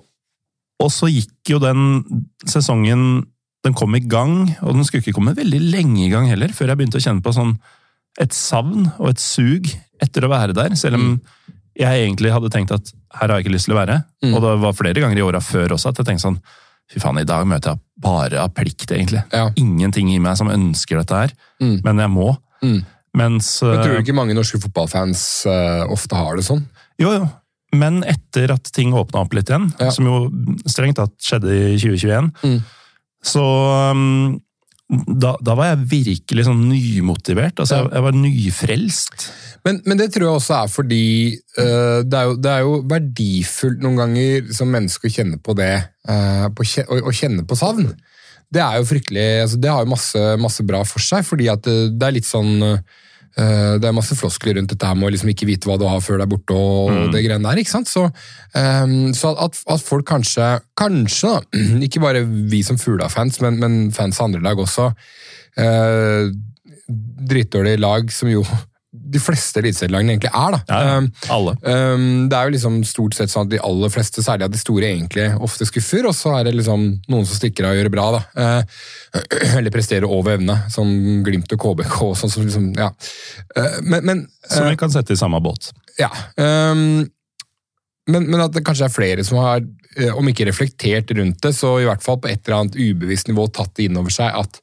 og 0.82 0.90
så 0.90 1.10
gikk 1.12 1.52
jo 1.52 1.60
den 1.60 2.24
sesongen 2.48 3.28
Den 3.64 3.76
kom 3.78 3.94
i 3.94 4.00
gang, 4.00 4.56
og 4.64 4.74
den 4.74 4.84
skulle 4.84 5.04
ikke 5.04 5.14
komme 5.20 5.36
veldig 5.38 5.60
lenge 5.72 6.08
i 6.08 6.10
gang 6.10 6.26
heller, 6.32 6.48
før 6.50 6.72
jeg 6.72 6.78
begynte 6.80 6.98
å 6.98 7.04
kjenne 7.04 7.22
på 7.22 7.30
sånn 7.36 7.52
et 8.20 8.34
savn 8.36 8.89
og 8.99 9.09
et 9.09 9.20
sug 9.20 9.70
etter 10.01 10.26
å 10.26 10.30
være 10.32 10.53
der. 10.57 10.76
Selv 10.76 10.95
om 10.99 11.22
jeg 11.78 12.03
egentlig 12.07 12.34
hadde 12.34 12.49
tenkt 12.51 12.72
at 12.76 12.91
her 13.16 13.28
har 13.30 13.38
jeg 13.39 13.45
ikke 13.45 13.53
lyst 13.55 13.66
til 13.70 13.76
å 13.76 13.80
være. 13.80 14.01
Mm. 14.24 14.34
Og 14.36 14.41
det 14.43 14.55
var 14.66 14.74
flere 14.76 14.99
ganger 15.03 15.18
i 15.18 15.24
åra 15.26 15.39
før 15.43 15.76
også 15.78 15.89
at 15.91 15.97
jeg 16.01 16.05
tenkte 16.12 16.28
sånn 16.28 16.41
Fy 16.91 16.99
faen, 16.99 17.22
i 17.22 17.24
dag 17.24 17.45
møter 17.47 17.72
jeg 17.72 17.80
bare 18.03 18.36
av 18.41 18.49
plikt, 18.51 18.89
egentlig. 18.91 19.22
Ja. 19.32 19.45
Ingenting 19.55 20.09
i 20.12 20.18
meg 20.20 20.36
som 20.36 20.49
ønsker 20.51 20.97
dette 20.99 21.16
her, 21.16 21.32
Mm. 21.62 21.78
men 21.86 21.97
jeg 22.03 22.09
må. 22.12 22.26
Mm. 22.62 22.82
Mens 23.16 23.62
Men 23.64 23.78
tror 23.80 23.93
eh, 23.93 23.95
du 23.95 24.01
ikke 24.03 24.16
mange 24.18 24.36
norske 24.36 24.59
fotballfans 24.59 25.45
uh, 25.47 25.86
ofte 25.88 26.16
har 26.20 26.36
det 26.36 26.43
sånn? 26.43 26.66
Jo, 26.99 27.14
jo. 27.16 27.30
Men 27.72 28.03
etter 28.03 28.51
at 28.51 28.68
ting 28.76 28.91
åpna 28.91 29.22
opp 29.24 29.32
litt 29.34 29.47
igjen, 29.47 29.70
Ja. 29.80 29.89
som 29.89 30.03
jo 30.05 30.18
strengt 30.68 30.97
tatt 30.99 31.16
skjedde 31.24 31.47
i 31.47 31.78
2021, 31.80 32.34
Mm. 32.43 32.59
så 33.24 33.45
um, 33.91 34.41
da, 34.92 35.36
da 35.39 35.56
var 35.56 35.72
jeg 35.72 35.88
virkelig 35.94 36.46
sånn 36.48 36.66
nymotivert. 36.68 37.62
Altså, 37.64 37.80
jeg, 37.80 37.92
jeg 37.96 38.06
var 38.08 38.18
nyfrelst. 38.18 39.26
Men, 39.64 39.80
men 39.86 40.00
det 40.00 40.10
tror 40.12 40.26
jeg 40.26 40.39
også 40.39 40.56
er 40.58 40.72
fordi 40.74 41.06
uh, 41.60 42.02
det, 42.04 42.18
er 42.18 42.28
jo, 42.28 42.38
det 42.42 42.52
er 42.52 42.64
jo 42.66 42.78
verdifullt 42.92 43.84
noen 43.86 44.00
ganger 44.02 44.50
som 44.58 44.72
menneske 44.74 45.08
å 45.08 45.16
kjenne 45.20 45.42
på 45.42 45.58
det, 45.60 45.74
Uh, 46.02 46.48
på, 46.58 46.66
å, 46.66 46.96
å 47.06 47.12
kjenne 47.14 47.44
på 47.46 47.54
savn. 47.60 47.92
Det 48.52 48.60
er 48.60 48.80
jo 48.80 48.88
fryktelig, 48.89 49.26
altså 49.44 49.60
det 49.62 49.70
har 49.70 49.84
jo 49.86 49.92
masse, 49.92 50.22
masse 50.42 50.64
bra 50.66 50.80
for 50.82 51.04
seg, 51.04 51.22
fordi 51.28 51.46
at 51.52 51.62
det, 51.68 51.76
det 51.94 52.08
er 52.08 52.16
litt 52.16 52.26
sånn 52.28 52.66
eh, 52.66 52.82
det 53.36 53.88
er 53.88 53.96
masse 53.96 54.16
floskler 54.20 54.58
rundt 54.58 54.74
dette 54.74 54.88
her 54.88 54.98
med 55.00 55.08
å 55.08 55.12
liksom 55.14 55.30
ikke 55.32 55.48
vite 55.48 55.70
hva 55.70 55.78
du 55.80 55.86
har 55.88 56.02
før 56.04 56.20
du 56.20 56.26
er 56.26 56.32
borte, 56.32 56.56
og 56.58 57.14
det 57.14 57.24
greiene 57.24 57.48
der. 57.48 57.62
ikke 57.62 57.72
sant? 57.72 57.88
Så, 57.88 58.04
um, 58.56 59.14
så 59.16 59.32
at, 59.40 59.60
at 59.72 59.86
folk 59.86 60.08
kanskje, 60.10 60.50
kanskje 60.80 61.32
da, 61.38 61.62
ikke 61.88 62.04
bare 62.04 62.26
vi 62.26 62.64
som 62.68 62.80
Fugla-fans, 62.82 63.40
men, 63.46 63.60
men 63.62 63.78
fans 63.96 64.20
av 64.20 64.30
andre 64.30 64.44
lag 64.44 64.60
også, 64.60 64.90
uh, 65.62 66.28
drittdårlige 67.32 67.80
lag 67.80 68.12
som 68.12 68.32
jo 68.32 68.44
de 68.92 69.20
fleste 69.24 69.62
eliteserielagene 69.62 70.16
egentlig 70.16 70.32
er. 70.36 70.56
da. 70.56 70.60
Ja, 70.68 70.80
ja. 70.84 70.96
Um, 71.00 71.06
Alle. 71.32 71.54
um, 71.64 72.08
det 72.32 72.38
er 72.38 72.50
jo 72.50 72.56
liksom 72.58 72.80
stort 72.88 73.16
sett 73.16 73.32
sånn 73.32 73.48
at 73.48 73.54
de 73.54 73.62
aller 73.64 73.94
fleste, 73.94 74.24
særlig 74.26 74.50
av 74.50 74.52
de 74.52 74.60
store, 74.60 74.89
egentlig 74.89 75.30
ofte 75.39 75.68
skuffer, 75.70 76.10
og 76.10 76.16
så 76.18 76.34
er 76.39 76.50
det 76.50 76.58
liksom 76.58 76.84
noen 77.12 77.30
som 77.30 77.39
stikker 77.39 77.68
av 77.70 77.76
og 77.76 77.80
gjør 77.80 77.88
det 77.88 77.94
bra. 77.96 78.10
da. 78.18 78.22
Uh, 78.36 79.16
eller 79.62 79.72
presterer 79.74 80.08
over 80.10 80.36
evne, 80.36 80.58
som 80.74 80.92
Glimt 81.24 81.56
og 81.56 81.64
KBK. 81.64 81.98
sånn 82.20 82.36
som 82.36 82.46
liksom, 82.48 82.68
ja. 82.76 82.92
Uh, 83.56 83.80
men, 83.86 84.04
men 84.04 84.28
Som 84.50 84.68
vi 84.68 84.78
kan 84.80 84.92
sette 84.92 85.16
i 85.16 85.20
samme 85.20 85.39
båt. 85.44 85.72
ja. 86.02 86.12
Um, 86.36 87.08
men, 88.10 88.26
men 88.28 88.42
at 88.44 88.54
det 88.56 88.64
kanskje 88.66 88.88
er 88.88 88.94
flere 88.94 89.24
som 89.24 89.38
har, 89.42 89.62
eh, 89.96 90.10
om 90.18 90.28
ikke 90.28 90.48
reflektert 90.50 91.14
rundt 91.18 91.42
det, 91.46 91.54
så 91.56 91.76
i 91.80 91.88
hvert 91.88 92.04
fall 92.04 92.18
på 92.22 92.32
et 92.32 92.42
eller 92.44 92.64
annet 92.64 92.80
ubevisst 92.80 93.30
nivå 93.30 93.46
tatt 93.54 93.76
det 93.78 93.88
inn 93.88 94.00
over 94.02 94.14
seg 94.14 94.34
at 94.42 94.58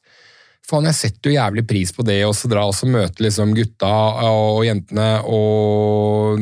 faen, 0.69 0.87
jeg 0.89 0.97
setter 0.97 1.29
jo 1.29 1.35
jævlig 1.35 1.65
pris 1.69 1.91
på 1.95 2.05
det, 2.07 2.19
og 2.27 2.35
så 2.37 2.49
dra 2.51 2.63
og 2.69 2.75
så 2.77 2.89
møte 2.89 3.23
liksom 3.25 3.55
gutta 3.57 3.89
og 4.29 4.63
jentene 4.67 5.09
og 5.25 6.41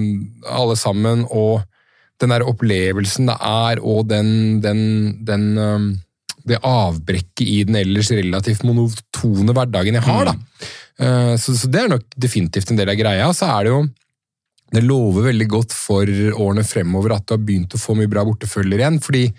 alle 0.51 0.77
sammen, 0.79 1.23
og 1.31 1.63
den 2.21 2.33
der 2.33 2.45
opplevelsen 2.49 3.29
det 3.29 3.37
er, 3.45 3.81
og 3.85 4.07
den, 4.09 4.29
den, 4.63 4.81
den 5.25 5.47
um, 5.57 5.87
det 6.47 6.61
avbrekket 6.63 7.43
i 7.43 7.61
den 7.67 7.75
ellers 7.75 8.09
relativt 8.15 8.63
monotone 8.63 9.53
hverdagen 9.53 9.97
jeg 9.99 10.05
har. 10.05 10.29
da. 10.29 10.35
Eh, 10.97 11.33
Så, 11.35 11.57
så 11.59 11.67
det 11.67 11.81
er 11.81 11.91
nok 11.91 12.05
definitivt 12.15 12.71
en 12.71 12.79
del 12.79 12.93
av 12.93 12.99
greia. 12.99 13.27
Så 13.35 13.49
er 13.51 13.67
det 13.67 13.73
jo 13.73 13.81
det 14.75 14.83
lover 14.83 15.27
veldig 15.29 15.47
godt 15.51 15.75
for 15.75 16.07
årene 16.07 16.63
fremover 16.67 17.15
at 17.15 17.27
du 17.27 17.35
har 17.35 17.43
begynt 17.43 17.75
å 17.75 17.79
få 17.79 17.95
mye 17.99 18.11
bra 18.11 18.23
bortefølger 18.27 18.83
igjen. 18.83 18.99
fordi 19.03 19.29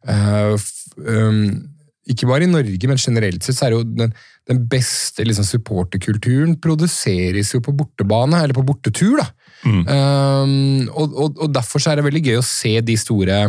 Uh, 0.00 0.56
um, 0.96 1.68
ikke 2.12 2.28
bare 2.28 2.46
i 2.46 2.50
Norge, 2.50 2.90
men 2.90 3.00
generelt 3.00 3.46
sett 3.46 3.58
så 3.58 3.68
er 3.68 3.76
jo 3.76 3.84
den, 3.86 4.12
den 4.50 4.62
beste 4.70 5.24
liksom, 5.26 5.46
supporterkulturen 5.46 6.56
produseres 6.62 7.54
jo 7.54 7.62
på 7.64 7.74
bortebane, 7.76 8.42
eller 8.42 8.56
på 8.56 8.66
bortetur. 8.66 9.20
da. 9.22 9.30
Um, 9.64 10.88
og, 10.88 11.12
og, 11.12 11.42
og 11.44 11.50
derfor 11.52 11.82
så 11.82 11.92
er 11.92 12.00
det 12.00 12.06
veldig 12.06 12.22
gøy 12.30 12.38
å 12.40 12.46
se 12.46 12.78
de 12.84 12.96
store 13.00 13.42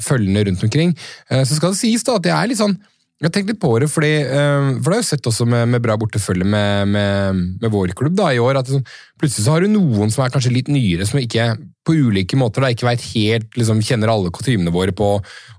følgene 0.00 0.46
rundt 0.48 0.62
omkring. 0.64 0.94
Uh, 1.30 1.42
så 1.44 1.58
skal 1.58 1.74
det 1.74 1.82
sies 1.82 2.06
da 2.06 2.16
at 2.18 2.30
jeg 2.30 2.36
er 2.36 2.50
litt 2.50 2.62
sånn 2.62 2.78
jeg 3.18 3.32
tenkte 3.34 3.50
litt 3.50 3.62
på 3.62 3.72
det, 3.82 3.88
fordi, 3.90 4.12
eh, 4.22 4.68
for 4.78 4.92
det 4.92 4.98
har 4.98 5.02
jeg 5.02 5.08
sett 5.08 5.26
også 5.26 5.46
med, 5.50 5.66
med 5.72 5.82
bra 5.82 5.96
bortefølge 5.98 6.46
med, 6.46 6.92
med, 6.94 7.40
med 7.58 7.72
vår 7.72 7.90
klubb 7.98 8.14
da, 8.18 8.28
i 8.30 8.38
år. 8.38 8.60
at 8.60 8.70
sånn, 8.70 8.84
Plutselig 9.18 9.46
så 9.48 9.56
har 9.56 9.64
du 9.64 9.72
noen 9.72 10.12
som 10.14 10.22
er 10.22 10.30
kanskje 10.30 10.52
litt 10.54 10.70
nyere, 10.70 11.06
som 11.08 11.18
ikke 11.18 11.48
på 11.88 11.96
ulike 11.96 12.38
måter 12.38 12.62
da, 12.62 12.70
ikke 12.70 12.86
vet 12.86 13.06
helt, 13.16 13.48
liksom, 13.58 13.80
kjenner 13.82 14.12
alle 14.12 14.30
kutymene 14.34 14.70
våre 14.70 14.94
på 14.94 15.16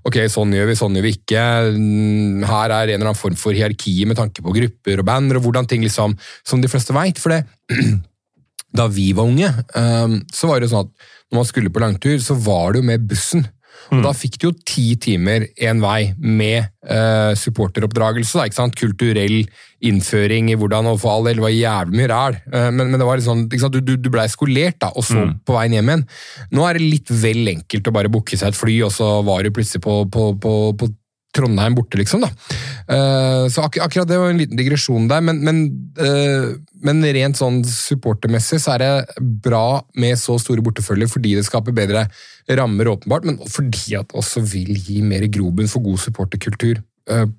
ok, 0.08 0.22
sånn 0.32 0.54
gjør 0.56 0.70
vi, 0.70 0.78
sånn 0.78 0.96
gjør 0.96 1.04
vi 1.08 1.14
ikke. 1.18 1.44
Mm, 1.76 2.46
Her 2.48 2.72
er 2.72 2.94
en 2.94 2.94
eller 2.96 3.10
annen 3.10 3.18
form 3.18 3.36
for 3.36 3.56
hierarki 3.56 3.98
med 4.08 4.16
tanke 4.16 4.44
på 4.44 4.54
grupper 4.56 5.02
og 5.02 5.08
band, 5.10 5.36
og 5.36 5.44
hvordan 5.44 5.68
ting 5.68 5.84
liksom, 5.84 6.16
som 6.46 6.62
de 6.62 6.70
fleste 6.70 6.96
veit. 6.96 7.20
For 7.20 7.34
det, 7.34 7.42
da 8.80 8.88
vi 8.88 9.10
var 9.16 9.28
unge, 9.28 9.52
ehm, 9.76 10.20
så 10.32 10.48
var 10.48 10.60
det 10.60 10.70
jo 10.70 10.76
sånn 10.78 10.88
at 10.88 11.10
når 11.30 11.42
man 11.42 11.48
skulle 11.52 11.72
på 11.74 11.82
langtur, 11.82 12.16
så 12.22 12.38
var 12.40 12.72
det 12.72 12.80
jo 12.80 12.88
med 12.88 13.08
bussen. 13.10 13.44
Og 13.90 14.04
Da 14.04 14.12
fikk 14.14 14.38
du 14.38 14.48
jo 14.48 14.52
ti 14.66 14.94
timer 15.02 15.48
én 15.58 15.80
vei 15.82 16.12
med 16.18 16.70
eh, 16.86 17.32
supporteroppdragelse. 17.38 18.38
Da, 18.38 18.46
ikke 18.46 18.58
sant? 18.60 18.78
Kulturell 18.78 19.42
innføring 19.86 20.50
i 20.52 20.56
hvordan 20.60 20.90
og 20.90 21.00
for 21.00 21.14
all 21.14 21.26
del 21.26 21.40
det 21.40 21.44
var 21.46 21.54
jævlig 21.54 21.98
mye 21.98 22.10
ræl. 22.12 22.38
Eh, 22.52 22.68
men, 22.70 22.92
men 22.92 23.00
det 23.00 23.08
var 23.08 23.18
litt 23.18 23.26
sånn, 23.26 23.46
ikke 23.48 23.64
sant? 23.64 23.78
du, 23.78 23.82
du, 23.84 23.96
du 23.98 24.10
blei 24.12 24.28
skolert, 24.30 24.78
da, 24.84 24.92
og 24.94 25.06
så 25.06 25.26
på 25.46 25.56
veien 25.56 25.78
hjem 25.78 25.92
igjen. 25.92 26.06
Nå 26.54 26.66
er 26.66 26.78
det 26.78 26.86
litt 26.86 27.12
vel 27.22 27.54
enkelt 27.56 27.90
å 27.90 27.96
bare 27.96 28.12
booke 28.12 28.38
seg 28.38 28.52
et 28.52 28.60
fly, 28.60 28.78
og 28.86 28.94
så 28.94 29.10
var 29.26 29.44
du 29.44 29.52
plutselig 29.56 29.82
på, 29.86 30.02
på, 30.12 30.30
på, 30.42 30.54
på 30.78 30.90
Trondheim 31.36 31.76
borte, 31.78 31.98
liksom. 32.00 32.24
da. 32.24 32.30
Uh, 32.90 33.46
så 33.52 33.64
ak 33.66 33.78
akkurat 33.84 34.08
det 34.10 34.18
var 34.18 34.32
en 34.32 34.40
liten 34.40 34.58
digresjon 34.58 35.06
der, 35.10 35.22
men, 35.22 35.42
men, 35.46 35.62
uh, 36.00 36.56
men 36.82 37.04
rent 37.06 37.38
sånn 37.38 37.62
supportermessig 37.66 38.58
så 38.64 38.74
er 38.74 38.84
det 38.84 39.26
bra 39.44 39.80
med 40.00 40.18
så 40.18 40.38
store 40.42 40.64
bortefølger 40.66 41.10
fordi 41.10 41.36
det 41.38 41.46
skaper 41.46 41.76
bedre 41.76 42.08
rammer, 42.50 42.90
åpenbart, 42.90 43.28
men 43.28 43.38
fordi 43.46 43.98
at 44.00 44.10
det 44.10 44.18
også 44.18 44.42
vil 44.42 44.74
gi 44.74 45.00
mer 45.06 45.28
grobunn 45.30 45.70
for 45.70 45.84
god 45.86 46.02
supporterkultur 46.02 46.82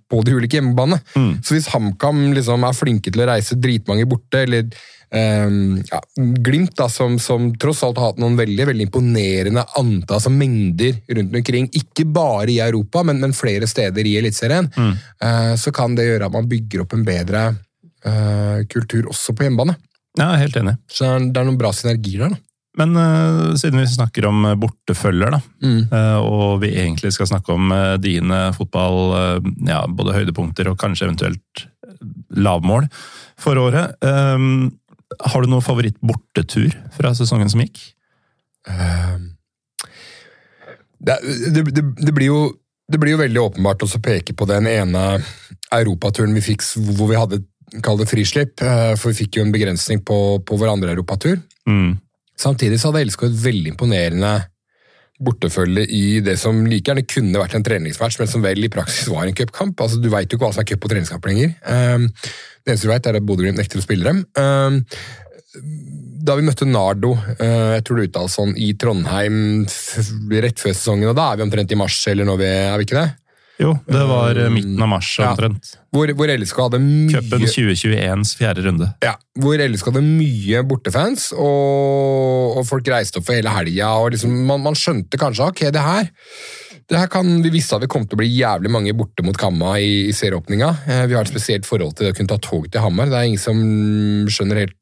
på 0.09 0.23
de 0.25 0.33
ulike 0.35 0.57
hjemmebanene. 0.59 0.99
Så 1.43 1.53
hvis 1.55 1.67
HamKam 1.73 2.33
liksom 2.33 2.63
er 2.67 2.73
flinke 2.73 3.11
til 3.11 3.21
å 3.21 3.27
reise 3.29 3.55
dritmange 3.61 4.05
borte, 4.09 4.41
eller 4.43 4.65
um, 5.13 5.77
ja, 5.91 5.99
Glimt, 6.43 6.73
da, 6.79 6.87
som, 6.91 7.17
som 7.19 7.49
tross 7.59 7.83
alt 7.83 7.97
har 8.01 8.11
hatt 8.11 8.19
noen 8.23 8.35
veldig 8.39 8.65
veldig 8.71 8.87
imponerende 8.89 9.63
antall, 9.79 10.17
altså 10.17 10.31
mengder 10.33 10.97
rundt 11.15 11.35
omkring, 11.35 11.69
ikke 11.77 12.05
bare 12.11 12.49
i 12.51 12.59
Europa, 12.63 13.03
men, 13.07 13.19
men 13.23 13.33
flere 13.37 13.67
steder 13.67 14.07
i 14.07 14.17
Eliteserien, 14.19 14.67
eh, 15.21 15.55
så 15.55 15.71
kan 15.75 15.95
det 15.95 16.07
gjøre 16.09 16.25
at 16.31 16.35
man 16.35 16.47
bygger 16.51 16.83
opp 16.85 16.93
en 16.97 17.03
bedre 17.07 17.45
uh, 18.05 18.59
kultur 18.71 19.07
også 19.11 19.35
på 19.37 19.45
hjemmebane. 19.47 19.75
Ja, 20.19 20.33
helt 20.35 20.55
enig. 20.59 20.77
Så 20.91 21.05
det 21.05 21.11
er- 21.13 21.27
det 21.31 21.39
er 21.39 21.45
noen 21.47 21.57
bra 21.59 21.71
synergier 21.71 22.25
der. 22.25 22.29
da. 22.35 22.37
Men 22.79 22.95
uh, 22.95 23.51
siden 23.59 23.81
vi 23.81 23.87
snakker 23.89 24.25
om 24.29 24.45
eh, 24.47 24.55
bortefølger, 24.59 25.33
da, 25.33 25.41
Mm. 25.61 25.81
uh, 25.91 26.19
og 26.23 26.61
vi 26.63 26.71
egentlig 26.79 27.11
skal 27.13 27.27
snakke 27.27 27.51
om 27.53 27.71
uh, 27.71 27.97
dine 27.99 28.53
fotball, 28.55 29.41
ja, 29.67 29.83
både 29.87 30.15
høydepunkter 30.15 30.69
og 30.71 30.79
kanskje 30.79 31.09
eventuelt 31.09 31.65
lavmål 32.31 32.87
for 33.41 33.59
året, 33.59 33.97
har 34.01 35.43
du 35.43 35.49
noen 35.49 35.65
favoritt-bortetur 35.65 36.71
fra 36.95 37.11
sesongen 37.17 37.49
som 37.51 37.61
gikk? 37.61 37.81
det, 41.01 41.17
det, 41.51 41.63
det, 41.73 41.83
det, 41.97 42.13
blir 42.15 42.29
jo, 42.29 42.39
det 42.89 43.01
blir 43.01 43.15
jo 43.15 43.21
veldig 43.21 43.41
åpenbart 43.41 43.83
å 43.83 44.01
peke 44.01 44.33
på 44.37 44.47
den 44.49 44.69
ene 44.69 45.03
europaturen 45.73 46.33
vi 46.37 46.45
fikk 46.45 46.63
hvor 46.95 47.09
vi 47.11 47.19
hadde 47.19 47.41
kall 47.83 47.99
det 47.99 48.07
frislipp, 48.09 48.61
for 48.61 49.11
vi 49.11 49.19
fikk 49.23 49.37
jo 49.39 49.45
en 49.45 49.53
begrensning 49.53 50.01
på, 50.05 50.39
på 50.45 50.61
vår 50.61 50.73
andre 50.77 50.95
europatur. 50.95 51.41
Mm. 51.69 51.99
Samtidig 52.39 52.79
så 52.81 52.89
hadde 52.89 53.05
LSK 53.07 53.27
et 53.27 53.43
veldig 53.43 53.73
imponerende 53.73 54.33
bortefølge 55.21 55.85
i 55.93 56.19
det 56.25 56.37
som 56.41 56.63
like 56.65 56.89
gjerne 56.89 57.05
kunne 57.05 57.41
vært 57.41 57.55
en 57.57 57.65
treningsmatch, 57.65 58.17
men 58.19 58.29
som 58.29 58.43
vel 58.45 58.65
i 58.65 58.71
praksis 58.73 59.09
var 59.11 59.27
en 59.27 59.37
cupkamp. 59.37 59.79
Altså, 59.83 59.99
du 60.01 60.09
veit 60.09 60.31
jo 60.31 60.37
ikke 60.37 60.47
hva 60.47 60.55
som 60.55 60.63
er 60.63 60.69
cup 60.71 60.87
og 60.87 60.93
treningskamp 60.93 61.27
lenger. 61.29 61.53
Um, 61.61 62.07
det 62.61 62.73
eneste 62.73 62.87
du 62.87 62.93
veit, 62.93 63.09
er 63.09 63.19
at 63.19 63.27
Bodø-Glimt 63.27 63.61
nekter 63.61 63.81
å 63.81 63.85
spille 63.85 64.07
dem. 64.07 64.23
Um, 64.37 64.81
da 66.25 66.35
vi 66.37 66.45
møtte 66.45 66.67
Nardo, 66.69 67.13
uh, 67.17 67.71
jeg 67.75 67.85
tror 67.85 67.99
det 67.99 68.09
uttales 68.09 68.37
sånn, 68.39 68.55
i 68.57 68.71
Trondheim 68.81 69.37
rett 70.41 70.61
før 70.61 70.73
sesongen, 70.73 71.11
og 71.11 71.17
da 71.17 71.29
er 71.29 71.41
vi 71.41 71.45
omtrent 71.45 71.73
i 71.75 71.79
mars, 71.79 72.01
eller 72.09 72.29
vi 72.41 72.49
er 72.49 72.77
vi 72.81 72.89
ikke 72.89 72.97
det? 72.97 73.09
Jo, 73.61 73.75
det 73.85 74.01
var 74.09 74.37
eh, 74.41 74.49
midten 74.49 74.79
av 74.81 74.89
mars 74.89 75.11
Ja. 75.21 75.31
omtrent. 75.35 75.75
Hvor, 75.93 76.09
hvor 76.17 76.31
LSK 76.33 76.57
hadde 76.65 76.79
mye 76.81 77.11
Cupen 77.13 77.43
2021s 77.45 78.33
fjerde 78.39 78.63
runde. 78.65 78.87
Ja, 79.05 79.13
hvor 79.37 79.59
LSK 79.61 79.91
hadde 79.91 80.01
mye 80.07 80.63
bortefans, 80.65 81.29
og, 81.35 82.57
og 82.57 82.65
folk 82.69 82.89
reiste 82.89 83.21
opp 83.21 83.27
for 83.29 83.37
hele 83.37 83.53
helga. 83.53 83.91
liksom, 84.15 84.33
man, 84.49 84.63
man 84.65 84.77
skjønte 84.79 85.19
kanskje 85.21 85.49
ok, 85.51 85.63
det 85.75 85.83
her, 85.85 86.09
det 86.91 86.99
her 86.99 87.07
kan, 87.11 87.27
Vi 87.43 87.51
visste 87.53 87.77
at 87.77 87.85
det 87.85 87.91
kom 87.91 88.03
til 88.07 88.17
å 88.17 88.21
bli 88.23 88.31
jævlig 88.33 88.71
mange 88.73 88.93
borte 88.97 89.23
mot 89.23 89.37
Kamma 89.39 89.77
i, 89.79 90.07
i 90.09 90.15
serieåpninga. 90.15 90.71
Eh, 90.87 91.03
vi 91.11 91.15
har 91.15 91.23
et 91.27 91.31
spesielt 91.31 91.67
forhold 91.69 91.93
til 91.95 92.07
det 92.09 92.15
å 92.15 92.17
kunne 92.17 92.33
ta 92.33 92.39
tog 92.41 92.65
til 92.71 92.81
Hamar. 92.83 93.11
Det 93.11 93.19
er 93.19 93.29
ingen 93.29 93.39
som 93.45 93.61
skjønner 94.31 94.63
helt 94.65 94.77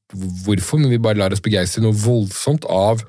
hvorfor, 0.45 0.80
men 0.82 0.89
vi 0.93 0.97
bare 1.01 1.19
lar 1.19 1.36
oss 1.36 1.43
begeistre 1.45 1.84
noe 1.86 1.93
voldsomt 1.93 2.65
av 2.65 3.03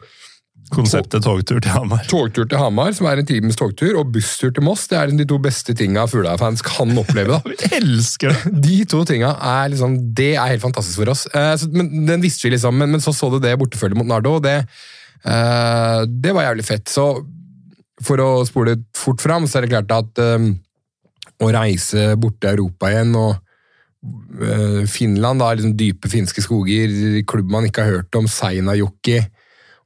Konseptet 0.70 1.24
togtur 1.26 1.58
til 1.58 1.72
Hamar. 1.74 2.04
togtur 2.10 2.46
til 2.46 2.60
Hamar, 2.60 2.92
som 2.94 3.08
er 3.10 3.20
en 3.20 3.26
times 3.26 3.58
togtur, 3.58 3.96
og 3.98 4.12
busstur 4.14 4.52
til 4.54 4.62
Moss. 4.62 4.86
Det 4.90 4.98
er 4.98 5.10
de 5.10 5.26
to 5.26 5.38
beste 5.42 5.74
tinga 5.74 6.04
Fugla-fans 6.10 6.62
kan 6.66 6.94
oppleve. 7.00 7.34
da. 7.34 7.40
Vi 7.50 7.58
elsker 7.80 8.30
det! 8.30 8.54
De 8.68 8.76
to 8.90 9.02
tinga 9.08 9.32
er 9.34 9.72
liksom, 9.72 9.98
det 10.14 10.32
er 10.36 10.52
helt 10.52 10.62
fantastisk 10.62 11.02
for 11.02 11.10
oss. 11.10 11.26
Eh, 11.34 11.52
så, 11.58 11.66
men 11.74 12.06
Den 12.06 12.22
visste 12.22 12.46
vi 12.46 12.54
liksom, 12.54 12.78
men, 12.78 12.94
men 12.94 13.02
så 13.02 13.14
så 13.16 13.32
du 13.32 13.40
det 13.42 13.56
bortefølget 13.58 13.98
mot 13.98 14.06
Nardo, 14.06 14.36
og 14.38 14.46
det, 14.46 14.60
eh, 15.26 15.98
det 16.06 16.36
var 16.36 16.46
jævlig 16.46 16.68
fett. 16.70 16.86
Så 16.90 17.08
for 18.00 18.22
å 18.22 18.30
spole 18.48 18.78
fort 18.96 19.20
fram, 19.20 19.50
så 19.50 19.58
er 19.58 19.66
det 19.66 19.74
klart 19.74 19.96
at 19.98 20.22
eh, 20.22 20.50
å 21.40 21.50
reise 21.56 22.14
bort 22.20 22.38
til 22.38 22.54
Europa 22.54 22.92
igjen 22.92 23.12
og 23.18 23.34
eh, 24.38 24.86
Finland, 24.86 25.42
da, 25.42 25.50
liksom 25.56 25.74
dype 25.74 26.14
finske 26.14 26.46
skoger, 26.46 27.22
klubb 27.26 27.50
man 27.50 27.66
ikke 27.66 27.88
har 27.88 28.00
hørt 28.00 28.22
om, 28.22 28.30
Seinajoki 28.30 29.18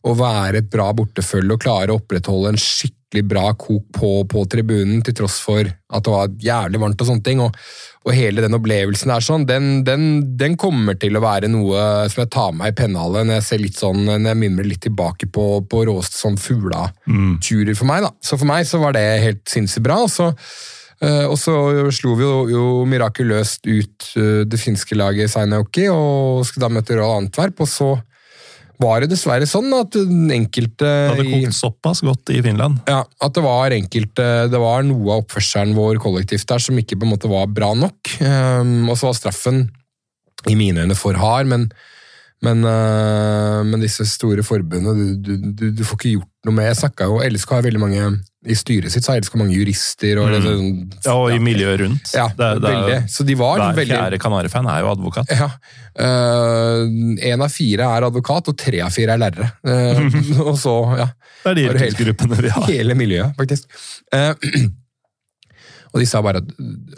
å 0.04 0.12
være 0.18 0.60
et 0.60 0.68
bra 0.72 0.90
bortefølge 0.96 1.56
og 1.56 1.64
klare 1.64 1.94
å 1.94 2.00
opprettholde 2.00 2.52
en 2.52 2.60
skikkelig 2.60 3.24
bra 3.30 3.46
kok 3.56 3.86
på, 3.94 4.10
på 4.28 4.44
tribunen, 4.50 5.00
til 5.06 5.16
tross 5.16 5.38
for 5.40 5.64
at 5.64 6.04
det 6.04 6.12
var 6.12 6.34
jævlig 6.42 6.80
varmt 6.82 7.00
og 7.00 7.08
sånne 7.08 7.24
ting. 7.24 7.40
Og, 7.44 7.56
og 8.04 8.12
hele 8.12 8.44
den 8.44 8.56
opplevelsen 8.58 9.14
der, 9.14 9.24
sånn, 9.24 9.46
den, 9.48 9.70
den, 9.86 10.06
den 10.36 10.58
kommer 10.60 10.98
til 11.00 11.16
å 11.16 11.24
være 11.24 11.48
noe 11.48 12.04
som 12.12 12.24
jeg 12.24 12.32
tar 12.34 12.52
med 12.52 12.60
meg 12.60 12.74
i 12.74 12.78
pennhallet 12.82 13.28
når 13.28 13.38
jeg 13.38 13.48
ser 13.48 13.64
litt 13.64 13.80
sånn, 13.80 14.04
når 14.10 14.28
jeg 14.32 14.40
minner 14.42 14.68
litt 14.68 14.84
tilbake 14.84 15.30
på, 15.32 15.48
på 15.70 15.84
råeste 15.88 16.20
sånn 16.20 16.38
fugleturer 16.40 17.74
for 17.78 17.88
meg. 17.88 18.04
da. 18.04 18.12
Så 18.20 18.36
for 18.36 18.50
meg 18.50 18.68
så 18.68 18.82
var 18.82 18.98
det 18.98 19.06
helt 19.24 19.44
sinnssykt 19.48 19.86
bra. 19.88 20.02
og 20.04 20.12
så 20.12 20.32
Eh, 21.02 21.26
og 21.26 21.36
så 21.40 21.54
slo 21.94 22.14
vi 22.18 22.24
jo, 22.24 22.34
jo 22.50 22.64
mirakuløst 22.88 23.66
ut 23.66 24.10
eh, 24.20 24.42
det 24.46 24.60
finske 24.60 24.96
laget 24.96 25.32
Seinajoki 25.32 25.88
og 25.92 26.44
skulle 26.46 26.68
da 26.68 26.72
møte 26.72 26.96
Royal 26.96 27.24
Antwerp, 27.24 27.64
og 27.64 27.70
så 27.70 27.90
var 28.82 29.04
det 29.04 29.10
dessverre 29.12 29.46
sånn 29.46 29.70
at 29.76 29.96
enkelte 29.96 30.84
Det 30.84 31.12
hadde 31.12 31.26
kokt 31.30 31.56
såpass 31.56 32.02
godt 32.04 32.32
i 32.34 32.40
Finland. 32.44 32.80
ja, 32.90 33.04
at 33.04 33.34
det 33.36 33.44
var 33.44 33.74
enkelte 33.76 34.26
Det 34.50 34.60
var 34.60 34.82
noe 34.86 35.14
av 35.14 35.24
oppførselen 35.24 35.74
vår 35.76 36.00
kollektivt 36.02 36.48
der 36.50 36.62
som 36.62 36.78
ikke 36.78 36.98
på 36.98 37.06
en 37.06 37.14
måte 37.14 37.30
var 37.30 37.46
bra 37.46 37.72
nok. 37.78 38.16
Um, 38.20 38.88
og 38.90 38.98
så 38.98 39.10
var 39.10 39.18
straffen 39.18 39.66
i 40.50 40.56
mine 40.58 40.84
øyne 40.84 40.96
for 40.98 41.14
hard, 41.14 41.46
men 41.46 41.70
Men, 42.44 42.60
øh, 42.60 43.64
men 43.64 43.80
disse 43.80 44.04
store 44.04 44.42
forbundene, 44.44 44.92
du, 44.92 45.16
du, 45.16 45.52
du, 45.56 45.70
du 45.78 45.84
får 45.84 45.96
ikke 45.96 46.10
gjort 46.18 46.44
noe 46.44 46.54
med 46.58 46.66
Jeg 46.66 46.76
snakka 46.76 47.06
jo 47.08 47.22
LSK 47.24 47.54
har 47.56 47.62
veldig 47.64 47.80
mange 47.80 48.02
I 48.44 48.52
styret 48.54 48.92
sitt 48.92 49.04
så 49.06 49.14
har 49.14 49.20
så 49.24 49.38
mange 49.40 49.54
jurister. 49.56 50.18
Og, 50.20 50.28
Mm. 50.28 50.42
sånn, 50.44 50.92
Ja, 51.06 51.14
og 51.16 51.30
i 51.32 51.38
miljøet 51.38 51.80
rundt. 51.80 52.12
Ja, 52.14 52.28
Det 52.28 52.44
er- 52.44 52.58
det 52.60 52.70
er- 52.70 52.74
veldig. 52.74 53.10
Så 53.10 53.24
de 53.24 53.34
var 53.34 53.56
Hver 53.58 53.74
veldig 53.78 53.96
fjerde 53.96 54.18
Kanari-fan 54.20 54.66
er 54.68 54.80
jo 54.82 54.90
advokat. 54.92 55.30
ja. 55.30 55.48
Én 57.24 57.40
av 57.42 57.50
fire 57.50 57.80
er 57.88 58.02
advokat, 58.08 58.48
og 58.48 58.56
tre 58.58 58.80
av 58.84 58.90
fire 58.92 59.14
er 59.14 59.18
lærere. 59.18 59.50
Uh, 59.64 60.40
og 60.48 60.56
så, 60.60 60.74
ja. 60.98 61.08
Det 61.44 61.50
er 61.50 61.54
de 61.54 61.68
yrkesgruppene 61.70 62.40
vi 62.42 62.48
har. 62.48 62.66
Hele 62.70 62.94
miljøet, 62.94 63.34
faktisk. 63.36 63.64
Uh, 64.12 64.34
og 65.94 66.00
de 66.02 66.06
sa 66.10 66.20
bare 66.22 66.40
at 66.42 66.48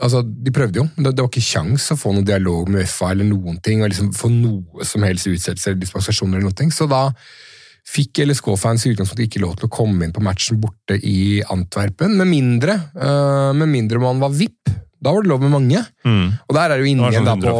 altså, 0.00 0.22
De 0.24 0.50
prøvde 0.54 0.80
jo, 0.80 0.86
det, 0.96 1.14
det 1.16 1.20
var 1.24 1.28
ikke 1.28 1.44
kjangs 1.44 1.90
å 1.92 1.98
få 2.00 2.14
noen 2.14 2.24
dialog 2.26 2.68
med 2.72 2.82
UFA 2.86 3.10
eller 3.12 3.28
noen 3.28 3.60
ting, 3.62 3.82
og 3.82 3.90
liksom 3.92 4.12
få 4.16 4.30
noe 4.32 4.84
som 4.88 5.02
helst 5.06 5.26
utsettelse 5.28 5.68
eller 5.72 5.82
dispensasjoner 5.82 6.38
eller 6.38 6.48
noen 6.48 6.56
ting. 6.64 6.70
Så 6.74 6.88
da 6.88 7.10
fikk 7.86 8.24
LSK-fans 8.26 8.86
i 8.86 8.94
utgangspunktet 8.94 9.28
ikke 9.28 9.44
lov 9.44 9.58
til 9.60 9.68
å 9.68 9.72
komme 9.72 10.06
inn 10.06 10.14
på 10.14 10.24
matchen 10.24 10.58
borte 10.62 10.98
i 10.98 11.42
Antwerpen, 11.52 12.16
med 12.18 12.30
mindre, 12.30 12.80
uh, 12.98 13.52
med 13.56 13.70
mindre 13.70 14.02
man 14.02 14.22
var 14.22 14.34
VIP. 14.34 14.74
Da 14.96 15.12
var 15.12 15.22
det 15.22 15.28
lov 15.28 15.42
med 15.44 15.52
mange. 15.52 15.80
Mm. 16.08 16.30
Og 16.48 16.54
der 16.56 16.72
er 16.72 16.80
du 16.80 16.88
inne 16.88 17.10
sånn 17.12 17.26
da 17.28 17.34
på 17.36 17.52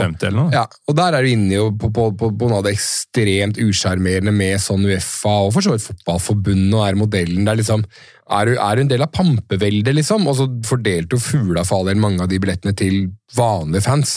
ja, 0.55 0.63
og 0.65 0.97
der 0.99 1.15
er 1.19 1.27
du 1.27 1.31
inne 1.31 1.67
på, 1.79 1.91
på, 1.95 2.07
på, 2.19 2.31
på 2.41 2.49
noe 2.49 2.63
av 2.63 2.65
det 2.67 2.73
ekstremt 2.75 3.61
usjarmerende 3.61 4.33
med 4.35 4.57
sånn 4.63 4.87
Uefa 4.89 5.35
og 5.45 5.53
for 5.55 5.67
så 5.67 5.75
vidt 5.75 5.85
fotballforbundet 5.85 6.75
og 6.75 6.87
er 6.87 6.99
modellen. 6.99 7.45
Det 7.45 7.53
er 7.53 7.61
liksom, 7.61 7.85
er 8.41 8.49
du, 8.49 8.57
er 8.57 8.73
du 8.81 8.83
en 8.87 8.93
del 8.95 9.05
av 9.05 9.13
pampeveldet, 9.15 9.95
liksom? 10.01 10.27
Og 10.27 10.41
så 10.41 10.49
fordelte 10.67 11.19
jo 11.19 11.23
Fugla 11.23 11.67
for 11.69 11.83
all 11.83 11.93
del 11.93 12.01
mange 12.03 12.25
av 12.25 12.33
de 12.33 12.41
billettene 12.43 12.75
til 12.79 12.99
vanlige 13.37 13.85
fans. 13.85 14.17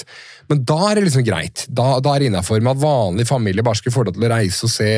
Men 0.50 0.64
da 0.66 0.78
er 0.90 0.98
det 0.98 1.04
liksom 1.06 1.24
greit. 1.28 1.66
Da, 1.70 2.00
da 2.02 2.16
er 2.16 2.24
det 2.24 2.32
innafor 2.32 2.62
med 2.66 2.74
at 2.74 2.82
vanlig 2.82 3.28
familie 3.30 3.62
bare 3.66 3.78
skulle 3.78 3.94
få 3.94 4.04
lov 4.08 4.16
til 4.18 4.26
å 4.26 4.32
reise 4.34 4.66
og 4.66 4.72
se 4.74 4.90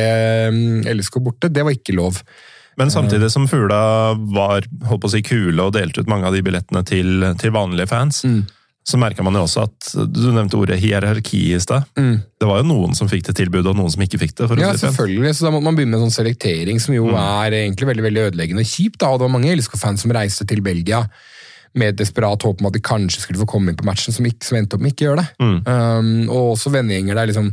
um, 0.47 0.81
LSK 0.87 1.19
borte. 1.25 1.49
Det 1.51 1.65
var 1.67 1.75
ikke 1.75 1.95
lov. 1.97 2.21
Men 2.79 2.87
samtidig 2.93 3.27
som 3.33 3.49
Fugla 3.51 3.81
var 4.31 4.63
holdt 4.87 5.01
på 5.03 5.09
å 5.09 5.11
si, 5.11 5.19
kule 5.27 5.59
og 5.67 5.73
delte 5.75 6.01
ut 6.05 6.09
mange 6.09 6.29
av 6.29 6.33
de 6.37 6.41
billettene 6.45 6.85
til, 6.87 7.27
til 7.41 7.51
vanlige 7.51 7.89
fans, 7.91 8.21
Mm. 8.23 8.45
så 8.87 8.97
merka 8.97 9.21
man 9.27 9.35
jo 9.37 9.43
også 9.43 9.65
at 9.67 9.89
Du 10.15 10.31
nevnte 10.31 10.57
ordet 10.57 10.79
hierarki 10.81 11.41
i 11.53 11.59
stad. 11.61 11.83
Mm. 11.99 12.15
Det 12.39 12.47
var 12.47 12.61
jo 12.63 12.69
noen 12.71 12.95
som 12.97 13.11
fikk 13.11 13.27
det 13.27 13.35
tilbudet, 13.37 13.67
og 13.69 13.77
noen 13.77 13.91
som 13.91 14.01
ikke 14.01 14.17
fikk 14.23 14.33
det. 14.39 14.47
for 14.47 14.57
Ja, 14.63 14.71
selvfølgelig. 14.73 15.35
Så 15.35 15.45
da 15.45 15.51
måtte 15.51 15.67
man 15.67 15.75
begynne 15.77 15.91
med 15.97 15.99
en 16.01 16.07
sånn 16.09 16.23
selektering 16.23 16.79
som 16.81 16.95
jo 16.95 17.11
er 17.11 17.51
egentlig 17.59 17.91
veldig 17.91 18.07
veldig 18.07 18.23
ødeleggende 18.31 18.63
og 18.63 18.71
kjipt. 18.71 19.03
og 19.03 19.19
Det 19.19 19.27
var 19.27 19.35
mange 19.35 19.51
LSK-fans 19.59 20.01
som 20.07 20.15
reiste 20.15 20.47
til 20.47 20.63
Belgia 20.65 21.03
med 21.77 21.93
et 21.93 21.99
desperat 22.01 22.43
håp 22.43 22.61
om 22.61 22.69
at 22.69 22.75
de 22.75 22.83
kanskje 22.83 23.23
skulle 23.23 23.41
få 23.41 23.47
komme 23.49 23.71
inn 23.71 23.79
på 23.79 23.87
matchen, 23.87 24.15
som, 24.15 24.25
ikke, 24.27 24.43
som 24.47 24.59
endte 24.59 24.77
opp 24.77 24.83
med 24.83 24.93
ikke 24.93 25.05
å 25.05 25.11
gjøre 25.11 25.23
det. 25.23 25.49
Um, 25.67 26.13
og 26.27 26.55
også 26.55 26.73
vennegjenger 26.73 27.17
der 27.17 27.31
liksom 27.31 27.51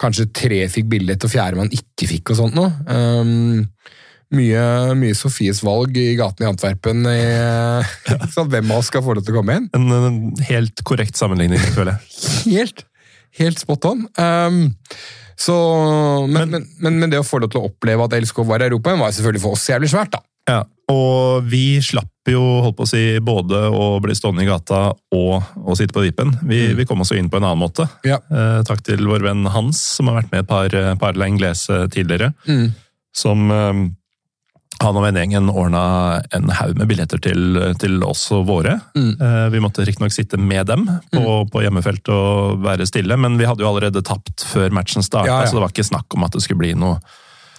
kanskje 0.00 0.28
tre 0.36 0.60
fikk 0.70 0.90
billett, 0.92 1.24
og 1.24 1.32
fjerdemann 1.32 1.72
ikke 1.74 2.08
fikk 2.10 2.34
og 2.34 2.40
sånt 2.40 2.58
noe. 2.58 2.70
Um, 2.86 3.66
mye, 4.36 4.62
mye 4.98 5.16
Sofies 5.16 5.62
valg 5.64 5.96
i 5.98 6.08
gaten 6.18 6.44
i 6.44 6.50
Antwerpen. 6.50 7.06
I, 7.10 8.26
så 8.34 8.46
hvem 8.46 8.70
av 8.70 8.82
oss 8.82 8.90
skal 8.92 9.04
få 9.06 9.16
lov 9.16 9.26
til 9.26 9.34
å 9.34 9.40
komme 9.40 9.60
inn? 9.60 9.70
En, 9.76 9.88
en 9.96 10.46
helt 10.48 10.82
korrekt 10.86 11.18
sammenligning, 11.18 11.62
føler 11.76 11.96
jeg. 11.96 12.58
Helt, 12.58 12.86
helt 13.40 13.62
spot 13.62 13.90
on. 13.90 14.06
Um, 14.20 14.62
så, 15.36 15.56
men, 16.30 16.54
men, 16.54 16.70
men, 16.80 17.02
men 17.02 17.12
det 17.12 17.20
å 17.20 17.26
få 17.26 17.42
lov 17.42 17.52
til 17.52 17.60
å 17.60 17.68
oppleve 17.68 18.06
at 18.06 18.14
LSK 18.16 18.40
var 18.48 18.62
i 18.62 18.70
Europa, 18.70 18.94
var 18.96 19.12
selvfølgelig 19.12 19.42
for 19.42 19.58
oss 19.58 19.68
jævlig 19.68 19.92
svært. 19.92 20.14
da. 20.16 20.22
Ja, 20.46 20.62
og 20.92 21.46
vi 21.50 21.80
slapp 21.82 22.30
jo 22.30 22.42
holdt 22.62 22.76
på 22.78 22.86
å 22.86 22.90
si, 22.90 23.02
både 23.22 23.58
å 23.74 23.98
bli 24.02 24.14
stående 24.14 24.44
i 24.44 24.48
gata 24.48 24.92
og 25.14 25.66
å 25.66 25.76
sitte 25.78 25.94
på 25.94 26.04
vippen. 26.04 26.32
Vi, 26.46 26.60
vi 26.78 26.86
kom 26.86 27.02
oss 27.02 27.10
jo 27.14 27.18
inn 27.18 27.30
på 27.30 27.40
en 27.40 27.46
annen 27.46 27.62
måte. 27.62 27.88
Ja. 28.06 28.20
Eh, 28.30 28.62
takk 28.66 28.84
til 28.86 29.02
vår 29.06 29.26
venn 29.26 29.46
Hans, 29.50 29.82
som 29.98 30.10
har 30.10 30.20
vært 30.20 30.32
med 30.34 30.44
et 30.44 30.50
par, 30.50 30.76
par 31.02 31.18
La 31.18 31.30
Inglese 31.30 31.86
tidligere. 31.94 32.32
Mm. 32.46 32.70
Som 33.16 33.50
eh, 33.50 33.82
han 34.82 34.98
og 34.98 35.06
vennegjengen 35.06 35.48
ordna 35.50 35.82
en 36.36 36.50
haug 36.52 36.76
med 36.76 36.88
billetter 36.90 37.20
til, 37.22 37.58
til 37.80 38.02
oss 38.04 38.26
og 38.36 38.46
våre. 38.50 38.76
Mm. 38.96 39.12
Eh, 39.14 39.44
vi 39.54 39.62
måtte 39.64 39.86
riktignok 39.88 40.14
sitte 40.14 40.38
med 40.40 40.68
dem 40.68 40.84
på, 41.14 41.38
på 41.52 41.62
hjemmefeltet 41.64 42.12
og 42.12 42.60
være 42.66 42.88
stille, 42.88 43.16
men 43.20 43.38
vi 43.40 43.48
hadde 43.48 43.64
jo 43.64 43.70
allerede 43.70 44.04
tapt 44.04 44.44
før 44.50 44.74
matchen 44.76 45.06
starta, 45.06 45.30
Ja, 45.30 45.38
ja. 45.44 45.50
så 45.50 45.58
det 45.58 45.64
var 45.64 45.72
ikke 45.74 45.90
snakk 45.90 46.18
om 46.18 46.26
at 46.28 46.36
det 46.36 46.44
skulle 46.44 46.62
bli 46.66 46.74
noe, 46.78 47.00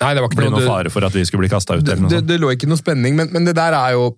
Nei, 0.01 0.13
det 0.13 0.21
var 0.23 0.29
ikke 0.29 0.39
ble 0.43 0.51
noe, 0.53 0.61
noe 0.61 0.69
fare 0.69 0.93
for 0.93 1.07
at 1.07 1.15
vi 1.17 1.25
skulle 1.25 1.45
bli 1.45 1.51
kasta 1.51 1.77
ut. 1.77 1.85
det, 1.85 1.95
eller 1.95 2.05
noe 2.05 2.13
det, 2.13 2.23
det 2.29 2.39
lå 2.41 2.53
ikke 2.53 2.69
noe 2.69 2.79
spenning, 2.79 3.17
men, 3.17 3.31
men 3.33 3.47
det 3.47 3.55
der 3.57 3.75
er 3.77 3.97
jo 3.97 4.11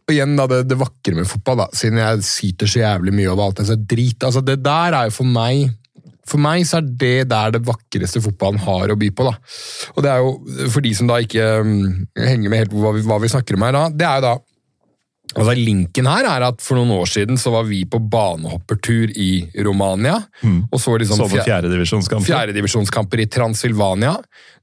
og 0.00 0.14
igjen 0.14 0.32
da, 0.34 0.46
det, 0.50 0.64
det 0.66 0.78
vakre 0.80 1.14
med 1.14 1.28
fotball, 1.28 1.60
da, 1.62 1.66
siden 1.76 2.00
jeg 2.00 2.24
syter 2.26 2.70
så 2.70 2.80
jævlig 2.80 3.12
mye 3.14 3.28
over 3.30 3.46
alt 3.46 3.60
det 3.60 3.76
er 3.76 3.84
drit. 3.92 4.24
altså 4.26 4.42
Det 4.42 4.56
der 4.64 4.96
er 4.96 5.10
jo 5.10 5.20
for 5.20 5.28
meg 5.28 5.68
for 6.30 6.42
meg 6.42 6.62
så 6.68 6.78
er 6.78 6.90
det 7.00 7.30
der 7.30 7.56
det 7.56 7.62
vakreste 7.66 8.22
fotballen 8.22 8.60
har 8.62 8.92
å 8.92 8.98
by 8.98 9.08
på. 9.16 9.26
da. 9.26 9.32
Og 9.96 10.04
det 10.04 10.12
er 10.12 10.20
jo, 10.22 10.68
For 10.70 10.84
de 10.84 10.92
som 10.94 11.10
da 11.10 11.18
ikke 11.22 11.46
mm, 11.66 11.88
henger 12.20 12.52
med 12.52 12.62
helt 12.62 12.74
på 12.74 12.82
hva 12.84 12.92
vi, 12.94 13.02
hva 13.06 13.18
vi 13.22 13.30
snakker 13.32 13.58
om 13.58 13.66
her, 13.66 13.74
da, 13.74 13.82
det 13.90 14.06
er 14.06 14.20
jo 14.20 14.26
da 14.28 14.34
Altså 15.36 15.54
Linken 15.54 16.06
her 16.10 16.26
er 16.26 16.42
at 16.48 16.60
for 16.64 16.74
noen 16.80 16.90
år 16.96 17.06
siden 17.06 17.38
så 17.38 17.52
var 17.54 17.64
vi 17.68 17.84
på 17.86 18.00
banehoppertur 18.10 19.12
i 19.14 19.28
Romania. 19.62 20.16
og 20.72 20.78
så 20.82 20.96
liksom 20.98 21.16
Så 21.20 21.28
på 21.28 21.36
fjer- 21.36 21.44
fjerdedivisjonskampen. 21.46 22.26
fjerdedivisjonskamper 22.26 23.20
i 23.22 23.26
Transylvania. 23.26 24.16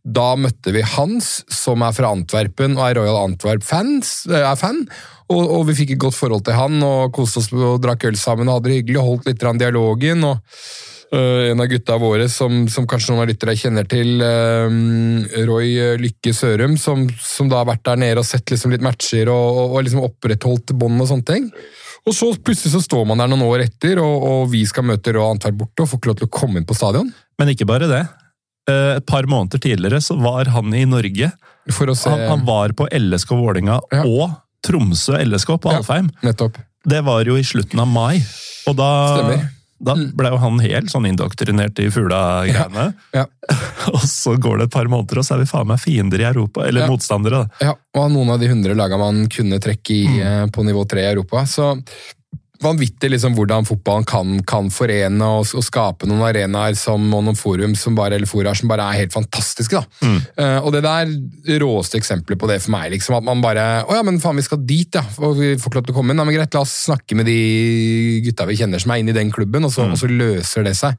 Da 0.03 0.35
møtte 0.35 0.71
vi 0.75 0.81
Hans, 0.81 1.43
som 1.49 1.81
er 1.83 1.91
fra 1.95 2.11
Antwerpen 2.11 2.77
og 2.77 2.83
er 2.89 2.95
Royal 2.99 3.29
Antwerp-fans, 3.29 4.25
eh, 4.29 4.43
er 4.51 4.55
fan. 4.55 4.85
Og, 5.29 5.41
og 5.59 5.65
vi 5.67 5.73
fikk 5.75 5.91
et 5.95 5.99
godt 5.99 6.15
forhold 6.15 6.43
til 6.47 6.53
han 6.55 6.81
og 6.83 7.11
koste 7.15 7.39
oss 7.41 7.49
og 7.51 7.81
drakk 7.83 8.05
øl 8.07 8.15
sammen 8.15 8.47
og 8.47 8.59
hadde 8.61 8.69
det 8.71 8.77
hyggelig. 8.81 8.99
og 9.01 9.07
Holdt 9.09 9.25
litt 9.27 9.39
dialogen. 9.59 10.23
og 10.23 10.37
eh, 11.13 11.51
En 11.51 11.61
av 11.63 11.67
gutta 11.71 11.97
våre 12.01 12.27
som, 12.29 12.65
som 12.69 12.87
kanskje 12.89 13.13
noen 13.13 13.23
av 13.25 13.29
lyttere 13.31 13.55
kjenner 13.57 13.87
til, 13.87 14.21
uh, 14.21 15.43
Roy 15.47 15.97
Lykke 16.01 16.33
Sørum, 16.35 16.77
som, 16.77 17.07
som 17.21 17.49
da 17.51 17.61
har 17.61 17.69
vært 17.71 17.85
der 17.87 17.99
nede 18.01 18.21
og 18.23 18.27
sett 18.27 18.49
liksom 18.51 18.71
litt 18.73 18.83
matcher 18.85 19.29
og, 19.31 19.47
og, 19.61 19.75
og 19.77 19.83
liksom 19.87 20.03
opprettholdt 20.07 20.73
bånd 20.77 21.01
og 21.01 21.07
sånne 21.11 21.27
ting. 21.31 21.49
Og 22.07 22.15
så 22.15 22.29
plutselig 22.39 22.71
så 22.71 22.81
står 22.83 23.03
man 23.09 23.19
der 23.19 23.27
noen 23.31 23.43
år 23.47 23.65
etter, 23.65 23.99
og, 23.99 24.23
og 24.23 24.51
vi 24.53 24.61
skal 24.69 24.85
møte 24.87 25.11
Roy 25.15 25.33
Antwerp 25.33 25.57
borte 25.59 25.83
og 25.83 25.89
får 25.91 25.99
ikke 25.99 26.11
lov 26.13 26.19
til 26.21 26.29
å 26.29 26.35
komme 26.39 26.61
inn 26.61 26.67
på 26.69 26.77
stadion. 26.77 27.09
Men 27.39 27.51
ikke 27.51 27.67
bare 27.67 27.89
det. 27.91 28.03
Eh, 28.71 28.93
Et 28.99 29.05
par 29.07 29.27
måneder 29.27 29.59
tidligere 29.63 29.99
så 30.03 30.15
var 30.19 30.47
han 30.55 30.71
i 30.75 30.85
Norge. 30.87 31.31
For 31.75 31.91
å 31.91 31.95
se 31.99 32.07
Han, 32.13 32.21
han 32.29 32.45
var 32.47 32.71
på 32.79 32.87
LSK 32.95 33.33
Vålinga 33.35 33.81
Ja. 33.91 34.05
og 34.07 34.37
Tromsø 34.63 35.17
LSK 35.19 35.57
på 35.59 35.71
Ja. 35.73 35.81
Alfheim. 35.81 36.07
Nettopp. 36.23 36.55
Det 36.87 37.01
var 37.03 37.27
jo 37.27 37.35
i 37.35 37.43
slutten 37.43 37.79
av 37.83 37.87
mai. 37.91 38.21
Og 38.67 38.75
da, 38.79 38.87
Stemmer. 39.17 39.43
Da 39.79 39.93
ble 39.93 40.31
jo 40.33 40.39
han 40.41 40.59
helt 40.63 40.89
sånn 40.89 41.05
indoktrinert 41.09 41.77
i 41.83 41.89
fugla-greiene. 41.93 42.87
Ja. 43.13 43.25
Og 43.93 44.01
så 44.09 44.33
går 44.41 44.61
det 44.61 44.69
et 44.69 44.73
par 44.73 44.89
måneder, 44.91 45.21
og 45.21 45.25
så 45.27 45.35
er 45.35 45.43
vi 45.43 45.49
faen 45.49 45.69
meg 45.69 45.79
fiender 45.79 46.23
i 46.23 46.27
Europa. 46.27 46.65
Eller 46.67 46.83
Ja. 46.83 46.89
motstandere, 46.91 47.45
da. 47.45 47.69
Ja, 47.69 47.75
og 47.97 48.09
noen 48.11 48.33
av 48.33 48.41
de 48.41 48.49
hundre 48.51 48.75
laga 48.75 48.97
man 48.99 49.27
kunne 49.31 49.61
trekke 49.63 49.93
i 49.93 50.01
mm. 50.17 50.51
på 50.51 50.65
nivå 50.67 50.83
tre 50.89 51.05
i 51.05 51.11
Europa. 51.13 51.45
Så 51.47 51.69
vanvittig 52.63 53.09
liksom 53.11 53.35
hvordan 53.37 53.67
fotballen 53.67 54.05
kan, 54.07 54.37
kan 54.47 54.69
forene 54.73 55.27
og, 55.37 55.51
og 55.57 55.65
skape 55.65 56.07
noen 56.09 56.23
arenaer 56.25 56.77
som, 56.79 57.03
og 57.13 57.25
noen 57.27 57.37
forum 57.37 57.75
som 57.77 57.97
bare, 57.97 58.17
eller 58.17 58.29
fora 58.29 58.53
som 58.57 58.71
bare 58.71 58.87
er 58.87 59.03
helt 59.03 59.13
fantastiske. 59.13 59.77
da. 59.77 60.13
Eh, 60.41 60.57
og 60.61 60.73
det 60.73 60.83
der 60.85 61.59
råeste 61.61 61.99
eksempelet 61.99 62.41
på 62.41 62.49
det 62.49 62.59
for 62.63 62.73
meg. 62.73 62.89
liksom 62.95 63.19
At 63.19 63.27
man 63.27 63.43
bare 63.43 63.67
Å 63.85 63.99
ja, 63.99 64.03
men 64.05 64.19
faen, 64.23 64.39
vi 64.39 64.45
skal 64.47 64.63
dit, 64.65 64.89
ja. 64.97 65.03
Og 65.21 65.37
vi 65.39 65.53
får 65.55 65.69
ikke 65.69 65.79
lov 65.79 65.87
til 65.89 65.95
å 65.95 65.99
komme. 65.99 66.17
Nei, 66.17 66.25
men 66.27 66.37
greit, 66.37 66.57
la 66.57 66.65
oss 66.65 66.75
snakke 66.87 67.17
med 67.17 67.29
de 67.29 67.37
gutta 68.25 68.47
vi 68.49 68.57
kjenner 68.59 68.81
som 68.81 68.93
er 68.93 69.03
inne 69.03 69.13
i 69.13 69.19
den 69.19 69.33
klubben, 69.33 69.67
og 69.67 69.73
så, 69.73 69.87
og 69.91 69.99
så 69.99 70.09
løser 70.11 70.67
det 70.67 70.75
seg. 70.79 70.97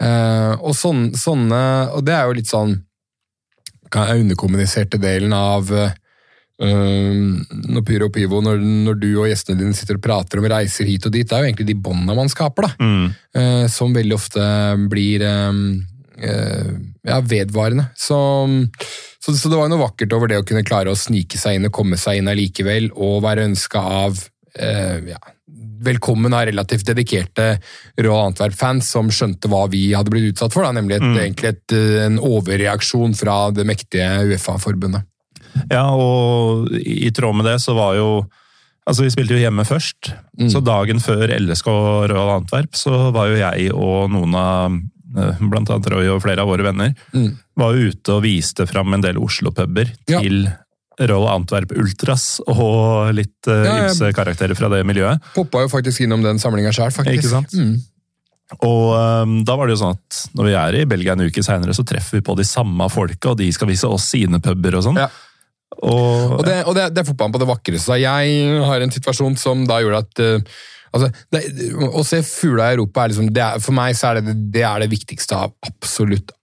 Uh, 0.00 0.56
og 0.64 0.72
sånn, 0.72 1.10
sånne 1.12 1.58
Og 1.92 2.06
det 2.06 2.14
er 2.16 2.24
jo 2.24 2.36
litt 2.38 2.48
sånn 2.48 2.78
er 3.90 4.20
underkommuniserte 4.22 4.96
delen 5.02 5.34
av 5.36 5.68
eh, 6.64 7.20
når 7.74 7.84
Pyro 7.86 8.08
og 8.10 8.14
Pivo, 8.14 8.40
når, 8.44 8.60
når 8.86 9.00
du 9.00 9.08
og 9.12 9.28
gjestene 9.30 9.60
dine 9.60 9.76
sitter 9.76 9.98
og 9.98 10.04
prater 10.04 10.40
om 10.40 10.48
reiser 10.50 10.88
hit 10.88 11.08
og 11.08 11.14
dit, 11.14 11.26
det 11.28 11.36
er 11.36 11.44
jo 11.44 11.50
egentlig 11.50 11.68
de 11.70 11.78
båndene 11.88 12.18
man 12.18 12.32
skaper, 12.32 12.68
da. 12.68 12.72
Mm. 12.80 13.06
Uh, 13.36 13.66
som 13.70 13.94
veldig 13.94 14.16
ofte 14.16 14.46
blir 14.90 15.24
um, 15.26 15.62
uh, 16.20 16.72
ja, 17.06 17.20
vedvarende. 17.24 17.88
Så, 17.96 18.18
så, 19.18 19.34
så 19.34 19.50
det 19.50 19.56
var 19.56 19.68
jo 19.68 19.74
noe 19.74 19.84
vakkert 19.86 20.16
over 20.16 20.30
det 20.30 20.40
å 20.40 20.46
kunne 20.46 20.66
klare 20.66 20.92
å 20.92 20.98
snike 20.98 21.40
seg 21.40 21.58
inn 21.58 21.68
og 21.70 21.74
komme 21.76 22.00
seg 22.00 22.20
inn 22.20 22.30
allikevel, 22.30 22.90
og 22.96 23.22
være 23.24 23.46
ønska 23.50 23.84
av 24.04 24.24
eh, 24.58 25.12
ja, 25.12 25.20
velkommen 25.80 26.34
av 26.36 26.46
relativt 26.48 26.88
dedikerte 26.90 27.54
Rå 28.04 28.16
Antwerp-fans 28.26 28.90
som 28.92 29.10
skjønte 29.12 29.50
hva 29.50 29.64
vi 29.72 29.90
hadde 29.96 30.12
blitt 30.12 30.34
utsatt 30.34 30.54
for, 30.54 30.66
da, 30.66 30.74
nemlig 30.76 30.98
et, 30.98 31.06
egentlig 31.24 31.54
et, 31.54 31.76
en 32.06 32.20
overreaksjon 32.20 33.16
fra 33.18 33.42
det 33.54 33.66
mektige 33.68 34.10
Uefa-forbundet. 34.28 35.06
Ja, 35.70 35.84
og 35.94 36.70
i 36.78 37.10
tråd 37.14 37.36
med 37.40 37.46
det 37.50 37.58
så 37.64 37.74
var 37.78 37.96
jo 38.00 38.10
Altså, 38.88 39.04
vi 39.04 39.10
spilte 39.12 39.36
jo 39.36 39.42
hjemme 39.42 39.62
først, 39.68 40.08
Mm. 40.40 40.48
så 40.50 40.62
dagen 40.64 40.98
før 41.04 41.28
LSK 41.36 41.66
Royal 42.10 42.30
Antwerp 42.40 42.72
så 42.74 43.12
var 43.12 43.28
jo 43.28 43.36
jeg 43.36 43.68
og 43.76 44.08
noen 44.10 44.34
av 44.34 44.72
eh, 45.20 45.36
Blant 45.42 45.68
annet 45.70 45.86
Roy 45.92 46.08
og 46.08 46.22
flere 46.24 46.40
av 46.42 46.48
våre 46.48 46.64
venner 46.64 46.94
Mm. 47.14 47.36
var 47.60 47.74
ute 47.76 48.08
og 48.16 48.22
viste 48.24 48.66
fram 48.66 48.94
en 48.94 49.00
del 49.04 49.20
Oslo-puber 49.20 49.92
Ja. 50.08 50.18
til 50.24 50.48
Royal 50.98 51.28
Antwerp 51.36 51.70
Ultras 51.76 52.40
og 52.48 53.12
litt 53.14 53.46
uh, 53.46 53.62
ja. 53.64 53.76
ymse 53.84 54.10
karakterer 54.16 54.56
fra 54.56 54.68
det 54.72 54.82
miljøet. 54.88 55.20
Poppa 55.36 55.62
jo 55.62 55.68
faktisk 55.68 56.00
innom 56.04 56.22
den 56.24 56.38
samlinga 56.42 56.72
sjøl, 56.72 56.90
faktisk. 56.90 57.22
Ikke 57.22 57.30
sant? 57.36 57.52
Mm. 57.54 57.78
Og 58.66 58.90
um, 58.98 59.36
da 59.46 59.54
var 59.56 59.68
det 59.68 59.76
jo 59.76 59.84
sånn 59.84 59.94
at 59.94 60.20
når 60.34 60.48
vi 60.48 60.54
er 60.58 60.76
i 60.80 60.84
Belgia 60.90 61.14
en 61.14 61.22
uke 61.22 61.44
seinere, 61.46 61.72
så 61.76 61.84
treffer 61.86 62.18
vi 62.18 62.24
på 62.26 62.34
de 62.36 62.44
samme 62.48 62.88
folka, 62.90 63.30
og 63.32 63.38
de 63.38 63.46
skal 63.54 63.68
vise 63.70 63.86
oss 63.86 64.08
sine 64.10 64.40
puber 64.42 64.74
og 64.80 64.82
sånn. 64.88 64.98
Ja. 64.98 65.06
Og, 65.78 66.40
Og, 66.40 66.42
det, 66.44 66.56
og 66.66 66.74
det, 66.76 66.88
det 66.94 67.02
er 67.02 67.08
fotballen 67.08 67.34
på 67.34 67.40
det 67.40 67.48
vakreste. 67.48 68.00
Jeg 68.02 68.58
har 68.66 68.84
en 68.84 68.92
situasjon 68.92 69.38
som 69.40 69.62
da 69.68 69.78
gjorde 69.80 70.02
at 70.02 70.22
uh, 70.24 70.58
altså, 70.96 71.10
det, 71.32 71.44
Å 71.86 72.02
se 72.06 72.20
fugler 72.26 72.66
i 72.66 72.76
Europa 72.76 73.04
er 73.04 73.14
liksom, 73.14 73.30
er, 73.30 73.62
For 73.62 73.76
meg 73.76 73.96
så 73.98 74.10
er 74.10 74.20
det, 74.20 74.36
det 74.54 74.66
er 74.66 74.84
det 74.84 74.90
viktigste 74.92 75.38
av 75.38 75.54
absolutt 75.66 76.34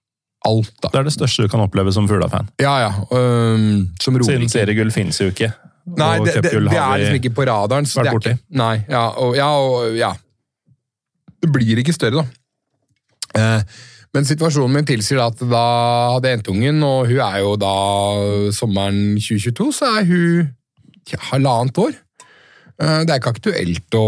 alt. 0.47 0.71
da. 0.79 0.91
det 0.93 1.01
er 1.01 1.09
det 1.09 1.15
største 1.17 1.45
du 1.45 1.51
kan 1.51 1.63
oppleve 1.63 1.91
som 1.91 2.07
Fugla-fan. 2.07 2.47
Ja, 2.61 2.77
ja. 2.85 2.91
Um, 3.11 3.89
som 4.01 4.15
Siden 4.23 4.47
seriegull 4.51 4.93
finnes 4.95 5.19
jo 5.19 5.27
ikke. 5.33 5.51
Nei, 5.97 6.17
det, 6.23 6.39
det, 6.43 6.51
det 6.51 6.79
er 6.79 7.01
liksom 7.01 7.19
ikke 7.19 7.33
på 7.35 7.45
radaren. 7.47 7.87
Så 7.87 8.03
det 8.03 8.11
er 8.11 8.17
borti. 8.17 8.33
ikke, 8.35 8.57
nei, 8.59 8.73
ja, 8.91 9.03
og, 9.23 9.35
ja, 9.37 9.51
og 9.59 9.95
ja. 9.97 10.13
Det 11.37 11.51
blir 11.53 11.79
ikke 11.79 11.95
større, 11.95 12.23
da. 12.23 12.43
Eh, 13.37 13.77
men 14.15 14.27
situasjonen 14.27 14.79
min 14.79 14.87
tilsier 14.87 15.19
at 15.21 15.41
da 15.41 15.63
hadde 16.15 16.29
jeg 16.29 16.39
jentungen, 16.39 16.81
og 16.87 17.09
hun 17.09 17.21
er 17.25 17.39
jo 17.43 17.55
da 17.59 17.75
sommeren 18.55 19.17
2022, 19.19 19.71
så 19.75 19.91
er 19.99 20.07
hun 20.07 20.47
ja, 21.11 21.19
halvannet 21.31 21.81
år. 21.83 21.95
Eh, 22.77 22.99
det 23.03 23.13
er 23.13 23.21
ikke 23.21 23.35
aktuelt 23.35 23.97
å, 23.99 24.07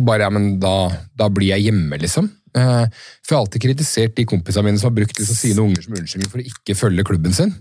bare 0.00 0.24
Ja, 0.24 0.30
men 0.32 0.54
da, 0.62 0.90
da 1.18 1.28
blir 1.32 1.52
jeg 1.52 1.68
hjemme, 1.68 1.98
liksom. 2.00 2.30
Eh, 2.56 2.86
for 3.22 3.34
jeg 3.34 3.36
har 3.36 3.44
alltid 3.44 3.64
kritisert 3.66 4.14
de 4.16 4.26
kompisene 4.28 4.66
mine 4.66 4.80
som 4.80 4.90
har 4.90 4.96
brukt 4.96 5.18
liksom 5.18 5.38
sine 5.38 5.62
unger 5.62 5.84
som 5.84 5.98
unnskyldning 5.98 6.32
for 6.32 6.42
å 6.42 6.48
ikke 6.50 6.78
følge 6.78 7.06
klubben 7.06 7.36
sin. 7.36 7.52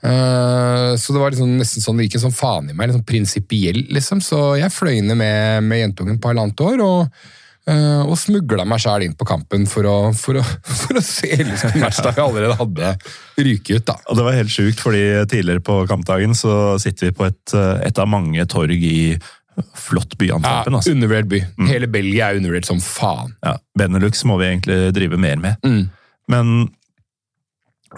Eh, 0.00 0.90
så 0.96 1.12
det 1.14 1.20
var 1.20 1.32
liksom 1.32 1.58
nesten 1.60 1.84
sånn 1.84 2.00
det 2.00 2.08
gikk 2.08 2.18
en 2.18 2.26
sånn 2.28 2.36
faen 2.36 2.70
i 2.72 2.74
meg, 2.74 2.90
liksom 2.90 3.06
prinsipiell, 3.08 3.82
liksom. 3.92 4.22
Så 4.24 4.40
jeg 4.60 4.74
fløy 4.74 4.98
ned 5.04 5.18
med, 5.20 5.68
med 5.68 5.84
jentungen 5.84 6.20
på 6.20 6.32
halvannet 6.32 6.64
år, 6.66 6.84
og, 6.84 7.30
og 8.06 8.16
smugla 8.18 8.64
meg 8.68 8.80
sjæl 8.82 9.04
inn 9.06 9.16
på 9.18 9.26
kampen 9.28 9.66
for 9.70 9.86
å, 9.86 9.96
for 10.16 10.38
å, 10.40 10.44
for 10.82 10.98
å 10.98 11.02
se 11.04 11.28
hvilken 11.36 11.76
match 11.82 12.00
da 12.04 12.12
vi 12.16 12.22
allerede 12.24 12.56
hadde 12.58 12.94
ryket 13.40 13.76
ut, 13.80 13.84
da. 13.92 13.96
Og 14.10 14.18
det 14.18 14.24
var 14.26 14.38
helt 14.38 14.52
sjukt, 14.54 14.80
fordi 14.82 15.02
tidligere 15.30 15.62
på 15.64 15.76
kampdagen 15.90 16.34
så 16.38 16.54
sitter 16.82 17.10
vi 17.10 17.16
på 17.20 17.28
et, 17.28 17.54
et 17.86 18.00
av 18.02 18.08
mange 18.10 18.46
torg 18.50 18.82
i 18.86 19.14
flott 19.76 20.14
by 20.16 20.30
Ja, 20.30 20.36
Antwerpen. 20.38 20.76
altså. 20.78 20.92
undervurdert 20.94 21.28
by. 21.28 21.40
Hele 21.68 21.88
Belgia 21.92 22.30
er 22.30 22.38
undervurdert 22.40 22.68
som 22.70 22.78
faen. 22.80 23.34
Ja, 23.44 23.56
Benelux 23.76 24.22
må 24.28 24.38
vi 24.40 24.46
egentlig 24.54 24.78
drive 24.96 25.18
mer 25.20 25.40
med. 25.42 25.58
Mm. 25.66 25.82
Men 26.32 26.52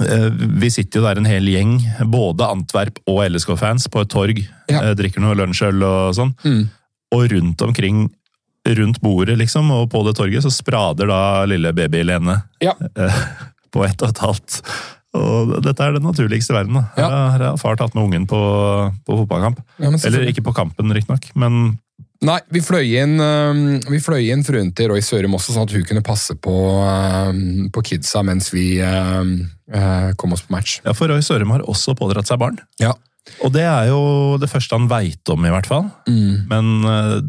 eh, 0.01 0.29
vi 0.63 0.71
sitter 0.73 1.01
jo 1.01 1.07
der 1.07 1.21
en 1.21 1.29
hel 1.29 1.47
gjeng, 1.53 1.77
både 2.11 2.49
Antwerp 2.51 2.99
og 3.11 3.23
LSK-fans, 3.29 3.87
på 3.93 4.03
et 4.03 4.11
torg. 4.13 4.41
Ja. 4.73 4.81
eh, 4.89 4.95
drikker 4.99 5.23
noe 5.23 5.37
lunsjøl 5.39 5.85
og 5.87 6.17
sånn. 6.19 6.35
Mm. 6.47 6.65
Og 7.13 7.27
rundt 7.35 7.63
omkring, 7.69 8.07
rundt 8.69 9.01
bordet 9.03 9.39
liksom, 9.41 9.71
og 9.75 9.89
på 9.91 10.05
det 10.07 10.15
torget, 10.17 10.43
så 10.45 10.51
sprader 10.55 11.09
da 11.11 11.45
lille 11.51 11.73
baby-Lene 11.75 12.43
Ja. 12.63 12.75
eh, 12.97 13.23
på 13.73 13.85
ett 13.87 14.03
og 14.03 14.09
et 14.13 14.19
halvt. 14.23 14.61
Og 15.15 15.51
dette 15.65 15.83
er 15.85 15.93
det 15.93 16.03
naturligste 16.05 16.55
verden. 16.55 16.75
da. 16.75 16.85
Her, 16.97 17.03
Ja. 17.03 17.31
her 17.33 17.39
har 17.51 17.57
far 17.59 17.77
tatt 17.77 17.95
med 17.95 18.05
ungen 18.05 18.27
på, 18.27 18.39
på 19.05 19.17
fotballkamp. 19.19 19.59
Ja, 19.79 19.91
Eller 20.07 20.29
ikke 20.31 20.43
på 20.47 20.55
kampen, 20.55 20.93
riktignok, 20.93 21.27
men 21.35 21.79
Nei, 22.23 22.39
vi 22.55 22.61
fløy 22.63 22.87
inn, 23.03 23.17
øhm, 23.19 23.81
vi 23.91 23.99
fløy 23.99 24.31
inn 24.31 24.45
fruen 24.47 24.69
til 24.79 24.93
Roy 24.93 25.01
Sørum 25.03 25.35
også, 25.35 25.57
sånn 25.57 25.65
at 25.67 25.73
hun 25.75 25.83
kunne 25.83 26.05
passe 26.07 26.37
på, 26.39 26.53
på 27.75 27.83
kidsa 27.83 28.23
mens 28.23 28.53
vi 28.55 28.79
øh, 28.79 30.13
kom 30.17 30.33
oss 30.33 30.45
på 30.47 30.55
match. 30.55 30.77
ja, 30.85 30.93
for 30.95 31.09
Roy 31.11 31.19
Sørum 31.21 31.51
har 31.51 31.65
også 31.67 31.97
pådratt 31.99 32.29
seg 32.31 32.39
barn. 32.39 32.61
Ja. 32.79 32.93
Og 33.43 33.53
det 33.55 33.63
er 33.67 33.89
jo 33.91 34.39
det 34.39 34.49
første 34.51 34.79
han 34.79 34.87
veit 34.91 35.29
om, 35.35 35.45
i 35.47 35.51
hvert 35.51 35.67
fall. 35.67 35.91
Mm. 36.07 36.47
Men 36.51 36.71
eh, 36.87 37.21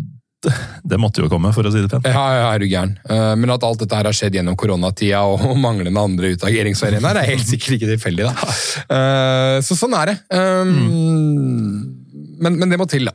det, 0.89 0.97
måtte 1.01 1.23
jo 1.23 1.29
komme, 1.31 1.51
for 1.55 1.65
å 1.65 1.71
si 1.73 1.81
det 1.83 1.89
pent. 1.91 2.05
Ja, 2.09 2.23
ja, 2.37 2.45
er 2.53 2.59
du 2.63 2.67
gæren. 2.67 2.93
Eh, 3.09 3.33
Men 3.39 3.53
at 3.55 3.63
alt 3.63 3.79
dette 3.83 3.95
her 3.99 4.09
har 4.09 4.15
skjedd 4.17 4.35
gjennom 4.37 4.57
koronatida 4.59 5.21
og 5.29 5.43
manglende 5.65 6.01
andre 6.03 6.33
utageringsarenaer, 6.35 7.21
er 7.23 7.31
helt 7.33 7.47
sikkert 7.47 7.77
ikke 7.79 7.91
tilfeldig. 7.93 8.27
da. 8.29 8.53
Eh, 8.97 9.57
Så 9.65 9.77
sånn 9.79 9.95
er 9.99 10.11
det. 10.13 10.17
Um, 10.35 11.97
Men, 12.43 12.57
men 12.59 12.69
det 12.73 12.79
må 12.81 12.87
til, 12.91 13.05
da. 13.07 13.13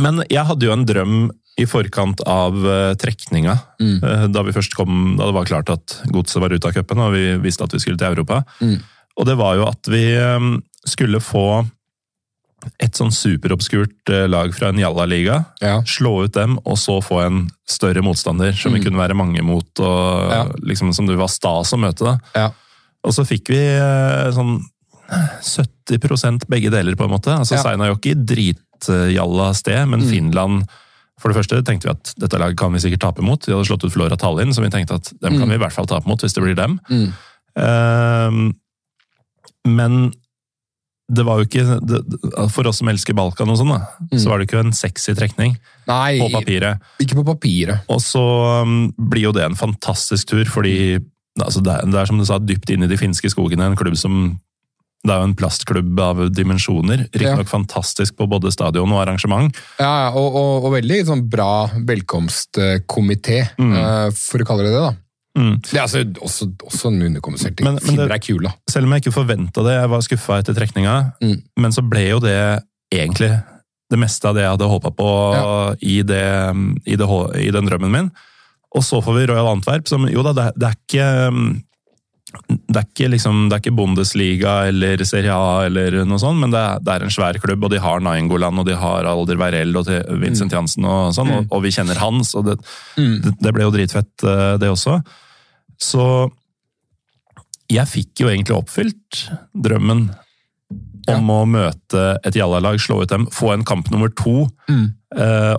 Men 0.00 0.22
jeg 0.32 0.42
hadde 0.48 0.66
jo 0.66 0.72
en 0.74 0.86
drøm 0.88 1.16
i 1.60 1.66
forkant 1.70 2.22
av 2.26 2.56
eh, 2.66 2.94
trekninga, 2.98 3.58
Mm. 3.84 4.30
da 4.32 4.42
vi 4.46 4.52
først 4.54 4.72
kom, 4.78 5.16
da 5.18 5.26
det 5.28 5.34
var 5.36 5.44
klart 5.46 5.68
at 5.70 5.98
godset 6.14 6.40
var 6.40 6.54
ute 6.54 6.66
av 6.70 6.72
cupen 6.72 7.00
og 7.04 7.12
vi 7.12 7.24
visste 7.42 7.66
at 7.66 7.74
vi 7.74 7.80
skulle 7.82 7.98
til 8.00 8.08
Europa. 8.14 8.40
Mm. 8.62 8.78
Og 9.20 9.26
det 9.28 9.34
var 9.38 9.58
jo 9.58 9.66
at 9.68 9.90
vi 9.92 10.04
skulle 10.88 11.20
få 11.22 11.44
et 12.80 12.92
sånn 12.98 13.10
superobskurt 13.12 14.10
eh, 14.10 14.26
lag 14.28 14.52
fra 14.54 14.68
en 14.68 14.78
Jalla-liga, 14.78 15.44
Ja. 15.60 15.80
slå 15.82 16.24
ut 16.24 16.32
dem, 16.32 16.58
og 16.64 16.76
så 16.78 17.00
få 17.02 17.20
en 17.26 17.50
større 17.68 18.02
motstander 18.02 18.52
som 18.56 18.72
vi 18.72 18.80
kunne 18.80 18.98
være 18.98 19.14
mange 19.16 19.42
mot, 19.42 19.68
og 19.80 20.24
Mm. 20.24 20.30
Ja. 20.30 20.44
liksom 20.62 20.92
som 20.94 21.06
det 21.06 21.16
var 21.16 21.28
stas 21.28 21.72
å 21.72 21.78
møte. 21.78 22.18
Ja. 22.34 22.50
Og 23.04 23.12
så 23.12 23.24
fikk 23.24 23.48
vi 23.48 23.58
eh, 23.58 24.30
sånn 24.32 24.60
70% 25.44 26.46
begge 26.48 26.70
deler, 26.72 26.96
på 26.96 27.04
en 27.04 27.10
måte. 27.10 27.30
Altså 27.36 27.54
Ja. 27.56 27.62
Seinajoki, 27.62 28.14
dritjalla 28.24 29.54
sted, 29.54 29.86
men 29.88 30.00
Mm. 30.00 30.10
Finland 30.10 30.68
For 31.20 31.28
det 31.32 31.36
første 31.38 31.62
tenkte 31.62 31.84
vi 31.84 31.90
at 31.90 32.12
dette 32.18 32.38
laget 32.40 32.56
kan 32.58 32.72
vi 32.72 32.78
sikkert 32.80 32.98
tape 33.00 33.22
mot. 33.22 33.40
De 33.40 33.52
hadde 33.52 33.64
slått 33.68 33.84
ut 33.84 33.92
Flora 33.92 34.16
Tallinn, 34.16 34.52
så 34.52 34.60
vi 34.60 34.68
tenkte 34.68 34.96
at 34.96 35.12
dem 35.22 35.38
kan 35.38 35.48
vi 35.48 35.54
i 35.54 35.58
hvert 35.58 35.72
fall 35.72 35.86
tape 35.86 36.08
mot 36.08 36.18
hvis 36.20 36.34
det 36.34 36.42
blir 36.42 36.56
dem. 36.56 36.80
Mm. 36.90 37.12
Uh, 37.56 38.52
men 39.64 40.12
det 41.12 41.24
var 41.26 41.38
jo 41.42 41.44
ikke 41.44 41.80
det- 41.84 42.50
For 42.50 42.66
oss 42.66 42.78
som 42.78 42.88
elsker 42.88 43.12
Balkan 43.14 43.50
og 43.50 43.58
sånn, 43.60 43.68
da, 43.74 43.86
så 44.16 44.28
var 44.30 44.38
det 44.38 44.48
ikke 44.48 44.60
en 44.64 44.72
sexy 44.72 45.12
trekning 45.14 45.58
Nei, 45.86 46.18
på 46.18 46.30
papiret. 46.32 46.80
ikke 46.98 47.18
på 47.20 47.24
papiret. 47.28 47.82
Og 47.92 48.00
så 48.00 48.62
um, 48.62 48.92
blir 48.96 49.26
jo 49.28 49.32
det 49.32 49.44
en 49.44 49.54
fantastisk 49.54 50.26
tur, 50.32 50.44
fordi 50.48 50.98
altså 51.40 51.60
det, 51.62 51.72
er, 51.74 51.84
det 51.90 51.94
er 52.00 52.06
som 52.06 52.18
du 52.18 52.24
sa, 52.24 52.38
dypt 52.38 52.70
inn 52.70 52.84
i 52.84 52.88
de 52.88 52.96
finske 52.96 53.28
skogene. 53.28 53.66
En 53.68 53.76
klubb 53.76 53.96
som 54.00 54.38
Det 55.04 55.12
er 55.12 55.18
jo 55.20 55.24
en 55.28 55.34
plastklubb 55.36 55.98
av 56.00 56.16
dimensjoner. 56.32 57.02
Riktignok 57.12 57.46
fantastisk 57.50 58.16
på 58.16 58.24
både 58.26 58.48
stadion 58.50 58.88
og 58.90 59.02
arrangement. 59.02 59.52
Ja, 59.78 59.90
ja, 60.06 60.10
og, 60.16 60.32
og, 60.40 60.64
og 60.64 60.72
veldig 60.80 61.02
sånn 61.04 61.28
bra 61.28 61.66
velkomstkomité, 61.76 63.50
Mm. 63.58 63.74
eh, 63.76 64.10
for 64.16 64.38
å 64.40 64.46
kalle 64.48 64.64
det 64.64 64.72
det. 64.72 64.80
da. 64.80 64.94
Mm. 65.36 65.56
Det 65.66 65.74
er 65.74 65.82
altså 65.82 66.04
også, 66.22 66.46
også 66.62 66.92
en 66.92 67.02
underkommunisert 67.08 67.56
ting. 67.58 67.66
Men- 67.66 67.80
men 67.84 67.96
det- 67.96 68.10
er 68.14 68.18
kul, 68.22 68.42
da. 68.46 68.52
Selv 68.70 68.86
om 68.86 68.92
jeg 68.92 69.02
ikke 69.02 69.14
forventa 69.16 69.64
det, 69.66 69.72
jeg 69.80 69.90
var 69.90 70.00
skuffa 70.06 70.38
etter 70.38 70.54
trekninga, 70.54 71.12
Mm. 71.22 71.42
men 71.58 71.72
så 71.72 71.82
ble 71.88 72.04
jo 72.10 72.20
det 72.20 72.62
egentlig 72.92 73.42
det 73.90 73.98
meste 73.98 74.24
av 74.28 74.34
det 74.34 74.42
jeg 74.42 74.50
hadde 74.56 74.70
håpa 74.70 74.90
på 74.94 75.76
i, 75.82 76.02
det, 76.02 76.22
i, 76.86 76.96
det, 76.96 77.08
i 77.46 77.50
den 77.50 77.66
drømmen 77.66 77.90
min. 77.90 78.10
Og 78.74 78.82
så 78.82 79.02
får 79.02 79.14
vi 79.20 79.26
Royal 79.32 79.46
Antwerp, 79.56 79.86
som 79.88 80.06
jo 80.08 80.22
da, 80.22 80.32
det, 80.32 80.52
det 80.58 80.68
er 80.70 80.76
ikke 80.88 81.62
det 82.68 82.76
er 82.80 82.82
ikke, 82.88 83.10
liksom, 83.12 83.48
det 83.48 83.54
er 83.54 83.60
ikke 83.62 83.76
Bundesliga 83.76 84.66
eller 84.66 84.96
Serie 85.06 85.30
A, 85.30 85.66
eller 85.68 86.00
noe 86.04 86.18
sånt, 86.18 86.40
men 86.40 86.50
det 86.50 86.58
er, 86.58 86.80
det 86.82 86.94
er 86.96 87.04
en 87.06 87.12
svær 87.14 87.38
klubb, 87.38 87.62
og 87.62 87.70
de 87.70 87.78
har 87.78 88.00
Naingoland 88.02 88.58
og 88.58 88.66
de 88.66 88.74
har 88.74 89.06
Alder 89.06 89.36
Weirell 89.38 89.76
og 89.78 89.86
Vincent 90.20 90.50
Jansen, 90.50 90.84
og 90.84 91.12
sånn, 91.14 91.30
og, 91.30 91.46
og 91.54 91.62
vi 91.62 91.70
kjenner 91.70 91.94
hans, 92.02 92.34
og 92.34 92.46
det, 92.48 92.56
det, 92.96 93.34
det 93.40 93.52
ble 93.54 93.62
jo 93.68 93.70
dritfett, 93.70 94.10
eh, 94.26 94.56
det 94.58 94.68
også. 94.72 94.96
Så 95.84 96.04
jeg 97.72 97.88
fikk 97.90 98.24
jo 98.24 98.30
egentlig 98.30 98.56
oppfylt 98.56 99.24
drømmen 99.64 100.06
om 101.12 101.32
å 101.32 101.42
møte 101.48 102.04
et 102.24 102.36
jallalag, 102.38 102.78
slå 102.80 103.02
ut 103.02 103.10
dem, 103.12 103.26
få 103.32 103.52
en 103.52 103.66
kamp 103.68 103.90
nummer 103.92 104.12
to, 104.16 104.48
Mm. 104.70 104.86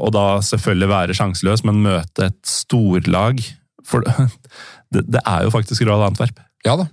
og 0.02 0.10
da 0.12 0.24
selvfølgelig 0.44 0.90
være 0.90 1.16
sjanseløs, 1.16 1.62
men 1.64 1.84
møte 1.86 2.26
et 2.32 2.42
storlag. 2.50 3.44
For 3.86 4.02
det, 4.94 5.06
det 5.06 5.22
er 5.22 5.46
jo 5.46 5.54
faktisk 5.54 5.86
Royal 5.86 6.10
Antwerp. 6.10 6.42
Ja 6.66 6.74
da, 6.80 6.88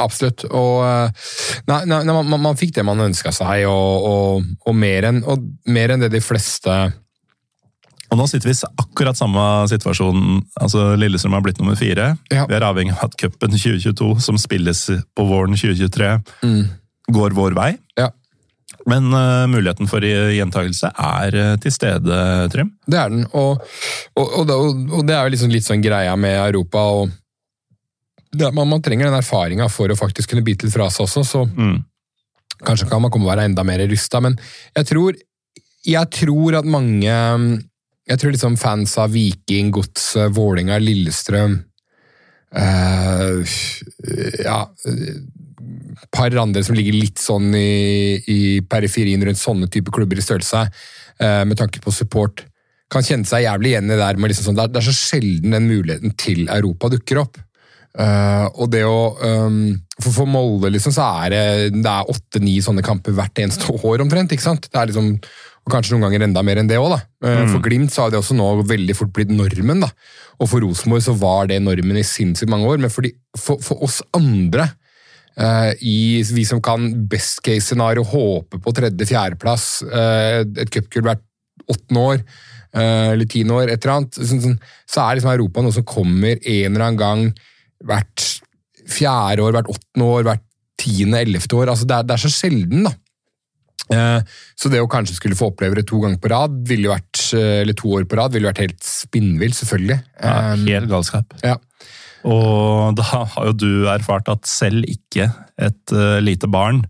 absolutt. 0.00 0.46
Og 0.48 0.80
eh, 0.86 1.28
nei, 1.68 1.82
nei, 1.90 2.00
man, 2.08 2.32
man 2.40 2.58
fikk 2.58 2.72
det 2.78 2.84
man 2.88 3.02
ønska 3.04 3.32
seg, 3.36 3.66
og, 3.68 4.06
og, 4.08 4.46
og, 4.64 4.74
mer 4.76 5.10
enn, 5.10 5.20
og 5.28 5.44
mer 5.68 5.92
enn 5.92 6.04
det 6.06 6.12
de 6.14 6.22
fleste 6.24 6.78
Og 8.12 8.18
nå 8.20 8.26
sitter 8.28 8.50
vi 8.50 8.54
i 8.54 8.68
akkurat 8.82 9.16
samme 9.16 9.40
situasjon. 9.72 10.42
altså 10.60 10.92
Lillestrøm 11.00 11.32
har 11.32 11.40
blitt 11.46 11.58
nummer 11.62 11.78
fire. 11.80 12.10
Ja. 12.30 12.44
Vi 12.46 12.54
er 12.58 12.66
avhengig 12.66 12.92
av 12.92 13.06
at 13.08 13.14
cupen 13.16 13.54
2022, 13.56 14.20
som 14.20 14.36
spilles 14.38 14.82
på 15.16 15.24
våren 15.28 15.56
2023, 15.56 16.10
Mm. 16.44 16.66
går 17.08 17.30
vår 17.34 17.54
vei. 17.56 17.70
Ja, 17.98 18.10
Men 18.86 19.12
uh, 19.14 19.46
muligheten 19.46 19.86
for 19.88 20.00
gjentakelse 20.02 20.90
er 20.98 21.34
uh, 21.38 21.56
til 21.62 21.70
stede, 21.72 22.48
Trym. 22.50 22.72
det 22.86 22.98
er 22.98 23.08
den. 23.10 23.24
Og, 23.32 23.60
og, 24.16 24.28
og, 24.40 24.46
det- 24.46 24.92
og 24.92 25.06
det 25.06 25.14
er 25.16 25.24
jo 25.28 25.32
liksom 25.36 25.50
litt 25.52 25.64
sånn 25.64 25.82
greia 25.84 26.16
med 26.16 26.36
Europa. 26.48 26.78
og 26.78 27.10
det, 28.32 28.52
man, 28.54 28.68
man 28.68 28.82
trenger 28.82 29.06
den 29.10 29.18
erfaringa 29.20 29.68
for 29.70 29.88
å 29.92 29.96
faktisk 29.98 30.30
kunne 30.32 30.44
bite 30.44 30.64
litt 30.66 30.74
fra 30.74 30.88
seg 30.90 31.04
også, 31.06 31.24
så 31.24 31.44
Mm. 31.48 31.84
kanskje 32.64 32.88
kan 32.90 33.02
man 33.02 33.10
komme 33.10 33.24
og 33.28 33.32
være 33.36 33.44
enda 33.48 33.62
mer 33.64 33.78
rusta. 33.88 34.20
Men 34.20 34.36
jeg 34.76 34.86
tror, 34.86 35.14
jeg 35.84 36.10
tror 36.10 36.58
at 36.58 36.64
mange 36.64 37.62
Jeg 38.08 38.18
tror 38.18 38.34
liksom 38.34 38.56
fans 38.58 38.96
av 38.98 39.12
Viking, 39.14 39.70
Godset, 39.74 40.32
Vålinga, 40.34 40.80
Lillestrøm 40.82 41.60
uh, 42.58 43.54
Ja 44.42 44.64
par 46.12 46.36
andre 46.36 46.62
som 46.64 46.76
ligger 46.76 46.96
litt 46.96 47.20
sånn 47.22 47.52
i, 47.56 48.16
i 48.28 48.40
periferien 48.68 49.22
rundt 49.24 49.40
sånne 49.40 49.68
type 49.72 49.92
klubber 49.94 50.18
i 50.18 50.24
størrelse, 50.24 50.66
uh, 51.22 51.44
med 51.48 51.58
tanke 51.60 51.82
på 51.82 51.94
support, 51.94 52.44
kan 52.92 53.04
kjenne 53.06 53.28
seg 53.28 53.46
jævlig 53.46 53.72
igjen 53.72 53.88
i 53.88 53.96
det 53.96 54.10
liksom 54.20 54.50
sånn, 54.50 54.58
det, 54.58 54.66
er, 54.66 54.74
det 54.74 54.82
er 54.82 54.88
så 54.90 54.98
sjelden 54.98 55.56
den 55.56 55.70
muligheten 55.70 56.14
til 56.20 56.44
Europa 56.52 56.92
dukker 56.92 57.22
opp. 57.24 57.40
Uh, 57.92 58.48
og 58.56 58.70
det 58.72 58.86
å 58.88 59.12
um, 59.20 59.74
for, 59.98 60.14
for 60.14 60.28
Molde 60.28 60.70
liksom, 60.72 60.94
så 60.96 61.04
er 61.24 61.34
det 61.74 61.96
åtte-ni 62.08 62.54
sånne 62.64 62.84
kamper 62.84 63.12
hvert 63.16 63.42
eneste 63.42 63.72
år 63.88 64.04
omtrent. 64.04 64.32
ikke 64.32 64.44
sant? 64.44 64.68
Det 64.68 64.80
er 64.80 64.88
liksom, 64.88 65.14
og 65.62 65.70
Kanskje 65.70 65.94
noen 65.94 66.08
ganger 66.08 66.24
enda 66.26 66.42
mer 66.42 66.58
enn 66.58 66.68
det 66.70 66.78
òg. 66.80 66.90
da. 66.90 67.00
mm. 67.22 67.50
For 67.52 67.62
Glimt 67.62 67.94
så 67.94 68.04
har 68.04 68.12
det 68.12 68.18
også 68.18 68.34
nå 68.34 68.46
veldig 68.66 68.96
fort 68.98 69.12
blitt 69.14 69.30
normen. 69.30 69.84
da. 69.84 69.90
Og 70.42 70.50
for 70.50 70.64
Rosenborg 70.64 71.04
så 71.04 71.14
var 71.18 71.50
det 71.50 71.60
normen 71.62 72.00
i 72.00 72.06
sinnssykt 72.06 72.50
mange 72.50 72.66
år. 72.66 72.80
Men 72.82 72.90
fordi, 72.90 73.12
for, 73.38 73.62
for 73.62 73.82
oss 73.86 74.00
andre, 74.18 74.66
uh, 75.38 75.70
i, 75.78 76.22
vi 76.34 76.46
som 76.48 76.62
kan 76.64 76.88
best 77.10 77.44
case-scenario 77.46 78.02
håpe 78.10 78.58
på 78.58 78.74
tredje-fjerdeplass, 78.74 79.68
et 79.86 80.72
cupkull 80.74 81.06
hvert 81.06 81.22
åttende 81.70 82.06
år, 82.10 82.24
eller 82.72 83.28
tiende 83.28 83.54
år, 83.54 83.70
et 83.70 83.84
eller 83.84 83.98
annet, 84.00 84.16
så, 84.16 84.40
sånn, 84.42 84.58
så 84.88 85.04
er 85.04 85.18
liksom 85.18 85.34
Europa 85.34 85.62
noe 85.62 85.76
som 85.76 85.84
kommer 85.86 86.38
en 86.40 86.72
eller 86.72 86.86
annen 86.88 86.98
gang 86.98 87.24
hvert 87.86 88.24
fjerde 88.88 89.44
år, 89.44 89.54
hvert 89.54 89.70
åttende 89.70 90.08
år, 90.08 90.26
hvert 90.26 90.44
tiende, 90.80 91.20
ellevte 91.22 91.58
år. 91.58 91.70
Altså 91.70 91.86
det, 91.86 91.98
er, 91.98 92.08
det 92.08 92.16
er 92.16 92.22
så 92.24 92.32
sjelden, 92.32 92.86
da. 92.88 92.94
Eh, 93.92 94.38
så 94.58 94.70
det 94.72 94.80
å 94.82 94.90
kanskje 94.90 95.16
skulle 95.18 95.38
få 95.38 95.50
oppleve 95.52 95.78
det 95.78 95.86
to 95.90 96.00
ganger 96.02 96.20
på 96.22 96.32
rad, 96.32 96.56
ville 96.68 96.92
vært, 96.92 97.20
eh, 97.36 97.60
eller 97.62 97.76
to 97.78 97.92
år 97.98 98.08
på 98.08 98.18
rad, 98.18 98.34
ville 98.34 98.50
vært 98.50 98.64
helt 98.64 98.82
spinnvilt, 98.86 99.58
selvfølgelig. 99.58 100.00
Ja, 100.22 100.34
eh, 100.52 100.66
helt 100.66 100.90
galskap. 100.90 101.36
Ja. 101.44 101.58
Og 102.24 102.94
da 102.96 103.24
har 103.34 103.48
jo 103.50 103.52
du 103.52 103.70
erfart 103.90 104.28
at 104.30 104.46
selv 104.46 104.86
ikke 104.86 105.32
et 105.58 105.94
lite 106.22 106.46
barn 106.46 106.84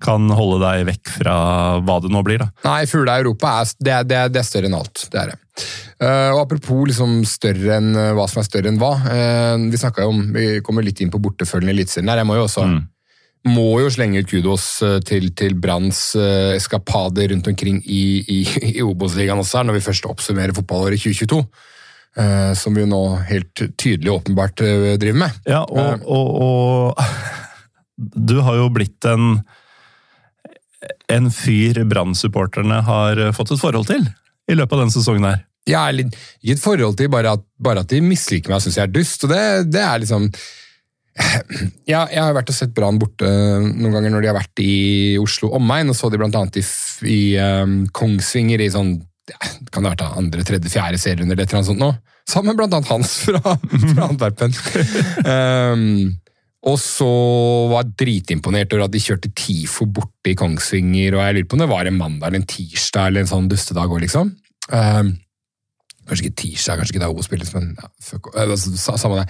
kan 0.00 0.30
holde 0.32 0.62
deg 0.62 0.86
vekk 0.88 1.10
fra 1.18 1.34
hva 1.84 1.98
det 2.00 2.08
nå 2.08 2.22
blir. 2.24 2.40
da. 2.40 2.48
Nei, 2.64 2.86
Fugla 2.88 3.18
i 3.18 3.20
Europa 3.20 3.58
er, 3.60 3.74
det, 3.76 3.96
det, 4.08 4.20
det 4.32 4.40
er 4.40 4.46
større 4.48 4.70
enn 4.70 4.78
alt. 4.78 5.02
Det 5.12 5.20
er 5.20 5.34
det. 5.34 5.36
Uh, 6.00 6.30
og 6.32 6.46
Apropos 6.46 6.86
liksom 6.88 7.18
større 7.28 7.74
enn 7.76 7.90
hva 8.16 8.24
som 8.24 8.40
er 8.40 8.46
større 8.48 8.72
enn 8.72 8.80
hva. 8.80 8.94
Uh, 9.04 9.68
vi 9.68 9.76
jo 9.76 10.06
om, 10.08 10.22
vi 10.32 10.46
kommer 10.64 10.86
litt 10.86 11.04
inn 11.04 11.12
på 11.12 11.20
bortefølgen 11.20 11.68
i 11.68 11.74
Eliteserien. 11.74 12.08
Jeg 12.16 12.30
må 12.30 12.38
jo 12.38 12.46
også 12.46 12.64
mm. 12.64 12.80
Må 13.48 13.80
jo 13.80 13.88
slenge 13.92 14.20
ut 14.20 14.28
kudos 14.28 14.64
til, 15.08 15.30
til 15.36 15.54
Branns 15.56 16.12
eskapader 16.56 17.30
rundt 17.32 17.48
omkring 17.48 17.78
i, 17.84 18.02
i, 18.20 18.40
i 18.74 18.82
Obos-ligaen 18.84 19.40
også, 19.40 19.60
her, 19.60 19.68
når 19.68 19.78
vi 19.78 19.86
først 19.86 20.08
oppsummerer 20.10 20.56
fotballåret 20.56 21.00
2022. 21.00 21.40
som 22.58 22.74
vi 22.74 22.84
nå 22.90 23.00
helt 23.30 23.62
tydelig 23.78 24.10
og 24.10 24.16
åpenbart 24.18 24.60
driver 25.00 25.20
med. 25.22 25.40
Ja, 25.48 25.62
og, 25.62 26.04
og, 26.04 26.94
og 26.98 27.04
du 28.30 28.40
har 28.44 28.60
jo 28.60 28.68
blitt 28.74 29.08
en 29.08 29.40
en 31.12 31.28
fyr 31.32 31.82
Brann-supporterne 31.84 32.80
har 32.86 33.20
fått 33.36 33.54
et 33.54 33.60
forhold 33.60 33.88
til 33.90 34.04
i 34.50 34.56
løpet 34.56 34.76
av 34.76 34.84
denne 34.84 34.94
sesongen 34.94 35.28
her. 35.28 35.42
Ja, 35.68 35.84
ikke 35.92 36.54
et 36.56 36.62
forhold 36.62 36.96
til 36.98 37.10
bare 37.12 37.36
at, 37.36 37.44
bare 37.60 37.84
at 37.84 37.92
de 37.92 38.00
misliker 38.02 38.50
meg 38.50 38.60
og 38.60 38.64
syns 38.64 38.78
jeg 38.80 38.88
er 38.88 38.94
dust. 38.94 39.24
og 39.26 39.32
det, 39.32 39.42
det 39.70 39.82
er 39.84 40.02
liksom 40.02 40.30
ja, 41.90 42.04
jeg 42.08 42.20
har 42.22 42.34
vært 42.36 42.52
og 42.52 42.56
sett 42.56 42.72
Brann 42.76 43.00
borte 43.00 43.26
noen 43.26 43.92
ganger 43.92 44.12
når 44.12 44.22
de 44.22 44.30
har 44.30 44.38
vært 44.38 44.62
i 44.62 44.74
Oslo 45.20 45.50
omegn, 45.58 45.90
og 45.90 45.98
så 45.98 46.10
de 46.12 46.20
annet 46.22 46.60
i, 46.60 46.64
i 47.10 47.20
um, 47.42 47.82
Kongsvinger 47.96 48.62
i 48.62 48.70
sånn 48.72 48.94
ja, 49.30 49.50
kan 49.70 49.84
det 49.84 49.90
ha 49.90 49.94
vært 49.94 50.18
andre, 50.18 50.46
tredje, 50.46 50.72
fjerde 50.72 50.98
serierunde 50.98 51.36
eller 51.36 51.44
et 51.44 51.52
eller 51.52 51.60
annet 51.60 51.70
sånt 51.70 51.82
nå. 51.82 51.92
Sammen 52.30 52.56
med 52.56 52.66
annet 52.66 52.90
Hans 52.90 53.12
fra, 53.26 53.54
fra 53.92 54.08
Antwerpen. 54.08 54.54
um, 55.26 56.10
og 56.70 56.76
så 56.82 57.10
var 57.70 57.86
jeg 57.86 57.96
dritimponert 58.02 58.74
over 58.76 58.86
at 58.86 58.94
de 58.94 59.02
kjørte 59.02 59.32
TIFO 59.36 59.86
borte 59.90 60.32
i 60.32 60.36
Kongsvinger. 60.38 61.16
og 61.16 61.24
Jeg 61.24 61.38
lurer 61.38 61.48
på 61.48 61.58
om 61.58 61.64
det 61.64 61.70
var 61.70 61.88
en 61.88 61.98
mandag 61.98 62.28
eller 62.28 62.42
en 62.42 62.50
tirsdag 62.50 63.10
eller 63.10 63.24
en 63.24 63.32
sånn 63.32 63.50
dustedag 63.50 63.90
òg, 63.90 64.02
liksom. 64.04 64.34
Um, 64.70 65.14
kanskje 66.10 66.28
ikke 66.28 66.38
tirsdag, 66.42 66.80
kanskje 66.80 66.96
ikke 66.96 67.02
da 67.04 67.10
Obo 67.12 67.24
spilles, 67.24 67.50
men 67.56 67.72
ja, 67.78 67.90
fuck, 68.04 68.30
altså, 68.34 68.72
samme 68.98 69.20
det. 69.20 69.26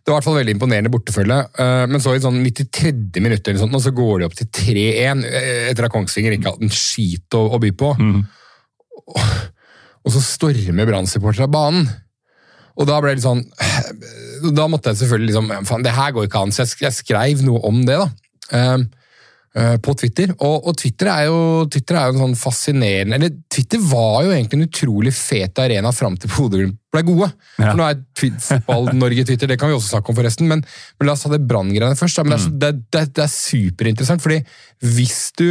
Det 0.00 0.08
var 0.08 0.14
i 0.14 0.18
hvert 0.18 0.28
fall 0.28 0.38
veldig 0.38 0.54
imponerende 0.56 0.92
bortefølge. 0.92 1.38
Uh, 1.58 1.84
men 1.90 2.02
så 2.02 2.14
i 2.16 2.22
sånn 2.22 2.40
93. 2.40 3.20
minutt 3.20 3.42
eller 3.44 3.60
sånt, 3.60 3.76
og 3.76 3.82
så 3.84 3.92
går 3.94 4.20
de 4.20 4.28
opp 4.28 4.36
til 4.38 4.48
3-1 4.48 5.24
eh, 5.28 5.64
etter 5.70 5.86
at 5.86 5.94
Kongsvinger 5.94 6.36
ikke 6.36 6.48
har 6.48 6.56
hatt 6.56 6.64
en 6.64 6.72
skit 6.74 7.36
å, 7.36 7.42
å 7.56 7.60
by 7.62 7.72
på. 7.82 7.90
Mm. 7.98 8.22
Og, 9.10 9.26
og, 10.06 10.14
så 10.14 10.22
stormer 10.24 10.88
Brann-supporterne 10.88 11.50
av 11.50 11.52
banen. 11.54 11.90
Og 12.80 12.88
da 12.88 13.00
ble 13.02 13.10
det 13.10 13.18
litt 13.18 13.24
sånn 13.26 13.40
Da 14.54 14.64
måtte 14.70 14.92
jeg 14.92 15.00
selvfølgelig 15.00 15.32
liksom 15.32 15.48
Faen, 15.68 15.82
det 15.84 15.92
her 15.92 16.12
går 16.14 16.28
ikke 16.28 16.44
an. 16.46 16.52
Så 16.54 16.64
jeg 16.80 16.94
skrev 16.96 17.42
noe 17.44 17.60
om 17.66 17.82
det, 17.84 17.98
da. 18.00 18.08
Uh, 19.50 19.74
på 19.82 19.96
Twitter. 19.98 20.30
Og, 20.38 20.68
og 20.70 20.76
Twitter, 20.78 21.08
er 21.10 21.24
jo, 21.26 21.38
Twitter, 21.66 21.96
er 21.98 22.06
jo, 22.06 22.12
en 22.14 22.20
sånn 22.22 22.36
fascinerende 22.38 23.16
Eller 23.16 23.32
Twitter 23.50 23.80
var 23.82 24.20
jo 24.22 24.30
egentlig 24.30 24.60
en 24.60 24.68
utrolig 24.68 25.10
fet 25.16 25.58
arena 25.58 25.90
fram 25.90 26.14
til 26.14 26.30
Bodø-Glimt 26.30 26.76
ble 26.94 27.02
gode. 27.08 27.26
Ja. 27.58 27.72
Nå 27.74 27.82
er 27.86 27.98
Fotball-Norge-Twitter, 28.14 29.50
det 29.50 29.56
kan 29.58 29.70
vi 29.70 29.74
også 29.74 29.96
snakke 29.96 30.12
om, 30.12 30.18
forresten. 30.18 30.46
Men, 30.50 30.62
men 30.98 31.08
la 31.08 31.16
oss 31.16 31.24
ta 31.26 31.32
det 31.32 31.42
branngreiene 31.50 31.98
først. 31.98 32.20
Da. 32.20 32.26
Men 32.28 32.38
mm. 32.38 32.60
det, 32.62 32.70
det, 32.94 33.02
det 33.18 33.24
er 33.24 33.32
superinteressant, 33.34 34.22
fordi 34.22 34.38
hvis 34.94 35.32
du 35.38 35.48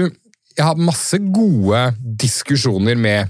Jeg 0.59 0.65
har 0.65 0.80
masse 0.80 1.15
gode 1.31 1.84
diskusjoner 2.23 2.95
med 2.99 3.30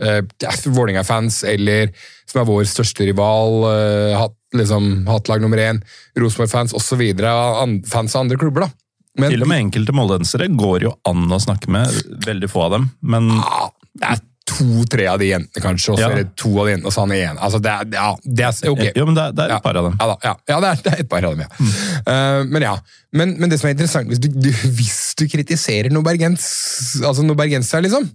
uh, 0.00 0.20
Vålerenga-fans, 0.64 1.42
eller 1.48 1.92
som 2.28 2.40
er 2.42 2.48
vår 2.48 2.64
største 2.68 3.04
rival, 3.08 3.62
uh, 3.64 4.16
hatt, 4.16 4.36
liksom, 4.56 5.06
hatlag 5.08 5.44
nummer 5.44 5.60
én, 5.60 5.84
Rosenborg-fans 6.16 6.76
osv., 6.76 7.04
fans 7.88 8.16
av 8.16 8.24
andre 8.24 8.40
klubber. 8.40 8.66
da. 8.66 8.85
Men, 9.16 9.32
Til 9.32 9.44
og 9.46 9.48
med 9.48 9.62
enkelte 9.64 9.96
moldensere 9.96 10.48
går 10.52 10.88
jo 10.88 10.94
an 11.08 11.26
å 11.32 11.40
snakke 11.40 11.70
med, 11.72 11.92
veldig 12.26 12.50
få 12.52 12.66
av 12.66 12.74
dem, 12.76 12.90
men 13.00 13.30
Det 13.96 14.10
er 14.12 14.24
to-tre 14.46 15.06
av 15.10 15.18
de 15.20 15.30
jentene, 15.32 15.62
kanskje, 15.62 15.92
og 15.92 15.98
så 15.98 16.04
ja. 16.04 16.10
er 16.12 16.22
det 16.22 16.36
to 16.38 16.52
av 16.54 16.68
de 16.68 16.74
jentene, 16.74 16.88
og 16.88 16.94
så 16.94 17.04
han 17.04 17.14
er. 17.16 17.30
Altså, 17.34 17.60
det 17.62 17.72
er, 17.72 17.88
ja, 17.96 18.10
det 18.22 18.44
er 18.46 18.70
ok. 18.70 18.82
Jo, 18.94 19.06
men 19.08 19.16
det 19.16 19.24
er, 19.24 19.32
det 19.34 19.46
er 19.46 19.54
et 19.56 19.64
par 19.64 19.80
av 19.80 19.88
dem. 19.88 19.96
Ja, 19.98 20.06
da, 20.12 20.16
ja 20.22 20.60
det, 20.62 20.68
er, 20.68 20.84
det, 20.84 20.92
er, 20.92 21.02
et 21.02 21.10
par 21.10 21.26
av 21.26 21.34
dem, 21.34 21.42
ja. 21.42 21.48
Mm. 21.58 21.72
Uh, 22.06 22.52
men 22.52 22.66
ja, 22.68 22.76
men, 23.16 23.34
men, 23.40 23.50
det 23.50 23.58
som 23.60 23.70
er 23.70 23.74
interessant, 23.74 24.12
hvis 24.12 24.22
du, 24.22 24.30
du, 24.30 24.48
hvis 24.78 25.00
du 25.18 25.26
kritiserer 25.32 25.90
noe 25.94 26.06
bergens, 26.06 26.46
altså 27.02 27.26
noe 27.26 27.38
bergenser, 27.38 27.82
liksom, 27.84 28.06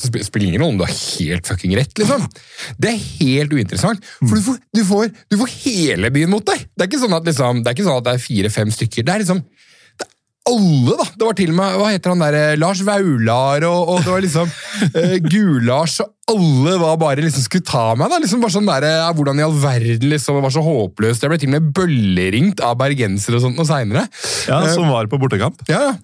så 0.00 0.10
spiller 0.10 0.48
ingen 0.48 0.62
rolle 0.62 0.74
om 0.74 0.82
du 0.82 0.86
har 0.86 0.96
helt 0.96 1.46
fucking 1.46 1.76
rett, 1.78 1.94
liksom. 2.02 2.26
Det 2.80 2.90
er 2.90 3.08
helt 3.20 3.54
uinteressant, 3.54 4.12
for 4.24 4.34
du 4.34 4.44
får, 4.48 4.60
du 4.74 4.84
får, 4.90 5.14
du 5.30 5.38
får 5.38 5.56
hele 5.62 6.10
byen 6.14 6.34
mot 6.34 6.46
deg. 6.50 6.66
Det 6.74 6.86
er 6.86 6.90
ikke 6.90 7.02
sånn 7.04 7.18
at, 7.20 7.30
liksom, 7.30 7.62
det 7.62 7.72
er, 7.72 7.86
sånn 7.86 8.14
er 8.14 8.22
fire-fem 8.26 8.74
stykker. 8.74 9.06
Det 9.06 9.14
er 9.14 9.26
liksom 9.26 9.44
det 9.44 9.68
alle, 10.48 10.94
da! 10.96 11.06
Det 11.20 11.26
var 11.26 11.36
til 11.36 11.52
og 11.52 11.56
med 11.58 11.74
hva 11.76 11.90
heter 11.92 12.14
han 12.14 12.22
der, 12.22 12.36
eh, 12.38 12.58
Lars 12.58 12.80
Vaular, 12.86 13.64
og, 13.68 13.92
og 13.92 14.04
det 14.04 14.12
var 14.14 14.22
liksom 14.24 14.52
uh, 14.96 15.16
Gul-Lars, 15.26 15.98
og 16.00 16.32
alle 16.32 16.76
var 16.80 17.00
bare 17.02 17.24
liksom 17.26 17.44
skulle 17.44 17.66
ta 17.68 17.90
meg. 17.98 18.08
da, 18.12 18.20
liksom 18.22 18.40
bare 18.42 18.54
sånn 18.56 18.70
der, 18.70 18.86
uh, 18.88 19.10
Hvordan 19.16 19.42
i 19.42 19.44
all 19.46 19.56
verden 19.60 20.08
liksom, 20.14 20.38
det 20.38 20.46
var 20.46 20.54
så 20.54 20.64
håpløst. 20.64 21.26
Jeg 21.26 21.32
ble 21.32 21.40
til 21.42 21.52
og 21.52 21.56
med 21.58 21.72
bølleringt 21.76 22.64
av 22.64 22.78
bergensere 22.80 23.36
og 23.38 23.44
sånt 23.44 23.60
noe 23.60 23.68
seinere. 23.68 24.06
Ja, 24.48 24.62
som 24.72 24.88
var 24.90 25.10
på 25.12 25.20
bortekamp? 25.20 25.60
Ja, 25.70 25.90
ja. 25.90 25.98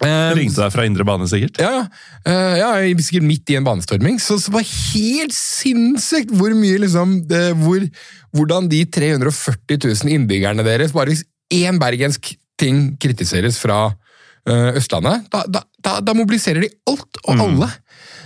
Uh, 0.00 0.32
Ringte 0.32 0.62
deg 0.62 0.72
fra 0.72 0.86
indre 0.88 1.04
bane, 1.04 1.26
sikkert? 1.28 1.58
Ja, 1.60 1.82
uh, 2.24 2.54
ja 2.56 2.70
sikkert 3.04 3.26
midt 3.28 3.52
i 3.52 3.58
en 3.58 3.66
banestorming. 3.66 4.16
Så, 4.22 4.38
så 4.40 4.48
det 4.48 4.56
var 4.56 4.70
helt 4.70 5.36
sinnssykt 5.36 6.32
hvor 6.32 6.56
mye 6.56 6.80
liksom 6.86 7.18
det, 7.28 7.50
hvor, 7.60 7.84
Hvordan 8.32 8.70
de 8.70 8.84
340 8.86 9.76
000 9.82 10.14
innbyggerne 10.14 10.62
deres 10.62 10.94
Bare 10.94 11.10
hvis 11.10 11.24
én 11.50 11.80
bergensk 11.82 12.30
ting 12.60 12.82
kritiseres 13.00 13.58
fra 13.60 13.86
uh, 13.90 14.70
Østlandet, 14.78 15.28
da, 15.32 15.44
da, 15.48 15.64
da, 15.80 15.98
da, 16.04 16.16
mobiliserer 16.16 16.66
de 16.66 16.72
alt 16.90 17.22
og 17.24 17.34
mm. 17.36 17.44
alle. 17.46 17.70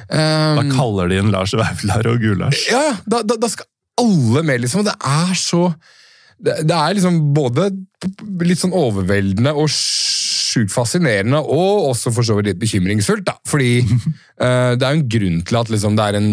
Um, 0.05 0.59
da 0.61 0.65
kaller 0.75 1.11
de 1.11 1.21
inn 1.23 1.33
Lars 1.33 1.55
Vaular 1.57 2.11
og 2.11 2.23
Gulasj. 2.23 2.67
Ja. 2.73 2.87
Da, 3.09 3.51
skal 3.51 3.71
alle 4.01 4.43
med, 4.47 4.65
liksom. 4.65 4.85
Det 4.87 4.97
er 4.99 5.37
så 5.39 5.69
det, 6.45 6.65
det 6.69 6.75
er 6.77 6.97
liksom 6.97 7.21
både 7.37 7.71
litt 8.45 8.61
sånn 8.61 8.75
overveldende 8.77 9.55
og 9.55 9.71
sjukt 9.71 10.73
fascinerende, 10.75 11.41
og 11.41 11.91
også 11.91 12.13
for 12.15 12.27
så 12.27 12.37
vidt 12.39 12.53
litt 12.53 12.61
bekymringsfullt. 12.61 13.27
da, 13.27 13.39
Fordi 13.49 13.73
uh, 13.85 14.75
det 14.79 14.85
er 14.85 14.91
jo 14.91 14.99
en 14.99 15.09
grunn 15.17 15.41
til 15.47 15.61
at 15.61 15.73
liksom, 15.73 15.99
det 15.99 16.07
er 16.07 16.21
en 16.21 16.31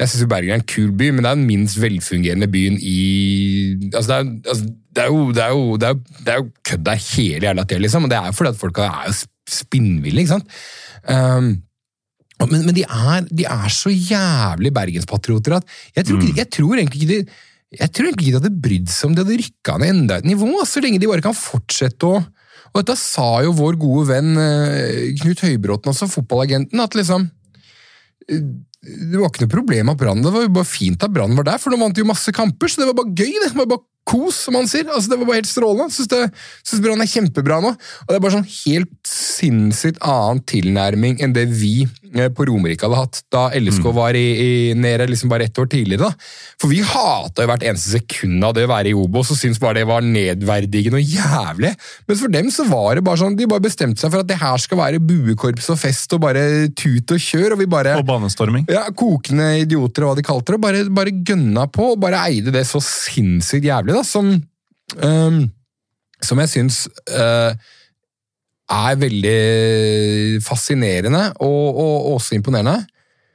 Jeg 0.00 0.08
syns 0.08 0.28
Bergen 0.28 0.56
er 0.56 0.62
en 0.62 0.66
kul 0.66 0.90
by, 0.98 1.10
men 1.12 1.22
det 1.22 1.30
er 1.30 1.36
den 1.38 1.46
minst 1.46 1.78
velfungerende 1.78 2.48
byen 2.50 2.78
i 2.80 3.90
altså 3.92 4.08
det, 4.08 4.16
er, 4.16 4.30
altså, 4.50 4.70
det, 4.92 5.04
er, 5.04 5.10
jo, 5.10 5.28
det, 5.32 5.42
er, 5.42 5.52
jo, 5.56 5.76
det, 5.80 5.88
er, 5.88 5.94
jo, 5.94 6.22
det 6.24 6.32
er 6.32 6.40
jo 6.40 6.48
kødd 6.68 6.86
der 6.86 7.04
hele 7.08 7.48
jævla 7.48 7.66
tida, 7.66 7.82
liksom. 7.84 8.06
Og 8.06 8.12
det 8.12 8.18
er 8.18 8.26
jo 8.28 8.38
fordi 8.38 8.52
at 8.52 8.60
folk 8.60 8.80
er 8.84 9.06
jo 9.08 9.14
spinnville, 9.52 10.24
ikke 10.24 10.34
sant. 10.34 10.58
Um, 11.08 11.54
men, 12.42 12.66
men 12.66 12.74
de, 12.74 12.84
er, 12.84 13.24
de, 13.30 13.46
er, 13.46 13.70
så 13.70 13.92
jævlig 13.92 14.72
bergenspatrioter 14.74 15.60
at 15.60 15.74
jeg 15.94 16.08
tror, 16.08 16.22
mm. 16.22 16.38
jeg 16.40 16.48
tror 16.50 16.74
egentlig 16.74 17.02
ikke 17.02 17.12
de 17.12 17.40
jeg 17.72 17.88
tror 17.88 18.04
egentlig 18.08 18.26
ikke 18.26 18.32
de 18.34 18.40
hadde 18.40 18.62
brydd 18.64 18.90
seg 18.92 19.08
om 19.08 19.14
de 19.14 19.22
hadde 19.22 19.36
rykka 19.40 19.76
ned 19.80 19.92
enda 19.94 20.18
et 20.20 20.26
nivå, 20.28 20.48
så 20.68 20.82
lenge 20.84 20.98
de 21.00 21.08
bare 21.08 21.24
kan 21.24 21.36
fortsette 21.36 22.08
å 22.08 22.18
og 22.72 22.80
dette 22.80 22.96
sa 22.96 23.42
jo 23.44 23.52
vår 23.56 23.76
gode 23.80 24.06
venn 24.08 24.30
eh, 24.40 25.12
Knut 25.20 25.42
Høybråten, 25.44 25.92
også 25.92 26.08
fotballagenten, 26.08 26.80
at 26.80 26.94
liksom 26.96 27.26
eh, 28.32 28.46
det 28.82 29.18
var 29.20 29.28
ikke 29.28 29.44
noe 29.44 29.52
problem 29.52 29.90
at 29.92 29.98
Brann 30.00 30.24
Det 30.24 30.32
var 30.34 30.42
jo 30.42 30.54
bare 30.56 30.66
fint 30.66 31.04
at 31.04 31.12
Brann 31.14 31.36
var 31.38 31.46
der, 31.46 31.60
for 31.62 31.70
nå 31.70 31.78
vant 31.78 31.94
de 31.94 32.02
jo 32.02 32.08
masse 32.08 32.32
kamper, 32.34 32.72
så 32.72 32.80
det 32.80 32.88
var 32.88 32.96
bare 32.98 33.12
gøy. 33.12 33.34
det. 33.44 33.52
var 33.54 33.68
bare 33.70 33.84
kos, 34.08 34.40
som 34.48 34.56
han 34.58 34.66
sier. 34.70 34.88
Altså, 34.90 35.12
det 35.12 35.18
var 35.20 35.28
bare 35.30 35.40
helt 35.40 35.50
strålende. 35.50 35.94
Syns, 35.94 36.08
det, 36.10 36.22
syns 36.66 36.86
han 36.88 37.04
er 37.04 37.10
kjempebra 37.10 37.60
nå. 37.62 37.72
Og 37.76 38.10
det 38.10 38.18
er 38.18 38.24
bare 38.24 38.36
sånn 38.38 38.48
helt 38.66 38.92
sinnssykt 39.08 40.00
annen 40.02 40.42
tilnærming 40.50 41.20
enn 41.22 41.34
det 41.36 41.46
vi 41.52 41.84
eh, 42.14 42.28
på 42.34 42.46
Romerike 42.48 42.86
hadde 42.86 42.98
hatt 42.98 43.20
da 43.32 43.44
LSK 43.56 43.86
var 43.94 44.16
i, 44.18 44.24
i, 44.42 44.48
nede 44.78 45.06
liksom 45.10 45.30
bare 45.32 45.46
ett 45.48 45.58
år 45.62 45.70
tidligere. 45.72 46.10
da. 46.10 46.30
For 46.60 46.72
vi 46.72 46.80
hata 46.86 47.46
hvert 47.48 47.64
eneste 47.66 47.94
sekund 47.96 48.42
av 48.46 48.56
det 48.56 48.66
å 48.66 48.72
være 48.72 48.90
i 48.92 48.96
Obos 48.98 49.30
og 49.34 49.38
syntes 49.38 49.60
bare 49.62 49.80
det 49.80 49.86
var 49.90 50.04
nedverdigende 50.04 50.98
og 51.00 51.14
jævlig. 51.16 51.72
Mens 52.10 52.22
for 52.24 52.34
dem 52.34 52.50
så 52.54 52.66
var 52.68 52.98
det 52.98 53.04
bare 53.06 53.22
sånn, 53.22 53.38
de 53.38 53.48
bare 53.50 53.64
bestemte 53.64 54.02
seg 54.02 54.12
for 54.12 54.22
at 54.24 54.30
det 54.30 54.40
her 54.42 54.60
skal 54.62 54.80
være 54.82 55.02
buekorps 55.02 55.70
og 55.72 55.80
fest 55.80 56.12
og 56.18 56.24
bare 56.26 56.44
tut 56.78 57.14
og 57.14 57.22
kjør. 57.22 57.54
Og 57.56 57.62
vi 57.62 57.70
bare 57.70 57.96
Og 58.00 58.06
banestorming. 58.08 58.66
ja, 58.72 58.84
kokende 58.96 59.48
idioter 59.62 60.06
og 60.06 60.12
hva 60.12 60.18
de 60.20 60.26
kalte 60.26 60.52
det, 60.52 60.58
og 60.58 60.66
bare, 60.66 60.84
bare 60.90 61.14
gønna 61.22 61.66
på 61.72 61.92
og 61.94 62.00
bare 62.02 62.26
eide 62.28 62.52
det 62.54 62.66
så 62.68 62.80
sinnssykt 62.82 63.66
jævlig, 63.68 63.91
da, 63.94 64.02
som, 64.06 64.32
um, 65.02 65.42
som 66.22 66.42
jeg 66.42 66.52
syns 66.52 66.84
uh, 67.12 67.52
er 68.72 68.96
veldig 69.00 70.42
fascinerende 70.44 71.28
og, 71.44 71.62
og, 71.68 71.92
og 71.92 72.14
også 72.16 72.38
imponerende. 72.38 72.80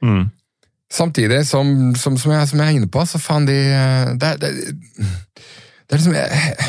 Mm. 0.02 0.26
Samtidig 0.90 1.42
som, 1.46 1.94
som, 1.96 2.16
som, 2.16 2.32
jeg, 2.32 2.48
som 2.48 2.60
jeg 2.60 2.66
er 2.66 2.78
inne 2.78 2.90
på, 2.90 3.04
så 3.04 3.20
faen 3.20 3.46
de 3.48 3.58
Det, 4.20 4.30
det, 4.40 4.52
det 5.88 5.96
er 5.96 6.00
liksom 6.02 6.16
jeg, 6.18 6.66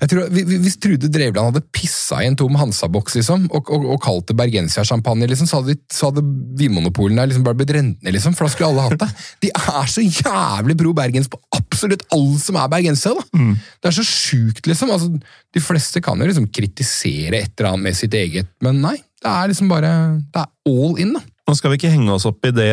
jeg 0.00 0.10
tror, 0.12 0.28
Hvis 0.62 0.76
Trude 0.78 1.08
Drevland 1.10 1.48
hadde 1.50 1.62
pissa 1.74 2.20
i 2.22 2.28
en 2.30 2.36
tom 2.38 2.54
Hansa-boks 2.54 3.16
liksom, 3.18 3.48
og, 3.50 3.66
og, 3.74 3.86
og 3.96 3.98
kalt 4.04 4.28
det 4.30 4.36
Bergensia-sjampanje, 4.38 5.26
liksom, 5.32 5.48
så 5.50 5.58
hadde, 5.58 5.74
de- 5.74 5.96
så 5.96 6.10
hadde 6.12 6.22
vinmonopolene 6.60 7.24
liksom 7.26 7.42
bare 7.48 7.58
blitt 7.58 7.72
rent 7.74 7.98
ned, 8.06 8.14
liksom, 8.14 8.36
for 8.38 8.46
da 8.46 8.52
skulle 8.54 8.70
alle 8.70 8.84
hatt 8.86 9.02
det. 9.02 9.08
De 9.42 9.50
er 9.58 9.90
så 9.90 10.04
jævlig 10.06 10.76
pro 10.78 10.92
Bergens 11.00 11.26
på 11.32 11.40
absolutt 11.58 12.04
alt 12.14 12.44
som 12.44 12.60
er 12.62 12.70
bergenser. 12.70 13.18
Mm. 13.34 13.56
Det 13.82 13.90
er 13.90 13.96
så 13.98 14.06
sjukt, 14.06 14.62
liksom. 14.70 14.94
Altså, 14.94 15.10
de 15.56 15.62
fleste 15.66 16.02
kan 16.06 16.22
jo 16.22 16.30
liksom 16.30 16.46
kritisere 16.54 17.42
et 17.42 17.52
eller 17.58 17.72
annet 17.72 17.88
med 17.90 17.98
sitt 17.98 18.14
eget, 18.14 18.52
men 18.62 18.78
nei. 18.86 18.96
Det 19.20 19.28
er 19.34 19.50
liksom 19.50 19.68
bare 19.68 19.90
Det 20.32 20.40
er 20.46 20.48
all 20.70 20.94
in, 21.02 21.10
da. 21.18 21.20
Nå 21.50 21.58
skal 21.58 21.74
vi 21.74 21.80
ikke 21.80 21.90
henge 21.92 22.14
oss 22.14 22.24
opp 22.30 22.46
i 22.46 22.54
det 22.54 22.70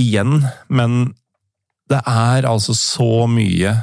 igjen, 0.00 0.40
men 0.72 1.12
det 1.92 2.00
er 2.08 2.48
altså 2.48 2.72
så 2.74 3.26
mye 3.30 3.76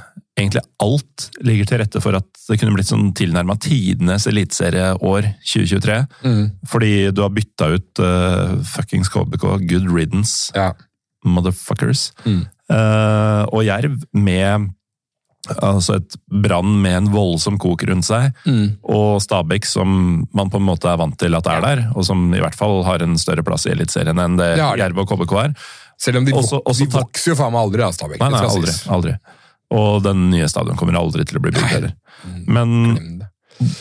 Egentlig 0.44 0.64
alt 0.84 1.28
ligger 1.48 1.66
til 1.72 1.82
rette 1.82 2.02
for 2.04 2.20
at 2.20 2.28
det 2.50 2.60
kunne 2.60 2.76
blitt 2.76 2.90
sånn 2.92 3.10
tilnærma 3.16 3.56
tidenes 3.64 4.28
eliteserieår 4.30 5.30
2023. 5.48 5.98
Fordi 6.68 6.94
du 7.16 7.22
har 7.24 7.32
bytta 7.34 7.72
ut 7.78 8.04
uh, 8.04 8.58
fuckings 8.76 9.10
KBK, 9.14 9.48
good 9.72 9.88
riddance, 9.90 10.52
Ja. 10.56 10.72
motherfuckers. 11.24 12.10
Mm. 12.28 12.42
uh, 12.70 13.44
og 13.54 13.64
Jerv 13.68 14.02
med 14.14 14.72
altså 15.60 15.98
et 16.00 16.14
brann 16.32 16.78
med 16.82 16.94
en 17.02 17.08
voldsom 17.12 17.58
kok 17.60 17.82
rundt 17.90 18.06
seg, 18.08 18.30
Mm. 18.48 18.78
og 18.88 19.20
Stabæk 19.22 19.66
som 19.68 20.24
man 20.34 20.50
på 20.50 20.56
en 20.62 20.64
måte 20.70 20.88
er 20.88 20.96
vant 21.02 21.18
til 21.20 21.36
at 21.36 21.48
er 21.52 21.60
der, 21.62 21.82
og 21.96 22.06
som 22.08 22.30
i 22.34 22.40
hvert 22.40 22.56
fall 22.56 22.82
har 22.88 23.04
en 23.04 23.18
større 23.20 23.44
plass 23.44 23.66
i 23.68 23.72
Eliteserien 23.76 24.20
enn 24.24 24.38
det 24.40 24.54
Det. 24.56 24.80
Jerv 24.80 24.98
og 25.04 25.10
KBK 25.12 25.34
er. 25.44 25.54
Selv 26.00 26.18
om 26.18 26.26
de, 26.26 26.32
Også- 26.32 26.62
også 26.66 26.80
de 26.88 26.92
vokser 26.96 27.32
jo 27.32 27.36
faen 27.36 27.52
meg 27.52 27.62
aldri, 27.62 27.78
da, 27.84 27.92
Stabæk. 27.92 28.20
Nei, 28.20 28.30
nei, 28.30 28.40
aldri. 28.48 28.72
aldri. 28.90 29.18
Og 29.74 30.04
den 30.06 30.28
nye 30.32 30.48
stadion 30.52 30.78
kommer 30.80 30.98
aldri 31.00 31.26
til 31.26 31.40
å 31.40 31.44
bli 31.44 31.54
bygd 31.56 31.72
heller. 31.72 31.96
Men 32.46 32.76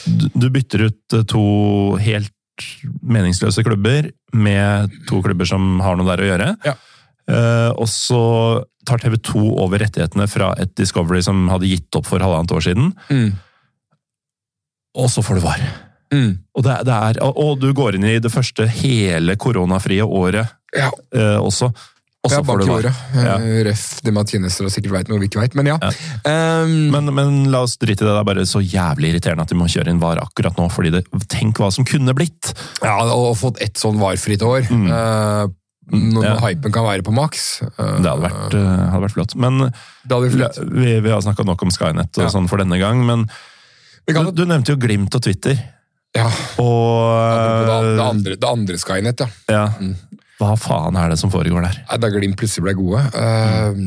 du 0.07 0.29
du 0.37 0.47
bytter 0.53 0.87
ut 0.89 1.15
eh, 1.17 1.23
to 1.29 1.43
helt 2.03 2.33
meningsløse 3.03 3.65
klubber 3.65 4.11
med 4.37 4.93
to 5.09 5.23
klubber 5.25 5.49
som 5.49 5.79
har 5.83 5.97
noe 5.99 6.07
der 6.11 6.23
å 6.23 6.29
gjøre. 6.29 6.49
Ja. 6.69 6.75
Uh, 7.31 7.71
og 7.81 7.87
så 7.89 8.19
tar 8.87 8.99
TV 9.01 9.15
2 9.25 9.41
over 9.63 9.79
rettighetene 9.81 10.27
fra 10.29 10.51
et 10.61 10.73
Discovery 10.79 11.23
som 11.25 11.45
hadde 11.53 11.69
gitt 11.71 11.95
opp 11.99 12.09
for 12.11 12.21
halvannet 12.23 12.53
år 12.57 12.65
siden. 12.67 12.91
Mm. 13.09 13.31
Og 14.99 15.09
så 15.11 15.23
får 15.25 15.39
du 15.39 15.45
VAR. 15.47 15.63
Mm. 16.13 16.33
Og, 16.59 16.65
det, 16.67 16.75
det 16.91 16.97
er, 16.97 17.21
og- 17.25 17.39
og 17.41 17.61
du 17.63 17.71
går 17.73 17.97
inn 17.97 18.05
i 18.11 18.19
det 18.21 18.33
første 18.35 18.67
hele 18.69 19.37
koronafrie 19.41 20.05
året 20.05 20.51
Ja, 20.77 20.91
uh, 21.17 21.39
også. 21.41 21.71
Og 22.23 22.31
så 22.31 22.39
ja 22.39 22.43
du 22.61 22.63
i 22.63 22.69
VAR. 22.71 22.87
Ja. 23.19 23.33
Eh, 23.43 23.63
Ref 23.67 23.85
de 24.07 24.13
Martinez 24.15 24.55
og 24.63 24.69
sikkert 24.71 24.93
veit 24.95 25.09
noe 25.11 25.19
vi 25.19 25.27
ikke 25.27 25.41
veit, 25.43 25.57
men 25.59 25.67
ja. 25.73 25.79
Um, 26.23 26.91
Men, 26.95 27.09
men 27.17 27.41
la 27.51 27.65
oss 27.67 27.75
drite 27.83 28.05
i 28.05 28.07
det. 28.07 28.13
Det 28.13 28.21
er 28.21 28.29
bare 28.29 28.45
så 28.47 28.61
jævlig 28.63 29.11
irriterende 29.11 29.43
at 29.43 29.51
de 29.51 29.59
må 29.59 29.67
kjøre 29.67 29.91
inn 29.91 29.99
VAR 30.03 30.21
akkurat 30.23 30.55
nå. 30.61 30.69
fordi 30.71 30.93
det, 30.95 31.03
Tenk 31.33 31.59
hva 31.59 31.73
som 31.75 31.85
kunne 31.89 32.15
blitt! 32.15 32.53
ja, 32.85 32.95
og 33.11 33.35
fått 33.41 33.59
ett 33.65 33.75
sånn 33.81 33.99
varfritt 33.99 34.43
år. 34.47 34.69
eh, 34.71 35.51
når 35.93 36.25
Ja. 36.25 36.37
hypen 36.47 36.71
kan 36.73 36.87
være 36.87 37.03
på 37.03 37.11
maks. 37.13 37.61
eh, 37.67 37.99
Det 37.99 38.07
hadde 38.07 38.23
vært, 38.23 38.55
hadde 38.55 39.03
vært 39.03 39.17
flott. 39.19 39.35
Men 39.35 39.73
flott. 40.07 40.63
vi, 40.79 41.01
vi 41.03 41.11
har 41.11 41.21
snakka 41.27 41.45
nok 41.45 41.61
om 41.67 41.71
Skynet 41.75 42.17
og 42.19 42.23
Ja. 42.23 42.31
sånn 42.31 42.47
for 42.49 42.59
denne 42.63 42.79
gang. 42.79 43.03
Men 43.05 43.27
kan... 44.07 44.25
du, 44.31 44.31
du 44.31 44.47
nevnte 44.47 44.77
jo 44.77 44.79
Glimt 44.79 45.13
og 45.19 45.23
Twitter. 45.27 45.59
ja, 46.15 46.31
Og 46.63 47.67
det, 47.67 47.97
det, 47.99 48.07
andre, 48.07 48.37
det 48.37 48.49
andre 48.49 48.79
Skynet, 48.79 49.21
ja. 49.27 49.29
ja, 49.51 49.67
Hva 50.43 50.57
faen 50.59 50.97
er 50.99 51.13
det 51.13 51.19
som 51.21 51.31
foregår 51.31 51.63
der? 51.69 51.81
Da 52.03 52.11
Glimt 52.11 52.37
plutselig 52.41 52.65
ble 52.67 52.75
gode. 52.79 53.03
eh, 53.15 53.83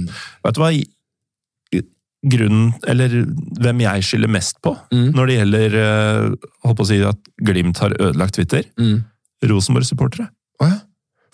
Vet 0.45 0.56
du 0.56 0.61
hva 0.64 0.72
grunnen, 2.26 2.72
eller 2.90 3.11
hvem 3.61 3.82
jeg 3.84 4.06
skylder 4.07 4.32
mest 4.34 4.57
på 4.65 4.72
Mm. 4.91 5.11
når 5.14 5.27
det 5.30 5.36
gjelder 5.38 5.76
uh, 5.77 6.36
holdt 6.65 6.77
på 6.80 6.86
å 6.86 6.88
si 6.90 6.98
at 7.06 7.19
Glimt 7.45 7.77
har 7.84 7.94
ødelagt 7.99 8.34
Twitter? 8.40 8.64
mm. 8.80 9.03
Rosenborg-supportere. 9.45 10.30
Oh, 10.60 10.65
ja. 10.72 10.80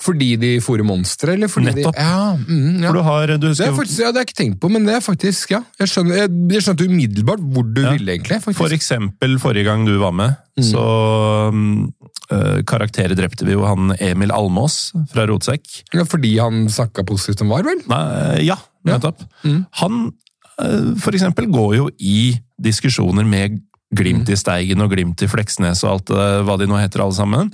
Fordi 0.01 0.31
de 0.41 0.49
fôrer 0.65 0.81
monstre, 0.87 1.35
eller 1.35 1.47
fordi 1.51 1.69
Nettopp. 1.75 1.93
de 1.95 2.01
Ja, 2.01 2.33
mm, 2.33 2.81
ja. 2.81 2.87
For 2.87 2.93
du 2.97 3.01
har 3.05 3.27
du 3.27 3.35
Det, 3.37 3.49
husker, 3.51 3.67
er 3.69 3.75
faktisk, 3.77 3.99
ja, 4.01 4.07
det 4.11 4.17
har 4.17 4.23
jeg 4.25 4.29
ikke 4.31 4.39
tenkt 4.43 4.59
på, 4.63 4.69
men 4.73 4.85
det 4.87 4.95
er 4.97 5.03
faktisk, 5.05 5.51
ja. 5.53 5.59
Jeg, 5.79 5.87
skjønner, 5.91 6.15
jeg, 6.23 6.29
jeg 6.55 6.61
skjønte 6.65 6.87
umiddelbart 6.89 7.43
hvor 7.53 7.67
du 7.75 7.81
Ja. 7.83 7.91
ville, 7.93 8.11
egentlig. 8.17 8.39
faktisk. 8.41 8.57
For 8.57 8.73
eksempel 8.73 9.37
forrige 9.39 9.63
gang 9.69 9.85
du 9.85 9.93
var 10.01 10.11
med, 10.11 10.33
så 10.65 10.81
øh, 12.31 12.63
karakterer 12.67 13.15
drepte 13.17 13.45
vi 13.47 13.53
jo 13.55 13.63
han 13.67 13.93
Emil 13.99 14.31
Almås 14.33 14.91
fra 15.13 15.25
Rotsekk. 15.29 15.83
Ja, 15.93 16.03
fordi 16.07 16.35
han 16.41 16.65
snakka 16.71 17.05
positivt 17.07 17.41
om 17.45 17.49
VAR, 17.53 17.63
vel? 17.67 17.81
Nei, 17.91 18.45
ja, 18.47 18.57
Ja. 18.85 18.95
nettopp. 18.97 19.21
Mm. 19.45 19.65
Han 19.83 19.99
øh, 20.61 20.95
for 20.97 21.11
eksempel 21.13 21.45
går 21.51 21.75
jo 21.77 21.89
i 21.99 22.39
diskusjoner 22.61 23.25
med 23.25 23.59
Glimt 23.93 24.27
Mm. 24.29 24.33
i 24.33 24.35
Steigen 24.39 24.81
og 24.81 24.89
Glimt 24.93 25.21
i 25.21 25.27
Fleksnes 25.27 25.83
og 25.83 25.89
alt 25.91 26.11
hva 26.47 26.57
de 26.57 26.65
nå 26.65 26.77
heter 26.79 27.01
alle 27.03 27.13
sammen. 27.13 27.49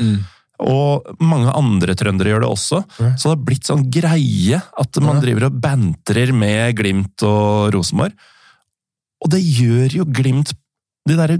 Mm. 0.57 0.69
Og 0.73 1.19
mange 1.21 1.51
andre 1.53 1.93
trøndere 1.97 2.31
gjør 2.33 2.43
det 2.45 2.49
også. 2.49 2.79
Mm. 2.97 3.11
Så 3.17 3.27
det 3.29 3.33
har 3.35 3.43
blitt 3.45 3.67
sånn 3.69 3.83
greie 3.93 4.57
at 4.81 4.99
man 5.05 5.21
driver 5.21 5.47
og 5.49 5.59
bantrer 5.61 6.31
med 6.33 6.75
Glimt 6.79 7.21
og 7.27 7.73
Rosenborg. 7.75 8.15
Og 9.23 9.29
det 9.33 9.41
gjør 9.45 9.99
jo 10.01 10.07
Glimt, 10.13 10.53
de 11.07 11.17
derre 11.17 11.37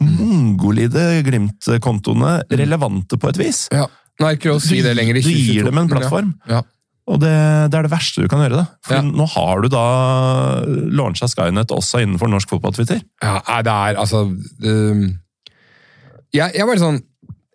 mongolide 0.00 1.22
Glimt-kontoene, 1.26 2.40
relevante 2.56 3.18
på 3.20 3.32
et 3.32 3.40
vis. 3.40 3.64
Ja. 3.74 3.86
Nå 4.20 4.28
er 4.28 4.36
ikke 4.36 4.52
å 4.52 4.60
si 4.60 4.82
det 4.84 4.92
lenger 4.98 5.16
Du 5.24 5.30
gir 5.32 5.64
dem 5.64 5.80
en 5.80 5.88
plattform. 5.88 6.34
Ja. 6.48 6.60
Ja. 6.60 6.66
Og 7.10 7.18
det, 7.18 7.32
det 7.72 7.74
er 7.78 7.86
det 7.88 7.90
verste 7.90 8.22
du 8.22 8.28
kan 8.30 8.42
gjøre. 8.44 8.60
da. 8.60 8.66
For 8.86 9.00
Ja. 9.00 9.02
nå 9.02 9.24
har 9.32 9.62
du 9.64 9.68
da 9.72 9.84
launcha 10.94 11.26
Skynet 11.26 11.72
også 11.74 12.04
innenfor 12.04 12.30
norsk 12.30 12.52
fotball-Twitter. 12.52 13.00
Ja, 13.24 13.40
nei, 13.48 13.62
det 13.66 13.72
er 13.74 13.98
altså 13.98 14.20
um, 14.28 15.00
jeg, 16.30 16.52
jeg 16.54 16.66
var 16.68 16.78
sånn 16.78 17.00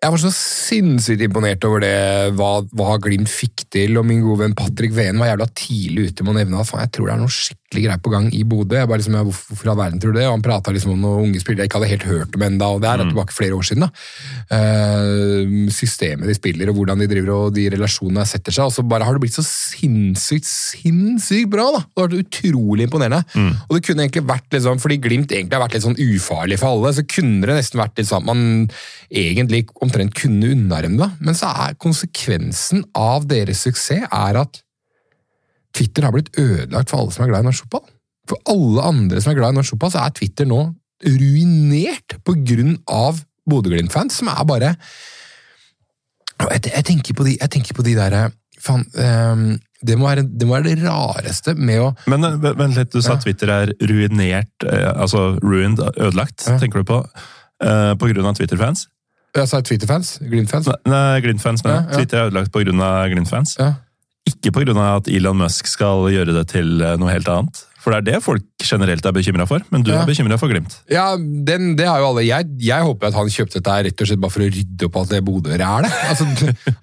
jeg 0.06 0.14
var 0.14 0.20
så 0.22 0.30
sinnssykt 0.30 1.22
imponert 1.26 1.64
over 1.66 1.82
det, 1.82 1.96
hva, 2.38 2.50
hva 2.78 2.94
Glimt 3.02 3.30
fikk 3.30 3.64
til. 3.74 3.96
og 3.98 4.06
Min 4.06 4.22
gode 4.22 4.44
venn 4.44 4.54
Patrick 4.54 4.94
Veen 4.94 5.18
var 5.18 5.32
jævla 5.32 5.48
tidlig 5.58 6.12
ute 6.12 6.22
med 6.22 6.30
å 6.30 6.36
nevne 6.38 6.60
at 6.62 6.70
jeg 6.70 6.92
tror 6.94 7.08
det 7.08 7.14
er 7.16 7.22
noe 7.24 7.34
skikkelig 7.34 7.65
greier 7.74 7.98
på 8.02 8.12
gang 8.12 8.28
i 8.34 8.42
Bodø. 8.46 8.76
Jeg 8.78 8.88
bare 8.88 9.00
liksom, 9.00 9.16
hvorfor, 9.26 9.70
all 9.72 9.78
verden 9.80 10.00
tror 10.02 10.14
du 10.14 10.20
det? 10.20 10.26
Og 10.28 10.36
Han 10.36 10.44
prata 10.44 10.72
liksom 10.74 10.94
om 10.94 11.02
noen 11.02 11.28
unge 11.28 11.42
spillere 11.42 11.64
jeg 11.64 11.70
ikke 11.70 11.80
hadde 11.80 11.90
helt 11.90 12.06
hørt 12.08 12.36
om 12.38 12.44
ennå. 12.46 12.68
Det 12.82 12.90
er 12.90 13.02
tilbake 13.02 13.36
flere 13.36 13.58
år 13.58 13.66
siden. 13.66 13.86
da. 13.86 13.90
Uh, 14.52 15.66
systemet 15.74 16.30
de 16.30 16.36
spiller, 16.36 16.70
og 16.70 16.78
hvordan 16.78 17.02
de 17.02 17.08
driver 17.10 17.32
og 17.34 17.56
de 17.56 17.66
relasjonene 17.74 18.26
setter 18.28 18.54
seg. 18.54 18.68
Og 18.68 18.76
så 18.76 18.86
bare 18.86 19.06
har 19.06 19.16
det 19.16 19.24
blitt 19.24 19.38
så 19.38 19.44
sinnssykt, 19.46 20.46
sinnssykt 20.46 21.50
bra! 21.52 21.68
da. 21.76 21.82
Det 21.86 22.02
har 22.02 22.10
vært 22.10 22.26
utrolig 22.26 22.86
imponerende. 22.86 23.22
Og 23.66 23.76
det 23.76 23.82
kunne 23.86 24.06
egentlig 24.06 24.26
vært 24.28 24.52
litt 24.54 24.66
sånn, 24.66 24.82
Fordi 24.82 25.00
Glimt 25.02 25.32
egentlig 25.32 25.58
har 25.58 25.64
vært 25.66 25.76
litt 25.76 25.86
sånn 25.86 26.00
ufarlig 26.00 26.60
for 26.60 26.76
alle, 26.76 26.94
så 26.96 27.04
kunne 27.06 27.46
det 27.46 27.58
nesten 27.58 27.80
vært 27.82 27.98
litt 27.98 28.10
sånn 28.10 28.22
at 28.22 28.30
man 28.30 28.44
egentlig 29.10 29.66
omtrent 29.82 30.14
kunne 30.18 30.52
unna 30.54 30.80
dem 30.84 30.96
det. 31.00 31.10
Men 31.20 31.38
så 31.38 31.50
er 31.66 31.78
konsekvensen 31.82 32.86
av 32.96 33.26
deres 33.30 33.64
suksess 33.66 34.06
er 34.10 34.40
at 34.42 34.62
Twitter 35.76 36.06
har 36.06 36.14
blitt 36.16 36.32
ødelagt 36.40 36.90
for 36.92 37.02
alle 37.02 37.14
som 37.14 37.26
er 37.26 37.30
glad 37.32 37.44
i 37.44 37.48
norsk 37.50 37.66
fotball. 37.66 37.86
For 38.30 38.40
alle 38.52 38.88
andre 38.88 39.20
som 39.22 39.32
er 39.32 39.38
glad 39.38 39.54
i 39.54 39.58
norsk 39.60 39.76
fotball, 39.76 39.92
så 39.94 40.02
er 40.06 40.16
Twitter 40.16 40.48
nå 40.48 40.62
ruinert 41.06 42.16
på 42.24 42.34
grunn 42.48 42.78
av 42.88 43.20
Bodø-Glimt-fans, 43.46 44.16
som 44.18 44.30
er 44.32 44.42
bare 44.48 44.72
jeg, 46.36 46.66
jeg, 46.68 46.84
tenker 46.84 47.16
på 47.16 47.24
de, 47.24 47.36
jeg 47.40 47.52
tenker 47.52 47.76
på 47.76 47.84
de 47.86 47.94
derre 47.96 48.26
Faen, 48.60 48.82
um, 48.96 49.44
det, 49.84 49.94
må 50.00 50.08
være, 50.08 50.24
det 50.24 50.46
må 50.48 50.56
være 50.56 50.70
det 50.72 50.82
rareste 50.86 51.52
med 51.60 51.80
å 51.84 51.90
Men 52.08 52.24
eh, 52.24 52.36
vent 52.56 52.78
litt, 52.78 52.90
du 52.92 53.02
sa 53.04 53.14
Ja. 53.14 53.20
Twitter 53.20 53.52
er 53.52 53.72
ruinert, 53.84 54.64
eh, 54.64 54.88
altså 54.94 55.36
ruined, 55.44 55.82
ødelagt, 55.92 56.46
Ja. 56.48 56.56
tenker 56.62 56.80
du 56.80 56.88
på? 56.88 57.02
eh, 57.60 57.92
på 58.00 58.08
grunn 58.10 58.26
av 58.26 58.36
Twitter-fans? 58.36 58.86
Jeg 59.36 59.48
sa 59.48 59.60
Twitter-fans? 59.60 60.14
Glimt-fans? 60.24 60.68
Nei, 60.88 61.20
Glimt-fans, 61.20 61.62
men 61.64 61.74
ja. 61.76 61.98
Twitter 61.98 62.18
er 62.22 62.30
ødelagt 62.30 62.52
på 62.52 62.64
grunn 62.64 62.80
av 62.80 63.10
Glimt-fans. 63.12 63.56
Ja. 63.60 63.74
Ikke 64.26 64.50
av 64.74 65.00
at 65.02 65.08
Elon 65.08 65.38
Musk 65.38 65.68
skal 65.70 66.08
gjøre 66.12 66.34
det 66.34 66.48
til 66.50 66.80
eh, 66.82 66.96
noe 66.98 67.12
helt 67.12 67.28
annet. 67.30 67.64
For 67.86 67.94
det 67.94 68.00
er 68.00 68.06
det 68.16 68.22
folk 68.24 68.64
generelt 68.66 69.04
er 69.06 69.14
bekymra 69.14 69.44
for, 69.46 69.62
men 69.70 69.84
du 69.86 69.92
Ja. 69.92 70.00
er 70.02 70.08
bekymra 70.08 70.34
for 70.40 70.50
Glimt. 70.50 70.74
Ja, 70.90 71.14
den, 71.16 71.76
det 71.78 71.86
har 71.86 72.00
jo 72.02 72.08
alle. 72.08 72.24
Jeg, 72.26 72.48
jeg 72.58 72.82
håper 72.82 73.06
at 73.12 73.14
han 73.14 73.30
kjøpte 73.30 73.60
dette 73.60 73.76
rett 73.86 74.02
og 74.02 74.08
slett 74.10 74.22
bare 74.24 74.34
for 74.34 74.42
å 74.42 74.48
rydde 74.50 74.88
opp 74.88 74.98
alt 74.98 75.12
det 75.14 75.20
Bodø-rælet. 75.22 75.94
Altså, 76.10 76.26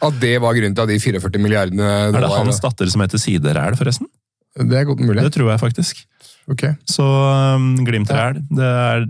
at 0.07 0.19
det 0.21 0.37
var 0.39 0.55
grunnen 0.55 0.77
til 0.77 0.85
at 0.85 0.93
de 0.93 0.99
44 1.03 1.43
milliardene 1.43 1.89
Er 2.07 2.15
det 2.15 2.31
hans 2.31 2.63
datter 2.63 2.87
som 2.87 3.03
heter 3.03 3.19
Sideræl, 3.19 3.75
forresten? 3.75 4.07
Det 4.55 4.79
er 4.79 4.87
godt 4.87 5.03
mulig. 5.03 5.19
Det 5.25 5.33
tror 5.35 5.51
jeg 5.51 5.59
faktisk. 5.59 6.05
Ok. 6.47 6.63
Så 6.87 7.03
um, 7.03 7.73
Glimt 7.83 8.11
Ræl, 8.11 8.39
det 8.55 8.63
er 8.71 9.05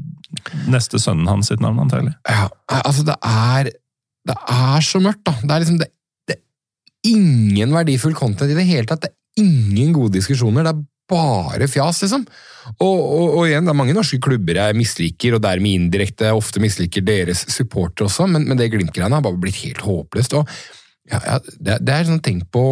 neste 0.74 0.98
sønnen 1.02 1.30
hans 1.30 1.52
sitt 1.52 1.62
navn, 1.62 1.78
antagelig. 1.84 2.16
Ja, 2.26 2.48
altså 2.82 3.06
det 3.06 3.20
er 3.22 3.70
Det 4.26 4.36
er 4.50 4.82
så 4.82 5.02
mørkt, 5.04 5.22
da. 5.28 5.34
Det 5.44 5.52
er 5.52 5.62
liksom 5.66 5.78
det, 5.82 5.90
ingen 7.08 7.76
verdifull 7.76 8.16
content 8.18 8.52
i 8.52 8.58
det 8.58 8.66
hele 8.68 8.88
tatt. 8.90 9.06
Det 9.06 9.12
er 9.12 9.44
ingen 9.44 9.94
gode 9.96 10.16
diskusjoner. 10.18 10.66
Det 10.66 10.74
er 10.74 10.84
bare 11.14 11.68
fjas, 11.68 12.02
liksom. 12.06 12.24
Og, 12.78 13.00
og, 13.00 13.26
og 13.38 13.48
igjen, 13.48 13.68
det 13.68 13.74
er 13.74 13.78
mange 13.78 13.96
norske 13.96 14.20
klubber 14.24 14.60
jeg 14.60 14.78
misliker, 14.80 15.36
og 15.36 15.44
dermed 15.44 15.76
indirekte 15.82 16.32
ofte 16.36 16.64
misliker 16.64 17.04
deres 17.06 17.44
supportere 17.52 18.08
også, 18.08 18.28
men, 18.32 18.48
men 18.48 18.60
det 18.60 18.72
Glimt-greiene 18.72 19.20
har 19.20 19.26
bare 19.26 19.42
blitt 19.42 19.60
helt 19.66 19.84
håpløst. 19.84 20.38
og 20.40 20.50
ja, 21.12 21.20
ja, 21.20 21.40
det, 21.44 21.82
det 21.84 21.96
er 21.96 22.08
sånn 22.08 22.24
tenkt 22.24 22.48
på 22.54 22.64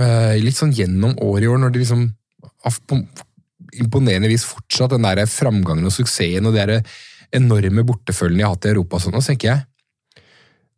eh, 0.00 0.36
litt 0.40 0.56
sånn 0.56 0.72
gjennom 0.74 1.18
året 1.20 1.44
i 1.44 1.50
år, 1.52 1.60
når 1.60 1.74
de 1.74 1.82
liksom 1.84 2.06
imponerende 3.76 4.30
vis 4.32 4.46
fortsatt 4.48 4.94
den 4.94 5.04
der 5.04 5.26
framgangen 5.28 5.86
og 5.86 5.94
suksessen 5.94 6.48
og 6.48 6.56
de 6.56 6.80
enorme 7.36 7.84
bortefølgene 7.86 8.40
de 8.40 8.46
har 8.46 8.54
hatt 8.54 8.68
i 8.68 8.72
Europa 8.72 9.02
sånn, 9.02 9.18
og 9.18 9.24
så 9.24 9.34
tenker 9.34 9.52
jeg 9.52 9.64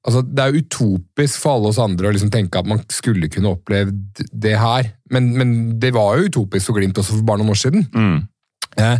Altså, 0.08 0.22
Det 0.24 0.44
er 0.46 0.56
utopisk 0.62 1.42
for 1.42 1.58
alle 1.58 1.70
oss 1.72 1.78
andre 1.84 2.08
å 2.08 2.14
liksom 2.16 2.32
tenke 2.32 2.58
at 2.62 2.68
man 2.70 2.80
skulle 2.88 3.28
kunne 3.32 3.52
opplevd 3.52 4.24
det 4.32 4.56
her, 4.58 4.88
men, 5.12 5.30
men 5.36 5.54
det 5.80 5.92
var 5.96 6.16
jo 6.18 6.30
utopisk 6.32 6.70
for 6.70 6.80
Glimt 6.80 6.96
også 6.98 7.18
for 7.18 7.28
bare 7.28 7.42
noen 7.42 7.52
år 7.52 7.60
siden. 7.60 7.84
Mm. 7.92 8.18
Eh, 8.78 8.98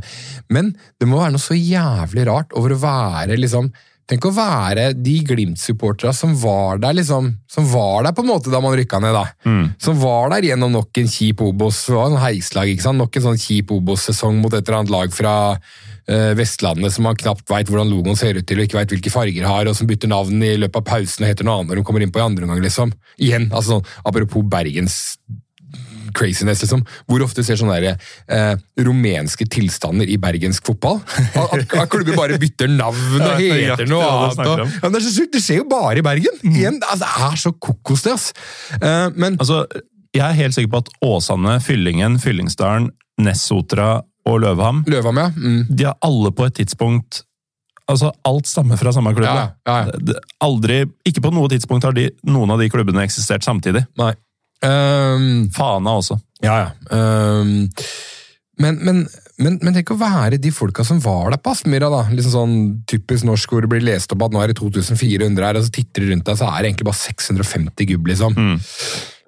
Men 0.51 0.73
det 0.99 1.07
må 1.09 1.21
være 1.21 1.35
noe 1.37 1.43
så 1.43 1.55
jævlig 1.57 2.25
rart 2.29 2.53
over 2.59 2.75
å 2.75 2.83
være 2.83 3.37
liksom 3.39 3.73
Tenk 4.09 4.25
å 4.25 4.31
være 4.33 4.95
de 4.97 5.19
Glimt-supporterne 5.29 6.15
som 6.17 6.31
var 6.41 6.79
der 6.81 6.95
liksom, 6.97 7.27
som 7.45 7.67
var 7.69 8.07
der 8.07 8.15
på 8.17 8.23
en 8.25 8.31
måte 8.31 8.49
da 8.49 8.57
man 8.65 8.73
rykka 8.79 9.03
ned. 9.05 9.13
da. 9.13 9.27
Mm. 9.45 9.67
Som 9.85 9.99
var 10.01 10.31
der 10.33 10.47
gjennom 10.49 10.73
nok 10.73 10.97
en 11.03 11.11
kjip 11.13 11.43
Obos. 11.45 11.83
Det 11.85 11.93
var 11.93 12.09
en 12.09 12.23
heislag, 12.23 12.71
ikke 12.73 12.87
sant? 12.87 12.97
Nok 13.03 13.19
en 13.21 13.27
sånn 13.27 13.43
kjip 13.43 13.75
Obos-sesong 13.77 14.41
mot 14.41 14.57
et 14.57 14.63
eller 14.65 14.79
annet 14.79 14.95
lag 14.95 15.13
fra 15.13 15.35
Vestlandet 16.39 16.95
som 16.95 17.05
man 17.05 17.19
knapt 17.21 17.45
veit 17.51 17.69
hvordan 17.69 17.91
logoen 17.93 18.17
ser 18.17 18.39
ut 18.39 18.47
til, 18.49 18.61
og 18.61 18.69
ikke 18.69 18.79
veit 18.79 18.95
hvilke 18.95 19.13
farger 19.13 19.49
har, 19.49 19.69
og 19.69 19.77
som 19.77 19.89
bytter 19.91 20.09
navn 20.09 20.41
i 20.45 20.55
løpet 20.57 20.81
av 20.81 20.87
pausen 20.89 21.27
og 21.27 21.29
heter 21.29 21.45
noe 21.45 21.59
annet 21.59 21.73
når 21.73 21.81
de 21.81 21.85
kommer 21.89 22.05
inn 22.05 22.15
på 22.15 22.23
i 22.23 22.25
andre 22.25 22.49
omgang. 22.49 22.63
Liksom. 22.65 22.95
Igjen, 23.21 23.51
altså 23.53 23.77
sånn, 23.77 23.93
apropos 24.09 24.47
Bergens 24.49 25.19
craziness, 26.17 26.63
liksom. 26.65 26.85
Hvor 27.09 27.23
ofte 27.25 27.45
ser 27.45 27.59
sånne 27.61 27.79
der, 27.83 27.99
eh, 28.29 28.55
rumenske 28.85 29.47
tilstander 29.51 30.09
i 30.09 30.17
bergensk 30.21 30.67
fotball? 30.67 31.01
At, 31.35 31.55
at, 31.61 31.89
klubber 31.93 32.17
bare 32.17 32.39
bytter 32.41 32.71
navn 32.73 33.21
og 33.21 33.29
er 33.43 33.75
heter 33.75 33.89
noe 33.91 34.09
annet. 34.09 34.43
Og, 34.47 34.65
ja, 34.65 34.69
men 34.83 34.95
det, 34.95 35.03
er 35.03 35.07
så 35.07 35.15
sykt, 35.15 35.35
det 35.37 35.45
skjer 35.45 35.63
jo 35.63 35.69
bare 35.71 36.01
i 36.01 36.07
Bergen! 36.07 36.41
Igjen, 36.49 36.81
altså, 36.89 37.05
det 37.05 37.29
er 37.29 37.43
så 37.45 37.55
kokos, 37.69 38.07
det, 38.07 38.17
ass. 38.17 38.31
Eh, 38.81 39.09
men 39.17 39.39
Altså, 39.39 39.65
jeg 40.17 40.25
er 40.25 40.39
helt 40.41 40.57
sikker 40.57 40.73
på 40.73 40.83
at 40.83 40.93
Åsane, 41.05 41.59
Fyllingen, 41.63 42.19
Fyllingsdalen, 42.23 42.91
Nessotra 43.23 43.99
og 44.29 44.43
Løvham 44.45 44.85
Løvham, 44.91 45.23
ja. 45.23 45.31
Mm. 45.35 45.65
de 45.71 45.89
har 45.89 45.99
alle 46.05 46.35
på 46.35 46.47
et 46.49 46.61
tidspunkt 46.61 47.25
Altså, 47.89 48.11
alt 48.29 48.45
stammer 48.45 48.77
fra 48.77 48.93
samme 48.93 49.15
klubb. 49.17 49.25
Ja, 49.25 49.47
ja, 49.65 49.77
ja. 49.89 50.17
Aldri, 50.45 50.83
ikke 51.09 51.23
på 51.25 51.31
noe 51.33 51.49
tidspunkt 51.49 51.87
har 51.89 51.95
de, 51.97 52.11
noen 52.29 52.53
av 52.53 52.61
de 52.61 52.69
klubbene 52.69 53.01
eksistert 53.07 53.47
samtidig. 53.47 53.81
Nei. 53.97 54.11
Um, 54.61 55.47
Fana 55.57 55.95
også. 55.97 56.19
Ja, 56.45 56.59
ja. 56.67 56.69
Um, 56.93 57.71
men, 58.59 58.79
men, 58.83 59.01
men, 59.39 59.57
men 59.63 59.77
tenk 59.77 59.95
å 59.95 59.99
være 60.01 60.41
de 60.43 60.51
folka 60.53 60.85
som 60.85 61.01
var 61.01 61.33
der 61.33 61.41
på 61.41 61.55
Aspmyra, 61.55 61.89
da. 61.93 62.03
Liksom 62.13 62.35
sånn 62.35 62.57
typisk 62.91 63.25
norsk 63.29 63.55
hvor 63.55 63.65
det 63.65 63.71
blir 63.73 63.87
lest 63.87 64.13
opp 64.15 64.27
at 64.27 64.35
nå 64.35 64.43
er 64.43 64.53
det 64.53 64.59
2400 64.61 65.47
her, 65.49 65.61
og 65.61 65.65
så 65.65 65.75
titter 65.79 66.05
de 66.05 66.13
rundt 66.13 66.27
deg, 66.29 66.41
så 66.41 66.51
er 66.51 66.59
det 66.61 66.73
egentlig 66.73 66.91
bare 66.91 67.01
650 67.07 67.91
gubb, 67.95 68.11
liksom. 68.13 68.37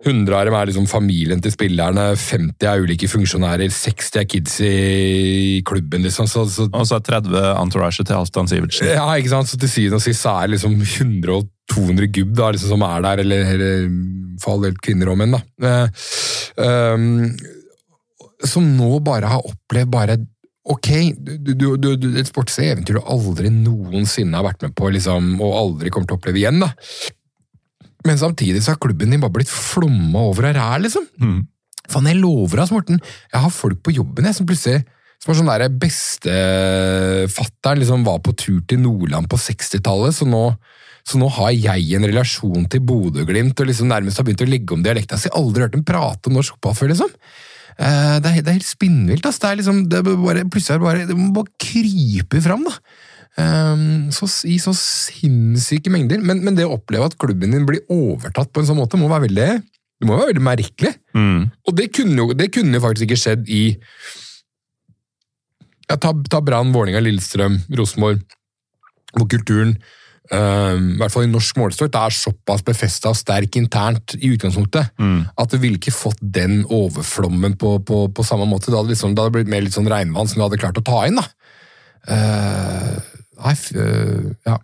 100 0.01 0.33
av 0.33 0.47
dem 0.49 0.57
er 0.57 0.71
liksom 0.71 0.87
familien 0.89 1.43
til 1.45 1.53
spillerne, 1.53 2.07
50 2.17 2.69
er 2.71 2.85
ulike 2.85 3.09
funksjonærer, 3.11 3.69
60 3.75 4.17
er 4.23 4.27
kids 4.29 4.57
i 4.65 5.61
klubben, 5.69 6.07
liksom. 6.07 6.29
Så, 6.31 6.47
så, 6.49 6.69
Og 6.73 6.87
så 6.89 6.97
er 6.97 7.05
30 7.05 7.37
entourage 7.61 8.01
til 8.01 8.17
Halvdan 8.17 8.49
Sivertsen. 8.49 8.89
ja, 8.95 9.05
ikke 9.21 9.35
sant? 9.35 9.51
Så 9.51 9.61
til 9.61 9.73
syvende 9.73 10.01
og 10.01 10.05
sist 10.07 10.25
så 10.25 10.39
er 10.39 10.49
det 10.49 10.57
liksom 10.57 10.79
100-200 10.81 12.11
gubb 12.17 12.35
da, 12.39 12.51
liksom, 12.57 12.73
som 12.73 12.87
er 12.89 13.07
der, 13.07 13.25
eller, 13.27 13.55
eller 13.55 13.87
for 14.41 14.57
all 14.57 14.69
del 14.69 14.81
kvinner 14.81 15.13
og 15.13 15.21
menn, 15.21 15.37
da. 15.37 15.43
Eh, 15.69 16.11
ehm, 16.65 17.09
som 18.49 18.65
nå 18.79 18.95
bare 19.05 19.29
har 19.29 19.45
opplevd 19.45 19.93
bare 19.93 20.21
Ok, 20.71 20.91
du, 21.17 21.55
du, 21.57 21.65
du, 21.81 21.87
du, 21.99 22.05
et 22.21 22.29
sportslig 22.29 22.69
eventyr 22.71 22.99
du 22.99 23.07
aldri 23.09 23.49
noensinne 23.51 24.37
har 24.37 24.45
vært 24.45 24.67
med 24.67 24.75
på, 24.77 24.91
liksom, 24.93 25.33
og 25.41 25.57
aldri 25.57 25.91
kommer 25.91 26.07
til 26.07 26.15
å 26.15 26.19
oppleve 26.21 26.39
igjen. 26.39 26.61
da. 26.61 26.69
Men 28.07 28.21
samtidig 28.21 28.63
så 28.65 28.73
har 28.75 28.81
klubben 28.81 29.11
din 29.13 29.21
bare 29.23 29.35
blitt 29.35 29.51
flomma 29.53 30.23
over 30.31 30.49
av 30.51 30.57
ræl, 30.57 30.87
liksom. 30.87 31.05
Mm. 31.21 31.43
Faen, 31.91 32.07
jeg 32.07 32.21
lover 32.21 32.63
deg, 32.63 32.73
Morten. 32.73 33.01
Jeg 33.33 33.43
har 33.45 33.53
folk 33.53 33.83
på 33.85 33.93
jobben 33.97 34.29
jeg, 34.29 34.39
som 34.39 34.49
plutselig 34.49 34.85
som 35.21 35.29
var 35.29 35.37
sånn 35.37 35.51
der 35.53 35.73
Bestefatteren 35.83 37.81
liksom 37.83 38.07
var 38.07 38.23
på 38.25 38.33
tur 38.41 38.63
til 38.69 38.81
Nordland 38.81 39.29
på 39.29 39.37
60-tallet, 39.41 40.17
så 40.17 40.25
så 41.11 41.17
nå 41.19 41.31
har 41.33 41.51
jeg 41.57 41.95
en 41.97 42.05
relasjon 42.07 42.67
til 42.71 42.83
Bodø-Glimt 42.87 43.59
og 43.63 43.67
liksom 43.71 43.89
nærmest 43.89 44.21
har 44.21 44.27
begynt 44.27 44.45
å 44.45 44.49
legge 44.51 44.75
om 44.77 44.83
dialekta 44.85 45.17
si. 45.19 45.31
Aldri 45.35 45.65
hørt 45.65 45.73
dem 45.73 45.85
prate 45.89 46.29
om 46.29 46.37
norsk 46.37 46.55
fotball 46.59 46.77
før, 46.77 46.93
liksom. 46.93 47.15
Eh, 47.81 48.19
Det 48.21 48.29
er, 48.29 48.43
det 48.45 48.51
er 48.53 48.59
helt 48.59 48.69
spinnvilt. 48.69 49.27
ass. 49.27 49.41
Det 49.41 49.49
er 49.49 49.57
liksom, 49.63 49.89
det 49.89 49.99
er 49.99 50.05
bare, 50.05 50.45
plutselig 50.45 50.77
er 50.77 50.79
det 50.79 50.87
bare, 50.87 51.07
det 51.09 51.17
må 51.17 51.33
bare 51.41 51.55
krype 51.59 52.43
fram. 52.45 52.65
da. 52.69 52.77
Um, 53.39 54.11
så, 54.13 54.27
I 54.51 54.57
så 54.61 54.73
sinnssyke 54.77 55.93
mengder. 55.93 56.21
Men, 56.21 56.43
men 56.45 56.57
det 56.59 56.67
å 56.67 56.75
oppleve 56.77 57.07
at 57.11 57.19
klubben 57.21 57.55
din 57.55 57.67
blir 57.69 57.85
overtatt 57.93 58.51
på 58.53 58.61
en 58.61 58.67
sånn 58.69 58.81
måte, 58.81 58.99
må 59.01 59.09
være 59.13 59.29
veldig, 59.29 59.51
det 60.01 60.09
må 60.09 60.17
være 60.19 60.33
veldig 60.33 60.43
merkelig. 60.49 60.95
Mm. 61.15 61.47
Og 61.69 61.77
det 61.79 61.91
kunne 61.97 62.19
jo, 62.19 62.33
det 62.37 62.51
kunne 62.55 62.77
jo 62.77 62.83
faktisk 62.85 63.07
ikke 63.09 63.21
skjedd 63.23 63.49
i 63.53 63.63
ja, 65.91 65.97
Ta, 65.99 66.13
ta 66.31 66.41
Brann, 66.45 66.71
Vålerenga, 66.75 67.01
Lillestrøm, 67.03 67.57
Rosenborg, 67.79 68.21
hvor 69.17 69.27
kulturen 69.31 69.73
um, 70.31 70.85
i 70.95 70.99
hvert 71.01 71.11
fall 71.15 71.27
i 71.27 71.31
norsk 71.33 71.59
målestokk, 71.59 71.91
det 71.91 72.03
er 72.07 72.15
såpass 72.15 72.63
befesta 72.67 73.11
og 73.11 73.19
sterk 73.19 73.59
internt 73.59 74.15
i 74.21 74.31
utgangspunktet 74.35 74.93
Mm. 75.01 75.25
at 75.35 75.51
du 75.51 75.59
ville 75.59 75.81
ikke 75.81 75.95
fått 75.97 76.21
den 76.23 76.61
overflommen 76.71 77.57
på, 77.59 77.79
på, 77.83 78.05
på 78.15 78.27
samme 78.27 78.47
måte. 78.47 78.71
Det 78.71 78.79
hadde, 78.79 78.93
liksom, 78.95 79.17
det 79.17 79.25
hadde 79.25 79.35
blitt 79.39 79.51
mer 79.51 79.65
litt 79.67 79.75
sånn 79.75 79.91
regnvann 79.91 80.31
som 80.31 80.39
du 80.39 80.45
hadde 80.47 80.61
klart 80.63 80.79
å 80.79 80.85
ta 80.87 81.03
inn. 81.09 81.19
da. 81.19 81.27
Eh, 82.07 83.20
nei, 83.45 83.55
f, 83.57 83.71
eh, 83.75 84.35
ja. 84.47 84.59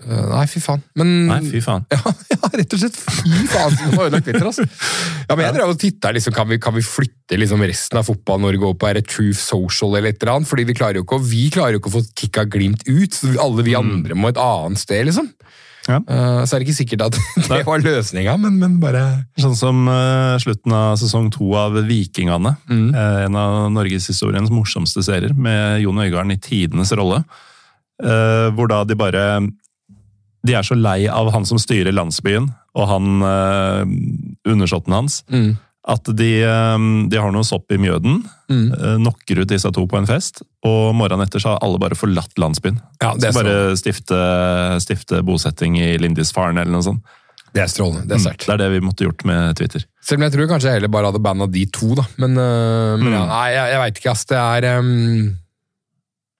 Eh, 0.00 0.26
nei, 0.30 0.44
fy 0.48 0.62
faen. 0.64 0.80
Men 0.96 1.10
Nei, 1.28 1.40
fy 1.44 1.60
faen. 1.64 1.84
ja, 1.92 2.00
ja, 2.32 2.38
rett 2.56 2.76
og 2.76 2.82
slett. 2.82 2.96
Fy 2.96 3.44
faen, 3.50 3.74
som 3.76 3.98
har 3.98 4.08
ødelagt 4.08 4.28
Twitter, 4.28 4.46
altså. 4.48 4.64
Ja, 5.26 5.36
men 5.36 5.44
jeg 5.44 5.56
drev 5.58 5.74
og 5.74 5.80
tittet, 5.80 6.10
liksom, 6.16 6.34
kan, 6.36 6.48
vi, 6.50 6.60
kan 6.62 6.76
vi 6.76 6.84
flytte 6.86 7.38
liksom, 7.40 7.64
resten 7.68 8.00
av 8.00 8.08
fotball-Norge 8.08 8.64
over 8.64 8.78
på 8.80 9.04
Truth 9.04 9.42
Social 9.42 9.98
eller 9.98 10.14
et 10.14 10.22
eller 10.22 10.38
annet? 10.38 10.50
Fordi 10.50 10.66
vi 10.70 10.76
klarer 10.78 11.00
jo 11.00 11.04
ikke, 11.04 11.20
vi 11.28 11.48
klarer 11.52 11.76
jo 11.76 11.82
ikke 11.82 11.92
å 11.92 11.98
få 11.98 12.04
kicka 12.16 12.46
Glimt 12.50 12.86
ut. 12.88 13.16
Så 13.16 13.34
alle 13.42 13.66
vi 13.66 13.76
andre 13.78 14.16
må 14.16 14.32
et 14.32 14.40
annet 14.40 14.80
sted, 14.80 15.04
liksom. 15.10 15.28
Ja. 15.88 15.98
Uh, 16.04 16.42
så 16.44 16.54
er 16.54 16.60
det 16.60 16.68
ikke 16.68 16.76
sikkert 16.76 17.06
at 17.08 17.16
det 17.50 17.62
var 17.66 17.80
løsninga, 17.82 18.34
men, 18.38 18.58
men 18.60 18.74
bare 18.82 19.00
Sånn 19.40 19.56
som 19.56 19.88
uh, 19.88 20.36
slutten 20.42 20.74
av 20.76 20.98
sesong 21.00 21.30
to 21.34 21.52
av 21.56 21.78
Vikingane. 21.88 22.54
Mm. 22.70 22.88
Uh, 22.94 23.20
en 23.26 23.38
av 23.40 23.60
norgeshistoriens 23.74 24.52
morsomste 24.52 25.04
serier, 25.04 25.34
med 25.36 25.80
Jon 25.84 26.00
Øigarden 26.00 26.36
i 26.36 26.40
tidenes 26.40 26.92
rolle. 26.96 27.22
Eh, 28.00 28.48
hvor 28.56 28.68
da 28.70 28.84
de 28.88 28.96
bare 28.96 29.24
De 30.46 30.54
er 30.56 30.62
så 30.64 30.72
lei 30.78 31.04
av 31.12 31.28
han 31.34 31.44
som 31.44 31.58
styrer 31.60 31.92
landsbyen, 31.92 32.46
og 32.74 32.86
han 32.88 33.20
uh, 33.20 33.82
undersåtten 34.48 34.94
hans, 34.94 35.18
mm, 35.28 35.50
at 35.90 36.08
de, 36.16 36.28
eh, 36.48 36.84
de 37.12 37.18
har 37.20 37.32
noe 37.34 37.44
sopp 37.44 37.72
i 37.72 37.76
mjøden. 37.80 38.22
mm. 38.48 38.70
knocker 39.02 39.42
ut 39.42 39.48
disse 39.52 39.68
to 39.76 39.84
på 39.86 39.98
en 39.98 40.06
fest, 40.08 40.40
og 40.64 40.94
morgenen 40.96 41.26
etter 41.26 41.40
så 41.44 41.52
har 41.52 41.60
alle 41.66 41.78
bare 41.82 41.94
forlatt 41.98 42.32
landsbyen. 42.40 42.80
Ja, 43.02 43.12
det 43.20 43.28
er, 43.28 43.32
Skal 43.36 43.44
bare 43.50 43.76
stifte, 43.76 44.20
stifte 44.80 45.20
bosetting 45.28 45.76
i 45.78 45.90
Lindisfaren 46.00 46.56
eller 46.58 46.72
noe 46.72 46.82
sånt. 46.88 47.04
det 47.52 47.62
er 47.64 47.68
strålende. 47.68 48.06
Det 48.08 48.16
er 48.16 48.24
sterkt. 48.24 48.46
Det 48.46 48.54
er 48.54 48.62
det 48.64 48.70
vi 48.78 48.80
måtte 48.86 49.04
gjort 49.04 49.24
med 49.28 49.56
Twitter. 49.60 49.84
Selv 50.00 50.20
om 50.22 50.24
jeg 50.28 50.32
tror 50.38 50.48
kanskje 50.54 50.70
jeg 50.72 50.80
heller 50.80 50.88
bare 50.96 51.10
hadde 51.12 51.20
banda 51.22 51.46
de 51.50 51.66
to, 51.66 51.92
da. 51.98 52.04
Men, 52.16 52.32
uh, 52.38 52.96
men 52.96 53.12
ja, 53.12 53.22
Mm. 53.26 53.28
nei, 53.28 53.46
jeg, 53.52 53.70
jeg 53.74 53.80
veit 53.84 53.98
ikke, 54.00 54.10
ass. 54.16 54.24
Det 54.30 54.38
er 54.40 54.78
um, 54.78 55.36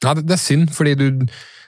ja, 0.04 0.14
det, 0.14 0.26
det 0.26 0.36
er 0.36 0.42
synd, 0.44 0.70
fordi 0.76 0.94
du 0.96 1.08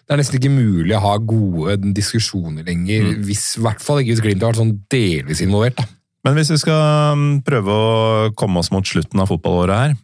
det 0.02 0.16
er 0.16 0.18
nesten 0.18 0.36
ikke 0.40 0.50
mulig 0.50 0.92
å 0.98 1.00
ha 1.04 1.12
gode 1.16 1.76
diskusjoner 1.94 2.64
lenger, 2.66 3.04
Mm. 3.06 3.20
hvis, 3.24 3.44
i 3.56 3.60
hvert 3.62 3.80
fall 3.80 4.00
ikke 4.02 4.10
hvis 4.16 4.20
Glimt 4.24 4.42
har 4.42 4.50
vært 4.50 4.59
sånn 4.60 4.72
delvis 4.90 5.40
involvert. 5.44 5.76
da. 5.78 5.84
Men 6.26 6.34
hvis 6.36 6.50
vi 6.50 6.59
skal 6.59 7.14
mm, 7.16 7.42
prøve 7.46 7.70
å 7.70 8.32
komme 8.36 8.59
oss 8.60 8.70
mot 8.74 8.84
slutten 8.84 9.22
av 9.22 9.30
fotballåret 9.30 9.78
her, 9.78 9.94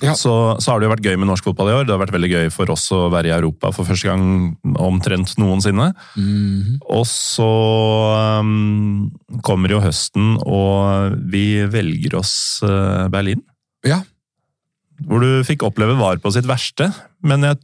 Ja. 0.00 0.14
så, 0.16 0.56
så 0.62 0.70
har 0.72 0.80
det 0.80 0.86
jo 0.88 0.92
vært 0.94 1.04
gøy 1.04 1.18
med 1.18 1.28
norsk 1.28 1.44
fotball 1.44 1.68
i 1.68 1.74
år. 1.76 1.84
Det 1.84 1.92
har 1.92 2.00
vært 2.00 2.14
veldig 2.14 2.30
gøy 2.32 2.46
for 2.54 2.70
oss 2.72 2.86
å 2.96 3.10
være 3.12 3.28
i 3.28 3.34
Europa 3.36 3.68
for 3.76 3.84
første 3.84 4.08
gang 4.08 4.56
omtrent 4.80 5.34
noensinne. 5.42 5.90
Og 6.88 7.04
så 7.10 7.50
um, 8.40 9.10
kommer 9.44 9.74
jo 9.74 9.82
høsten, 9.84 10.38
og 10.40 11.18
vi 11.30 11.66
velger 11.68 12.16
oss 12.22 12.62
eh, 12.64 13.08
Berlin. 13.12 13.42
Ja. 13.84 14.00
Hvor 15.08 15.24
du 15.24 15.44
fikk 15.46 15.64
oppleve 15.66 15.98
VAR 16.00 16.20
på 16.22 16.32
sitt 16.34 16.48
verste. 16.48 16.90
Men 17.24 17.46
jeg 17.46 17.60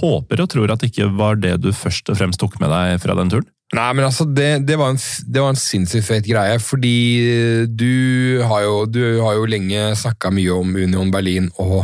håper 0.00 0.42
og 0.42 0.50
tror 0.50 0.72
at 0.72 0.82
det 0.82 0.90
ikke 0.92 1.12
var 1.18 1.38
det 1.38 1.58
du 1.62 1.70
først 1.74 2.10
og 2.10 2.18
fremst 2.18 2.42
tok 2.42 2.58
med 2.62 2.72
deg 2.72 2.98
fra 3.02 3.18
den 3.18 3.30
turen. 3.32 3.50
Nei, 3.74 3.88
men 3.98 4.04
altså, 4.06 4.22
det, 4.30 4.60
det, 4.62 4.76
var 4.78 4.92
en, 4.92 4.98
det 5.26 5.42
var 5.42 5.50
en 5.50 5.58
sinnssykt 5.58 6.06
fet 6.06 6.26
greie, 6.28 6.58
fordi 6.62 7.66
du 7.66 8.38
har 8.46 8.62
jo, 8.62 8.74
du 8.86 9.00
har 9.24 9.34
jo 9.34 9.48
lenge 9.50 9.88
snakka 9.98 10.30
mye 10.30 10.54
om 10.54 10.70
Union 10.78 11.10
Berlin 11.10 11.48
og, 11.58 11.80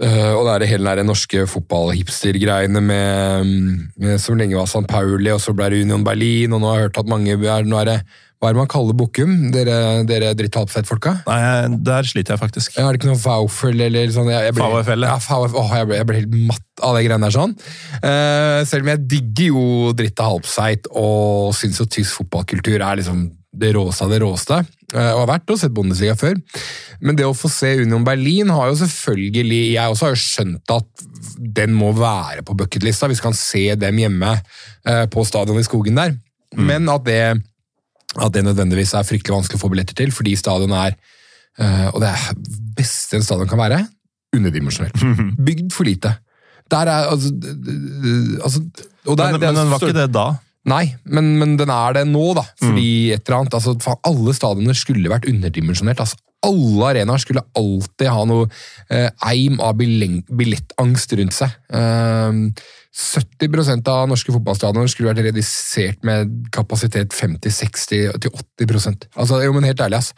øh, 0.00 0.32
og 0.32 0.46
det 0.46 0.54
er 0.54 0.64
det 0.64 0.70
hele 0.70 0.94
den 0.96 1.10
norske 1.12 1.44
fotballhipster-greiene 1.52 2.80
med, 2.80 3.52
med, 4.00 4.16
som 4.24 4.40
lenge 4.40 4.56
var 4.56 4.70
St. 4.70 4.86
Pauli, 4.88 5.28
og 5.34 5.42
så 5.44 5.52
ble 5.52 5.68
det 5.74 5.82
Union 5.84 6.06
Berlin, 6.06 6.56
og 6.56 6.64
nå 6.64 6.72
har 6.72 6.80
jeg 6.80 6.88
hørt 6.88 7.02
at 7.04 7.12
mange 7.12 7.36
Nå 7.36 7.82
er 7.82 7.90
det 7.90 7.98
hva 8.36 8.50
er 8.50 8.56
det 8.56 8.60
man 8.60 8.68
kaller 8.68 8.96
Bukkum, 8.96 9.30
dere, 9.54 9.76
dere 10.08 10.34
dritt 10.36 10.56
folka 10.84 11.14
Nei, 11.24 11.78
Der 11.86 12.04
sliter 12.04 12.34
jeg 12.34 12.42
faktisk. 12.42 12.74
Jeg 12.76 12.84
har 12.84 12.92
det 12.92 13.00
ikke 13.00 13.08
noe 13.08 13.22
Vaufel 13.22 13.80
eller 13.86 14.12
sånn? 14.12 14.28
Jeg, 14.28 14.50
jeg 14.50 14.56
ble, 14.58 14.66
VFL, 14.74 15.06
ja. 15.08 15.16
VF, 15.16 15.56
åh, 15.56 15.72
jeg, 15.78 15.88
ble, 15.88 15.96
jeg 15.96 16.08
ble 16.10 16.18
helt 16.18 16.36
matt 16.50 16.84
av 16.84 16.98
de 16.98 17.06
greiene 17.06 17.24
der 17.24 17.36
sånn. 17.36 17.54
Uh, 18.02 18.60
selv 18.68 18.84
om 18.84 18.92
jeg 18.92 19.02
digger 19.08 19.48
jo 19.54 19.64
dritt 19.96 20.20
av 20.20 20.34
halvseit 20.34 20.90
og 20.92 21.56
syns 21.56 21.80
jo 21.80 21.88
tysk 21.96 22.20
fotballkultur 22.20 22.76
er 22.76 23.00
liksom 23.00 23.24
det 23.56 23.72
råeste 23.72 24.04
av 24.04 24.12
det 24.12 24.20
råeste. 24.20 24.60
Uh, 24.92 25.10
og 25.14 25.22
har 25.22 25.32
vært 25.32 25.56
og 25.56 25.62
sett 25.62 25.74
Bundesliga 25.76 26.18
før. 26.20 26.36
Men 27.00 27.16
det 27.16 27.24
å 27.24 27.34
få 27.36 27.48
se 27.52 27.72
Union 27.80 28.04
Berlin 28.04 28.52
har 28.52 28.68
jo 28.70 28.76
selvfølgelig 28.80 29.58
Jeg 29.74 29.92
også 29.92 30.06
har 30.06 30.14
jo 30.14 30.20
skjønt 30.22 30.76
at 30.76 31.08
den 31.56 31.72
må 31.76 31.94
være 31.96 32.44
på 32.44 32.56
bucketlista. 32.60 33.08
Vi 33.08 33.16
skal 33.16 33.36
se 33.36 33.70
dem 33.80 34.04
hjemme 34.04 34.36
uh, 34.36 35.04
på 35.08 35.24
stadion 35.24 35.56
i 35.56 35.64
skogen 35.64 35.96
der. 35.96 36.18
Mm. 36.52 36.66
Men 36.68 36.92
at 36.92 37.08
det 37.08 37.20
at 38.22 38.32
det 38.34 38.44
nødvendigvis 38.46 38.94
er 38.96 39.06
fryktelig 39.06 39.34
vanskelig 39.34 39.60
å 39.60 39.64
få 39.64 39.72
billetter 39.72 39.98
til, 39.98 40.12
fordi 40.14 40.36
stadion 40.38 40.72
er 40.76 40.96
uh, 41.60 41.88
Og 41.94 42.00
det 42.02 42.12
er 42.12 42.40
beste 42.76 43.18
en 43.18 43.26
stadion 43.26 43.50
kan 43.50 43.60
være 43.60 43.82
underdimensjonert. 44.36 44.96
Bygd 45.48 45.70
for 45.74 45.88
lite. 45.88 46.16
Der 46.70 46.90
er 46.90 47.10
altså, 47.12 47.30
altså 48.42 48.60
der, 49.14 49.36
Men, 49.36 49.40
men 49.40 49.56
den 49.60 49.70
var 49.70 49.82
ikke 49.82 49.96
det 49.96 50.10
da? 50.14 50.26
Nei, 50.66 50.96
men, 51.06 51.36
men, 51.38 51.54
den 51.60 51.70
er 51.70 51.94
det 51.94 52.06
nå, 52.10 52.32
da. 52.34 52.42
Fordi 52.58 52.86
mm. 52.86 53.12
et 53.14 53.28
eller 53.28 53.38
annet, 53.38 53.54
altså, 53.54 53.76
Alle 54.08 54.34
stadioner 54.34 54.78
skulle 54.78 55.12
vært 55.12 55.28
underdimensjonert. 55.30 56.02
altså 56.02 56.18
Alle 56.46 56.88
arenaer 56.90 57.22
skulle 57.22 57.44
alltid 57.58 58.10
ha 58.10 58.24
noe 58.26 58.48
eh, 58.90 59.06
eim 59.30 59.60
av 59.62 59.78
billettangst 59.78 61.14
rundt 61.20 61.36
seg. 61.38 61.54
Eh, 61.70 62.40
70% 62.96 63.88
av 63.92 64.06
norske 64.08 64.32
fotballstadioner 64.32 64.88
skulle 64.88 65.10
vært 65.10 65.26
redusert 65.26 66.04
med 66.06 66.30
kapasitet 66.54 67.12
50-60-80 67.12 69.08
Altså, 69.14 69.42
jo, 69.44 69.52
men 69.52 69.66
helt 69.68 69.82
ærlig, 69.84 69.98
ass. 70.00 70.14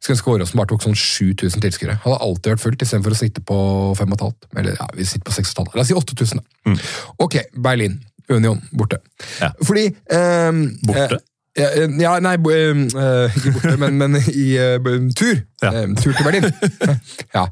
Skulle 0.00 0.16
ønske 0.16 0.32
Åråsen 0.32 0.60
bare 0.60 0.70
tok 0.70 0.86
sånn 0.86 0.96
7000 0.96 1.64
tilskuere. 1.66 1.98
Hadde 2.04 2.22
alltid 2.24 2.54
vært 2.54 2.62
fullt, 2.64 2.84
istedenfor 2.86 3.12
å 3.12 3.18
sitte 3.20 3.44
på 3.44 3.58
5,5. 4.00 4.32
Eller 4.56 4.78
ja, 4.80 4.88
vi 4.96 5.04
sitter 5.04 5.26
på 5.28 5.36
6,5. 5.36 5.76
La 5.76 5.84
oss 5.84 5.92
si 5.92 5.98
8000, 5.98 6.40
da. 6.40 6.72
Mm. 6.72 6.80
Ok, 7.26 7.36
Berlin. 7.68 8.00
Union, 8.32 8.62
borte. 8.72 9.02
Ja. 9.42 9.50
Fordi 9.66 9.90
um, 10.14 10.64
Borte? 10.86 11.20
Ja, 11.58 11.68
ja, 12.00 12.14
nei, 12.24 12.36
uh, 12.40 13.28
ikke 13.36 13.52
borte, 13.58 13.76
men, 13.82 13.98
men 14.00 14.16
i 14.32 14.46
uh, 14.56 15.10
tur. 15.12 15.42
Ja. 15.60 15.74
Uh, 15.82 15.92
tur 16.00 16.16
til 16.16 16.24
Berlin. 16.24 16.48
ja. 17.36 17.46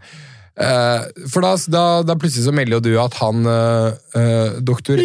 Uh, 0.60 1.26
for 1.32 1.44
da, 1.44 1.54
da, 1.72 1.84
da, 2.04 2.16
plutselig 2.20 2.44
så 2.44 2.52
melder 2.52 2.76
jo 2.76 2.82
du 2.84 2.90
at 3.00 3.14
han 3.22 3.46
uh, 3.48 4.58
doktor 4.60 5.00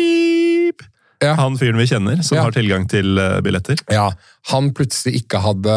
ja. 1.23 1.31
Han 1.39 1.55
fyren 1.57 1.79
vi 1.79 1.85
kjenner, 1.87 2.19
som 2.27 2.35
ja. 2.35 2.41
har 2.43 2.53
tilgang 2.53 2.83
til 2.91 3.15
billetter. 3.41 3.79
Ja, 3.89 4.09
Han 4.51 4.67
plutselig 4.75 5.21
ikke 5.23 5.39
hadde 5.41 5.75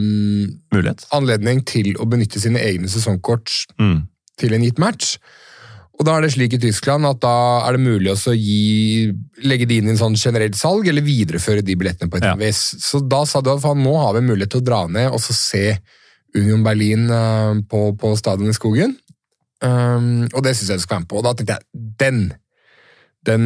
um, 0.00 0.46
Mulighet. 0.74 1.04
anledning 1.14 1.60
til 1.68 1.92
å 2.00 2.08
benytte 2.08 2.40
sine 2.42 2.62
egne 2.64 2.88
sesongkort 2.90 3.52
mm. 3.78 4.00
til 4.40 4.56
en 4.56 4.64
gitt 4.64 4.80
match. 4.82 5.18
Og 5.98 6.06
da 6.06 6.14
er 6.14 6.24
det 6.24 6.32
slik 6.36 6.54
i 6.54 6.60
Tyskland 6.62 7.06
at 7.08 7.18
da 7.24 7.34
er 7.66 7.74
det 7.74 7.82
mulig 7.82 8.12
å 8.14 8.34
gi, 8.34 9.10
legge 9.42 9.66
de 9.66 9.80
inn 9.80 9.88
i 9.90 9.94
en 9.96 10.00
sånn 10.00 10.18
generelt 10.18 10.54
salg, 10.58 10.86
eller 10.86 11.02
videreføre 11.02 11.64
de 11.66 11.74
billettene 11.78 12.10
på 12.10 12.20
et 12.20 12.28
ja. 12.28 12.36
vis. 12.38 12.60
Så 12.82 13.02
da 13.02 13.24
sa 13.26 13.42
du 13.42 13.50
at 13.50 13.66
nå 13.78 13.94
har 13.98 14.14
vi 14.14 14.26
mulighet 14.28 14.54
til 14.54 14.62
å 14.62 14.68
dra 14.68 14.84
ned 14.90 15.10
og 15.10 15.18
så 15.22 15.34
se 15.34 15.64
Union 16.36 16.64
Berlin 16.66 17.06
uh, 17.10 17.54
på, 17.70 17.92
på 18.00 18.12
Stadion 18.18 18.50
i 18.50 18.56
Skogen. 18.56 18.96
Um, 19.64 20.28
og 20.32 20.44
det 20.44 20.54
syns 20.56 20.74
jeg 20.74 20.82
du 20.82 20.84
skal 20.84 20.98
være 20.98 21.06
med 21.06 21.10
på. 21.10 21.20
Og 21.20 21.26
da 21.26 21.34
tenkte 21.36 21.58
jeg 21.58 21.88
den 22.00 22.28
den, 23.26 23.42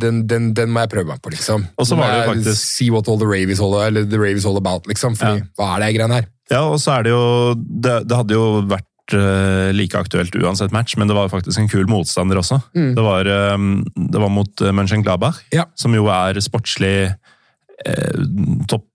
den, 0.00 0.22
den, 0.26 0.46
den, 0.56 0.70
må 0.72 0.82
jeg 0.82 0.90
prøve 0.90 1.12
meg 1.12 1.20
på, 1.22 1.30
liksom. 1.30 1.66
Og 1.78 1.86
så 1.86 1.94
var 1.94 2.10
det 2.10 2.22
faktisk... 2.26 2.58
See 2.58 2.88
what 2.90 3.06
all 3.06 3.20
the 3.20 3.28
rave 3.28 3.52
is 3.52 3.60
all, 3.62 3.76
eller 3.78 4.08
the 4.08 4.18
rave 4.18 4.40
is 4.40 4.46
all 4.48 4.56
about, 4.58 4.88
liksom. 4.90 5.14
Fordi, 5.20 5.44
ja. 5.44 5.50
Hva 5.60 5.68
er 5.76 5.84
det 5.84 5.90
greiene 5.98 6.16
her? 6.16 6.30
Ja, 6.50 6.62
og 6.64 6.80
så 6.82 6.96
er 6.96 7.06
det 7.06 7.12
jo 7.12 7.52
Det, 7.54 7.92
det 8.08 8.16
hadde 8.18 8.34
jo 8.34 8.46
vært 8.66 8.88
Eh, 9.12 9.72
like 9.74 9.98
aktuelt 9.98 10.34
uansett 10.38 10.72
match, 10.72 10.94
men 10.96 11.10
det 11.10 11.16
var 11.16 11.28
faktisk 11.28 11.58
en 11.58 11.68
kul 11.68 11.88
motstander 11.90 12.38
også. 12.40 12.60
Mm. 12.76 12.92
Det, 12.96 13.02
var, 13.04 13.28
eh, 13.28 13.64
det, 13.96 14.20
var, 14.22 14.30
mot 14.32 14.62
eh, 14.62 14.72
Mönchengladbach, 14.72 15.42
ja. 15.52 15.66
som 15.76 15.94
jo 15.96 16.06
er 16.12 16.38
sportslig 16.40 17.10
eh, 17.10 18.22
topp 18.70 18.86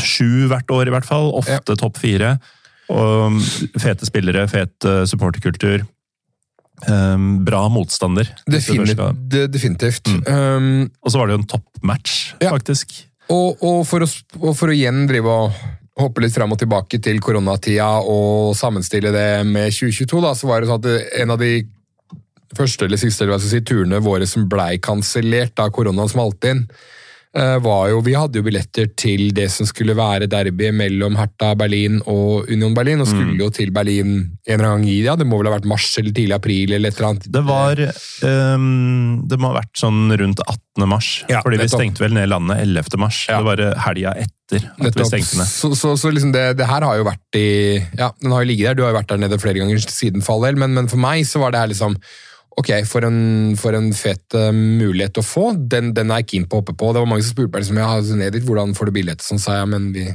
sju 0.00 0.46
hvert 0.52 0.70
år, 0.70 0.88
i 0.88 0.94
hvert 0.94 1.08
fall. 1.08 1.32
Ofte 1.40 1.74
ja. 1.74 1.80
topp 1.80 1.98
fire. 2.00 2.36
Og 2.92 3.32
mm, 3.32 3.42
fete 3.80 4.08
spillere, 4.08 4.44
fet 4.50 4.88
supporterkultur. 5.08 5.86
Um, 6.90 7.44
bra 7.44 7.68
motstander. 7.68 8.28
Definitivt. 8.50 9.30
definitivt. 9.52 10.08
Mm. 10.10 10.24
Um, 10.26 10.90
og 11.00 11.12
så 11.12 11.20
var 11.20 11.30
det 11.30 11.36
jo 11.36 11.40
en 11.40 11.50
toppmatch, 11.54 12.16
ja. 12.42 12.50
faktisk. 12.50 12.96
Og, 13.32 13.62
og, 13.62 13.84
for 13.88 14.04
å, 14.04 14.08
og, 14.42 14.50
for 14.58 14.68
å, 14.68 14.74
igjen 14.74 15.06
drive 15.08 15.30
og 15.30 15.62
hoppe 16.02 16.24
litt 16.24 16.34
fram 16.34 16.52
og 16.52 16.58
tilbake 16.60 16.98
til 17.00 17.20
koronatida 17.22 17.86
og 18.10 18.52
sammenstille 18.58 19.14
det 19.14 19.28
med 19.46 19.70
2022, 19.70 20.20
da, 20.26 20.34
så 20.36 20.50
var 20.50 20.60
det 20.60 20.68
sånn 20.68 20.82
at 20.82 21.22
en 21.22 21.34
av 21.36 21.40
de 21.40 21.52
første 22.54 22.86
eller 22.86 23.00
siste 23.00 23.24
eller 23.24 23.36
hva 23.36 23.40
skal 23.42 23.52
si, 23.54 23.62
turene 23.66 24.02
våre 24.02 24.26
som 24.28 24.48
blei 24.50 24.74
kansellert 24.82 25.54
da 25.58 25.70
koronaen 25.74 26.10
smalt 26.10 26.44
inn, 26.50 26.66
var 27.34 27.88
jo, 27.90 28.00
Vi 28.06 28.14
hadde 28.14 28.38
jo 28.38 28.44
billetter 28.46 28.86
til 28.98 29.32
det 29.34 29.48
som 29.50 29.66
skulle 29.66 29.96
være 29.98 30.28
derby 30.30 30.68
mellom 30.74 31.16
Hertha 31.18 31.54
Berlin 31.58 31.98
og 32.06 32.50
Union 32.50 32.74
Berlin, 32.76 33.02
og 33.02 33.08
skulle 33.10 33.32
mm. 33.32 33.40
jo 33.42 33.48
til 33.54 33.72
Berlin 33.74 34.12
en 34.14 34.54
eller 34.54 34.68
annen 34.68 34.84
gang 34.84 34.92
i 34.92 35.00
ja, 35.02 35.16
det 35.18 35.26
må 35.26 35.40
vel 35.40 35.50
ha 35.50 35.56
vært 35.56 35.66
mars 35.68 35.88
eller 35.98 36.14
tidlig 36.14 36.36
april 36.36 36.76
eller 36.76 36.92
et 36.92 37.00
eller 37.00 37.10
annet. 37.10 37.26
Det 37.34 37.42
var 37.48 37.82
um, 38.54 39.24
Det 39.30 39.38
må 39.40 39.50
ha 39.50 39.58
vært 39.58 39.82
sånn 39.82 40.14
rundt 40.20 40.42
18. 40.44 40.86
mars, 40.90 41.08
ja, 41.30 41.40
fordi 41.44 41.58
vi 41.62 41.70
stengte 41.70 42.04
vel 42.04 42.14
ned 42.16 42.30
landet 42.30 42.62
11. 42.62 43.00
mars. 43.02 43.24
Ja. 43.30 43.40
Det 43.40 43.48
var 43.50 43.64
helga 43.88 44.14
etter 44.24 44.68
at 44.68 44.84
nettopp. 44.84 45.00
vi 45.00 45.08
stengte 45.08 45.40
ned. 45.40 45.50
Så, 45.50 45.72
så, 45.78 45.94
så 45.98 46.12
liksom 46.14 46.34
det, 46.34 46.44
det, 46.60 46.68
her 46.70 46.86
har 46.86 47.00
jo 47.00 47.08
vært 47.08 47.40
i 47.40 47.48
Ja, 47.98 48.12
den 48.20 48.34
har 48.34 48.44
jo 48.44 48.50
ligget 48.50 48.70
der, 48.70 48.78
du 48.78 48.84
har 48.86 48.94
jo 48.94 49.00
vært 49.00 49.10
der 49.10 49.22
nede 49.24 49.40
flere 49.42 49.62
ganger 49.62 49.82
siden 49.88 50.22
fall 50.22 50.44
men, 50.54 50.74
men 50.76 50.90
for 50.92 51.00
meg 51.00 51.24
så 51.26 51.40
var 51.42 51.54
det 51.54 51.62
her 51.62 51.70
liksom 51.72 51.98
Ok, 52.60 52.70
for 52.86 53.06
en, 53.06 53.18
for 53.58 53.74
en 53.74 53.90
fet 53.96 54.36
uh, 54.38 54.52
mulighet 54.54 55.18
å 55.18 55.26
få. 55.26 55.50
Den, 55.58 55.92
den, 55.96 56.12
er 56.12 56.22
jeg 56.22 56.30
keen 56.30 56.48
på 56.48 56.58
å 56.58 56.62
hoppe 56.62 56.76
på. 56.78 56.92
Det 56.94 57.02
var 57.02 57.10
mange 57.10 57.26
som 57.26 57.34
spurte 57.34 57.50
meg 57.54 57.64
liksom, 57.64 57.80
ja, 57.82 58.16
ned 58.20 58.36
dit, 58.36 58.46
hvordan 58.46 58.74
får 58.78 58.90
du 58.90 58.96
billett. 59.00 59.24
Sånn 59.24 59.42
sa 59.42 59.58
jeg, 59.58 59.70
men 59.72 59.90
vi, 59.94 60.06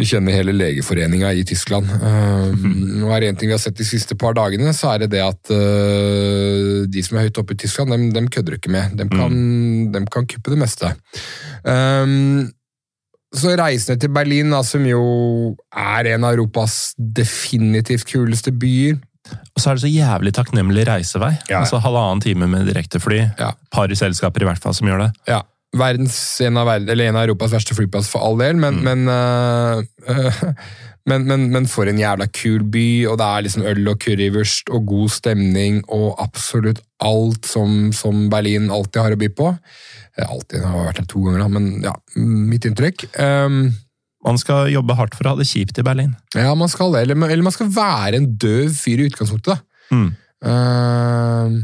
vi 0.00 0.08
kjenner 0.08 0.38
hele 0.38 0.54
legeforeninga 0.56 1.34
i 1.36 1.44
Tyskland. 1.48 1.92
Uh, 2.00 2.48
og 3.04 3.14
er 3.18 3.28
en 3.28 3.40
ting 3.40 3.52
vi 3.52 3.56
har 3.56 3.62
sett 3.62 3.78
de 3.80 3.88
siste 3.88 4.16
par 4.20 4.36
dagene, 4.38 4.72
så 4.76 4.94
er 4.94 5.04
det 5.04 5.12
det 5.18 5.22
at 5.26 5.52
uh, 5.52 6.82
de 6.88 7.04
som 7.04 7.20
er 7.20 7.28
høyt 7.28 7.44
oppe 7.44 7.58
i 7.58 7.62
Tyskland, 7.66 7.92
dem, 7.92 8.08
dem 8.16 8.32
kødder 8.32 8.56
ikke 8.56 8.72
med. 8.72 8.96
De 8.96 9.08
kan, 9.12 9.32
mm. 9.32 9.94
dem 9.96 10.08
kan 10.08 10.28
kuppe 10.30 10.54
det 10.54 10.62
meste. 10.64 10.94
Um, 11.62 12.52
så 13.34 13.52
reisende 13.58 13.98
til 14.00 14.12
Berlin, 14.14 14.52
da, 14.54 14.62
som 14.64 14.84
jo 14.86 15.02
er 15.74 16.14
en 16.14 16.24
av 16.24 16.36
Europas 16.38 16.94
definitivt 16.96 18.06
kuleste 18.08 18.54
byer 18.54 18.96
og 19.32 19.62
så 19.62 19.70
er 19.70 19.76
det 19.76 19.84
så 19.84 19.90
jævlig 19.90 20.34
takknemlig 20.36 20.86
reisevei. 20.88 21.32
Ja. 21.48 21.62
Altså 21.62 21.80
Halvannen 21.82 22.22
time 22.24 22.48
med 22.50 22.68
direktefly. 22.68 23.20
Ja. 23.38 23.52
Par 23.72 23.92
selskaper 23.94 24.44
i 24.44 24.48
hvert 24.48 24.62
fall 24.62 24.74
som 24.76 24.90
gjør 24.90 25.06
det. 25.06 25.10
Ja. 25.30 25.42
Verdens, 25.74 26.16
en, 26.44 26.58
av, 26.60 26.70
eller 26.76 27.08
en 27.08 27.18
av 27.18 27.24
Europas 27.26 27.54
verste 27.54 27.74
flyplass 27.74 28.06
for 28.12 28.22
all 28.22 28.36
del, 28.38 28.58
men, 28.62 28.78
mm. 28.78 28.84
men, 28.86 29.08
uh, 29.10 30.50
men, 31.10 31.24
men, 31.26 31.48
men, 31.50 31.66
for 31.70 31.90
en 31.90 31.98
jævla 31.98 32.28
kul 32.30 32.62
by, 32.70 32.86
og 33.10 33.18
det 33.18 33.26
er 33.26 33.46
liksom 33.46 33.66
øl 33.72 33.90
og 33.90 33.98
currywurst 34.04 34.70
og 34.70 34.86
god 34.92 35.10
stemning 35.16 35.80
og 35.88 36.14
absolutt 36.22 36.84
alt 37.02 37.50
som, 37.50 37.90
som 37.96 38.28
Berlin 38.30 38.70
alltid 38.70 39.02
har 39.02 39.16
å 39.16 39.18
by 39.18 39.32
på. 39.34 39.50
Alltid, 40.14 40.60
jeg 40.60 40.70
har 40.70 40.86
vært 40.86 41.02
der 41.02 41.10
to 41.10 41.24
ganger, 41.24 41.42
da, 41.42 41.50
men 41.50 41.70
ja, 41.82 41.96
mitt 42.22 42.70
inntrykk. 42.70 43.08
Um, 43.18 43.64
man 44.24 44.40
skal 44.40 44.72
jobbe 44.72 44.96
hardt 44.98 45.14
for 45.18 45.26
å 45.26 45.34
ha 45.34 45.40
det 45.40 45.48
kjipt 45.50 45.78
i 45.80 45.84
Berlin. 45.86 46.14
Ja, 46.36 46.54
man 46.58 46.70
skal 46.72 46.94
det. 46.94 47.04
Eller, 47.04 47.20
eller 47.28 47.44
man 47.44 47.54
skal 47.54 47.70
være 47.74 48.18
en 48.18 48.32
døv 48.40 48.72
fyr 48.76 49.02
i 49.02 49.08
utgangspunktet. 49.10 49.54
da. 49.54 49.94
Mm. 49.94 50.10
Uh, 50.44 51.60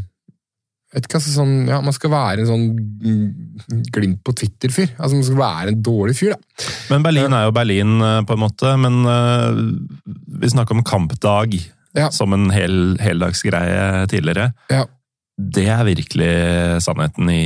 vet 0.95 1.07
ikke, 1.07 1.19
altså 1.19 1.33
sånn, 1.35 1.53
ja, 1.69 1.79
Man 1.85 1.95
skal 1.95 2.13
være 2.13 2.43
en 2.43 2.49
sånn 2.49 3.83
glimt 3.93 4.23
på 4.27 4.35
Twitter-fyr. 4.37 4.95
Altså 4.97 5.19
Man 5.19 5.27
skal 5.27 5.41
være 5.41 5.75
en 5.75 5.83
dårlig 5.87 6.17
fyr, 6.19 6.35
da. 6.37 6.71
Men 6.93 7.05
Berlin 7.07 7.37
er 7.37 7.47
jo 7.47 7.57
Berlin, 7.57 7.93
eh, 8.05 8.23
på 8.27 8.37
en 8.37 8.43
måte. 8.45 8.73
Men 8.81 9.03
uh, 9.07 9.61
vi 10.41 10.53
snakker 10.53 10.77
om 10.77 10.87
kampdag 10.87 11.59
ja. 11.97 12.11
som 12.15 12.35
en 12.37 12.51
hel, 12.55 12.97
heldagsgreie 13.03 14.09
tidligere. 14.11 14.51
Ja. 14.73 14.85
Det 15.41 15.65
er 15.73 15.87
virkelig 15.89 16.33
sannheten 16.85 17.31
i, 17.33 17.45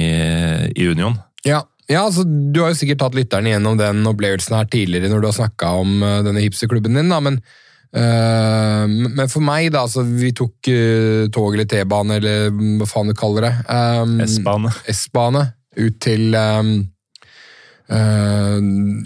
i 0.75 0.89
Union. 0.91 1.15
Ja, 1.47 1.63
ja, 1.91 2.05
altså, 2.05 2.25
Du 2.25 2.63
har 2.63 2.73
jo 2.73 2.79
sikkert 2.79 3.03
tatt 3.03 3.19
lytteren 3.19 3.51
gjennom 3.51 3.77
den 3.81 4.05
opplevelsen 4.09 4.57
her 4.57 4.71
tidligere 4.71 5.11
når 5.13 5.21
du 5.21 5.29
har 5.29 5.37
snakka 5.37 5.75
om 5.83 5.99
uh, 6.05 6.23
denne 6.27 6.45
hipsterklubben 6.45 6.97
din, 6.97 7.13
da, 7.13 7.21
men 7.25 7.41
uh, 7.97 8.87
men 8.89 9.29
for 9.31 9.45
meg, 9.45 9.71
da, 9.75 9.85
altså 9.85 10.07
Vi 10.07 10.33
tok 10.37 10.71
uh, 10.73 11.27
tog 11.35 11.55
eller 11.55 11.69
T-bane, 11.71 12.19
eller 12.21 12.49
hva 12.81 12.89
faen 12.89 13.13
du 13.13 13.17
kaller 13.19 13.49
det. 13.49 13.55
Um, 13.69 14.17
S-bane. 14.25 14.73
S-bane. 14.93 15.47
Ut 15.75 16.01
til 16.03 16.35
um, 16.39 16.77
uh, 17.93 18.59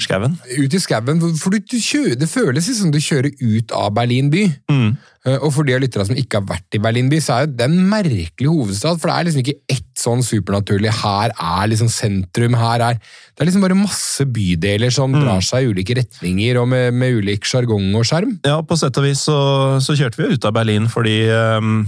Skauen? 0.02 0.36
Ut 0.58 0.74
i 0.74 0.80
skauen. 0.82 1.20
For 1.40 1.50
du, 1.54 1.58
du 1.64 1.76
kjører, 1.82 2.16
det 2.20 2.28
føles 2.30 2.68
som 2.78 2.90
du 2.94 2.98
kjører 3.02 3.32
ut 3.40 3.72
av 3.76 3.92
Berlin 3.96 4.30
by. 4.32 4.44
Mm. 4.70 4.90
Uh, 5.26 5.34
og 5.42 5.50
for 5.56 5.66
de 5.66 5.74
av 5.74 5.82
lytterne 5.82 6.06
som 6.08 6.18
ikke 6.18 6.38
har 6.40 6.46
vært 6.48 6.76
i 6.78 6.80
Berlin 6.84 7.08
by, 7.10 7.18
så 7.24 7.40
er 7.42 7.50
det 7.50 7.66
en 7.66 7.76
merkelig 7.90 8.48
hovedstad. 8.52 9.00
For 9.02 9.10
det 9.10 9.16
er 9.16 9.28
liksom 9.28 9.42
ikke 9.44 9.56
ett 9.74 9.84
sånn 9.98 10.22
supernaturlig 10.22 10.92
Her 11.00 11.32
er 11.34 11.66
liksom 11.72 11.88
sentrum. 11.90 12.54
her 12.54 12.84
er 12.92 13.00
Det 13.00 13.42
er 13.42 13.48
liksom 13.50 13.64
bare 13.66 13.74
masse 13.78 14.24
bydeler 14.26 14.90
som 14.94 15.12
Mm. 15.12 15.22
drar 15.24 15.40
seg 15.42 15.64
i 15.64 15.70
ulike 15.72 15.94
retninger, 15.98 16.58
og 16.60 16.68
med, 16.68 16.92
med 16.94 17.18
ulik 17.18 17.44
sjargong 17.44 17.94
og 17.98 18.04
skjerm. 18.06 18.38
Ja, 18.46 18.60
på 18.62 18.76
sett 18.78 18.96
og 18.98 19.04
vis 19.04 19.22
så, 19.26 19.80
så 19.82 19.94
kjørte 19.98 20.16
vi 20.20 20.34
ut 20.34 20.44
av 20.44 20.52
Berlin 20.54 20.86
fordi 20.90 21.28
um, 21.58 21.86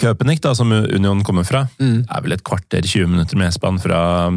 Köpenick, 0.00 0.40
da, 0.40 0.54
som 0.56 0.70
Union 0.72 1.22
kommer 1.22 1.44
fra, 1.44 1.66
Mm. 1.78 2.06
er 2.08 2.22
vel 2.24 2.32
et 2.32 2.42
kvarter, 2.42 2.80
20 2.82 3.06
minutter 3.12 3.36
med 3.36 3.52
S-banen 3.52 3.78
fra 3.82 4.30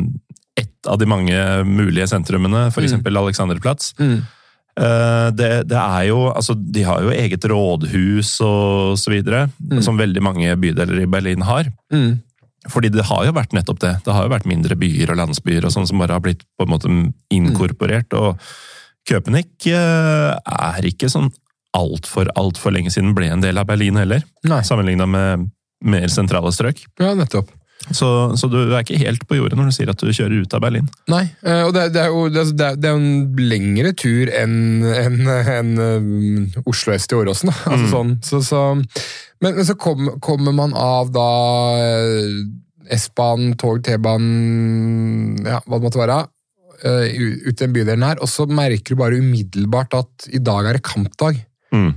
ett 0.58 0.88
av 0.88 0.98
de 1.02 1.06
mange 1.10 1.38
mulige 1.68 2.08
sentrumene, 2.08 2.70
for 2.72 2.86
eksempel 2.86 3.18
Alexanderplatz. 3.18 3.94
Mm. 4.00 4.22
Eh, 4.80 5.32
Det, 5.32 5.50
det 5.68 5.80
er 5.80 6.04
jo, 6.10 6.30
altså 6.32 6.56
De 6.56 6.84
har 6.84 7.02
jo 7.02 7.12
eget 7.16 7.46
rådhus 7.48 8.42
og 8.44 8.98
så 9.00 9.12
videre, 9.12 9.50
som 9.82 9.98
veldig 9.98 10.22
mange 10.24 10.56
bydeler 10.60 11.02
i 11.04 11.10
Berlin 11.12 11.42
har. 11.42 11.72
Mm. 11.92 12.22
Fordi 12.68 12.90
det 12.90 13.06
har 13.06 13.26
jo 13.28 13.34
vært 13.36 13.54
nettopp 13.54 13.80
det. 13.80 13.94
Det 14.06 14.14
har 14.14 14.26
jo 14.26 14.34
vært 14.34 14.48
mindre 14.50 14.76
byer 14.76 15.12
og 15.14 15.20
landsbyer 15.20 15.66
og 15.68 15.72
sånn 15.76 15.86
som 15.88 16.00
bare 16.02 16.16
har 16.18 16.24
blitt 16.24 16.42
på 16.58 16.66
en 16.66 16.72
måte 16.72 16.90
inkorporert. 17.30 18.14
Og 18.18 18.40
Köpenick 19.06 19.68
eh, 19.70 20.32
er 20.34 20.88
ikke 20.90 21.12
sånn 21.12 21.30
altfor 21.76 22.30
altfor 22.40 22.72
lenge 22.72 22.90
siden 22.94 23.14
ble 23.14 23.28
en 23.30 23.44
del 23.44 23.60
av 23.60 23.68
Berlin 23.68 24.00
heller. 24.00 24.24
Sammenligna 24.64 25.06
med 25.06 25.50
mer 25.86 26.08
sentrale 26.10 26.50
strøk. 26.56 26.80
Ja, 27.00 27.14
nettopp. 27.14 27.52
Så, 27.94 28.08
så 28.40 28.48
du 28.50 28.58
er 28.74 28.82
ikke 28.82 28.98
helt 28.98 29.28
på 29.30 29.36
jordet 29.38 29.58
når 29.60 29.70
du 29.70 29.76
sier 29.76 29.90
at 29.92 30.00
du 30.02 30.10
kjører 30.10 30.42
ut 30.46 30.54
av 30.58 30.62
Berlin. 30.64 30.88
Nei, 31.12 31.24
eh, 31.46 31.62
og 31.68 31.74
det, 31.76 31.84
det, 31.94 32.02
er 32.02 32.10
jo, 32.14 32.24
det, 32.34 32.42
er- 32.42 32.54
det 32.58 32.66
er- 32.72 32.80
det 32.82 32.90
er 32.90 32.98
en 32.98 33.36
lengre 33.52 33.92
tur 33.94 34.32
enn 34.34 34.56
en, 34.90 35.20
en 35.30 35.72
um, 35.78 36.66
Oslo 36.66 36.94
S 36.98 37.06
til 37.12 37.22
Åråsen. 37.22 37.52
Altså 37.54 37.90
sånn, 37.92 38.16
så, 38.26 38.42
så, 38.46 38.62
men, 39.44 39.56
men 39.60 39.66
så 39.68 39.76
kom, 39.78 40.16
kommer 40.24 40.56
man 40.58 40.74
av 40.78 41.12
da 41.14 41.28
eh, 41.78 42.96
S-banen, 42.98 43.54
tog, 43.62 43.80
T-banen, 43.86 45.42
ja, 45.46 45.60
hva 45.66 45.78
det 45.80 45.86
måtte 45.88 46.02
være, 46.02 46.18
eh, 46.86 47.16
ut 47.48 47.54
i 47.54 47.60
den 47.64 47.74
bydelen 47.76 48.06
her, 48.06 48.20
og 48.22 48.30
så 48.30 48.46
merker 48.50 48.94
du 48.96 49.00
bare 49.02 49.18
umiddelbart 49.22 49.96
at 49.98 50.28
i 50.34 50.42
dag 50.44 50.68
er 50.70 50.78
det 50.80 50.84
kampdag. 50.86 51.40
Mm. 51.74 51.94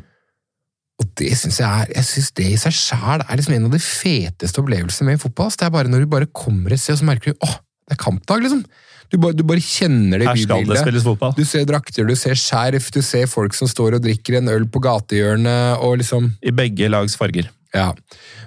Det 1.19 1.31
syns 1.39 1.61
jeg 1.61 1.69
er 1.69 1.95
Jeg 1.97 2.07
synes 2.09 2.28
det 2.39 2.51
i 2.53 2.59
seg 2.61 2.77
sjæl 2.77 3.24
er 3.24 3.40
liksom 3.40 3.57
en 3.57 3.69
av 3.69 3.73
de 3.74 3.81
feteste 3.82 4.62
opplevelsene 4.62 5.11
med 5.11 5.23
fotball. 5.23 5.51
Det 5.51 5.66
er 5.66 5.74
bare 5.74 5.90
når 5.90 6.05
du 6.05 6.12
bare 6.12 6.31
kommer 6.31 6.74
et 6.74 6.82
sted, 6.82 6.97
og 6.97 7.03
så 7.03 7.09
merker 7.09 7.35
du 7.35 7.47
åh, 7.47 7.57
det 7.89 7.97
er 7.97 8.05
kampdag, 8.05 8.45
liksom. 8.45 8.62
Du 9.09 9.16
bare, 9.16 9.32
du 9.32 9.45
bare 9.49 9.62
kjenner 9.65 10.20
det 10.20 10.27
i 10.28 10.45
bybildet. 10.45 10.82
Du 11.39 11.45
ser 11.49 11.65
drakter, 11.69 12.05
du 12.05 12.16
ser 12.19 12.36
skjerf, 12.36 12.90
du 12.93 13.01
ser 13.05 13.28
folk 13.31 13.57
som 13.57 13.70
står 13.70 13.97
og 13.97 14.03
drikker 14.05 14.36
en 14.36 14.51
øl 14.53 14.66
på 14.69 14.82
gatehjørnet, 14.85 15.81
og 15.85 16.03
liksom 16.03 16.35
I 16.45 16.53
begge 16.53 16.90
lags 16.93 17.16
farger. 17.16 17.49
Ja. 17.77 17.93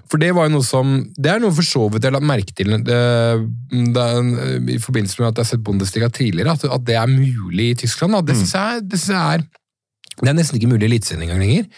For 0.10 0.22
det 0.22 0.32
var 0.34 0.48
jo 0.48 0.56
noe 0.56 0.66
som 0.66 0.94
Det 1.14 1.30
er 1.30 1.42
noe 1.44 1.54
for 1.54 1.66
så 1.66 1.84
vidt 1.94 2.08
jeg 2.08 2.14
lagt 2.16 2.26
merke 2.26 2.56
til 2.58 2.72
det, 2.74 2.98
det, 3.94 4.06
i 4.74 4.80
forbindelse 4.82 5.22
med 5.22 5.28
at 5.30 5.42
jeg 5.42 5.44
har 5.44 5.50
sett 5.52 5.66
Bundesliga 5.66 6.10
tidligere, 6.10 6.56
at, 6.58 6.66
at 6.66 6.86
det 6.88 6.98
er 6.98 7.10
mulig 7.10 7.72
i 7.72 7.80
Tyskland. 7.84 8.18
Da. 8.18 8.22
Det 8.26 8.38
syns 8.40 8.56
jeg, 8.58 8.86
det 8.92 9.02
synes 9.02 9.16
jeg 9.16 9.42
er 9.42 9.46
Det 10.22 10.30
er 10.30 10.38
nesten 10.38 10.58
ikke 10.58 10.72
mulig 10.74 10.86
i 10.86 10.90
Eliteserien 10.92 11.26
engang 11.26 11.42
lenger. 11.42 11.70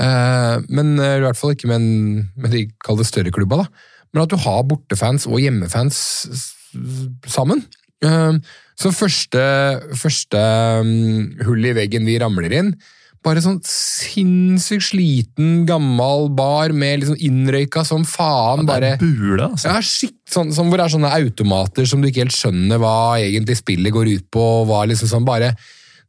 Eh, 0.00 0.56
men 0.74 0.96
eh, 0.98 1.18
i 1.20 1.24
hvert 1.24 1.38
fall 1.38 1.54
ikke 1.54 1.70
med, 1.70 1.82
en, 1.82 2.24
med 2.40 2.54
de 2.54 2.66
kall 2.84 2.98
det 2.98 3.08
større 3.08 3.34
klubba. 3.34 3.64
da. 3.64 3.94
Men 4.14 4.24
at 4.24 4.34
du 4.34 4.38
har 4.40 4.66
bortefans 4.66 5.28
og 5.30 5.40
hjemmefans 5.42 6.02
sammen. 7.30 7.64
Eh, 8.04 8.36
så 8.80 8.90
første, 8.94 9.40
første 9.98 10.42
mm, 10.82 11.46
hull 11.46 11.70
i 11.70 11.74
veggen 11.76 12.06
vi 12.08 12.18
ramler 12.22 12.54
inn, 12.58 12.74
bare 13.24 13.40
sånn 13.40 13.60
sinnssykt 13.64 14.90
sliten, 14.90 15.62
gammel 15.68 16.26
bar 16.36 16.74
med 16.76 17.00
liksom 17.00 17.16
innrøyka 17.24 17.80
som 17.88 18.02
faen. 18.04 18.66
Det 18.66 18.68
bare... 18.68 18.90
er 18.98 19.00
bule, 19.00 19.46
altså. 19.46 19.70
Ja, 19.70 19.80
skikt, 19.80 20.20
sånn, 20.28 20.52
sånn, 20.52 20.68
hvor 20.68 20.80
det 20.80 20.88
er 20.88 20.94
sånne 20.98 21.14
automater 21.16 21.88
som 21.88 22.02
du 22.02 22.10
ikke 22.10 22.26
helt 22.26 22.36
skjønner 22.36 22.82
hva 22.82 23.14
egentlig 23.22 23.56
spillet 23.62 23.94
går 23.94 24.12
ut 24.12 24.28
på. 24.34 24.44
og 24.60 24.68
hva 24.68 24.82
liksom 24.90 25.08
sånn 25.14 25.28
bare, 25.28 25.54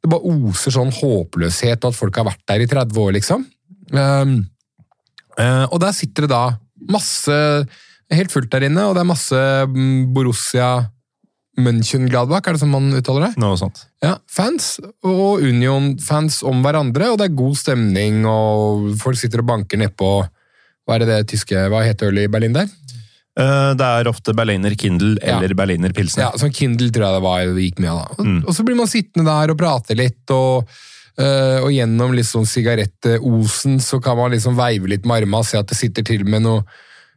Det 0.03 0.11
bare 0.11 0.33
oser 0.35 0.75
sånn 0.75 0.91
håpløshet 0.93 1.85
og 1.85 1.93
at 1.93 1.97
folk 1.97 2.19
har 2.19 2.27
vært 2.27 2.43
der 2.51 2.65
i 2.65 2.67
30 2.69 2.99
år, 3.05 3.15
liksom. 3.15 3.47
Um, 3.93 4.45
eh, 5.37 5.65
og 5.69 5.79
der 5.83 5.91
sitter 5.93 6.25
det 6.25 6.31
da 6.33 6.43
masse 6.89 7.35
Helt 8.13 8.29
fullt 8.31 8.51
der 8.53 8.67
inne, 8.67 8.83
og 8.85 8.93
det 8.93 9.01
er 9.01 9.07
masse 9.09 9.39
Borussia 10.13 10.13
Borussia 10.13 10.67
Mönchengladbach, 11.55 12.43
er 12.49 12.57
det 12.57 12.59
som 12.59 12.73
man 12.73 12.89
uttaler 12.97 13.29
det? 13.29 13.37
Noe 13.39 13.55
sånt. 13.55 13.85
Ja, 14.03 14.17
fans 14.27 14.73
og 15.07 15.39
Union-fans 15.45 16.41
om 16.43 16.59
hverandre, 16.65 17.13
og 17.13 17.19
det 17.21 17.29
er 17.29 17.37
god 17.37 17.55
stemning, 17.55 18.25
og 18.27 18.89
folk 18.99 19.19
sitter 19.19 19.39
og 19.43 19.47
banker 19.53 19.79
nedpå 19.79 20.09
Hva 20.85 20.97
er 20.97 21.05
det 21.05 21.07
det 21.13 21.21
tyske 21.31 21.63
Hva 21.71 21.79
heter 21.85 22.11
ølet 22.11 22.27
i 22.27 22.31
Berlin 22.33 22.57
der? 22.57 22.67
Eh, 23.39 23.71
Det 23.79 23.87
er 23.87 24.09
ofte 24.11 24.35
Berliner 24.35 24.75
Kindle 24.75 25.15
Ja. 25.21 25.37
eller 25.37 25.55
Berliner 25.55 25.93
Pilsner. 25.95 26.27
Ja, 26.27 26.31
sånn 26.37 26.53
Kindle 26.53 26.91
tror 26.91 27.07
jeg 27.07 27.15
det 27.15 27.23
var 27.23 27.39
det 27.45 27.63
gikk 27.69 27.79
mye 27.79 27.95
av. 27.95 28.17
da. 28.17 28.23
Mm. 28.23 28.43
og 28.45 28.53
så 28.53 28.63
blir 28.67 28.75
man 28.75 28.87
sittende 28.91 29.25
der 29.25 29.51
og 29.51 29.57
prate 29.57 29.95
litt, 29.95 30.29
og, 30.31 30.67
og 31.15 31.69
gjennom 31.71 32.11
liksom 32.11 32.43
sigarettosen 32.49 33.77
så 33.79 34.01
kan 34.03 34.17
man 34.19 34.33
liksom 34.35 34.57
veive 34.57 34.89
litt 34.91 35.05
med 35.07 35.21
armene 35.21 35.39
og 35.39 35.47
se 35.47 35.55
at 35.55 35.69
det 35.69 35.77
sitter 35.79 36.03
til 36.03 36.25
med 36.27 36.43
noe 36.43 36.65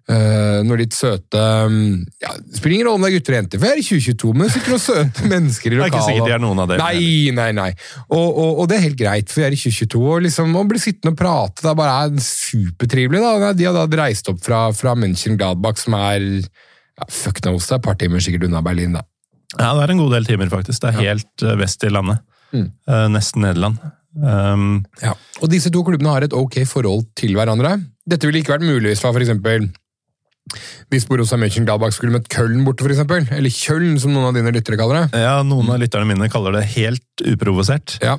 Uh, 0.08 0.62
noe 0.64 0.78
litt 0.80 0.94
søte 0.96 1.36
um, 1.68 1.98
ja, 2.16 2.30
spiller 2.56 2.78
ingen 2.78 2.86
rolle 2.88 2.96
om 2.96 3.02
det 3.04 3.10
er 3.10 3.18
gutter 3.18 3.34
og 3.34 3.36
jenter, 3.36 3.60
for 3.60 3.68
jeg 3.68 3.74
er 3.74 3.80
i 3.82 3.84
2022, 3.84 4.30
men 4.32 4.46
det 4.46 4.52
sitter 4.54 4.72
noen 4.72 4.80
søte 4.80 5.26
mennesker 5.34 5.68
i 5.68 5.74
Det 5.74 5.82
er 5.82 5.90
ikke 5.92 6.06
sikkert 6.06 6.30
de 6.30 6.32
er 6.32 6.40
noen 6.40 6.62
av 6.62 6.70
dere. 6.70 6.86
Nei, 6.86 7.34
nei, 7.36 7.48
nei. 7.58 7.66
Og, 8.06 8.24
og, 8.24 8.62
og 8.62 8.70
det 8.70 8.78
er 8.78 8.86
helt 8.86 8.96
greit, 9.02 9.28
for 9.28 9.44
jeg 9.44 9.50
er 9.50 9.56
i 9.58 9.60
2022, 9.60 10.00
og 10.00 10.24
liksom 10.24 10.56
å 10.56 10.62
bli 10.70 10.80
sittende 10.80 11.12
og 11.12 11.18
prate 11.20 11.60
det 11.60 11.68
er 11.68 11.76
bare 11.82 11.98
er 12.06 12.24
supertrivelig. 12.24 13.20
da. 13.20 13.52
De 13.60 13.68
har 13.68 13.76
da 13.76 14.00
reist 14.00 14.32
opp 14.32 14.40
fra, 14.48 14.62
fra 14.80 14.96
München 14.96 15.36
Gladbach, 15.36 15.76
som 15.84 15.98
er 16.00 16.24
ja, 16.24 17.10
fuck 17.12 17.44
knows, 17.44 17.68
det 17.68 17.76
er 17.76 17.82
et 17.82 17.88
par 17.90 18.00
timer 18.00 18.24
sikkert 18.24 18.48
unna 18.48 18.64
Berlin. 18.64 18.96
da. 18.96 19.04
Ja, 19.58 19.74
det 19.76 19.90
er 19.90 19.92
en 19.92 20.00
god 20.06 20.16
del 20.16 20.32
timer, 20.32 20.48
faktisk. 20.56 20.86
Det 20.86 20.94
er 20.94 21.12
helt 21.12 21.44
eh, 21.44 21.60
vest 21.60 21.84
i 21.84 21.92
landet. 21.92 22.24
Mm. 22.52 22.70
Eh, 22.88 23.06
Nesten 23.12 23.42
Nederland. 23.44 23.78
Um, 24.18 24.84
Ja. 25.02 25.12
Og 25.42 25.50
disse 25.52 25.70
to 25.70 25.82
klubbene 25.86 26.10
har 26.10 26.24
et 26.26 26.32
ok 26.34 26.62
forhold 26.66 27.04
til 27.18 27.34
hverandre. 27.38 27.76
Dette 28.08 28.26
ville 28.26 28.40
ikke 28.42 28.56
vært 28.56 28.66
mulig 28.66 28.94
hvis 28.94 29.02
f.eks. 29.04 29.68
hvis 30.88 31.04
Borussia 31.06 31.36
Mönchengladbach 31.36 31.92
skulle 31.92 32.14
møtt 32.14 32.28
Köln 32.32 32.64
borte, 32.64 32.86
eksempel. 32.88 33.26
Eller 33.36 33.52
Köln, 33.52 33.98
som 34.00 34.14
noen 34.14 34.30
av 34.30 34.34
dine 34.38 34.50
lyttere 34.54 34.78
kaller 34.80 35.04
det. 35.06 35.20
ja, 35.20 35.42
noen 35.44 35.68
av 35.70 35.78
lytterne 35.82 36.08
mine 36.08 36.30
kaller 36.32 36.56
det 36.56 36.64
helt 36.72 37.24
uprovosert. 37.34 37.98
Ja. 38.02 38.16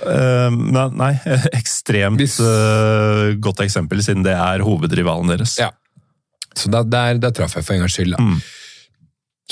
Uh, 0.00 0.48
men 0.54 0.96
nei, 0.96 1.12
ekstremt 1.60 2.18
Hvis- 2.22 2.38
uh, 2.40 3.34
godt 3.42 3.60
eksempel, 3.66 4.00
siden 4.02 4.24
det 4.24 4.32
er 4.32 4.64
hovedrivalen 4.64 5.28
deres. 5.28 5.58
Ja. 5.60 5.70
Så 6.56 6.70
der, 6.72 6.88
der, 6.88 7.18
der 7.22 7.30
traff 7.36 7.54
jeg 7.54 7.66
for 7.66 7.74
en 7.76 7.84
gangs 7.84 7.94
skyld. 7.98 8.16
da. 8.16 8.22
Mm. 8.24 8.40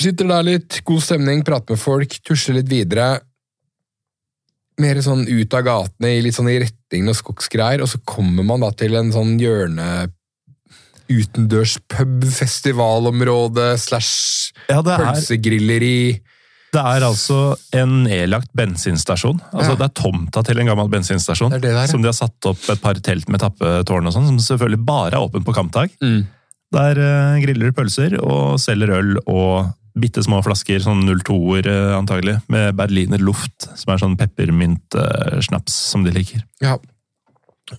Sitter 0.00 0.28
der 0.28 0.42
litt, 0.44 0.80
god 0.84 1.00
stemning, 1.04 1.44
prater 1.44 1.76
med 1.76 1.80
folk, 1.80 2.16
tusler 2.26 2.58
litt 2.62 2.68
videre. 2.72 3.20
Mer 4.82 5.00
sånn 5.00 5.24
ut 5.24 5.54
av 5.56 5.62
gatene, 5.64 6.10
i 6.18 6.22
litt 6.24 6.36
sånn 6.36 6.50
i 6.52 6.58
retning 6.60 7.08
og 7.08 7.16
skogsgreier, 7.16 7.80
og 7.80 7.88
så 7.88 8.00
kommer 8.04 8.44
man 8.44 8.60
da 8.60 8.68
til 8.76 8.96
en 8.98 9.12
sånn 9.14 9.38
hjørne 9.40 10.08
utendørs 11.08 11.76
pub, 11.88 12.24
festivalområde 12.34 13.76
slash 13.78 14.52
Ja, 14.68 14.80
det 14.82 14.96
er, 14.96 15.04
pølsegrilleri. 15.04 15.98
det 16.74 16.82
er 16.82 17.06
altså 17.06 17.56
en 17.78 18.02
nedlagt 18.04 18.50
bensinstasjon. 18.58 19.40
Altså, 19.52 19.72
Ja. 19.72 19.76
Det 19.80 19.86
er 19.86 19.94
tomta 20.02 20.42
til 20.44 20.58
en 20.60 20.66
gammel 20.66 20.90
bensinstasjon. 20.92 21.54
Det 21.54 21.62
det 21.62 21.72
der, 21.72 21.86
ja. 21.86 21.86
Som 21.86 22.02
de 22.02 22.10
har 22.10 22.18
satt 22.18 22.50
opp 22.50 22.68
et 22.68 22.82
par 22.82 22.94
telt 22.94 23.28
med 23.28 23.40
tappetårn 23.40 24.06
og 24.06 24.12
sånn, 24.12 24.26
som 24.26 24.38
selvfølgelig 24.38 24.84
bare 24.84 25.14
er 25.14 25.22
åpent 25.22 25.46
på 25.46 25.54
kampdag. 25.54 25.94
Mm. 26.02 26.26
Der 26.74 26.98
uh, 26.98 27.40
griller 27.40 27.70
de 27.70 27.72
pølser 27.72 28.18
og 28.20 28.58
selger 28.60 28.90
øl 28.98 29.16
og 29.24 29.72
bitte 29.96 30.24
små 30.24 30.42
flasker, 30.44 30.80
sånn 30.84 31.04
02-er 31.08 31.68
eh, 31.72 31.92
antagelig, 31.96 32.38
med 32.52 32.76
Berliner 32.78 33.22
Luft, 33.22 33.68
som 33.78 33.92
er 33.92 34.02
sånn 34.02 34.16
peppermyntsnaps 34.20 35.76
som 35.92 36.04
de 36.06 36.14
liker. 36.14 36.44
Ja. 36.64 36.76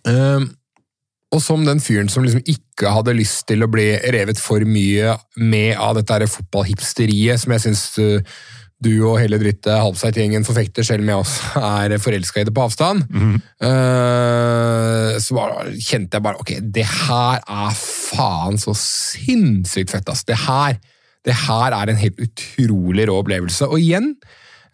Um, 0.04 0.50
og 1.32 1.42
som 1.44 1.64
den 1.68 1.82
fyren 1.84 2.10
som 2.12 2.24
liksom 2.24 2.44
ikke 2.48 2.92
hadde 2.96 3.16
lyst 3.16 3.46
til 3.50 3.64
å 3.64 3.72
bli 3.72 3.90
revet 4.16 4.40
for 4.40 4.64
mye 4.68 5.18
med 5.40 5.76
av 5.76 5.98
dette 6.00 6.16
her 6.16 6.30
fotballhipsteriet, 6.32 7.44
som 7.44 7.54
jeg 7.56 7.66
syns 7.68 7.84
uh, 8.00 8.40
du 8.84 8.92
og 9.08 9.18
hele 9.18 9.40
dritte 9.42 9.74
Halbseit-gjengen 9.74 10.46
forfekter, 10.46 10.86
selv 10.86 11.04
om 11.04 11.12
jeg 11.12 11.24
også 11.24 11.62
er 11.82 11.98
forelska 12.02 12.42
i 12.42 12.48
det 12.48 12.54
på 12.54 12.66
avstand, 12.68 13.08
eh, 13.66 15.18
så 15.24 15.38
bare, 15.38 15.72
kjente 15.82 16.20
jeg 16.20 16.26
bare 16.28 16.44
ok, 16.44 16.54
det 16.62 16.86
her 16.86 17.42
er 17.42 17.74
faen 17.78 18.62
så 18.62 18.76
sinnssykt 18.78 19.96
fett, 19.96 20.14
ass. 20.14 20.26
Det 20.28 20.38
her, 20.46 20.78
det 21.28 21.36
her 21.36 21.76
er 21.76 21.92
en 21.92 22.00
helt 22.00 22.22
utrolig 22.24 23.08
rå 23.10 23.20
opplevelse. 23.22 23.68
Og 23.68 23.82
igjen, 23.84 24.14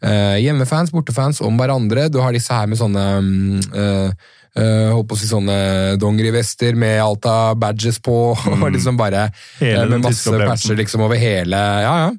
eh, 0.05 0.37
hjemmefans, 0.43 0.93
bortefans 0.93 1.41
om 1.41 1.57
hverandre. 1.59 2.09
Du 2.13 2.21
har 2.21 2.35
disse 2.35 2.53
her 2.53 2.69
med 2.69 2.79
sånne 2.79 3.05
mm, 3.25 3.61
eh, 3.73 4.31
eh, 4.59 4.89
holdt 4.93 5.09
på 5.09 5.17
å 5.17 5.21
si 5.21 5.29
sånne 5.29 5.57
dongerivester 6.01 6.77
med 6.79 6.99
alt 7.03 7.25
av 7.29 7.57
badges 7.61 7.99
på, 8.03 8.17
og 8.53 8.67
liksom 8.73 8.99
bare 8.99 9.29
Hele 9.61 9.85
eh, 9.85 9.89
med 9.95 10.05
masse 10.05 10.43
patcher 10.43 10.77
liksom 10.79 11.05
over 11.07 11.19
hele 11.19 11.57
Ja, 11.57 11.95
ja. 12.07 12.11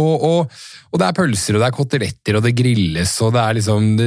Og, 0.00 0.22
og, 0.22 0.60
og 0.94 1.00
det 1.02 1.06
er 1.08 1.16
pølser, 1.16 1.56
og 1.56 1.64
det 1.64 1.66
er 1.66 1.74
koteletter, 1.74 2.36
og 2.38 2.44
det 2.46 2.54
grilles, 2.56 3.10
og 3.26 3.32
det 3.34 3.40
er 3.42 3.56
liksom 3.58 3.88
Det, 3.98 4.06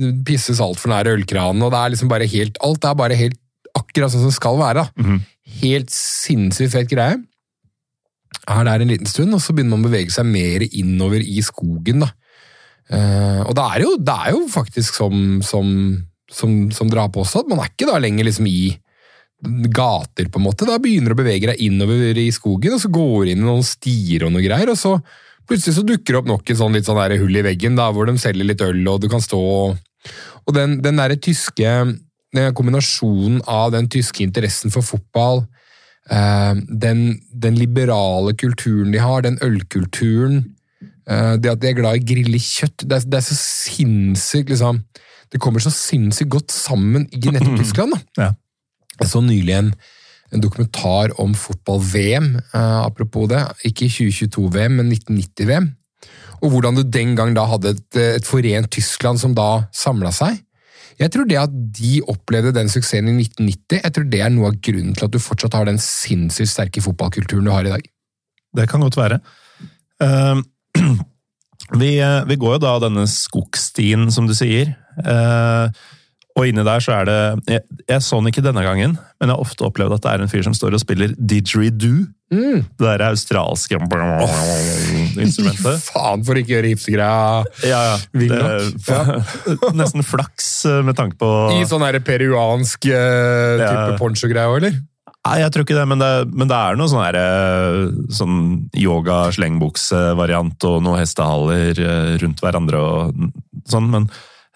det 0.00 0.10
pisses 0.24 0.62
altfor 0.62 0.92
nær 0.92 1.10
ølkranen, 1.10 1.64
og 1.66 1.74
det 1.74 1.80
er 1.80 1.94
liksom 1.96 2.12
bare 2.12 2.28
helt 2.30 2.60
Alt 2.64 2.86
er 2.86 3.00
bare 3.00 3.18
helt 3.18 3.40
akkurat 3.74 4.12
sånn 4.12 4.22
som 4.22 4.30
det 4.30 4.36
skal 4.36 4.54
være. 4.60 4.84
da. 4.84 5.02
Mm. 5.02 5.16
Helt 5.58 5.90
sinnssykt 5.90 6.76
fett 6.76 6.92
greie. 6.92 7.16
Er 8.50 8.66
der 8.68 8.82
en 8.82 8.92
liten 8.92 9.08
stund, 9.08 9.34
og 9.34 9.42
så 9.42 9.54
begynner 9.54 9.76
man 9.76 9.86
å 9.86 9.90
bevege 9.90 10.12
seg 10.12 10.28
mer 10.28 10.64
innover 10.70 11.22
i 11.22 11.42
skogen. 11.44 12.04
da. 12.04 12.10
Eh, 12.92 13.42
og 13.44 13.54
det 13.56 13.64
er 13.64 13.84
jo, 13.86 13.94
det 13.96 14.14
er 14.14 14.34
jo 14.34 14.46
faktisk 14.52 14.98
som, 14.98 15.20
som, 15.44 15.68
som, 16.30 16.56
som 16.74 16.90
dere 16.90 17.06
har 17.06 17.14
påstått, 17.14 17.48
man 17.48 17.62
er 17.62 17.72
ikke 17.72 17.88
da 17.88 18.00
lenger 18.02 18.28
liksom 18.28 18.48
i 18.50 18.74
gater, 19.74 20.28
på 20.32 20.40
en 20.40 20.46
måte. 20.46 20.68
Da 20.68 20.80
begynner 20.80 21.12
du 21.12 21.18
å 21.18 21.22
bevege 21.22 21.50
deg 21.50 21.62
innover 21.64 22.16
i 22.20 22.30
skogen, 22.32 22.76
og 22.76 22.82
så 22.82 22.90
går 22.92 23.16
du 23.24 23.32
inn 23.32 23.44
i 23.44 23.48
noen 23.48 23.64
stier 23.66 24.26
og 24.26 24.34
noe 24.34 24.44
greier, 24.44 24.72
og 24.72 24.80
så 24.80 24.96
plutselig 25.44 25.76
så 25.76 25.84
dukker 25.84 26.14
det 26.14 26.20
opp 26.22 26.30
nok 26.30 26.48
et 26.48 26.60
sånn 26.60 26.76
litt 26.76 26.88
sånn 26.88 27.00
hull 27.20 27.36
i 27.36 27.44
veggen, 27.44 27.76
da, 27.76 27.90
hvor 27.92 28.08
de 28.08 28.16
selger 28.20 28.48
litt 28.48 28.64
øl, 28.64 28.80
og 28.88 29.02
du 29.02 29.10
kan 29.12 29.24
stå 29.24 29.42
og 30.44 30.52
den, 30.52 30.78
den 30.84 31.00
derre 31.00 31.16
tyske 31.16 31.68
den 32.34 32.54
kombinasjonen 32.56 33.40
av 33.48 33.70
den 33.72 33.88
tyske 33.90 34.24
interessen 34.24 34.72
for 34.74 34.84
fotball, 34.84 35.44
den, 36.10 37.20
den 37.32 37.56
liberale 37.56 38.34
kulturen 38.36 38.92
de 38.92 39.00
har, 39.00 39.24
den 39.24 39.38
ølkulturen, 39.42 40.42
eh, 41.08 41.34
det 41.40 41.52
at 41.54 41.62
de 41.62 41.70
er 41.70 41.78
glad 41.78 42.00
i 42.00 42.04
grille 42.04 42.40
kjøtt, 42.40 42.84
det 42.84 42.98
er, 42.98 43.06
det 43.08 43.20
er 43.20 43.26
så 43.30 43.38
sinnssykt 43.40 44.52
liksom 44.52 44.82
Det 45.32 45.40
kommer 45.40 45.58
så 45.58 45.72
sinnssykt 45.72 46.30
godt 46.30 46.52
sammen 46.52 47.08
i 47.10 47.18
nettopp 47.24 47.58
Tyskland. 47.62 47.94
da. 47.96 48.00
Ja. 48.22 48.30
Jeg 49.00 49.10
så 49.10 49.20
nylig 49.24 49.54
en, 49.56 49.72
en 50.30 50.42
dokumentar 50.44 51.14
om 51.18 51.34
fotball-VM, 51.34 52.36
eh, 52.54 52.76
apropos 52.84 53.26
det. 53.32 53.40
Ikke 53.64 53.88
2022-VM, 53.90 54.76
men 54.78 54.92
1990-VM. 54.92 55.72
Og 56.44 56.52
hvordan 56.52 56.76
du 56.76 56.82
den 56.84 57.16
gang 57.16 57.34
da 57.34 57.48
hadde 57.48 57.74
et, 57.74 57.98
et 58.20 58.26
forent 58.28 58.70
Tyskland 58.70 59.18
som 59.18 59.34
da 59.34 59.64
samla 59.74 60.12
seg. 60.14 60.38
Jeg 61.00 61.10
tror 61.14 61.26
det 61.28 61.38
at 61.40 61.54
de 61.78 61.98
opplevde 62.10 62.52
den 62.54 62.70
suksessen 62.70 63.10
i 63.10 63.24
1990, 63.24 63.80
jeg 63.82 63.94
tror 63.94 64.06
det 64.10 64.20
er 64.22 64.30
noe 64.34 64.52
av 64.52 64.60
grunnen 64.62 64.94
til 64.94 65.08
at 65.08 65.14
du 65.14 65.22
fortsatt 65.22 65.56
har 65.58 65.66
den 65.68 65.80
sinnssykt 65.82 66.52
sterke 66.52 66.84
fotballkulturen 66.84 67.48
du 67.48 67.52
har 67.54 67.66
i 67.66 67.74
dag. 67.74 67.88
Det 68.54 68.68
kan 68.70 68.84
godt 68.84 68.98
være. 69.00 69.18
Uh, 70.02 70.38
vi, 71.80 71.96
eh, 71.98 72.20
vi 72.28 72.38
går 72.38 72.56
jo 72.56 72.62
da 72.62 72.76
denne 72.86 73.08
skogstien, 73.10 74.06
som 74.14 74.30
du 74.30 74.34
sier. 74.38 74.76
Uh, 75.02 75.66
og 76.34 76.48
inni 76.48 76.64
der 76.66 76.82
så 76.82 76.96
er 76.98 77.06
det 77.08 77.18
Jeg, 77.50 77.62
jeg 77.88 78.02
så 78.02 78.18
den 78.18 78.30
ikke 78.30 78.42
denne 78.42 78.62
gangen, 78.66 78.96
men 79.18 79.30
jeg 79.30 79.34
har 79.34 79.42
ofte 79.42 79.66
opplevd 79.66 79.96
at 79.96 80.06
det 80.06 80.12
er 80.12 80.24
en 80.24 80.30
fyr 80.30 80.42
som 80.46 80.54
står 80.54 80.74
og 80.74 80.82
spiller 80.82 81.14
didgeridoo. 81.18 82.06
Mm. 82.34 82.64
Det 82.66 82.86
der 82.88 83.04
australske 83.10 83.78
instrumentet. 85.22 85.84
Faen 85.86 86.24
for 86.26 86.40
ikke 86.40 86.50
å 86.50 86.56
gjøre 86.56 86.72
hipsegreia 86.72 87.44
Ja, 87.68 87.82
ja. 87.92 87.94
Vill 88.16 88.34
Ja. 88.90 89.04
nesten 89.76 90.02
flaks 90.06 90.48
eh, 90.70 90.80
med 90.86 90.98
tanke 90.98 91.18
på 91.20 91.30
i 91.54 91.62
sånn 91.68 91.84
peruansk 92.04 92.88
uh, 92.90 93.60
type 93.60 93.86
Ja. 93.94 93.96
poncho-greie 94.00 94.58
eller? 94.58 94.74
Nei, 95.24 95.38
jeg 95.40 95.52
tror 95.54 95.64
ikke 95.64 95.76
det, 95.78 95.86
men 95.88 96.02
det, 96.02 96.10
men 96.36 96.50
det 96.50 96.56
er 96.58 96.76
noe 96.76 96.90
sånn 96.90 97.00
her, 97.00 97.16
eh, 97.16 97.78
sånn 98.12 98.34
yoga-slengbukse-variant 98.76 100.66
og 100.68 100.82
noen 100.84 101.00
hestehaler 101.00 101.80
eh, 101.80 102.10
rundt 102.20 102.42
hverandre 102.44 102.80
og 102.82 103.22
sånn, 103.70 103.88
men 103.94 104.08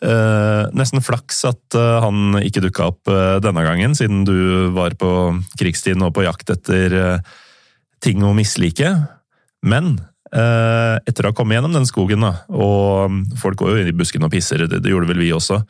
eh, 0.05 0.67
nesten 0.77 1.01
flaks 1.05 1.41
at 1.49 1.79
eh, 1.79 1.99
han 2.05 2.37
ikke 2.43 2.67
dukka 2.67 2.91
opp 2.93 3.09
eh, 3.13 3.39
denne 3.45 3.65
gangen, 3.65 3.97
siden 3.97 4.27
du 4.29 4.69
var 4.77 4.93
på 5.01 5.11
krigstiden 5.57 6.05
og 6.05 6.13
på 6.19 6.27
jakt 6.29 6.53
etter 6.53 6.99
eh, 7.01 7.37
ting 8.05 8.25
å 8.25 8.35
mislike. 8.37 8.93
Men 9.67 9.97
eh, 10.33 10.97
etter 11.09 11.27
å 11.27 11.33
ha 11.33 11.37
kommet 11.37 11.59
gjennom 11.59 11.77
den 11.77 11.89
skogen, 11.89 12.25
da, 12.25 12.35
og 12.53 13.39
folk 13.41 13.61
går 13.61 13.75
jo 13.75 13.83
inn 13.83 13.93
i 13.93 13.97
busken 13.97 14.27
og 14.27 14.33
pisser, 14.35 14.67
det, 14.67 14.83
det 14.85 14.93
gjorde 14.93 15.11
vel 15.11 15.23
vi 15.25 15.33
også, 15.35 15.61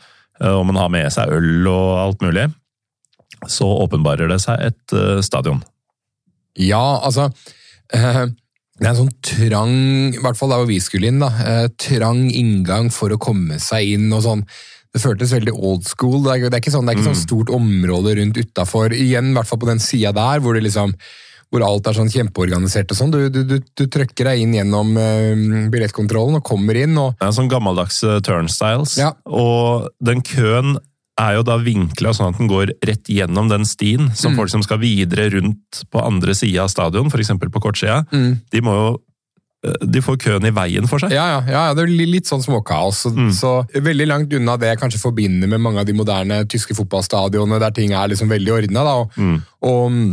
eh, 0.41 0.55
og 0.55 0.67
man 0.71 0.81
har 0.81 0.93
med 0.93 1.09
seg 1.15 1.33
øl 1.39 1.69
og 1.71 1.93
alt 2.03 2.25
mulig, 2.27 2.49
så 3.47 3.69
åpenbarer 3.85 4.31
det 4.31 4.41
seg 4.45 4.71
et 4.71 4.97
eh, 4.97 5.21
stadion. 5.25 5.63
Ja, 6.59 6.99
altså 7.07 7.29
eh, 7.95 8.25
Det 8.79 8.83
er 8.83 8.91
en 8.91 8.99
sånn 8.99 9.15
trang, 9.23 9.77
i 10.11 10.19
hvert 10.23 10.39
fall 10.39 10.51
der 10.51 10.63
hvor 10.63 10.71
vi 10.71 10.81
skulle 10.83 11.11
inn, 11.11 11.23
da, 11.23 11.31
eh, 11.45 11.69
trang 11.81 12.27
inngang 12.29 12.91
for 12.95 13.15
å 13.15 13.21
komme 13.23 13.61
seg 13.63 13.95
inn 13.95 14.11
og 14.13 14.25
sånn. 14.27 14.45
Det 14.95 15.03
føltes 15.03 15.35
veldig 15.35 15.53
old 15.53 15.85
school. 15.87 16.23
Det 16.25 16.33
er, 16.33 16.45
det 16.49 16.57
er 16.57 16.63
ikke 16.63 16.73
sånn, 16.73 16.89
det 16.89 16.95
er 16.95 16.99
ikke 16.99 17.11
sånn 17.11 17.21
stort 17.21 17.51
område 17.53 18.15
rundt 18.19 18.39
utafor. 18.41 18.95
Igjen, 18.97 19.31
i 19.31 19.37
hvert 19.37 19.51
fall 19.51 19.61
på 19.61 19.69
den 19.69 19.83
sida 19.85 20.15
der, 20.17 20.41
hvor 20.43 20.57
det 20.57 20.65
liksom 20.65 20.95
hvor 21.51 21.63
alt 21.65 21.87
er 21.89 21.97
sånn 21.97 22.11
kjempeorganisert 22.13 22.91
og 22.93 22.99
sånn. 22.99 23.11
Du, 23.15 23.23
du, 23.33 23.41
du, 23.49 23.57
du 23.63 23.85
trykker 23.89 24.29
deg 24.29 24.43
inn 24.43 24.53
gjennom 24.59 24.91
uh, 25.01 25.69
billettkontrollen 25.73 26.37
og 26.41 26.45
kommer 26.45 26.77
inn. 26.77 26.93
og 27.01 27.15
Det 27.21 27.29
er 27.31 27.33
sånn 27.39 27.49
gammeldags 27.49 28.03
eh, 28.05 28.19
turnstiles, 28.27 28.99
Ja. 29.01 29.15
og 29.25 29.89
den 30.05 30.21
køen 30.27 30.77
er 31.19 31.35
jo 31.35 31.43
da 31.43 31.57
vinkla 31.59 32.13
sånn 32.15 32.31
at 32.31 32.39
den 32.39 32.47
går 32.53 32.71
rett 32.87 33.09
gjennom 33.11 33.49
den 33.51 33.65
stien, 33.67 34.13
som 34.15 34.37
folk 34.39 34.53
som 34.53 34.63
skal 34.63 34.79
videre 34.79 35.25
rundt 35.35 35.81
på 35.91 35.99
andre 36.05 36.31
sida 36.39 36.63
av 36.63 36.71
stadion, 36.71 37.09
f.eks. 37.11 37.33
på 37.43 37.63
kortsida, 37.65 38.05
de 38.13 38.61
må 38.63 38.77
jo 38.77 38.93
eh, 39.67 39.81
de 39.83 39.99
får 40.05 40.21
køen 40.23 40.47
i 40.47 40.53
veien 40.55 40.87
for 40.87 41.03
seg. 41.03 41.11
Ja, 41.17 41.25
ja, 41.33 41.41
ja, 41.51 41.65
det 41.75 41.89
er 41.89 41.91
li- 41.91 42.07
litt 42.13 42.31
sånn 42.31 42.45
småkaos. 42.45 43.01
Så, 43.09 43.11
så 43.35 43.57
veldig 43.75 44.07
langt 44.13 44.37
unna 44.39 44.55
det 44.63 44.71
jeg 44.75 44.83
kanskje 44.85 45.01
forbinder 45.03 45.51
med 45.51 45.65
mange 45.65 45.83
av 45.83 45.89
de 45.91 45.97
moderne 45.99 46.45
tyske 46.47 46.77
fotballstadionene, 46.79 47.59
der 47.65 47.75
ting 47.75 47.97
er 47.99 48.13
liksom 48.15 48.31
veldig 48.31 48.55
ordna. 48.61 48.87
Da, 48.87 48.97
og, 49.03 49.91
eh, 49.91 50.09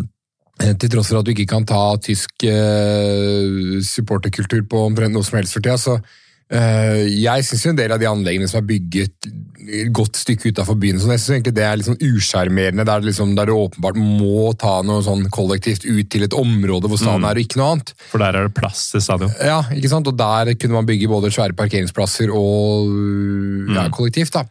til 0.55 0.91
tross 0.91 1.11
for 1.11 1.19
at 1.19 1.27
du 1.27 1.33
ikke 1.33 1.49
kan 1.51 1.65
ta 1.67 1.97
tysk 1.99 2.45
eh, 2.47 3.81
supporterkultur 3.83 4.63
på 4.71 4.85
omtrent 4.87 5.15
noe 5.15 5.25
som 5.27 5.39
helst 5.39 5.57
for 5.57 5.65
tida, 5.65 5.75
så 5.79 5.97
eh, 5.99 6.24
jeg 6.45 7.45
syns 7.47 7.65
en 7.71 7.77
del 7.79 7.93
av 7.95 8.01
de 8.01 8.05
anleggene 8.05 8.47
som 8.49 8.59
er 8.59 8.67
bygget 8.69 9.29
et 9.65 9.91
godt 9.95 10.17
stykke 10.19 10.51
utafor 10.53 10.77
byen, 10.79 10.99
så 10.99 11.09
jeg 11.11 11.21
synes 11.21 11.35
egentlig 11.35 11.53
det 11.57 11.65
er 11.65 11.79
litt 11.79 11.87
sånn 11.87 12.01
usjarmerende, 12.03 12.85
der, 12.87 13.03
liksom, 13.05 13.33
der 13.37 13.49
du 13.49 13.55
åpenbart 13.55 13.97
må 13.99 14.51
ta 14.61 14.77
noe 14.85 15.03
sånn 15.05 15.25
kollektivt 15.33 15.87
ut 15.87 16.09
til 16.11 16.25
et 16.27 16.35
område 16.37 16.89
hvor 16.91 17.01
staden 17.01 17.25
er, 17.27 17.37
og 17.39 17.45
ikke 17.45 17.59
noe 17.61 17.69
annet. 17.75 17.93
For 18.11 18.21
der 18.21 18.37
er 18.37 18.49
det 18.49 18.55
plass 18.57 18.87
til 18.93 19.03
stadion. 19.03 19.33
Ja, 19.39 19.61
ikke 19.73 19.91
sant? 19.91 20.09
og 20.11 20.17
der 20.19 20.53
kunne 20.59 20.77
man 20.77 20.89
bygge 20.89 21.09
både 21.11 21.31
svære 21.33 21.57
parkeringsplasser 21.57 22.33
og 22.35 22.91
ja, 23.75 23.87
kollektivt. 23.93 24.35
da. 24.35 24.45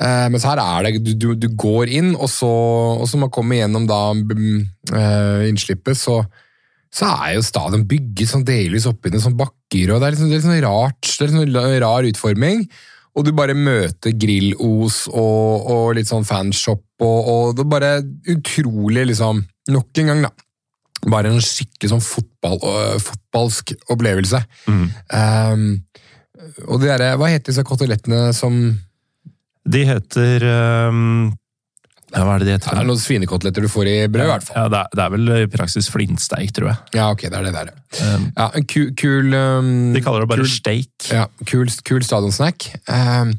Eh, 0.00 0.26
mens 0.32 0.46
her 0.48 0.62
er 0.62 0.88
det, 0.88 1.14
du, 1.14 1.32
du, 1.38 1.48
går 1.54 1.92
inn, 2.00 2.14
og 2.16 2.30
så, 2.32 2.50
og 2.96 3.06
så 3.10 3.20
man 3.20 3.32
kommer 3.34 3.60
gjennom 3.60 3.86
da 3.88 4.00
mm, 4.16 4.58
eh, 4.94 5.46
innslippet, 5.50 5.98
så, 6.00 6.24
så 6.96 7.10
er 7.12 7.34
jo 7.36 7.44
stadion 7.44 7.84
bygget 7.88 8.30
sånn 8.30 8.46
delvis 8.46 8.86
oppi 8.88 9.12
noen 9.12 9.24
sånn 9.24 9.36
bakker, 9.36 9.92
og 9.92 10.00
det 10.00 10.06
er 10.06 10.14
liksom, 10.14 10.30
det 10.30 10.38
er 10.38 10.40
liksom 10.40 10.60
rart, 10.64 11.10
det 11.10 11.26
er 11.26 11.32
liksom 11.34 11.74
rar 11.84 12.08
utforming. 12.08 12.64
Og 13.16 13.24
du 13.24 13.30
bare 13.36 13.56
møter 13.56 14.12
grillos 14.12 15.06
og, 15.08 15.68
og 15.72 15.94
litt 15.96 16.08
sånn 16.08 16.26
fanshop, 16.28 16.84
og, 17.00 17.30
og 17.32 17.54
det 17.56 17.64
er 17.64 17.70
bare 17.76 17.92
utrolig, 18.36 19.10
liksom 19.12 19.44
Nok 19.66 19.98
en 19.98 20.06
gang, 20.06 20.20
da 20.22 20.30
bare 21.10 21.30
en 21.30 21.42
skikkelig 21.42 21.92
sånn 21.92 22.04
fotball, 22.04 22.58
uh, 22.62 22.96
fotballsk 23.02 23.74
opplevelse. 23.92 24.40
Um, 25.12 25.66
og 26.66 26.82
de 26.82 26.90
der, 26.90 27.16
Hva 27.18 27.30
heter 27.30 27.50
disse 27.50 27.64
kotelettene 27.66 28.30
som 28.36 28.54
De 29.66 29.80
heter 29.88 30.44
ehm, 30.46 31.32
Ja, 32.14 32.22
hva 32.22 32.36
er 32.36 32.42
det 32.42 32.46
det 32.46 32.54
heter? 32.54 32.76
Det 32.76 32.82
er 32.84 32.86
noen 32.86 33.00
svinekoteletter 33.02 33.64
du 33.66 33.70
får 33.70 33.88
i 33.90 33.94
brød, 34.06 34.28
i 34.28 34.30
hvert 34.30 34.44
fall. 34.46 34.58
Ja, 34.60 34.66
det, 34.70 34.82
er, 34.82 34.92
det 34.94 35.02
er 35.02 35.14
vel 35.16 35.32
i 35.34 35.48
praksis 35.50 35.88
flintsteik, 35.90 36.52
tror 36.54 36.70
jeg. 36.70 36.78
Ja, 36.94 37.08
ok, 37.10 37.24
det 37.26 37.38
er 37.40 37.48
det 37.48 37.54
der. 37.56 37.72
Ja, 37.98 38.46
en 38.46 38.66
kul, 38.70 38.92
kul 38.98 39.34
um, 39.34 39.72
De 39.96 40.02
kaller 40.04 40.22
det 40.22 40.30
bare 40.30 40.44
kul, 40.44 40.52
steak. 40.52 41.08
ja, 41.10 41.24
kul, 41.50 41.72
kul 41.88 42.06
stadionsnack. 42.06 42.68
Um, 42.86 43.34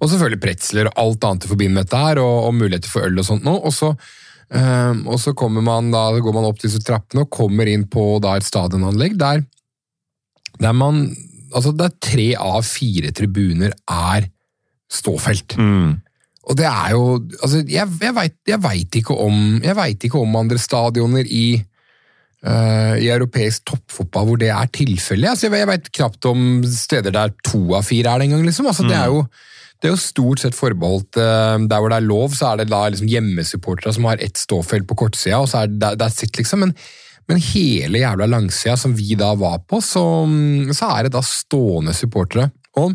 og 0.00 0.10
selvfølgelig 0.10 0.40
pretzler 0.42 0.90
og 0.90 0.98
alt 1.04 1.28
annet 1.28 1.46
i 1.46 1.52
forbindelse 1.52 1.76
med 1.78 1.86
dette 1.86 2.00
her, 2.02 2.22
og, 2.24 2.48
og 2.48 2.56
muligheter 2.58 2.90
for 2.90 3.06
øl 3.06 3.22
og 3.22 3.28
sånt 3.28 3.46
nå. 3.46 3.54
Og 3.54 3.76
så, 3.76 3.92
um, 4.50 5.04
og 5.06 5.22
så 5.22 5.36
kommer 5.38 5.62
man 5.70 5.94
da, 5.94 6.08
går 6.18 6.36
man 6.40 6.50
opp 6.50 6.58
disse 6.64 6.82
trappene 6.82 7.22
og 7.22 7.30
kommer 7.38 7.70
inn 7.70 7.86
på 7.86 8.10
da, 8.24 8.34
et 8.34 8.48
stadionanlegg 8.48 9.18
der, 9.20 9.46
der 10.58 10.76
man 10.76 11.06
Altså, 11.48 11.70
der 11.72 11.88
tre 12.04 12.34
av 12.36 12.60
fire 12.68 13.08
tribuner 13.16 13.70
er 13.88 14.26
ståfelt. 14.92 15.54
Mm. 15.56 15.94
Og 16.48 16.56
det 16.56 16.64
er 16.68 16.94
jo 16.94 17.02
altså, 17.42 17.60
Jeg, 17.68 17.88
jeg 18.48 18.60
veit 18.64 18.96
ikke, 19.02 19.16
om- 19.16 19.60
jeg 19.62 19.76
vet 19.76 20.04
ikke 20.08 20.20
om 20.22 20.36
andre 20.40 20.58
stadioner 20.58 21.26
i, 21.28 21.58
uh, 22.46 22.94
i 22.96 23.10
europeisk 23.12 23.66
toppfotball 23.68 24.30
hvor 24.30 24.40
det 24.40 24.48
er 24.54 24.70
tilfellet. 24.72 25.28
Altså, 25.34 25.48
jeg 25.48 25.60
jeg 25.60 25.68
veit 25.68 25.90
knapt 25.92 26.28
om 26.30 26.46
steder 26.64 27.12
der 27.14 27.34
to 27.44 27.74
av 27.76 27.84
fire 27.84 28.14
er 28.14 28.18
det 28.22 28.28
engang. 28.30 28.46
Liksom. 28.48 28.66
Altså, 28.70 28.86
det, 28.88 28.96
er 28.96 29.10
jo, 29.12 29.26
det 29.82 29.90
er 29.90 29.92
jo 29.92 30.00
stort 30.00 30.40
sett 30.40 30.56
forbeholdt 30.56 31.20
uh, 31.20 31.58
Der 31.68 31.82
hvor 31.82 31.92
det 31.92 31.98
er 32.00 32.08
lov, 32.08 32.32
så 32.38 32.52
er 32.52 32.62
det 32.62 32.70
da 32.72 32.86
liksom 32.88 33.10
hjemmesupportere 33.12 33.92
som 33.94 34.08
har 34.08 34.16
ett 34.24 34.40
ståfelt 34.40 34.88
på 34.88 34.96
kortsida, 35.04 35.42
og 35.42 35.48
så 35.52 35.64
er 35.66 35.74
det 35.74 35.98
that's 36.00 36.24
it, 36.24 36.32
liksom. 36.40 36.64
Men, 36.64 36.74
men 37.28 37.42
hele 37.44 38.00
jævla 38.00 38.24
langsida 38.24 38.76
som 38.80 38.94
vi 38.96 39.12
da 39.20 39.34
var 39.36 39.60
på, 39.68 39.82
så, 39.84 40.06
så 40.72 40.88
er 40.96 41.04
det 41.04 41.12
da 41.12 41.20
stående 41.20 41.92
supportere. 41.92 42.48
Og 42.80 42.94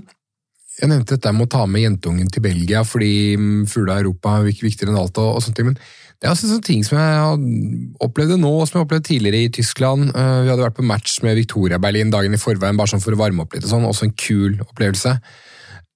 jeg 0.80 0.90
nevnte 0.90 1.16
dette 1.18 1.32
med 1.36 1.46
å 1.46 1.52
ta 1.54 1.66
med 1.70 1.84
jentungen 1.86 2.30
til 2.34 2.42
Belgia 2.46 2.82
fordi 2.88 3.36
mm, 3.38 3.66
fugla 3.70 4.00
Europa 4.02 4.40
er 4.40 4.48
vik- 4.50 4.64
viktigere 4.66 4.94
enn 4.94 5.00
alt. 5.04 5.20
og, 5.22 5.38
og 5.38 5.56
ting, 5.56 5.70
men 5.70 5.78
det 5.78 6.30
er 6.30 6.32
også 6.34 6.48
sånne 6.50 6.64
ting 6.64 6.84
som 6.88 6.98
jeg 6.98 7.96
opplevde 8.06 8.38
nå, 8.40 8.50
og 8.62 8.68
som 8.70 8.80
jeg 8.80 8.86
opplevde 8.88 9.10
tidligere 9.10 9.42
i 9.44 9.50
Tyskland. 9.58 10.14
Eh, 10.16 10.36
Vi 10.46 10.52
hadde 10.54 10.64
vært 10.64 10.78
på 10.78 10.86
match 10.88 11.18
med 11.26 11.36
Victoria 11.36 11.78
Berlin 11.84 12.14
dagen 12.14 12.34
i 12.34 12.40
forveien, 12.40 12.78
bare 12.80 12.94
sånn 12.94 13.04
for 13.04 13.12
å 13.12 13.20
varme 13.20 13.44
opp 13.44 13.54
litt. 13.54 13.66
og 13.68 13.74
sånn, 13.74 13.84
Også 13.90 14.08
en 14.08 14.16
kul 14.16 14.56
opplevelse. 14.64 15.18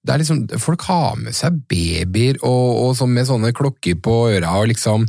Det 0.04 0.12
er 0.14 0.20
liksom, 0.20 0.42
Folk 0.60 0.84
har 0.88 1.16
med 1.16 1.32
seg 1.34 1.56
babyer 1.68 2.36
og, 2.42 2.68
og 2.84 2.92
sånn 3.00 3.14
med 3.16 3.26
sånne 3.26 3.54
klokker 3.56 3.96
på 4.04 4.18
øra, 4.36 4.52
og 4.60 4.68
liksom, 4.68 5.08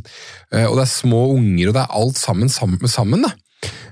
eh, 0.54 0.64
og 0.64 0.80
det 0.80 0.86
er 0.86 0.92
små 0.96 1.20
unger, 1.36 1.68
og 1.68 1.76
det 1.76 1.84
er 1.84 1.96
alt 2.00 2.16
sammen 2.16 2.48
sammen. 2.48 2.88
sammen 2.88 3.22
da. 3.28 3.34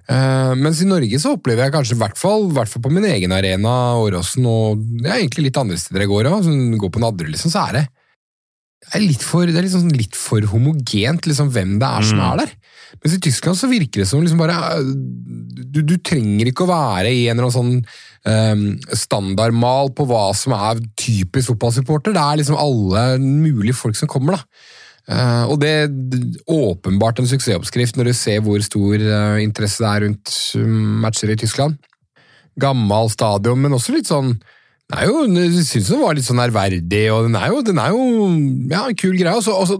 Eh, 0.08 0.52
mens 0.56 0.80
i 0.80 0.88
Norge 0.88 1.20
så 1.20 1.34
opplever 1.36 1.66
jeg 1.66 1.74
kanskje, 1.74 1.96
i 1.98 2.00
hvert 2.00 2.16
fall, 2.16 2.48
på 2.54 2.92
min 2.92 3.04
egen 3.10 3.34
arena, 3.36 3.74
Åråsen, 4.00 4.46
og 4.48 4.80
er 5.04 5.18
egentlig 5.18 5.50
litt 5.50 5.60
andre 5.60 5.76
steder 5.80 6.06
jeg 6.06 6.12
går 6.14 6.30
òg, 6.30 6.48
går 6.80 6.92
på 6.94 7.02
Nadderud, 7.02 7.32
liksom, 7.34 7.52
så 7.52 7.66
er 7.68 7.76
det, 7.76 7.84
er 8.94 9.04
litt 9.04 9.24
for, 9.26 9.44
det 9.44 9.58
er 9.58 9.66
liksom 9.66 9.90
litt 9.92 10.16
for 10.16 10.44
homogent 10.48 11.28
liksom, 11.28 11.50
hvem 11.52 11.76
det 11.82 11.88
er 11.88 12.08
som 12.08 12.22
er 12.24 12.40
der. 12.40 12.54
Mens 13.02 13.16
i 13.18 13.20
Tyskland 13.20 13.58
så 13.58 13.68
virker 13.68 14.00
det 14.00 14.08
som 14.08 14.22
liksom 14.24 14.40
bare 14.40 14.56
eh, 14.78 14.92
du, 15.68 15.82
du 15.84 15.98
trenger 16.00 16.48
ikke 16.48 16.64
å 16.64 16.70
være 16.70 17.10
i 17.12 17.26
en 17.28 17.36
eller 17.36 17.50
annen 17.50 17.56
sånn 17.58 17.74
um, 18.24 18.94
standardmal 18.96 19.92
på 19.96 20.06
hva 20.08 20.30
som 20.36 20.54
er 20.56 20.80
typisk 20.96 21.52
fotballsupporter. 21.52 22.16
Det 22.16 22.22
er 22.22 22.40
liksom 22.40 22.56
alle 22.56 23.04
mulige 23.20 23.76
folk 23.76 23.98
som 23.98 24.08
kommer, 24.08 24.38
da. 24.38 24.77
Eh, 25.08 25.44
og 25.48 25.56
det 25.62 25.70
er 25.72 25.88
åpenbart 26.52 27.22
en 27.22 27.28
suksessoppskrift 27.30 27.96
når 27.96 28.10
du 28.10 28.16
ser 28.16 28.42
hvor 28.44 28.60
stor 28.64 29.00
uh, 29.00 29.40
interesse 29.40 29.80
det 29.80 29.88
er 29.88 30.04
rundt 30.04 30.34
um, 30.60 31.02
matcher 31.04 31.32
i 31.32 31.38
Tyskland. 31.40 31.78
Gammel 32.60 33.08
stadion, 33.12 33.60
men 33.62 33.76
også 33.76 33.94
litt 33.94 34.10
sånn 34.10 34.34
er 34.88 35.04
jo, 35.04 35.26
Jeg 35.28 35.66
syns 35.68 35.90
den 35.92 36.00
var 36.00 36.16
litt 36.16 36.24
sånn 36.24 36.40
ærverdig, 36.40 37.04
og 37.12 37.28
den 37.28 37.36
er 37.36 37.52
jo, 37.52 37.60
den 37.64 37.80
er 37.80 37.92
jo 37.92 38.02
ja, 38.70 38.86
en 38.88 38.98
kul 38.98 39.16
greie. 39.18 39.36
Også, 39.36 39.52
også, 39.52 39.76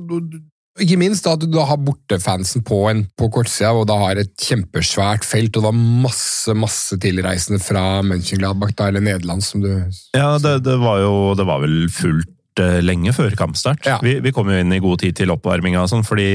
ikke 0.85 0.99
minst 1.01 1.25
da, 1.25 1.33
at 1.35 1.43
du 1.43 1.49
da 1.51 1.65
har 1.67 1.81
bortefansen 1.81 2.65
på, 2.67 2.83
en, 2.91 3.05
på 3.19 3.31
kortsida, 3.35 3.73
og 3.77 3.89
da 3.89 3.97
har 4.03 4.21
et 4.21 4.33
kjempesvært 4.45 5.25
felt, 5.27 5.57
og 5.57 5.65
det 5.65 5.69
var 5.71 5.79
masse 6.07 6.57
masse 6.57 7.01
tilreisende 7.03 7.61
fra 7.65 8.03
Mönchengladbach, 8.07 8.77
da, 8.79 8.91
eller 8.93 9.05
Nederland, 9.05 9.45
som 9.45 9.65
du 9.65 9.71
Ja, 10.17 10.37
det, 10.41 10.59
det 10.69 10.77
var 10.81 11.01
jo 11.03 11.15
Det 11.37 11.49
var 11.49 11.65
vel 11.65 11.81
fullt 11.93 12.31
eh, 12.63 12.79
lenge 12.85 13.13
før 13.17 13.35
kampstart. 13.39 13.87
Ja. 13.87 13.99
Vi, 14.03 14.19
vi 14.25 14.33
kom 14.33 14.49
jo 14.51 14.59
inn 14.61 14.73
i 14.73 14.81
god 14.85 14.99
tid 15.03 15.17
til 15.19 15.31
oppvarminga 15.35 15.83
og 15.85 15.91
sånn, 15.93 16.05
fordi 16.07 16.29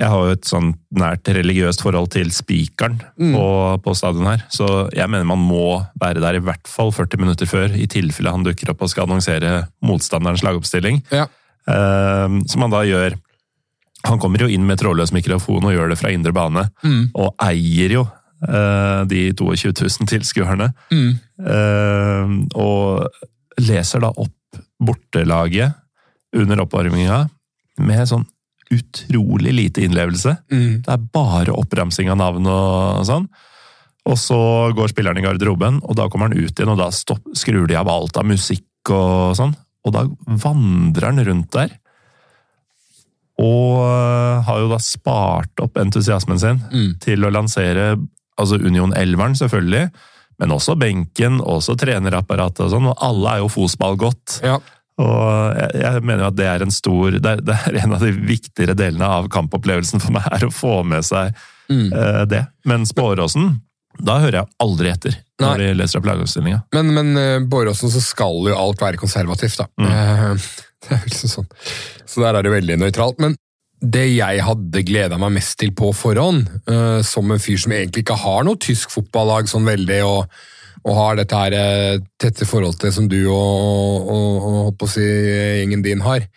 jeg 0.00 0.08
har 0.08 0.22
jo 0.24 0.32
et 0.32 0.46
sånn 0.48 0.70
nært 0.96 1.28
religiøst 1.28 1.82
forhold 1.84 2.08
til 2.14 2.30
spikeren 2.32 3.00
Mm. 3.20 3.34
på, 3.36 3.46
på 3.84 3.94
stadion 3.98 4.24
her. 4.30 4.44
Så 4.48 4.88
jeg 4.96 5.10
mener 5.12 5.26
man 5.28 5.42
må 5.44 5.82
være 6.00 6.22
der 6.22 6.38
i 6.38 6.44
hvert 6.44 6.66
fall 6.70 6.92
40 6.94 7.20
minutter 7.20 7.46
før, 7.50 7.74
i 7.76 7.84
tilfelle 7.90 8.32
han 8.32 8.46
dukker 8.46 8.70
opp 8.72 8.80
og 8.86 8.88
skal 8.92 9.04
annonsere 9.08 9.66
motstanderens 9.84 10.44
lagoppstilling. 10.46 11.02
Ja. 11.12 11.26
Eh, 11.68 12.38
som 12.48 12.64
han 12.64 12.72
da 12.72 12.84
gjør 12.88 13.18
Han 14.08 14.16
kommer 14.18 14.40
jo 14.40 14.46
inn 14.48 14.62
med 14.64 14.78
trådløs 14.80 15.10
mikrofon 15.12 15.66
og 15.68 15.74
gjør 15.74 15.90
det 15.92 15.98
fra 16.00 16.08
indre 16.08 16.32
bane, 16.32 16.62
Mm. 16.82 17.10
og 17.14 17.34
eier 17.44 17.92
jo 17.92 18.06
eh, 18.48 19.04
de 19.04 19.26
22 19.36 19.74
000 19.76 20.08
tilskuerne. 20.08 20.70
Mm. 20.90 21.10
Eh, 21.44 22.32
og 22.56 23.10
leser 23.60 24.00
da 24.00 24.08
opp 24.16 24.32
bortelaget 24.80 25.76
under 26.36 26.62
oppvarminga 26.64 27.22
med 27.80 28.08
sånn 28.08 28.26
utrolig 28.70 29.52
lite 29.56 29.82
innlevelse. 29.82 30.36
Mm. 30.52 30.82
Det 30.86 30.92
er 30.94 31.06
bare 31.12 31.54
oppramsing 31.58 32.10
av 32.12 32.20
navn 32.20 32.46
og 32.46 33.00
sånn. 33.08 33.26
Og 34.08 34.16
så 34.18 34.38
går 34.76 34.92
spilleren 34.92 35.18
i 35.20 35.24
garderoben, 35.24 35.80
og 35.84 35.98
da 35.98 36.06
kommer 36.08 36.30
han 36.30 36.38
ut 36.38 36.54
igjen, 36.54 36.70
og 36.72 36.78
da 36.80 36.88
stopp, 36.94 37.24
skrur 37.36 37.66
de 37.68 37.76
av 37.76 37.90
alt 37.90 38.16
av 38.16 38.28
musikk 38.30 38.92
og 38.94 39.34
sånn. 39.38 39.52
Og 39.84 39.94
da 39.96 40.06
vandrer 40.40 41.10
han 41.10 41.24
rundt 41.26 41.50
der. 41.56 41.74
Og 43.40 43.80
øh, 43.82 44.40
har 44.46 44.62
jo 44.62 44.70
da 44.70 44.78
spart 44.84 45.62
opp 45.64 45.78
entusiasmen 45.80 46.40
sin 46.40 46.62
Mm. 46.70 46.90
til 47.00 47.24
å 47.24 47.32
lansere 47.32 47.94
altså 48.40 48.56
Union 48.60 48.92
Elveren, 48.96 49.34
selvfølgelig, 49.36 49.90
men 50.40 50.52
også 50.56 50.74
benken, 50.80 51.38
også 51.44 51.76
trenerapparatet 51.78 52.64
og 52.66 52.74
sånn, 52.74 52.90
og 52.90 53.02
alle 53.04 53.36
er 53.36 53.42
jo 53.44 53.50
fotballgodt. 53.52 54.40
Ja. 54.46 54.58
Og 55.00 55.56
jeg, 55.56 55.80
jeg 55.80 56.02
mener 56.04 56.26
jo 56.26 56.30
at 56.32 56.36
det 56.36 56.48
er 56.50 56.64
en 56.64 56.74
stor 56.74 57.14
det 57.14 57.30
er, 57.30 57.40
det 57.44 57.54
er 57.56 57.78
en 57.84 57.94
av 57.96 58.02
de 58.04 58.10
viktigere 58.12 58.74
delene 58.76 59.06
av 59.20 59.30
kampopplevelsen 59.32 60.02
for 60.02 60.12
meg, 60.16 60.26
er 60.32 60.48
å 60.48 60.54
få 60.54 60.80
med 60.88 61.06
seg 61.06 61.36
Mm. 61.70 61.92
uh, 61.94 62.24
det. 62.26 62.40
Mens 62.66 62.90
Spåråsen 62.90 63.60
da 64.02 64.16
hører 64.18 64.40
jeg 64.40 64.48
aldri 64.64 64.90
etter 64.90 65.12
når 65.38 65.52
Nei. 65.52 65.66
de 65.68 65.76
leser 65.78 66.00
opp 66.00 66.08
lagoppstillinga. 66.08 66.60
Men, 66.74 66.88
men 66.96 67.10
uh, 67.14 67.44
Båråsen 67.46 67.92
så 67.94 68.00
skal 68.02 68.48
jo 68.48 68.56
alt 68.58 68.82
være 68.82 68.98
konservativt, 68.98 69.60
da. 69.60 69.68
Eh, 69.86 70.48
Det 70.82 70.96
er 70.96 71.04
liksom 71.04 71.30
sånn. 71.30 71.48
Så 72.08 72.22
der 72.24 72.38
er 72.38 72.42
det 72.46 72.50
veldig 72.54 72.78
nøytralt. 72.80 73.20
Men 73.22 73.34
det 73.80 74.06
jeg 74.12 74.44
hadde 74.44 74.84
gleda 74.84 75.18
meg 75.20 75.38
mest 75.38 75.56
til 75.60 75.72
på 75.76 75.90
forhånd, 75.96 76.48
eh, 76.68 77.00
som 77.06 77.30
en 77.32 77.40
fyr 77.40 77.60
som 77.62 77.72
egentlig 77.72 78.04
ikke 78.04 78.18
har 78.22 78.44
noe 78.44 78.60
tysk 78.60 78.92
fotballag 78.92 79.48
sånn 79.48 79.68
veldig, 79.68 80.00
og, 80.04 80.40
og 80.84 80.98
har 80.98 81.16
dette 81.20 81.40
her 81.40 81.56
eh, 81.56 82.02
tette 82.20 82.48
forholdet 82.48 82.84
til 82.84 82.94
som 82.98 83.08
du 83.08 83.18
og, 83.32 84.12
og, 84.12 84.70
og 84.76 84.86
si 84.90 85.04
gjengen 85.04 85.84
din 85.86 86.04
har, 86.04 86.28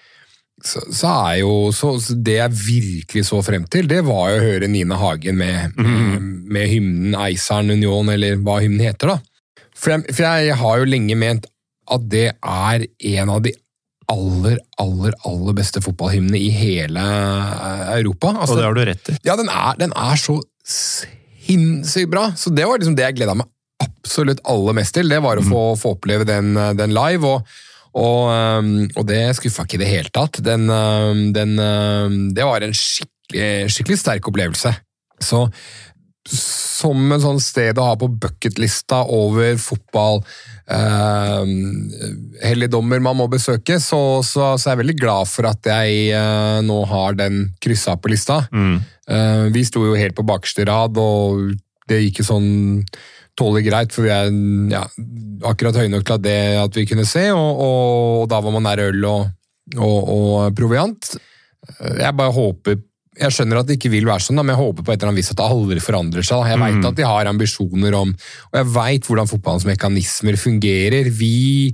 så, 0.63 0.79
så 0.95 1.09
er 1.27 1.37
jo 1.41 1.55
så, 1.75 1.89
så 1.99 2.13
Det 2.15 2.37
jeg 2.37 2.55
virkelig 2.55 3.25
så 3.27 3.41
frem 3.43 3.65
til, 3.67 3.89
det 3.91 3.99
var 4.07 4.31
jo 4.31 4.39
å 4.39 4.45
høre 4.45 4.69
Nina 4.71 4.95
Hagen 5.01 5.35
med, 5.41 5.75
med, 5.75 6.29
med 6.47 6.69
hymnen 6.71 7.17
Eisern 7.25 7.73
Union, 7.73 8.11
eller 8.13 8.39
hva 8.39 8.61
hymnen 8.63 8.85
heter, 8.85 9.17
da. 9.17 9.65
For 9.75 9.97
jeg, 9.97 10.13
for 10.13 10.23
jeg 10.23 10.55
har 10.61 10.79
jo 10.79 10.87
lenge 10.87 11.17
ment 11.19 11.49
at 11.91 12.05
det 12.07 12.29
er 12.39 12.85
en 12.87 13.33
av 13.33 13.43
de 13.43 13.51
aller, 14.13 14.59
aller, 14.81 15.15
aller 15.27 15.57
beste 15.57 15.81
fotballhymne 15.83 16.39
i 16.39 16.51
hele 16.53 17.03
eh, 17.03 17.83
Europa. 17.97 18.35
Altså, 18.37 18.55
Og 18.55 18.61
det 18.61 18.67
har 18.67 18.77
du 18.77 18.85
rett 18.91 19.11
i. 19.11 19.17
ja, 19.27 19.35
den 19.39 19.51
er, 19.51 19.75
den 19.81 19.95
er 19.97 20.21
så 20.21 20.37
sinnssykt 20.63 22.11
bra. 22.13 22.29
Så 22.39 22.53
det 22.53 22.67
var 22.69 22.79
liksom 22.79 22.97
det 22.97 23.09
jeg 23.09 23.19
gleda 23.19 23.35
meg 23.39 23.49
absolutt 23.83 24.41
aller 24.47 24.77
mest 24.77 24.95
til. 24.95 25.11
Det 25.11 25.19
var 25.23 25.39
å 25.39 25.45
få, 25.45 25.61
få 25.79 25.95
oppleve 25.97 26.27
den, 26.29 26.53
den 26.79 26.95
live. 26.95 27.35
og 27.37 27.61
og, 27.93 28.25
og 28.97 29.03
det 29.05 29.35
skuffa 29.37 29.67
ikke 29.67 29.75
i 29.77 29.81
det 29.83 29.89
hele 29.91 30.09
tatt. 30.09 30.39
Den, 30.41 30.63
den, 31.29 31.51
det 32.33 32.47
var 32.49 32.63
en 32.65 32.73
skikkelig, 32.73 33.69
skikkelig 33.69 33.97
sterk 34.01 34.29
opplevelse. 34.31 34.71
Så 35.21 35.43
som 36.29 37.11
en 37.11 37.21
sånn 37.21 37.39
sted 37.43 37.79
å 37.79 37.89
ha 37.89 37.95
på 37.99 38.07
bucketlista 38.07 39.01
over 39.11 39.57
fotball 39.59 40.21
eh, 40.71 41.43
helligdommer 42.43 43.03
man 43.03 43.17
må 43.19 43.27
besøke, 43.31 43.79
så, 43.83 44.21
så, 44.23 44.53
så 44.55 44.69
er 44.69 44.73
jeg 44.73 44.81
veldig 44.83 44.97
glad 45.01 45.29
for 45.31 45.49
at 45.49 45.67
jeg 45.67 46.13
eh, 46.15 46.59
nå 46.63 46.79
har 46.91 47.19
den 47.19 47.49
kryssa 47.63 47.97
på 47.99 48.13
lista. 48.13 48.43
Mm. 48.55 48.77
Eh, 49.07 49.43
vi 49.55 49.65
sto 49.67 49.83
jo 49.87 49.97
helt 49.99 50.15
på 50.15 50.25
bakerste 50.27 50.67
rad, 50.69 50.99
og 50.99 51.53
det 51.91 51.99
gikk 52.05 52.23
jo 52.23 52.29
sånn 52.31 52.49
tålelig 53.39 53.65
greit, 53.67 53.93
for 53.95 54.05
vi 54.05 54.13
er 54.13 54.31
ja, 54.71 54.83
akkurat 55.49 55.79
høye 55.81 55.91
nok 55.91 56.05
til 56.05 56.15
at, 56.19 56.23
det, 56.23 56.39
at 56.61 56.79
vi 56.79 56.87
kunne 56.89 57.07
se, 57.09 57.27
og, 57.33 57.63
og, 57.67 58.25
da 58.31 58.39
var 58.45 58.55
man 58.55 58.67
nær 58.67 58.83
øl 58.85 59.07
og, 59.09 59.29
og, 59.75 59.99
og 60.15 60.57
proviant. 60.57 61.15
Eh, 61.79 61.99
Jeg 62.05 62.15
bare 62.19 62.35
håper 62.35 62.79
jeg 63.19 63.35
skjønner 63.35 63.59
at 63.59 63.69
det 63.69 63.77
ikke 63.77 63.91
vil 63.93 64.07
være 64.09 64.25
sånn, 64.25 64.39
men 64.41 64.53
jeg 64.53 64.61
håper 64.61 64.85
på 64.85 64.93
et 64.93 64.97
eller 64.97 65.11
annet 65.11 65.21
vis 65.21 65.31
at 65.33 65.39
det 65.39 65.47
aldri 65.55 65.81
forandrer 65.83 66.25
seg. 66.25 66.45
Jeg 66.49 66.53
Jeg 66.53 66.61
vet 66.63 66.87
at 66.89 66.99
de 66.99 67.07
har 67.07 67.29
ambisjoner 67.29 67.97
om, 67.97 68.13
og 68.51 68.59
jeg 68.59 68.69
vet 68.73 69.09
hvordan 69.09 69.29
fotballens 69.29 69.67
mekanismer 69.69 70.37
fungerer. 70.39 71.09
Vi 71.13 71.73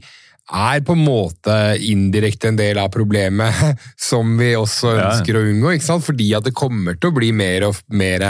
er 0.50 0.80
på 0.82 0.96
en 0.98 1.04
måte 1.06 1.54
indirekte 1.86 2.50
en 2.50 2.56
del 2.58 2.80
av 2.82 2.88
problemet, 2.94 3.54
som 4.10 4.32
vi 4.40 4.52
også 4.58 4.96
Ja. 4.98 5.10
ønsker 5.12 5.38
å 5.38 5.44
unngå. 5.46 5.74
ikke 5.76 5.86
sant? 5.86 6.04
Fordi 6.08 6.30
at 6.38 6.48
det 6.48 6.54
kommer 6.58 6.96
til 6.98 7.12
å 7.12 7.16
bli 7.20 7.30
mer 7.36 7.68
og 7.68 7.78
mer 7.94 8.26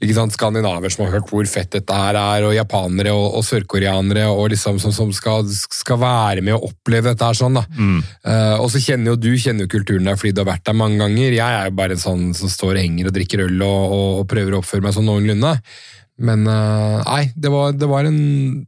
ikke 0.00 0.14
sant, 0.16 0.32
skandinaver 0.32 0.88
som 0.94 1.04
har 1.06 1.18
hørt 1.18 1.28
hvor 1.28 1.44
fett 1.50 1.70
dette 1.76 1.92
her 1.92 2.16
er, 2.16 2.46
og 2.48 2.54
japanere 2.56 3.12
og, 3.12 3.36
og 3.38 3.44
sørkoreanere 3.44 4.24
og 4.32 4.48
liksom, 4.54 4.78
som, 4.80 4.92
som 4.96 5.12
skal, 5.12 5.44
skal 5.52 6.00
være 6.00 6.40
med 6.46 6.54
og 6.56 6.70
oppleve 6.70 7.10
dette 7.12 7.28
her 7.28 7.36
sånn. 7.36 7.60
da. 7.60 7.66
Eh, 8.24 8.56
og 8.62 8.70
så 8.72 8.80
kjenner 8.80 9.12
jo 9.12 9.20
du 9.20 9.30
kjenner 9.36 9.66
jo 9.66 9.72
kulturen 9.76 10.08
der 10.08 10.16
fordi 10.16 10.32
du 10.32 10.40
har 10.44 10.52
vært 10.54 10.64
der 10.70 10.78
mange 10.78 10.98
ganger. 11.04 11.36
Jeg 11.36 11.60
er 11.60 11.68
jo 11.68 11.76
bare 11.78 11.98
en 11.98 12.02
sånn 12.02 12.26
som 12.38 12.48
står 12.52 12.76
og 12.78 12.82
henger 12.82 13.10
og 13.12 13.16
drikker 13.18 13.44
øl 13.44 13.62
og, 13.62 13.92
og, 13.92 14.08
og 14.22 14.28
prøver 14.32 14.56
å 14.56 14.62
oppføre 14.64 14.84
meg 14.88 14.96
sånn 14.96 15.08
noenlunde. 15.10 15.52
Men 16.18 16.46
eh, 16.50 16.98
nei, 17.04 17.22
det 17.38 17.50
var, 17.52 17.76
det, 17.78 17.86
var 17.90 18.08
en, 18.08 18.18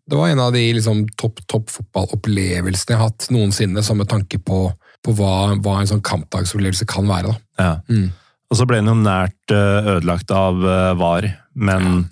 det 0.07 0.19
var 0.19 0.31
en 0.31 0.43
av 0.45 0.55
de 0.55 0.63
liksom, 0.77 1.03
topp 1.19 1.43
topp 1.51 1.73
fotballopplevelsene 1.75 2.95
jeg 2.95 3.01
har 3.01 3.11
hatt 3.11 3.27
noensinne, 3.35 3.83
som 3.83 3.99
med 3.99 4.11
tanke 4.11 4.39
på, 4.39 4.69
på 5.03 5.15
hva, 5.19 5.57
hva 5.59 5.81
en 5.81 5.91
sånn 5.91 6.05
kampdagsopplevelse 6.07 6.87
kan 6.91 7.11
være. 7.11 7.35
da. 7.35 7.65
Ja. 7.65 7.73
Mm. 7.91 8.09
Og 8.51 8.59
så 8.59 8.67
ble 8.67 8.81
den 8.81 8.91
jo 8.91 8.97
nært 8.99 9.55
eh, 9.55 9.91
ødelagt 9.97 10.33
av 10.35 10.63
eh, 10.63 10.93
VAR, 10.99 11.29
men 11.55 12.07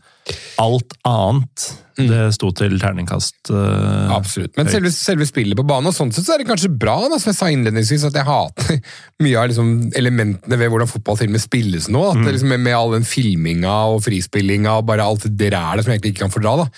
alt 0.63 0.97
annet 1.09 1.69
det 1.99 2.29
sto 2.37 2.51
til 2.55 2.77
terningkast 2.79 3.51
uh, 3.51 4.13
Absolutt. 4.15 4.53
Men 4.59 4.69
selve, 4.71 4.91
selve, 4.95 5.27
spillet 5.27 5.59
på 5.59 5.65
banen, 5.67 5.91
og 5.91 5.97
sånn 5.97 6.13
sett 6.15 6.27
så 6.29 6.37
er 6.37 6.43
det 6.43 6.47
kanskje 6.47 6.71
bra, 6.71 6.95
da, 7.11 7.19
som 7.19 7.33
jeg 7.33 7.39
sa 7.41 7.49
innledningsvis, 7.51 8.05
at 8.07 8.19
jeg 8.21 8.29
hater 8.29 8.79
mye 9.25 9.41
av 9.41 9.49
liksom, 9.51 9.73
elementene 9.99 10.61
ved 10.61 10.71
hvordan 10.71 10.91
fotball 10.91 11.19
til 11.19 11.33
og 11.33 11.35
med 11.35 11.43
spilles 11.43 11.89
nå. 11.91 12.05
at 12.13 12.21
mm. 12.21 12.29
liksom, 12.29 12.53
med, 12.55 12.63
med, 12.69 12.77
all 12.79 12.95
den 12.95 13.09
filminga 13.09 13.75
og 13.95 14.05
frispillinga 14.07 14.77
og 14.79 14.87
bare 14.91 15.09
alt 15.11 15.27
det 15.27 15.51
rælet 15.55 15.85
som 15.85 15.93
jeg 15.93 15.99
egentlig 15.99 16.15
ikke 16.15 16.27
kan 16.27 16.35
fordra. 16.35 16.55
da. 16.63 16.69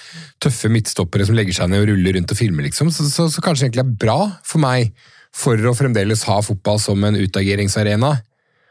Tøffe 0.47 0.73
midtstoppere 0.73 1.29
som 1.29 1.37
legger 1.37 1.59
seg 1.59 1.73
ned 1.73 1.85
og 1.85 1.93
ruller 1.93 2.17
rundt 2.17 2.33
og 2.33 2.41
filmer, 2.41 2.65
liksom. 2.71 2.93
Så, 2.95 3.11
så, 3.13 3.29
så 3.29 3.45
kanskje 3.45 3.69
egentlig 3.69 3.85
er 3.85 3.95
bra 4.07 4.19
for 4.41 4.63
meg, 4.63 4.95
for 5.37 5.69
å 5.69 5.77
fremdeles 5.77 6.25
ha 6.27 6.41
fotball 6.43 6.81
som 6.83 7.05
en 7.07 7.21
utageringsarena. 7.21 8.15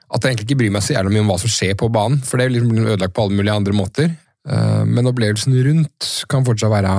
At 0.09 0.25
jeg 0.25 0.33
egentlig 0.33 0.49
ikke 0.49 0.57
bryr 0.63 0.73
meg 0.73 0.81
så 0.81 0.95
jævlig 0.95 1.13
mye 1.13 1.23
om 1.27 1.29
hva 1.29 1.37
som 1.43 1.53
skjer 1.53 1.77
på 1.77 1.91
banen, 1.93 2.17
for 2.25 2.41
det 2.41 2.49
blir 2.49 2.63
liksom 2.63 2.89
ødelagt 2.89 3.13
på 3.13 3.27
alle 3.27 3.37
mulige 3.37 3.59
andre 3.61 3.77
måter. 3.77 4.09
Eh, 4.49 4.83
men 4.89 5.09
opplevelsen 5.09 5.55
rundt 5.67 6.09
kan 6.31 6.47
fortsatt 6.47 6.73
være 6.73 6.91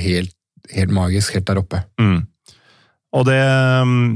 helt, 0.00 0.36
helt 0.74 0.94
magisk, 0.94 1.36
helt 1.36 1.48
der 1.48 1.62
oppe. 1.62 1.82
Mm. 2.00 2.20
Og 3.14 3.26
det, 3.28 3.40
mm, 3.88 4.12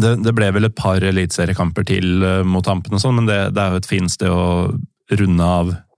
det, 0.00 0.16
det 0.24 0.34
ble 0.36 0.50
vel 0.56 0.68
et 0.68 0.76
par 0.78 1.04
eliteseriekamper 1.04 1.86
til 1.88 2.26
mot 2.48 2.64
Tampen, 2.64 2.96
og 2.96 3.02
sånn, 3.02 3.20
men 3.20 3.30
det, 3.30 3.40
det, 3.56 3.62
er 3.62 3.74
jo 3.74 3.82
et 3.82 3.90
fint 3.90 4.12
sted 4.12 4.32
å 4.32 4.72
runde 5.12 5.48
av 5.60 5.74
Eh, 5.74 5.91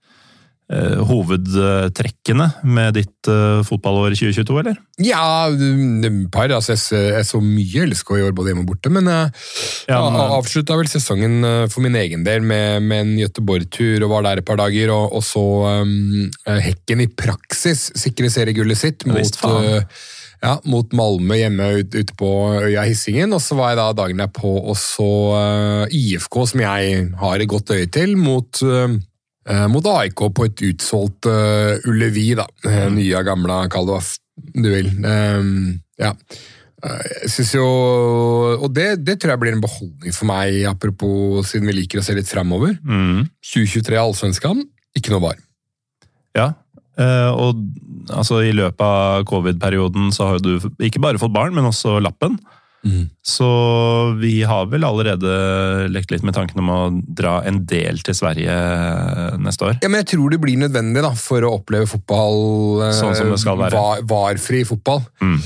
hovedtrekkene 0.65 2.47
med 2.65 2.95
ditt 2.97 3.29
uh, 3.29 3.61
fotballår 3.65 4.15
2022, 4.17 4.55
eller? 4.63 4.79
Ja, 4.97 5.45
et 5.53 6.17
par. 6.33 6.49
Altså, 6.49 6.73
jeg, 6.73 7.11
jeg, 7.13 7.27
så 7.29 7.41
mye 7.43 7.85
LSK 7.91 8.15
i 8.17 8.23
år, 8.25 8.33
både 8.33 8.49
hjemme 8.49 8.63
og 8.65 8.71
borte. 8.71 8.89
Men 8.93 9.09
jeg 9.11 9.29
uh, 9.29 9.91
ja, 9.91 9.99
avslutta 10.39 10.77
vel 10.79 10.89
sesongen 10.89 11.45
uh, 11.45 11.67
for 11.69 11.85
min 11.85 11.97
egen 11.99 12.25
del 12.25 12.41
med, 12.41 12.81
med 12.81 13.03
en 13.03 13.13
Göteborg-tur 13.21 14.07
og 14.07 14.15
var 14.15 14.25
der 14.25 14.41
et 14.41 14.47
par 14.47 14.57
dager. 14.61 14.93
Og, 14.95 15.13
og 15.19 15.25
så 15.25 15.45
um, 15.85 16.31
Hekken 16.45 17.05
i 17.05 17.09
praksis 17.13 17.91
sikre 17.97 18.31
seriegullet 18.33 18.79
sitt 18.79 19.05
mot, 19.09 19.37
ja, 20.41 20.57
mot 20.65 20.93
Malmö 20.97 21.37
hjemme 21.37 21.67
ute 21.81 22.01
ut 22.01 22.13
på 22.17 22.31
øya 22.65 22.87
Hissingen. 22.89 23.37
Og 23.37 23.43
så 23.43 23.57
var 23.59 23.73
jeg 23.73 23.81
da 23.83 23.89
dagen 24.01 24.23
derpå 24.23 24.55
og 24.63 24.77
så 24.81 25.11
IFK, 25.93 26.41
som 26.49 26.65
jeg 26.65 27.05
har 27.21 27.37
et 27.37 27.51
godt 27.53 27.75
øye 27.75 27.89
til, 27.91 28.17
mot 28.17 28.65
Eh, 28.65 28.97
mot 29.69 29.85
AIK 29.85 30.25
på 30.33 30.47
et 30.47 30.65
utsolgt 30.71 31.29
uh, 31.29 31.77
Ullevi, 31.89 32.31
da. 32.37 32.47
Uh, 32.65 32.87
nye, 32.93 33.23
gamle, 33.27 33.59
kall 33.73 33.89
det 33.89 33.97
hva 33.97 34.03
du 34.55 34.69
vil. 34.71 34.91
Um, 35.05 35.79
ja. 36.01 36.15
Jeg 36.85 37.29
synes 37.33 37.51
jo 37.55 37.67
Og 38.59 38.67
det, 38.75 38.99
det, 39.07 39.15
tror 39.17 39.31
jeg 39.31 39.41
blir 39.41 39.55
en 39.55 39.63
beholdning 39.63 40.13
for 40.13 40.27
meg, 40.29 40.59
apropos 40.69 41.47
siden 41.49 41.71
vi 41.71 41.79
liker 41.79 42.01
å 42.01 42.03
se 42.05 42.13
litt 42.13 42.29
framover. 42.29 42.75
Mm. 42.85 43.23
2023 43.41 43.97
Allsvenskan, 43.97 44.61
ikke 44.93 45.13
noe 45.13 45.23
var. 45.23 45.39
Ja, 46.37 46.51
og 47.33 47.63
altså, 48.13 48.41
i 48.45 48.53
løpet 48.55 48.83
av 48.85 49.23
covid-perioden 49.27 50.11
så 50.13 50.29
har 50.29 50.43
du 50.43 50.59
ikke 50.83 51.01
bare 51.01 51.19
fått 51.19 51.33
barn, 51.33 51.55
men 51.55 51.67
også 51.71 51.97
lappen. 52.03 52.37
Mm. 52.85 53.05
Så 53.25 53.47
vi 54.21 54.43
har 54.45 54.67
vel 54.69 54.85
allerede 54.85 55.29
lekt 55.89 56.11
litt 56.13 56.25
med 56.25 56.35
tanken 56.37 56.61
om 56.61 56.69
å 56.69 56.81
dra 56.93 57.39
en 57.47 57.63
del 57.65 58.01
til 58.05 58.17
Sverige 58.17 58.55
neste 59.41 59.69
år. 59.69 59.79
Ja, 59.81 59.89
men 59.89 60.03
Jeg 60.03 60.13
tror 60.13 60.35
det 60.35 60.41
blir 60.43 60.59
nødvendig 60.61 61.01
da, 61.05 61.13
for 61.17 61.45
å 61.45 61.55
oppleve 61.59 61.89
fotball 61.89 62.91
sånn 62.93 63.17
som 63.17 63.31
det 63.33 63.41
skal 63.41 63.57
være. 63.63 63.79
Var, 63.79 64.05
varfri 64.09 64.61
fotball. 64.69 65.01
Mm. 65.23 65.39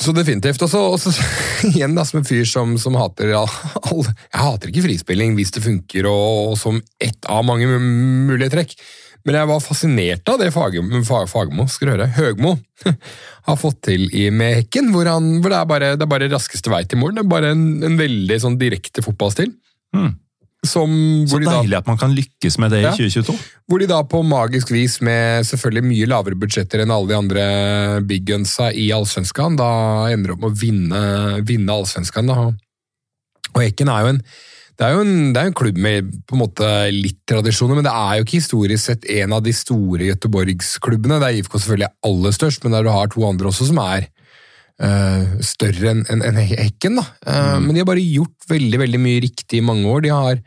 Så 0.00 0.14
definitivt. 0.16 0.62
Og 0.64 1.00
så 1.00 1.12
igjen 1.70 1.96
da, 1.96 2.04
som 2.08 2.20
en 2.20 2.28
fyr 2.28 2.46
som, 2.48 2.76
som 2.80 2.96
hater 3.00 3.34
all, 3.36 3.50
all, 3.82 4.04
Jeg 4.04 4.40
hater 4.40 4.72
ikke 4.72 4.86
frispilling 4.88 5.36
hvis 5.38 5.54
det 5.56 5.64
funker, 5.64 6.08
og, 6.08 6.52
og 6.52 6.58
som 6.60 6.80
ett 7.00 7.28
av 7.28 7.44
mange 7.48 7.68
mulige 7.68 8.52
trekk. 8.54 8.76
Men 9.26 9.36
jeg 9.36 9.48
var 9.50 9.60
fascinert 9.62 10.30
av 10.32 10.38
det 10.40 10.48
Fagmo, 10.54 11.02
Fagmo 11.28 11.66
skal 11.68 11.92
høre, 11.94 12.08
Høgmo 12.16 12.54
har 13.48 13.58
fått 13.60 13.82
til 13.90 14.06
i, 14.16 14.28
med 14.32 14.56
Hekken. 14.62 14.90
Hvor, 14.94 15.08
han, 15.10 15.36
hvor 15.42 15.52
det, 15.52 15.60
er 15.60 15.68
bare, 15.68 15.92
det, 15.96 16.06
er 16.06 16.12
bare, 16.14 16.30
raskeste 16.32 16.72
vei 16.72 16.82
til 16.88 17.02
mål. 17.02 17.14
Det 17.18 17.24
er 17.24 17.30
bare 17.34 17.52
en, 17.54 17.64
en 17.86 18.00
veldig 18.00 18.40
sånn 18.40 18.58
direkte 18.60 19.04
fotballstil. 19.04 19.52
Mm. 19.96 20.12
Som, 20.66 20.92
Så 21.28 21.38
deilig 21.40 21.72
da, 21.72 21.80
at 21.80 21.88
man 21.88 21.96
kan 22.00 22.12
lykkes 22.12 22.58
med 22.60 22.74
det 22.74 22.82
i 22.82 22.88
2022. 22.92 23.36
Hvor 23.70 23.80
de 23.80 23.88
da 23.88 24.00
på 24.04 24.20
magisk 24.28 24.72
vis, 24.74 24.98
med 25.04 25.46
selvfølgelig 25.48 25.86
mye 25.88 26.08
lavere 26.10 26.36
budsjetter 26.40 26.82
enn 26.84 26.92
alle 26.92 27.08
de 27.08 27.16
andre 27.16 27.44
big 28.04 28.26
gunsa 28.28 28.68
i 28.76 28.90
Allsvenskan, 28.92 29.56
da 29.60 29.70
ender 30.12 30.34
opp 30.34 30.44
med 30.44 30.52
å 30.52 30.60
vinne, 30.60 31.02
vinne 31.48 31.76
Allsvenskan. 31.76 32.28
Og 32.34 33.60
Hekken 33.60 33.88
er 33.92 34.04
jo 34.04 34.14
en 34.14 34.22
det 34.80 34.86
er 34.86 34.94
jo 34.96 35.02
en, 35.04 35.34
er 35.36 35.50
en, 35.50 35.56
klubb 35.56 35.76
med 35.76 36.06
på 36.24 36.36
en 36.36 36.40
måte 36.40 36.66
litt 36.94 37.18
tradisjoner, 37.28 37.76
men 37.76 37.84
det 37.84 37.92
er 37.92 38.14
jo 38.16 38.24
ikke 38.24 38.38
historisk 38.38 38.86
sett 38.86 39.04
en 39.12 39.34
av 39.36 39.42
de 39.44 39.52
store 39.52 40.06
Göteborgsklubbene. 40.08 41.18
Det 41.20 41.28
er 41.28 41.40
IFK 41.42 41.58
selvfølgelig 41.58 41.90
aller 42.08 42.32
størst, 42.32 42.64
men 42.64 42.72
der 42.72 42.86
du 42.86 42.88
har 42.94 43.10
to 43.12 43.26
andre 43.28 43.50
også 43.50 43.68
som 43.68 43.80
er 43.82 44.06
uh, 44.80 45.36
større 45.44 45.92
enn 45.92 46.00
en, 46.08 46.24
en 46.24 46.40
Hekken. 46.40 46.96
da. 46.96 47.04
Uh, 47.26 47.58
mm. 47.58 47.66
Men 47.66 47.76
de 47.76 47.82
har 47.82 47.90
bare 47.92 48.06
gjort 48.06 48.48
veldig 48.48 48.80
veldig 48.86 49.02
mye 49.04 49.20
riktig 49.26 49.60
i 49.60 49.66
mange 49.68 49.84
år. 49.92 50.00
De 50.06 50.14
har 50.16 50.40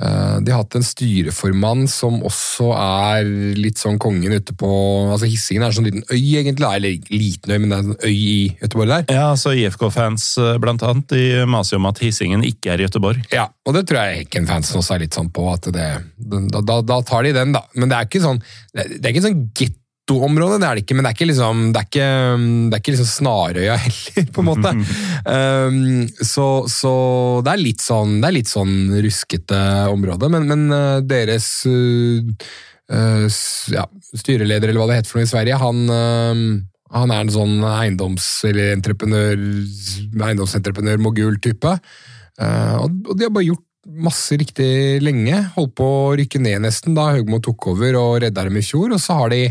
de 0.00 0.52
har 0.52 0.62
hatt 0.62 0.76
en 0.78 0.84
styreformann 0.86 1.84
som 1.90 2.22
også 2.24 2.70
er 2.72 3.26
litt 3.58 3.80
sånn 3.80 3.98
kongen 4.00 4.32
ute 4.32 4.54
på 4.56 4.70
altså 5.10 5.28
Hissingen 5.28 5.66
er 5.66 5.72
en 5.72 5.76
sånn 5.76 5.88
liten 5.88 6.06
øy, 6.08 6.38
egentlig. 6.40 6.68
Eller 6.70 7.10
liten 7.12 7.52
øy, 7.52 7.58
men 7.58 7.72
det 7.72 7.78
er 7.78 7.84
en 7.84 7.98
øy 8.06 8.20
i 8.20 8.56
Göteborg 8.62 8.92
der. 8.92 9.04
Ja, 9.12 9.26
så 9.36 9.52
IFK-fans 9.56 10.26
eh, 10.40 10.56
blant 10.62 10.84
annet, 10.86 11.12
de 11.12 11.44
maser 11.50 11.80
om 11.80 11.88
at 11.90 12.00
Hissingen 12.02 12.44
ikke 12.46 12.74
er 12.74 12.82
i 12.82 12.86
Göteborg. 12.88 13.20
Ja, 13.34 13.48
og 13.66 13.76
det 13.76 13.86
tror 13.88 14.02
jeg 14.02 14.24
Hekken-fansen 14.24 14.80
også 14.80 14.96
er 14.96 15.04
litt 15.04 15.18
sånn 15.18 15.30
på. 15.34 15.46
at 15.52 15.68
det, 15.74 15.90
da, 16.16 16.60
da, 16.60 16.80
da, 16.80 17.00
tar 17.06 17.26
de 17.26 17.34
den, 17.36 17.54
da. 17.56 17.64
Men 17.76 17.92
det 17.92 17.98
er 17.98 18.08
ikke 18.08 18.24
sånn 18.24 18.42
det 18.72 19.02
er 19.02 19.12
ikke 19.12 19.26
sånn 19.26 19.44
get 19.56 19.76
Getto-område, 20.10 20.58
det 20.58 20.66
er 20.66 20.78
det 20.78 20.82
ikke, 20.84 20.96
men 20.96 21.04
det 21.04 21.10
er 21.10 21.16
ikke, 21.16 21.28
liksom, 21.30 21.60
det 21.70 21.80
er 21.80 21.86
ikke, 21.86 22.08
det 22.70 22.74
er 22.74 22.82
ikke 22.82 22.94
liksom 22.94 23.10
Snarøya 23.10 23.76
heller, 23.84 24.32
på 24.34 24.42
en 24.42 24.48
måte. 24.48 24.72
um, 25.36 25.76
så, 26.18 26.46
så, 26.70 26.94
det 27.46 27.52
er 27.52 27.62
litt 27.62 27.84
sånn, 27.84 28.18
det 28.18 28.30
er 28.30 28.36
litt 28.40 28.50
sånn 28.50 28.74
ruskete 29.06 29.60
område, 29.92 30.32
men, 30.32 30.50
men 30.50 30.66
uh, 30.74 30.98
deres 31.06 31.48
uh, 31.70 32.50
uh, 32.90 33.40
ja, 33.70 33.86
styreleder, 34.18 34.72
eller 34.72 34.82
hva 34.82 34.90
det 34.90 35.00
heter 35.00 35.14
for 35.14 35.22
noe 35.22 35.30
i 35.30 35.32
Sverige, 35.32 35.62
han, 35.62 35.80
han 36.90 37.14
er 37.14 37.24
en 37.24 37.34
sånn 37.34 37.56
eiendoms- 37.70 38.30
eller 38.50 38.74
entreprenør, 38.74 39.34
eiendomsentreprenør, 40.18 41.02
mogul-type. 41.06 41.76
og, 42.40 43.02
og 43.06 43.12
de 43.14 43.28
har 43.28 43.34
bare 43.34 43.52
gjort 43.52 43.66
masse 43.90 44.36
riktig 44.38 44.98
lenge. 45.02 45.38
Holdt 45.54 45.72
på 45.78 45.86
å 45.86 46.14
rykke 46.18 46.40
ned 46.42 46.66
nesten 46.66 46.96
da 46.98 47.12
Høgmo 47.14 47.38
tok 47.42 47.70
over 47.72 47.96
og 47.98 48.16
redda 48.26 48.44
dem 48.48 48.58
i 48.58 48.64
fjor. 48.66 48.90
Og 48.92 49.00
så 49.02 49.16
har 49.22 49.32
de 49.32 49.44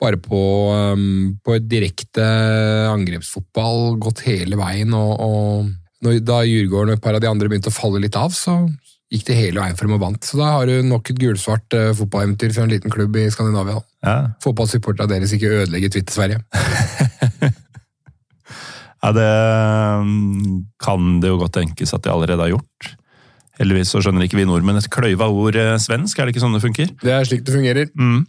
bare 0.00 0.18
på, 0.20 0.40
um, 0.92 1.36
på 1.44 1.58
direkte 1.64 2.24
angrepsfotball 2.90 3.96
gått 4.02 4.24
hele 4.26 4.58
veien. 4.60 4.92
og, 4.96 5.12
og 5.20 5.70
når, 6.04 6.20
Da 6.26 6.42
Djurgården 6.44 6.92
og 6.92 6.98
et 6.98 7.04
par 7.04 7.16
av 7.16 7.22
de 7.24 7.30
andre 7.30 7.48
begynte 7.48 7.72
å 7.72 7.76
falle 7.76 8.02
litt 8.02 8.18
av, 8.18 8.34
så 8.36 8.58
gikk 9.12 9.26
det 9.28 9.38
hele 9.38 9.62
veien 9.62 9.78
for 9.78 9.86
dem 9.86 9.96
og 9.96 10.02
vant. 10.02 10.26
Så 10.26 10.38
da 10.40 10.50
har 10.56 10.68
du 10.68 10.82
nok 10.84 11.12
et 11.12 11.20
gulsvart 11.20 11.78
uh, 11.78 11.94
fotballeventyr 11.96 12.52
fra 12.56 12.66
en 12.66 12.74
liten 12.74 12.92
klubb 12.92 13.16
i 13.20 13.28
Skandinavia. 13.32 13.78
Ja. 14.06 14.18
Få 14.44 14.52
deres 14.56 15.32
ikke 15.32 15.54
ødelegger 15.62 15.94
Twitter-Sverige. 15.94 16.42
ja, 19.02 19.12
det 19.16 19.32
um, 20.02 20.62
kan 20.82 21.18
det 21.22 21.32
jo 21.32 21.40
godt 21.40 21.56
tenkes 21.60 21.94
at 21.96 22.04
de 22.04 22.12
allerede 22.12 22.42
har 22.42 22.56
gjort. 22.56 22.94
Heldigvis 23.56 23.94
så 23.94 24.02
skjønner 24.04 24.26
ikke 24.26 24.36
vi 24.36 24.44
nordmenn 24.48 24.76
et 24.76 24.90
kløyva 24.92 25.30
ord 25.32 25.56
eh, 25.56 25.78
svensk, 25.80 26.18
er 26.18 26.28
det 26.28 26.34
ikke 26.34 26.42
sånn 26.42 26.56
det 26.56 26.64
funker? 26.64 26.90
Det 27.00 27.12
er 27.14 27.24
slik 27.24 27.46
det 27.46 27.54
fungerer. 27.54 27.86
Mm. 27.96 28.26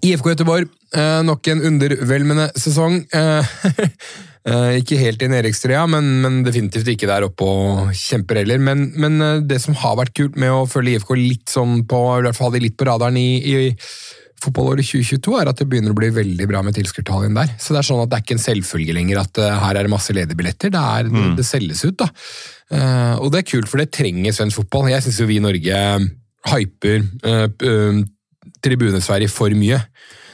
IFK 0.00 0.32
Göteborg, 0.32 0.68
eh, 0.96 1.20
nok 1.26 1.48
en 1.52 1.62
undervelmende 1.68 2.48
sesong. 2.58 3.02
Eh, 3.12 3.52
eh, 4.48 4.78
ikke 4.80 5.00
helt 5.00 5.22
i 5.22 5.28
nedrykkstrea, 5.30 5.84
men, 5.90 6.08
men, 6.24 6.40
definitivt 6.46 6.88
ikke 6.94 7.10
der 7.10 7.26
oppe 7.28 7.46
og 7.46 7.92
kjemper 7.96 8.40
heller. 8.42 8.62
Men, 8.62 8.88
men, 8.96 9.20
det 9.48 9.60
som 9.62 9.76
har 9.78 9.98
vært 10.00 10.16
kult 10.18 10.38
med 10.40 10.54
å 10.54 10.64
følge 10.70 10.96
IFK 10.96 11.14
litt 11.18 11.52
sånn 11.52 11.84
på, 11.88 12.02
i 12.16 12.26
hvert 12.26 12.38
fall 12.38 12.50
ha 12.50 12.56
de 12.56 12.64
litt 12.64 12.78
på 12.78 12.88
radaren 12.88 13.18
i, 13.20 13.28
i 13.42 13.72
fotballåret 14.42 14.88
2022, 14.88 15.36
er 15.38 15.50
at 15.52 15.60
det 15.60 15.68
begynner 15.70 15.94
å 15.94 15.98
bli 16.00 16.08
veldig 16.14 16.48
bra 16.50 16.64
med 16.66 16.74
tilskuertallene 16.74 17.36
der. 17.38 17.52
Så 17.62 17.76
det 17.76 17.82
er 17.82 17.86
sånn 17.92 18.02
at 18.02 18.10
det 18.10 18.18
er 18.18 18.24
ikke 18.24 18.38
en 18.40 18.46
selvfølge 18.46 18.96
lenger 18.96 19.20
at 19.22 19.38
her 19.38 19.78
er 19.78 19.86
det 19.86 19.92
masse 19.92 20.16
lederbilletter. 20.16 20.72
Det, 20.74 20.80
er, 20.82 21.12
mm. 21.12 21.36
det, 21.38 21.46
selges 21.46 21.84
ut, 21.86 22.02
da. 22.02 22.08
Og 23.22 23.30
det 23.30 23.44
er 23.44 23.46
kult, 23.52 23.70
for 23.70 23.78
det 23.78 23.92
trenger 23.94 24.34
svensk 24.34 24.64
fotball. 24.64 24.90
Jeg 24.90 25.04
syns 25.06 25.20
jo 25.22 25.28
vi 25.30 25.38
i 25.38 25.44
Norge 25.44 25.78
hyper 26.50 27.06
Tribune-Sverige 28.62 29.32
for 29.32 29.54
mye. 29.58 29.80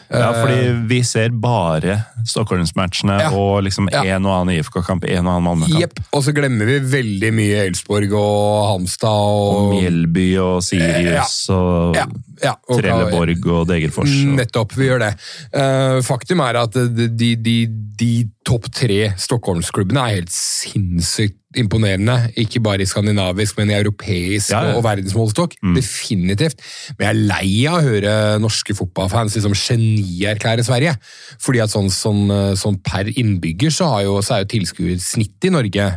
Ja, 0.09 0.31
fordi 0.33 0.69
eh, 0.69 0.77
vi 0.89 1.03
ser 1.05 1.35
bare 1.37 1.99
Stockholms-matchene 2.27 3.19
ja. 3.21 3.29
og 3.37 3.67
liksom 3.67 3.91
en 3.93 4.25
og 4.25 4.33
annen 4.33 4.55
IFK-kamp, 4.57 5.05
en 5.05 5.27
og 5.27 5.35
annen 5.35 5.45
Malmö-kamp. 5.45 5.99
Yep. 6.01 6.15
Og 6.17 6.25
så 6.25 6.33
glemmer 6.37 6.71
vi 6.71 6.79
veldig 6.95 7.33
mye 7.37 7.59
Elsborg 7.67 8.15
og 8.17 8.71
Halmstad 8.71 9.11
og, 9.13 9.59
og 9.59 9.75
Mjelby 9.75 10.31
og 10.41 10.63
Sirius 10.65 11.37
ja. 11.51 11.59
og, 11.59 12.01
ja. 12.41 12.55
og 12.57 12.81
Trelleborg 12.81 13.53
og 13.53 13.69
Degerfors. 13.69 14.15
Og... 14.23 14.33
Nettopp, 14.41 14.73
vi 14.81 14.89
gjør 14.89 15.05
det. 15.05 15.13
Uh, 15.53 16.01
faktum 16.07 16.45
er 16.47 16.63
at 16.65 16.81
de, 16.97 17.35
de, 17.37 17.59
de 18.01 18.13
topp 18.49 18.71
tre 18.73 19.13
Stockholmsklubbene 19.21 20.01
er 20.01 20.17
helt 20.19 20.33
sinnssykt 20.33 21.37
imponerende. 21.59 22.15
Ikke 22.41 22.61
bare 22.65 22.85
i 22.85 22.89
skandinavisk, 22.89 23.57
men 23.59 23.73
i 23.73 23.77
europeisk 23.79 24.53
Ja, 24.53 24.63
ja. 24.71 24.75
og 24.77 24.85
verdensmålestokk. 24.85 25.57
Definitivt. 25.77 26.61
Men 26.97 27.07
jeg 27.07 27.13
er 27.13 27.23
lei 27.31 27.53
av 27.69 27.79
å 27.79 27.87
høre 27.87 28.15
norske 28.43 28.77
fotballfans 28.77 29.37
liksom 29.37 29.57
genierklære 29.57 30.65
Sverige. 30.67 30.97
Fordi 31.45 31.63
at 31.65 31.73
sånn, 31.73 31.93
sånn, 31.93 32.25
sånn 32.61 32.81
per 32.85 33.09
innbygger 33.15 33.73
så, 33.75 33.93
har 33.95 34.07
jo, 34.09 34.19
så 34.25 34.37
er 34.37 34.45
jo 34.45 34.53
tilskuersnittet 34.57 35.49
i 35.49 35.55
Norge 35.55 35.89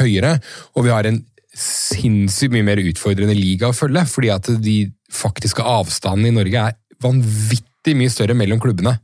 høyere, 0.00 0.38
og 0.74 0.86
vi 0.86 0.92
har 0.94 1.06
en 1.08 1.20
sinnssykt 1.54 2.54
mye 2.54 2.66
mer 2.66 2.82
utfordrende 2.82 3.36
liga 3.36 3.70
å 3.70 3.76
følge, 3.76 4.02
fordi 4.10 4.32
at 4.34 4.50
de 4.62 4.78
faktiske 5.14 5.62
avstandene 5.62 6.32
i 6.32 6.34
Norge 6.34 6.64
er 6.70 6.74
vanvittig 7.04 7.94
mye 7.98 8.10
større 8.10 8.34
mellom 8.36 8.58
klubbene. 8.62 8.96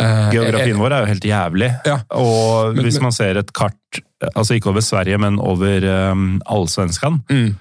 Eh, 0.00 0.30
Geografien 0.30 0.76
eh, 0.76 0.78
vår 0.80 0.92
er 0.94 1.00
jo 1.02 1.10
helt 1.10 1.24
jævlig. 1.26 1.68
Ja. 1.86 1.96
Og 2.14 2.76
hvis 2.78 2.94
men- 3.00 3.08
man 3.08 3.12
ser 3.16 3.36
et 3.40 3.52
kart, 3.52 4.00
altså 4.34 4.54
ikke 4.54 4.70
over 4.70 4.80
Sverige, 4.84 5.18
men 5.18 5.38
over 5.40 5.84
um, 6.12 6.40
allsvenskan, 6.46 7.20
Mm. 7.30 7.56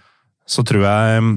så 0.47 0.63
tror 0.63 0.83
jeg 0.85 1.17
um, 1.23 1.31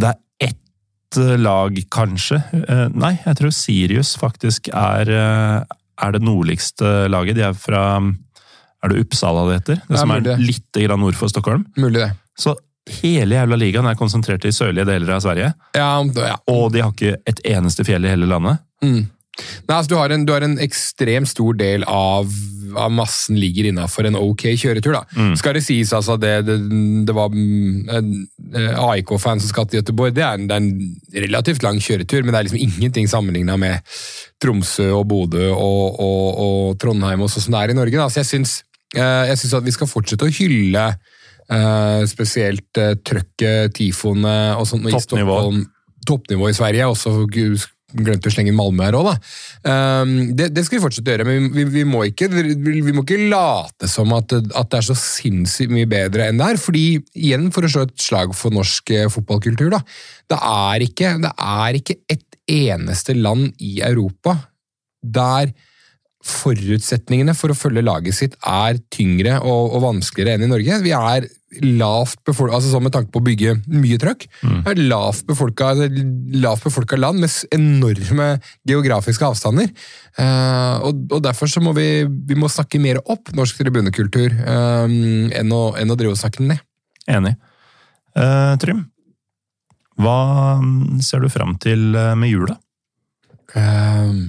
det 0.00 0.08
er 0.14 0.48
ett 0.48 1.18
uh, 1.18 1.36
lag, 1.36 1.76
kanskje. 1.90 2.40
Uh, 2.54 2.88
nei, 2.94 3.18
jeg 3.26 3.36
tror 3.36 3.52
Sirius 3.52 4.16
faktisk 4.16 4.68
er, 4.72 5.08
uh, 5.12 5.64
er 6.02 6.12
det 6.12 6.22
nordligste 6.22 7.08
laget. 7.12 7.36
De 7.36 7.42
er 7.42 7.52
fra 7.54 8.00
Er 8.82 8.88
det 8.90 8.98
Uppsala 9.04 9.44
det 9.46 9.60
heter? 9.60 9.74
Det 9.86 9.94
Ja, 9.94 9.96
som 10.00 10.10
er 10.10 10.20
mulig. 10.20 10.38
litt 10.46 10.72
grann 10.88 10.98
nord 11.00 11.14
for 11.14 11.28
Stockholm. 11.30 11.66
Mulig 11.78 12.00
det. 12.00 12.08
Så 12.36 12.56
hele 12.98 13.36
jævla 13.36 13.54
ligaen 13.60 13.86
er 13.86 13.94
konsentrert 13.94 14.42
i 14.44 14.50
sørlige 14.50 14.84
deler 14.88 15.12
av 15.14 15.20
Sverige. 15.22 15.52
Ja, 15.76 16.02
ja. 16.02 16.36
Og 16.50 16.72
de 16.72 16.80
har 16.82 16.90
ikke 16.90 17.12
et 17.24 17.38
eneste 17.46 17.84
fjell 17.86 18.04
i 18.04 18.08
hele 18.10 18.26
landet. 18.26 18.58
Mm. 18.82 19.04
Nei, 19.40 19.76
altså, 19.76 19.88
du, 19.88 19.96
har 19.96 20.12
en, 20.12 20.24
du 20.28 20.32
har 20.34 20.44
en 20.44 20.58
ekstremt 20.60 21.30
stor 21.30 21.56
del 21.56 21.86
av, 21.88 22.28
av 22.76 22.92
massen 22.92 23.38
ligger 23.40 23.70
innafor 23.70 24.04
en 24.08 24.18
ok 24.18 24.44
kjøretur. 24.60 24.92
da. 24.98 25.02
Mm. 25.16 25.32
Skal 25.40 25.56
det 25.56 25.64
sies 25.64 25.92
altså 25.96 26.18
det, 26.20 26.34
det, 26.48 26.58
det 27.08 27.14
var 27.16 27.32
mm, 27.32 27.88
en 27.96 28.10
eh, 28.52 28.82
AIK-fan 28.82 29.40
som 29.40 29.48
skal 29.48 29.68
til 29.68 29.80
Göteborg. 29.80 30.12
Det 30.18 30.26
er, 30.26 30.36
en, 30.36 30.50
det 30.50 30.58
er 30.58 30.66
en 30.66 31.24
relativt 31.28 31.64
lang 31.64 31.80
kjøretur, 31.80 32.20
men 32.20 32.34
det 32.34 32.42
er 32.42 32.48
liksom 32.50 32.60
ingenting 32.60 33.08
sammenligna 33.08 33.56
med 33.60 33.96
Tromsø 34.42 34.90
og 34.98 35.06
Bodø 35.08 35.48
og, 35.54 35.96
og, 36.02 36.28
og 36.44 36.76
Trondheim 36.82 37.24
og 37.24 37.32
sånn 37.32 37.48
som 37.48 37.56
det 37.56 37.64
er 37.64 37.74
i 37.74 37.80
Norge. 37.80 37.98
Da. 37.98 38.10
Så 38.12 38.20
jeg 38.20 38.32
syns, 38.34 38.58
eh, 38.92 39.32
jeg 39.32 39.40
syns 39.40 39.58
at 39.62 39.68
vi 39.68 39.76
skal 39.78 39.90
fortsette 39.90 40.28
å 40.28 40.36
hylle 40.42 40.86
eh, 40.92 42.02
spesielt 42.10 42.82
uh, 42.84 42.92
trøkket, 43.00 43.72
tifoene 43.80 44.36
og 44.58 44.68
sånt. 44.68 44.84
i 44.88 44.92
Toppnivå. 44.92 45.38
Stockholm. 45.40 45.64
Toppnivå 46.06 46.48
i 46.50 46.56
Sverige. 46.56 46.92
Også 46.92 47.16
glemte 47.94 48.30
å 48.30 48.34
slenge 48.34 48.52
inn 48.52 48.58
Malmö 48.58 48.86
her 48.86 48.96
òg, 48.98 49.10
da. 49.10 49.14
Um, 50.02 50.14
det, 50.38 50.50
det 50.56 50.64
skal 50.66 50.78
vi 50.78 50.84
fortsette 50.84 51.10
å 51.10 51.14
gjøre, 51.14 51.26
men 51.28 51.48
vi, 51.54 51.66
vi, 51.70 51.84
må, 51.88 52.04
ikke, 52.08 52.30
vi, 52.32 52.94
må 52.94 53.04
ikke 53.04 53.20
late 53.32 53.90
som 53.90 54.12
at, 54.16 54.34
at 54.34 54.72
det 54.72 54.80
er 54.80 54.88
så 54.90 54.98
sinnssykt 54.98 55.74
mye 55.74 55.90
bedre 55.90 56.28
enn 56.28 56.40
det 56.40 56.52
er. 56.54 56.62
fordi, 56.62 56.86
igjen 57.18 57.50
for 57.54 57.66
å 57.66 57.72
slå 57.72 57.86
et 57.88 57.96
slag 58.02 58.36
for 58.38 58.54
norsk 58.54 58.94
eh, 58.94 59.08
fotballkultur, 59.12 59.72
da. 59.74 59.82
Det 60.32 60.38
er 60.52 60.86
ikke, 60.86 61.16
det 61.22 61.34
er 61.36 61.80
ikke 61.80 61.98
et 62.12 62.26
eneste 62.52 63.14
land 63.18 63.52
i 63.62 63.78
Europa 63.84 64.36
der 65.02 65.52
forutsetningene 66.22 67.34
for 67.34 67.52
å 67.52 67.58
følge 67.58 67.82
laget 67.84 68.16
sitt 68.16 68.34
er 68.46 68.78
tyngre 68.94 69.40
og, 69.40 69.74
og 69.74 69.82
vanskeligere 69.88 70.38
enn 70.38 70.46
i 70.46 70.50
Norge. 70.50 70.78
Vi 70.84 70.92
er 70.94 71.26
lavt 71.60 72.22
befolka, 72.24 72.56
altså 72.56 72.70
sånn 72.72 72.86
med 72.86 72.94
tanke 72.94 73.12
på 73.12 73.20
å 73.20 73.26
bygge 73.26 73.56
mye 73.68 73.98
trøkk. 74.00 74.24
Vi 74.62 74.72
er 74.72 74.82
lavt 74.88 75.26
befolka, 75.28 75.72
lavt 76.40 76.64
befolka 76.64 76.96
land 76.96 77.20
med 77.20 77.34
enorme 77.52 78.28
geografiske 78.68 79.26
avstander. 79.26 79.68
Eh, 80.16 80.86
og, 80.86 81.04
og 81.12 81.20
derfor 81.26 81.50
så 81.50 81.60
må 81.64 81.74
vi, 81.76 82.04
vi 82.06 82.38
må 82.38 82.48
snakke 82.52 82.80
mer 82.82 83.02
opp 83.02 83.34
norsk 83.36 83.60
tribunekultur 83.60 84.30
eh, 84.32 84.96
enn, 85.42 85.52
å, 85.52 85.62
enn 85.78 85.92
å 85.92 85.98
drive 85.98 86.16
og 86.16 86.22
snakke 86.22 86.40
den 86.40 86.54
ned. 86.54 86.64
Enig. 87.10 87.34
Eh, 88.16 88.54
Trym, 88.62 88.86
hva 90.00 90.18
mm, 90.62 91.00
ser 91.04 91.24
du 91.24 91.32
fram 91.32 91.58
til 91.60 91.90
med 91.92 92.30
jula? 92.30 92.56
Faen, 93.52 94.22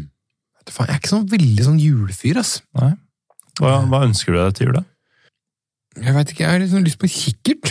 jeg 0.69 0.89
er 0.89 0.99
ikke 0.99 1.11
sånn 1.11 1.27
veldig 1.31 1.67
sånn 1.67 1.81
julefyr, 1.81 2.39
ass. 2.41 2.57
Nei? 2.79 2.93
Hva, 3.59 3.77
hva 3.89 4.03
ønsker 4.07 4.33
du 4.33 4.39
deg 4.39 4.57
til 4.57 4.69
jul, 4.69 4.77
da? 4.79 4.85
Jeg 6.01 6.15
vet 6.15 6.31
ikke, 6.33 6.41
jeg 6.41 6.49
har 6.49 6.61
liksom 6.63 6.85
lyst 6.87 6.99
på 7.01 7.09
kikkert. 7.11 7.69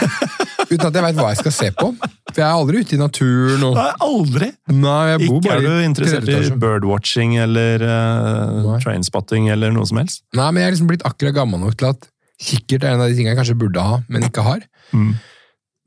Uten 0.70 0.86
at 0.86 0.96
jeg 0.96 1.02
veit 1.04 1.18
hva 1.18 1.32
jeg 1.32 1.40
skal 1.42 1.54
se 1.54 1.68
på. 1.76 1.90
For 2.30 2.38
jeg 2.38 2.46
er 2.46 2.54
aldri 2.54 2.80
ute 2.84 2.94
i 2.94 3.00
naturen. 3.00 3.64
Og... 3.66 3.74
Nei, 3.76 3.88
aldri! 4.06 4.48
Nei, 4.70 5.00
jeg 5.10 5.22
bor 5.26 5.40
Ikke 5.40 5.56
er 5.56 5.66
du 5.66 5.84
interessert 5.84 6.30
i 6.30 6.54
birdwatching 6.62 7.34
eller 7.42 7.84
uh, 7.84 8.70
trainspotting 8.84 9.50
eller 9.52 9.74
noe 9.74 9.88
som 9.90 10.00
helst? 10.00 10.22
Nei, 10.38 10.46
men 10.48 10.62
jeg 10.62 10.70
er 10.70 10.76
liksom 10.76 10.90
blitt 10.92 11.04
akkurat 11.08 11.36
gammel 11.36 11.60
nok 11.64 11.76
til 11.80 11.90
at 11.90 12.08
kikkert 12.40 12.86
er 12.86 12.94
en 12.94 13.04
av 13.04 13.10
de 13.10 13.18
tingene 13.18 13.34
jeg 13.34 13.40
kanskje 13.42 13.58
burde 13.60 13.84
ha, 13.84 13.98
men 14.08 14.24
ikke 14.30 14.46
har. 14.46 14.62
Mm. 14.96 15.12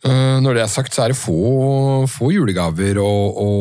Eh, 0.04 0.38
når 0.44 0.58
det 0.58 0.64
er 0.66 0.72
sagt, 0.72 0.92
så 0.96 1.06
er 1.06 1.14
det 1.14 1.20
få, 1.20 2.04
få 2.12 2.32
julegaver 2.34 2.98
å, 3.00 3.08
å, 3.40 3.52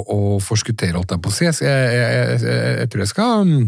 å 0.00 0.18
forskuttere, 0.40 0.96
holdt 0.96 1.12
jeg 1.12 1.20
på 1.20 1.28
å 1.32 1.34
si. 1.36 1.44
Jeg, 1.44 1.58
jeg, 1.60 2.40
jeg, 2.40 2.54
jeg, 2.80 2.88
tror 2.92 3.04
jeg 3.04 3.10
skal 3.12 3.44
mm, 3.50 3.66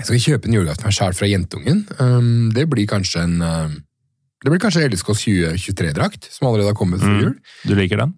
jeg 0.00 0.08
skal 0.08 0.22
kjøpe 0.24 0.48
en 0.48 0.56
julegave 0.56 0.80
til 0.80 0.88
meg 0.88 0.96
sjæl 0.96 1.16
fra 1.18 1.28
jentungen. 1.28 1.82
Um, 2.00 2.48
det 2.56 2.64
blir 2.72 2.88
kanskje 2.88 3.26
en 3.26 3.36
um, 3.44 3.74
det 4.40 4.48
blir 4.54 4.62
kanskje 4.62 4.86
LSKs 4.88 5.26
2023-drakt, 5.26 6.30
som 6.32 6.46
allerede 6.48 6.70
har 6.72 6.78
kommet 6.78 7.02
før 7.02 7.12
Mm. 7.12 7.20
jul. 7.26 7.34
Du 7.68 7.74
liker 7.76 8.00
den? 8.00 8.14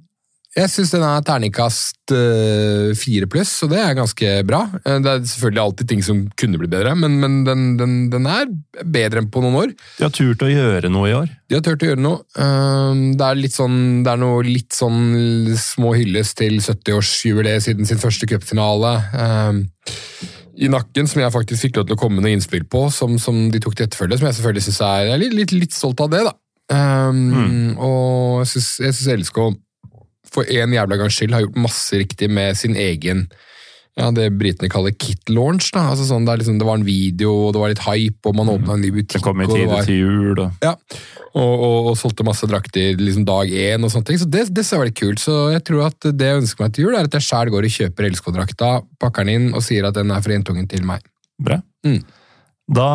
Jeg 0.52 0.68
syns 0.68 0.90
den 0.92 1.00
er 1.00 1.22
terningkast 1.24 2.12
eh, 2.12 2.90
fire 3.00 3.24
pluss, 3.32 3.54
og 3.64 3.70
det 3.72 3.78
er 3.80 3.94
ganske 3.96 4.32
bra. 4.44 4.58
Eh, 4.84 4.98
Det 5.00 5.08
er 5.14 5.22
selvfølgelig 5.24 5.62
alltid 5.62 5.88
ting 5.88 6.02
som 6.04 6.18
kunne 6.36 6.60
blitt 6.60 6.74
bedre, 6.74 6.92
men, 6.98 7.14
men 7.22 7.38
den, 7.46 7.62
den, 7.80 7.94
den 8.12 8.28
er 8.28 8.50
bedre 8.84 9.22
enn 9.22 9.30
på 9.32 9.40
noen 9.40 9.56
år. 9.62 9.72
De 9.96 10.04
har 10.04 10.12
turt 10.12 10.44
å 10.44 10.50
gjøre 10.52 10.90
noe 10.92 11.08
i 11.08 11.14
år. 11.16 11.32
De 11.48 11.56
har 11.56 11.64
turt 11.64 11.86
å 11.86 11.88
gjøre 11.88 12.04
noe. 12.04 12.20
Eh, 12.36 13.00
Det 13.16 13.30
er 13.30 13.40
litt 13.40 13.56
sånn, 13.56 13.78
det 14.04 14.12
er 14.12 14.20
noe 14.20 14.44
litt 14.44 14.76
sånn 14.76 15.00
små 15.56 15.94
hylles 15.96 16.34
til 16.36 16.60
70-årsjubileet 16.60 17.64
siden 17.70 17.88
sin 17.88 18.02
første 18.04 18.28
cupfinale. 18.28 18.92
I 20.52 20.68
nakken, 20.68 21.08
som 21.08 21.24
jeg 21.24 21.32
faktisk 21.32 21.64
fikk 21.64 21.80
lov 21.80 21.88
til 21.88 21.96
å 21.96 22.00
komme 22.04 22.20
med 22.20 22.26
noen 22.26 22.36
innspill 22.36 22.68
på, 22.68 22.90
som, 22.92 23.16
som 23.16 23.46
de 23.48 23.60
tok 23.64 23.78
til 23.78 23.88
etterfølge, 23.88 24.20
som 24.20 24.28
jeg 24.28 24.36
selvfølgelig 24.36 24.68
synes 24.68 24.80
er 24.84 25.04
Jeg 25.08 25.16
er 25.16 25.22
litt, 25.24 25.36
litt, 25.40 25.58
litt 25.64 25.72
stolt 25.80 26.04
av 26.04 26.12
det, 26.12 26.26
da. 26.28 26.36
Mm. 26.76 27.78
Og 27.80 28.44
syns, 28.48 28.74
jeg 28.84 28.92
syns 29.00 29.14
LSK 29.16 29.40
for 30.32 30.48
en 30.48 30.74
jævla 30.76 30.98
gangs 31.00 31.16
skyld 31.18 31.34
har 31.36 31.46
gjort 31.46 31.64
masse 31.68 31.98
riktig 32.00 32.30
med 32.32 32.56
sin 32.58 32.76
egen 32.78 33.26
ja, 33.98 34.06
det 34.14 34.30
britene 34.40 34.70
kaller 34.72 34.94
kit 34.96 35.28
launch. 35.28 35.66
da, 35.74 35.82
altså 35.92 36.06
sånn, 36.08 36.24
liksom, 36.24 36.56
det 36.56 36.64
var 36.64 36.78
en 36.78 36.86
video, 36.86 37.32
og 37.48 37.52
det 37.52 37.60
var 37.60 37.72
litt 37.74 37.82
hype, 37.84 38.24
og 38.24 38.38
man 38.38 38.48
åpna 38.48 38.78
en 38.78 38.80
ny 38.80 38.88
butikk. 38.94 39.18
Det 39.18 39.26
kom 39.26 39.42
i 39.44 39.48
tide 39.50 39.68
var- 39.68 39.84
til 39.84 39.98
jul. 40.00 40.30
Da. 40.38 40.46
ja, 40.64 40.72
og, 41.34 41.52
og, 41.52 41.90
og 41.90 41.98
solgte 42.00 42.24
masse 42.24 42.48
drakter 42.48 42.96
liksom 42.96 43.26
dag 43.28 43.52
én 43.52 43.84
og 43.84 43.92
sånne 43.92 44.08
ting. 44.08 44.20
Så 44.22 44.28
det, 44.32 44.46
det 44.56 44.64
ser 44.64 44.80
veldig 44.80 44.96
kult. 44.96 45.20
Så 45.20 45.36
jeg 45.52 45.64
tror 45.68 45.86
at 45.90 46.08
det 46.08 46.30
jeg 46.30 46.40
ønsker 46.40 46.64
meg 46.64 46.72
til 46.72 46.86
jul, 46.86 46.96
er 46.96 47.08
at 47.08 47.18
jeg 47.18 47.28
sjæl 47.28 47.52
går 47.52 47.68
og 47.68 47.76
kjøper 47.76 48.08
LSK-drakta, 48.08 48.72
pakker 49.00 49.28
den 49.28 49.34
inn 49.36 49.56
og 49.56 49.64
sier 49.64 49.88
at 49.88 49.96
den 50.00 50.12
er 50.12 50.24
fra 50.24 50.36
jentungen 50.38 50.68
til 50.72 50.88
meg. 50.88 51.04
Bra. 51.42 51.60
Mm. 51.84 52.00
Da 52.72 52.88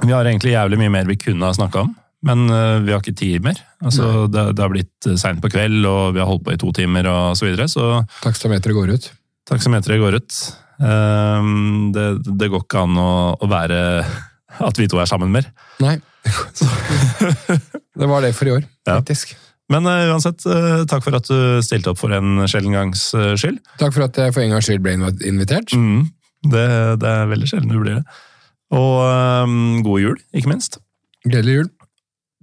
Vi 0.00 0.12
har 0.14 0.24
egentlig 0.24 0.54
jævlig 0.54 0.78
mye 0.80 0.94
mer 0.94 1.06
vi 1.10 1.18
kunne 1.20 1.46
ha 1.46 1.54
snakka 1.54 1.84
om, 1.84 1.94
men 2.26 2.50
eh, 2.52 2.78
vi 2.84 2.92
har 2.92 3.00
ikke 3.00 3.16
tid 3.16 3.44
mer. 3.44 3.60
Altså, 3.80 4.26
det, 4.28 4.50
det 4.56 4.64
har 4.64 4.72
blitt 4.72 5.08
seint 5.20 5.40
på 5.40 5.50
kveld, 5.52 5.84
og 5.88 6.16
vi 6.16 6.20
har 6.20 6.28
holdt 6.28 6.44
på 6.46 6.54
i 6.54 6.60
to 6.60 6.72
timer 6.76 7.08
og 7.08 7.38
så 7.38 7.48
videre, 7.48 7.68
så 7.70 8.02
Taksameteret 8.20 8.76
går 8.76 8.92
ut. 8.96 9.08
taksameteret 9.48 10.02
går 10.02 10.18
ut. 10.20 10.40
Ehm, 10.80 11.90
det, 11.96 12.06
det 12.40 12.48
går 12.52 12.64
ikke 12.64 12.84
an 12.84 13.00
å, 13.00 13.10
å 13.40 13.50
være 13.50 13.80
at 14.68 14.80
vi 14.80 14.88
to 14.90 15.00
er 15.00 15.08
sammen 15.08 15.32
mer. 15.32 15.48
Nei. 15.80 15.96
det 18.00 18.08
var 18.08 18.24
det 18.24 18.34
for 18.36 18.50
i 18.50 18.58
år, 18.58 18.66
Ja. 18.88 19.00
Men 19.70 19.86
uh, 19.86 20.10
uansett, 20.10 20.42
uh, 20.50 20.82
takk 20.90 21.04
for 21.04 21.14
at 21.14 21.28
du 21.30 21.60
stilte 21.62 21.92
opp 21.92 22.00
for 22.00 22.10
en 22.10 22.42
sjelden 22.50 22.74
gangs 22.74 23.04
uh, 23.14 23.36
skyld. 23.38 23.60
Takk 23.78 23.94
for 23.94 24.08
at 24.08 24.18
jeg 24.18 24.34
for 24.34 24.42
en 24.42 24.50
gangs 24.50 24.66
skyld 24.66 24.82
ble 24.82 24.96
invitert. 25.28 25.70
Mm, 25.78 26.08
det, 26.50 26.64
det 26.98 27.12
er 27.12 27.30
veldig 27.30 27.50
sjelden 27.52 27.70
du 27.70 27.78
blir 27.78 28.00
det. 28.00 28.18
Og 28.74 28.96
um, 29.46 29.78
god 29.86 30.02
jul, 30.02 30.18
ikke 30.34 30.50
minst. 30.50 30.80
Gledelig 31.22 31.54
jul. 31.60 31.70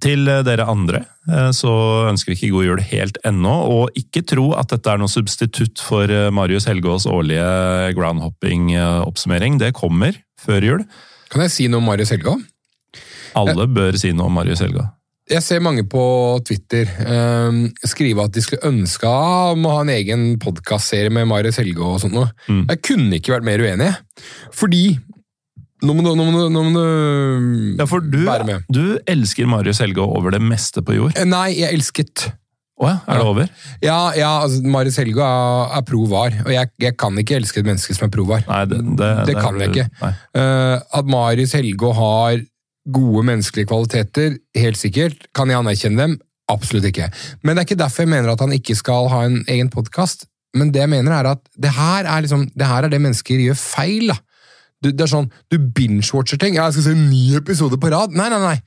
Til 0.04 0.30
eh, 0.30 0.44
dere 0.46 0.68
andre 0.70 1.02
eh, 1.26 1.50
så 1.56 1.72
ønsker 2.12 2.32
vi 2.32 2.38
ikke 2.38 2.54
god 2.54 2.68
jul 2.68 2.84
helt 2.92 3.18
ennå, 3.26 3.54
og 3.74 3.98
ikke 3.98 4.26
tro 4.30 4.52
at 4.60 4.70
dette 4.74 4.94
er 4.94 5.02
noe 5.02 5.12
substitutt 5.12 5.82
for 5.82 6.12
eh, 6.14 6.30
Marius 6.34 6.68
Helgaas 6.70 7.08
årlige 7.10 7.96
groundhopping-oppsummering. 7.98 9.58
Det 9.62 9.74
kommer 9.78 10.20
før 10.42 10.70
jul. 10.70 10.86
Kan 11.34 11.44
jeg 11.44 11.56
si 11.56 11.66
noe 11.72 11.82
om 11.82 11.90
Marius 11.90 12.14
Helga? 12.14 12.38
Alle 13.38 13.68
bør 13.70 13.98
si 14.00 14.14
noe 14.16 14.30
om 14.30 14.38
Marius 14.38 14.62
Helga. 14.64 14.92
Jeg 15.28 15.44
ser 15.44 15.60
mange 15.60 15.84
på 15.92 16.02
Twitter 16.48 16.88
eh, 17.04 17.58
skrive 17.90 18.24
at 18.24 18.36
de 18.38 18.44
skulle 18.46 18.70
ønske 18.70 19.10
om 19.10 19.66
å 19.68 19.74
ha 19.74 19.82
en 19.84 19.92
egen 19.98 20.28
podkastserie 20.40 21.12
med 21.12 21.28
Marius 21.28 21.60
Helge 21.60 21.84
og 21.84 22.00
sånt 22.04 22.16
noe. 22.16 22.30
Mm. 22.48 22.64
Jeg 22.70 22.84
kunne 22.86 23.20
ikke 23.20 23.34
vært 23.36 23.48
mer 23.50 23.66
uenig. 23.66 23.92
Fordi 24.56 24.86
Nå 25.86 25.94
må 25.94 26.02
du, 26.02 26.10
nå 26.18 26.24
må 26.26 26.34
du, 26.34 26.48
nå 26.50 26.62
må 26.66 26.72
du 26.74 27.78
Ja, 27.78 27.86
for 27.90 28.02
du, 28.02 28.24
være 28.26 28.48
med. 28.48 28.66
du 28.74 28.98
elsker 29.06 29.46
Marius 29.50 29.82
Helge 29.84 30.02
over 30.02 30.34
det 30.34 30.42
meste 30.42 30.82
på 30.82 30.96
jord. 30.98 31.14
Eh, 31.18 31.28
Nei, 31.30 31.52
jeg 31.60 31.76
elsket 31.78 32.24
Å 32.82 32.90
ja, 32.90 32.96
er 33.10 33.20
det 33.22 33.28
over? 33.30 33.48
Ja, 33.86 34.00
ja 34.18 34.32
altså, 34.44 34.62
Marius 34.74 34.98
Helge 35.02 35.22
er, 35.26 35.72
er 35.78 35.86
pro 35.86 36.04
var, 36.10 36.34
og 36.46 36.52
jeg, 36.54 36.72
jeg 36.82 36.98
kan 36.98 37.18
ikke 37.22 37.38
elske 37.40 37.62
et 37.62 37.70
menneske 37.70 37.94
som 37.98 38.08
er 38.08 38.14
pro 38.14 38.26
var. 38.30 38.44
Nei, 38.50 38.64
det, 38.70 38.82
det, 39.00 39.10
Det 39.30 39.36
kan 39.38 39.58
jeg 39.62 39.74
ikke. 39.74 40.12
Eh, 40.38 40.76
at 41.02 41.10
Marius 41.14 41.54
Helge 41.58 41.94
har 41.98 42.42
gode 42.94 43.24
menneskelige 43.28 43.68
kvaliteter, 43.68 44.38
helt 44.56 44.80
sikkert. 44.80 45.26
Kan 45.36 45.50
jeg 45.52 45.60
anerkjenne 45.60 46.00
dem? 46.06 46.18
Absolutt 46.50 46.86
ikke. 46.88 47.10
Men 47.44 47.58
det 47.58 47.64
er 47.64 47.68
ikke 47.68 47.82
derfor 47.82 48.06
jeg 48.06 48.14
mener 48.14 48.32
at 48.32 48.42
han 48.46 48.54
ikke 48.56 48.78
skal 48.80 49.10
ha 49.12 49.26
en 49.28 49.42
egen 49.52 49.70
podkast. 49.74 50.26
Men 50.58 50.70
det 50.72 50.80
jeg 50.86 50.90
mener 50.94 51.12
er 51.18 51.34
at 51.34 51.42
det 51.60 51.74
her 51.76 52.08
er, 52.08 52.24
liksom, 52.24 52.46
det, 52.56 52.66
her 52.70 52.86
er 52.88 52.94
det 52.94 53.02
mennesker 53.04 53.42
gjør 53.44 53.58
feil. 53.60 54.14
da. 54.14 54.16
Du, 54.84 54.92
det 54.92 55.08
er 55.08 55.10
sånn, 55.10 55.30
du 55.50 55.58
binge-watcher 55.58 56.38
ting. 56.42 56.58
Ja, 56.58 56.68
jeg 56.68 56.78
skal 56.78 56.86
se 56.86 56.94
en 56.94 57.08
ny 57.10 57.24
episode 57.40 57.80
på 57.82 57.90
rad. 57.90 58.14
Nei, 58.14 58.28
nei, 58.30 58.38
nei. 58.44 58.58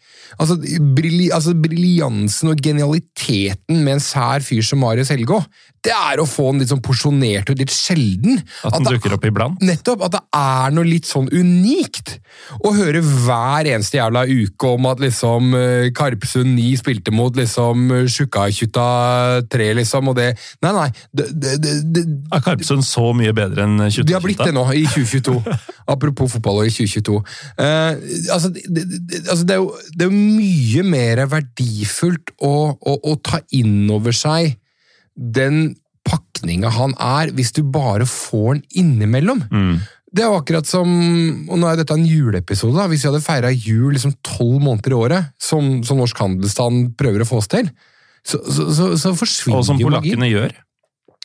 Altså, 0.43 0.57
brilli, 0.97 1.28
altså 1.35 1.55
Briljansen 1.55 2.51
og 2.51 2.62
genialiteten 2.65 3.85
med 3.85 3.97
en 3.97 4.03
sær 4.03 4.43
fyr 4.43 4.66
som 4.66 4.82
Marius 4.82 5.12
Helgå, 5.15 5.39
det 5.86 5.93
er 5.97 6.20
å 6.20 6.27
få 6.28 6.51
den 6.51 6.61
litt 6.61 6.70
sånn 6.73 6.82
porsjonert 6.85 7.51
og 7.52 7.61
litt 7.61 7.73
sjelden. 7.73 8.43
At 8.65 8.74
den 8.74 8.85
det- 8.85 8.93
dukker 8.98 9.15
opp 9.16 9.24
iblant? 9.24 9.62
Nettopp, 9.65 10.05
at 10.05 10.12
det 10.12 10.20
er 10.36 10.74
noe 10.77 10.85
litt 10.85 11.09
sånn 11.09 11.28
unikt. 11.32 12.19
Å 12.61 12.73
høre 12.77 13.01
hver 13.01 13.65
eneste 13.70 13.97
jævla 13.97 14.27
uke 14.28 14.74
om 14.74 14.86
at 14.90 15.01
liksom 15.01 15.55
eh, 15.57 15.90
Karpsund 15.97 16.52
9 16.57 16.77
spilte 16.82 17.12
mot 17.12 17.35
liksom 17.36 17.90
eh, 17.97 18.07
Tjukkakjutta 18.07 19.48
3, 19.48 19.70
liksom, 19.81 20.12
og 20.12 20.16
det 20.16 20.28
Nei, 20.62 20.73
nei. 20.73 20.89
Det, 21.16 21.27
det, 21.32 21.57
det, 21.62 21.74
det, 21.94 22.05
Er 22.32 22.44
Karpsund 22.44 22.85
så 22.85 23.11
mye 23.16 23.32
bedre 23.36 23.65
enn 23.65 23.78
de 23.81 24.15
har 24.15 24.23
blitt 24.23 24.40
det 24.43 24.52
nå, 24.55 24.65
i 24.77 24.85
2022. 24.85 25.40
Apropos 25.90 26.31
fotball 26.35 26.62
og 26.62 26.69
i 26.69 26.73
2022. 26.74 27.20
Uh, 27.59 27.97
altså, 28.32 28.51
det, 28.52 28.85
det, 28.85 29.23
altså 29.27 29.44
det, 29.44 29.57
er 29.57 29.62
jo, 29.62 29.70
det 29.97 30.09
er 30.09 30.15
mye 30.15 30.85
mer 30.86 31.24
verdifullt 31.31 32.35
å, 32.39 32.55
å, 32.77 32.97
å 33.11 33.16
ta 33.24 33.40
inn 33.57 33.89
over 33.93 34.16
seg 34.16 34.57
den 35.21 35.75
pakninga 36.09 36.71
han 36.73 36.95
er, 36.97 37.31
hvis 37.37 37.53
du 37.53 37.61
bare 37.63 38.07
får 38.09 38.55
den 38.57 38.63
innimellom. 38.83 39.43
Mm. 39.53 39.75
Det 40.11 40.25
er 40.25 40.31
jo 40.33 40.39
akkurat 40.41 40.67
som 40.67 40.89
og 41.47 41.59
Nå 41.61 41.69
er 41.71 41.77
dette 41.79 41.95
en 41.95 42.07
juleepisode. 42.09 42.75
da, 42.75 42.89
Hvis 42.91 43.05
vi 43.05 43.11
hadde 43.13 43.21
feira 43.23 43.51
jul 43.55 43.93
liksom 43.95 44.17
tolv 44.27 44.57
måneder 44.65 44.91
i 44.91 44.99
året, 44.99 45.29
som, 45.39 45.85
som 45.87 46.01
Norsk 46.03 46.19
Handelsstand 46.19 46.97
prøver 46.99 47.23
å 47.23 47.29
få 47.29 47.39
oss 47.39 47.51
til, 47.53 47.69
så, 48.27 48.41
så, 48.43 48.67
så, 48.75 48.89
så 48.99 49.13
forsvinner 49.17 49.61
Og 49.61 49.69
som 49.69 49.79
jo 49.79 49.87
magien. 49.93 50.17
polakkene 50.19 50.33
gjør. 50.33 50.57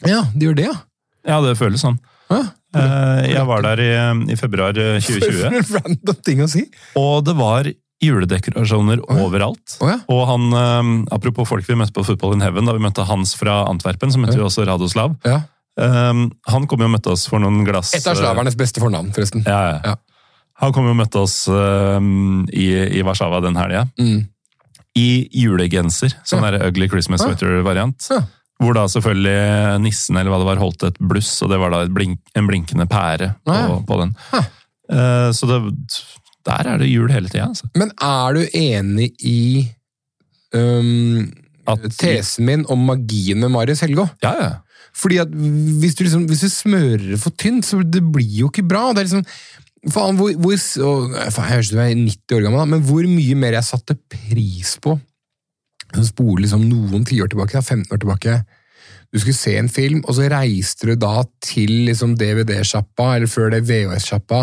Ja, 0.05 0.19
de 0.35 0.45
gjør 0.51 0.59
det, 0.59 0.67
ja. 0.69 0.75
Ja, 1.25 1.39
det 1.41 1.55
føles 1.57 1.81
sånn. 1.81 1.97
ja. 2.29 2.43
Eh, 2.75 3.31
Jeg 3.31 3.45
var 3.47 3.61
der 3.63 3.79
i, 3.81 3.89
i 4.33 4.37
februar 4.37 4.75
eh, 4.77 4.99
2020, 4.99 5.63
For 5.71 5.79
en 5.79 5.87
random 5.95 6.21
ting 6.27 6.43
å 6.43 6.47
si. 6.51 6.65
og 6.99 7.23
det 7.25 7.35
var 7.39 7.69
juledekorasjoner 8.03 9.01
oh 9.05 9.17
ja. 9.17 9.25
overalt. 9.25 9.77
Oh 9.79 9.89
ja. 9.89 9.99
Og 10.11 10.23
han, 10.29 10.47
eh, 10.53 10.93
apropos 11.15 11.47
folk 11.49 11.67
vi 11.67 11.77
møtte 11.79 11.95
på 11.95 12.05
Football 12.07 12.37
in 12.37 12.45
Heaven, 12.45 12.67
da 12.67 12.75
vi 12.75 12.83
møtte 12.83 13.05
Hans 13.07 13.35
fra 13.39 13.63
Antwerpen, 13.69 14.11
så 14.11 14.21
møtte 14.21 14.37
vi 14.39 14.45
også 14.45 14.67
Radoslav. 14.67 15.15
Eh, 15.25 16.25
Han 16.51 16.67
kom 16.67 16.83
jo 16.83 16.89
og 16.89 16.95
møtte 16.95 17.11
oss 17.11 17.25
for 17.27 17.43
noen 17.43 17.65
glass 17.67 17.93
Et 17.97 18.05
av 18.07 18.15
slavernes 18.15 18.55
beste 18.59 18.83
fornavn, 18.83 19.11
forresten. 19.15 19.45
Han 20.63 20.71
kom 20.71 20.87
jo 20.87 20.93
og 20.93 21.01
møtte 21.01 21.19
oss 21.19 21.49
um, 21.51 22.45
i, 22.47 22.69
i 22.95 23.03
Warszawa 23.03 23.41
den 23.43 23.57
helga. 23.59 23.83
Mm. 23.99 24.21
I 24.95 25.09
julegenser. 25.35 26.15
Sånn 26.23 26.45
der 26.45 26.61
Ugly 26.69 26.87
Christmas. 26.87 27.25
Sweater-variant. 27.25 28.07
Hvor 28.63 28.77
da 28.77 28.85
selvfølgelig 28.87 29.81
nissen 29.83 30.15
eller 30.15 30.31
hva 30.31 30.39
det 30.39 30.47
var 30.47 30.61
holdt 30.63 30.85
et 30.87 31.01
bluss, 31.03 31.33
og 31.43 31.51
det 31.51 31.59
var 31.59 31.75
da 31.75 31.81
blink, 31.91 32.21
en 32.39 32.47
blinkende 32.47 32.87
pære 32.87 33.33
på, 33.43 33.57
på 33.83 33.97
den. 33.99 34.15
Ja. 34.31 34.45
Uh, 34.85 35.29
så 35.35 35.49
det, 35.49 35.59
der 36.45 36.69
er 36.73 36.81
det 36.81 36.91
jul 36.91 37.11
hele 37.11 37.31
tida. 37.31 37.47
Altså. 37.49 37.69
Men 37.75 37.91
er 38.01 38.37
du 38.37 38.43
enig 38.53 39.09
i 39.25 39.39
um, 40.53 41.25
At- 41.67 41.89
tesen 41.97 42.45
min 42.45 42.65
om 42.69 42.85
magien 42.85 43.39
med 43.41 43.49
Marius 43.53 43.81
Helgå? 43.85 44.07
Ja, 44.23 44.35
ja. 44.41 44.53
Fordi 44.95 45.17
at 45.19 45.27
hvis 45.27 45.95
du, 45.97 46.05
liksom, 46.05 46.27
hvis 46.29 46.45
du 46.45 46.49
smører 46.49 47.17
for 47.19 47.35
tynt, 47.35 47.65
så 47.67 47.81
det 47.83 47.99
blir 48.13 48.37
jo 48.45 48.51
ikke 48.51 48.63
bra. 48.63 48.93
Det 48.93 49.03
er 49.03 49.09
liksom, 49.09 49.25
faen, 49.91 50.15
hvor, 50.15 50.31
hvor, 50.39 50.55
og, 50.55 51.17
faen, 51.33 51.49
jeg 51.49 51.55
høres 51.57 51.71
ut 51.71 51.73
som 51.73 51.81
jeg 51.83 51.91
er 51.91 51.99
90 51.99 52.37
år 52.37 52.45
gammel, 52.45 52.61
da, 52.61 52.69
men 52.75 52.85
hvor 52.87 53.09
mye 53.09 53.35
mer 53.41 53.57
jeg 53.57 53.67
satte 53.67 53.97
pris 54.13 54.77
på 54.81 54.95
å 55.95 56.05
spole 56.05 56.45
liksom 56.45 56.63
noen 56.69 57.03
tiår 57.07 57.29
tilbake, 57.31 57.57
da, 57.57 57.63
15 57.63 57.91
år 57.91 58.01
tilbake. 58.05 58.37
Du 59.15 59.21
skulle 59.21 59.37
se 59.37 59.53
en 59.55 59.69
film, 59.71 60.01
og 60.03 60.17
så 60.17 60.25
reiste 60.27 60.89
du 60.89 60.97
da 60.99 61.21
til 61.39 61.71
liksom 61.87 62.17
DVD-sjappa, 62.19 63.13
eller 63.15 63.29
før 63.31 63.53
det 63.53 63.61
VHS-sjappa, 63.63 64.41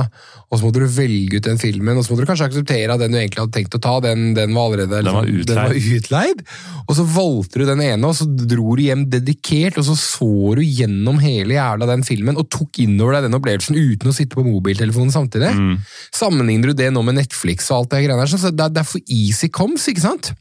og 0.49 0.55
så 0.57 0.65
måtte 0.65 0.81
du 0.81 0.95
velge 0.95 1.37
ut 1.37 1.45
den 1.45 1.61
filmen, 1.61 1.99
og 2.01 2.07
så 2.07 2.13
måtte 2.13 2.25
du 2.25 2.31
kanskje 2.31 2.49
akseptere 2.49 2.95
at 2.95 3.03
den 3.03 3.13
du 3.13 3.19
egentlig 3.21 3.43
hadde 3.43 3.57
tenkt 3.59 3.77
å 3.77 3.83
ta, 3.85 3.99
den, 4.01 4.31
den 4.39 4.57
var 4.57 4.71
allerede 4.71 5.03
Den 5.05 5.13
var 5.13 5.29
liksom, 5.29 5.45
den 5.51 5.61
var 5.61 5.77
utleid. 5.99 6.41
Og 6.87 6.97
så 6.97 7.05
valgte 7.19 7.61
du 7.61 7.67
den 7.69 7.85
ene, 7.85 8.09
og 8.09 8.17
så 8.17 8.25
dro 8.25 8.79
du 8.79 8.83
hjem 8.87 9.05
dedikert, 9.13 9.77
og 9.77 9.91
så 9.91 9.99
så 10.01 10.31
du 10.57 10.65
gjennom 10.65 11.21
hele 11.21 11.59
jævla 11.59 11.91
den 11.93 12.07
filmen, 12.09 12.41
og 12.41 12.49
tok 12.57 12.81
innover 12.87 13.19
deg 13.19 13.29
den 13.29 13.37
opplevelsen 13.37 13.77
uten 13.77 14.09
å 14.09 14.17
sitte 14.17 14.41
på 14.41 14.47
mobiltelefonen 14.49 15.13
samtidig. 15.13 15.53
Mm. 15.53 15.77
Sammenligner 16.17 16.73
du 16.73 16.81
det 16.81 16.89
nå 16.97 17.05
med 17.05 17.21
Netflix 17.21 17.69
og 17.69 17.83
alt 17.83 17.93
det 17.93 18.07
greiene 18.07 18.25
der, 18.25 18.33
så 18.33 18.49
det 18.49 18.71
er, 18.71 18.73
det 18.73 18.81
er 18.87 18.89
for 18.89 19.13
easy 19.13 19.53
comes, 19.53 19.85
ikke 19.93 20.07
sant? 20.09 20.33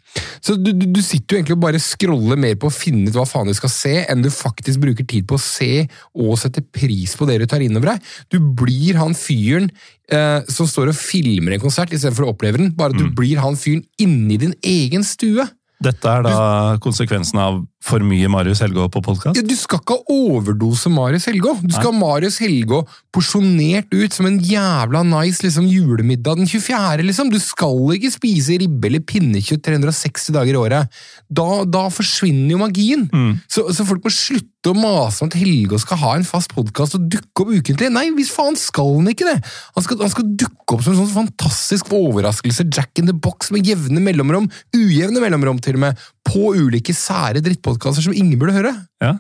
Så 0.42 0.56
du, 0.58 0.72
du, 0.74 0.88
du 0.90 1.02
sitter 1.06 1.36
jo 1.36 1.40
egentlig 1.40 1.58
og 1.58 1.64
bare 1.64 1.82
scroller 1.82 2.40
mer 2.40 2.58
på 2.60 2.70
å 2.70 2.74
finne 2.74 3.10
ut 3.10 3.18
hva 3.18 3.28
faen 3.30 3.50
du 3.50 3.56
skal 3.58 3.72
se, 3.74 3.94
enn 4.10 4.26
du 4.26 4.32
faktisk 4.34 4.82
bruker 4.84 5.08
tid 5.08 5.28
på 5.30 5.38
å 5.38 5.44
se 5.44 5.86
og 6.18 6.38
sette 6.42 6.64
pris 6.66 7.14
på 7.18 7.28
det 7.30 7.40
du 7.42 7.48
tar 7.50 7.64
innover 7.64 7.94
deg. 7.94 8.12
Du 8.34 8.40
blir 8.62 9.00
han 9.00 9.16
fyren 9.18 9.70
eh, 10.12 10.42
som 10.52 10.70
står 10.70 10.92
og 10.92 10.98
filmer 11.00 11.56
en 11.56 11.64
konsert 11.64 11.94
istedenfor 11.94 12.28
å 12.28 12.34
oppleve 12.34 12.62
den, 12.62 12.74
bare 12.78 12.96
at 12.96 13.02
du 13.02 13.08
blir 13.16 13.42
han 13.44 13.60
fyren 13.60 13.86
inni 14.02 14.40
din 14.42 14.58
egen 14.66 15.06
stue. 15.08 15.48
Dette 15.82 16.12
er 16.14 16.26
da 16.26 16.38
konsekvensen 16.84 17.40
av 17.42 17.62
for 17.82 18.04
mye 18.06 18.30
Marius 18.30 18.62
Helgå 18.62 18.86
på 18.94 19.02
podkast. 19.02 19.38
Ja, 19.40 19.42
du 19.42 19.56
skal 19.58 19.80
ikke 19.82 19.98
overdose 20.14 20.92
Marius 20.94 21.26
Helgå. 21.26 21.56
Du 21.64 21.72
skal 21.74 21.90
ha 21.90 21.98
Marius 21.98 22.38
Helgå 22.44 22.84
porsjonert 23.14 23.90
ut 23.90 24.14
som 24.14 24.28
en 24.30 24.38
jævla 24.46 25.02
nice 25.08 25.42
liksom, 25.42 25.66
julemiddag 25.66 26.38
den 26.38 26.50
24. 26.50 27.08
Liksom. 27.08 27.32
Du 27.34 27.40
skal 27.42 27.96
ikke 27.98 28.14
spise 28.14 28.60
ribbe 28.62 28.92
eller 28.92 29.02
pinnekjøtt 29.02 29.66
360 29.66 30.38
dager 30.38 30.54
i 30.54 30.62
året. 30.62 31.02
Da, 31.26 31.48
da 31.66 31.88
forsvinner 31.94 32.54
jo 32.54 32.62
magien. 32.62 33.08
Så, 33.50 33.66
så 33.74 33.88
folk 33.88 34.06
må 34.06 34.14
slutte 34.14 34.61
å 34.70 34.78
mase 34.78 35.24
om 35.24 35.30
at 35.32 35.38
Helge 35.40 35.80
skal 35.82 35.98
ha 36.04 36.12
en 36.18 36.26
fast 36.28 36.52
podkast 36.54 36.94
og 36.98 37.08
dukke 37.10 37.42
opp 37.42 37.50
ukentlig. 37.50 37.90
Nei, 37.94 38.04
hvis 38.14 38.30
faen 38.36 38.58
skal 38.60 38.92
han 39.00 39.10
ikke 39.10 39.26
det! 39.26 39.40
Han 39.78 39.86
skal, 39.86 39.98
han 40.04 40.14
skal 40.14 40.28
dukke 40.44 40.76
opp 40.76 40.84
som 40.86 40.94
en 40.94 41.00
sånn 41.00 41.16
fantastisk 41.16 41.90
overraskelse, 41.98 42.68
Jack 42.70 43.02
in 43.02 43.10
the 43.10 43.16
box 43.16 43.50
med 43.56 43.66
jevne 43.66 44.04
mellomrom, 44.04 44.46
ujevne 44.78 45.24
mellomrom 45.24 45.58
til 45.66 45.80
og 45.80 45.86
med, 45.88 46.06
på 46.28 46.54
ulike 46.60 46.94
sære 46.94 47.42
drittpodkaster 47.42 48.06
som 48.06 48.14
ingen 48.14 48.38
burde 48.38 48.60
høre. 48.60 48.76
Ja. 49.02 49.16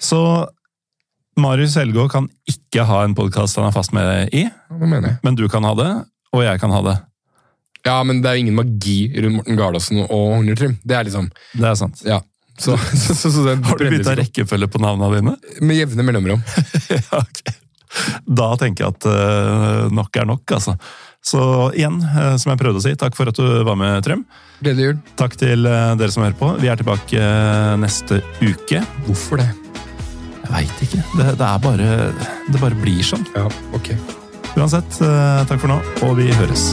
Så 0.00 0.22
Marius 1.40 1.74
Helgå 1.80 2.06
kan 2.12 2.30
ikke 2.48 2.86
ha 2.86 3.02
en 3.04 3.18
podkast 3.18 3.58
han 3.58 3.68
er 3.68 3.74
fast 3.74 3.94
med 3.96 4.30
i, 4.36 4.46
men 4.70 5.38
du 5.38 5.48
kan 5.50 5.66
ha 5.66 5.74
det, 5.78 5.92
og 6.30 6.46
jeg 6.46 6.62
kan 6.62 6.78
ha 6.78 6.84
det. 6.86 6.98
Ja, 7.86 8.02
men 8.04 8.20
det 8.20 8.28
er 8.28 8.36
jo 8.36 8.44
ingen 8.44 8.58
magi 8.58 8.98
rundt 9.16 9.40
Morten 9.40 9.56
Garlåsen 9.56 10.02
og 10.04 10.10
Hornertrim. 10.36 10.76
Det 10.84 10.96
er 10.96 11.06
liksom 11.08 11.30
Det 11.54 11.64
er 11.64 11.78
sant. 11.80 12.02
Ja. 12.04 12.20
Så, 12.60 12.76
så, 13.06 13.14
så, 13.14 13.30
så 13.32 13.44
den 13.44 13.64
Har 13.64 13.78
du 13.78 13.90
bytta 13.90 14.16
rekkefølge 14.20 14.68
på 14.68 14.82
navnene 14.82 15.16
dine? 15.16 15.36
Med 15.64 15.80
jevne 15.80 16.04
mellomrom. 16.06 16.42
ja, 16.92 17.22
okay. 17.22 17.56
Da 18.24 18.52
tenker 18.60 18.84
jeg 18.84 18.94
at 18.94 19.06
uh, 19.08 19.88
nok 19.94 20.20
er 20.20 20.28
nok, 20.28 20.44
altså. 20.54 20.76
Så 21.24 21.40
igjen, 21.76 21.98
uh, 22.04 22.36
som 22.40 22.52
jeg 22.52 22.60
prøvde 22.60 22.82
å 22.82 22.84
si, 22.84 22.94
takk 23.00 23.16
for 23.18 23.32
at 23.32 23.40
du 23.40 23.64
var 23.66 23.80
med, 23.80 23.98
Trym. 24.06 24.22
Gledelig 24.60 24.90
jul. 24.90 25.00
Takk 25.18 25.34
til 25.40 25.66
uh, 25.66 25.96
dere 25.98 26.14
som 26.14 26.24
hører 26.26 26.38
på. 26.38 26.52
Vi 26.62 26.70
er 26.70 26.80
tilbake 26.80 27.32
neste 27.80 28.20
uke. 28.44 28.84
Hvorfor 29.08 29.42
det? 29.42 29.50
Jeg 30.44 30.54
veit 30.54 30.86
ikke. 30.86 31.02
Det, 31.16 31.28
det 31.38 31.46
er 31.46 31.60
bare 31.62 31.90
Det 32.50 32.62
bare 32.62 32.80
blir 32.84 33.04
sånn. 33.06 33.26
Ja, 33.36 33.48
ok. 33.76 33.94
Uansett, 34.58 34.98
takk 34.98 35.60
for 35.62 35.70
nå, 35.70 35.78
og 36.06 36.18
vi 36.18 36.32
høres. 36.34 36.72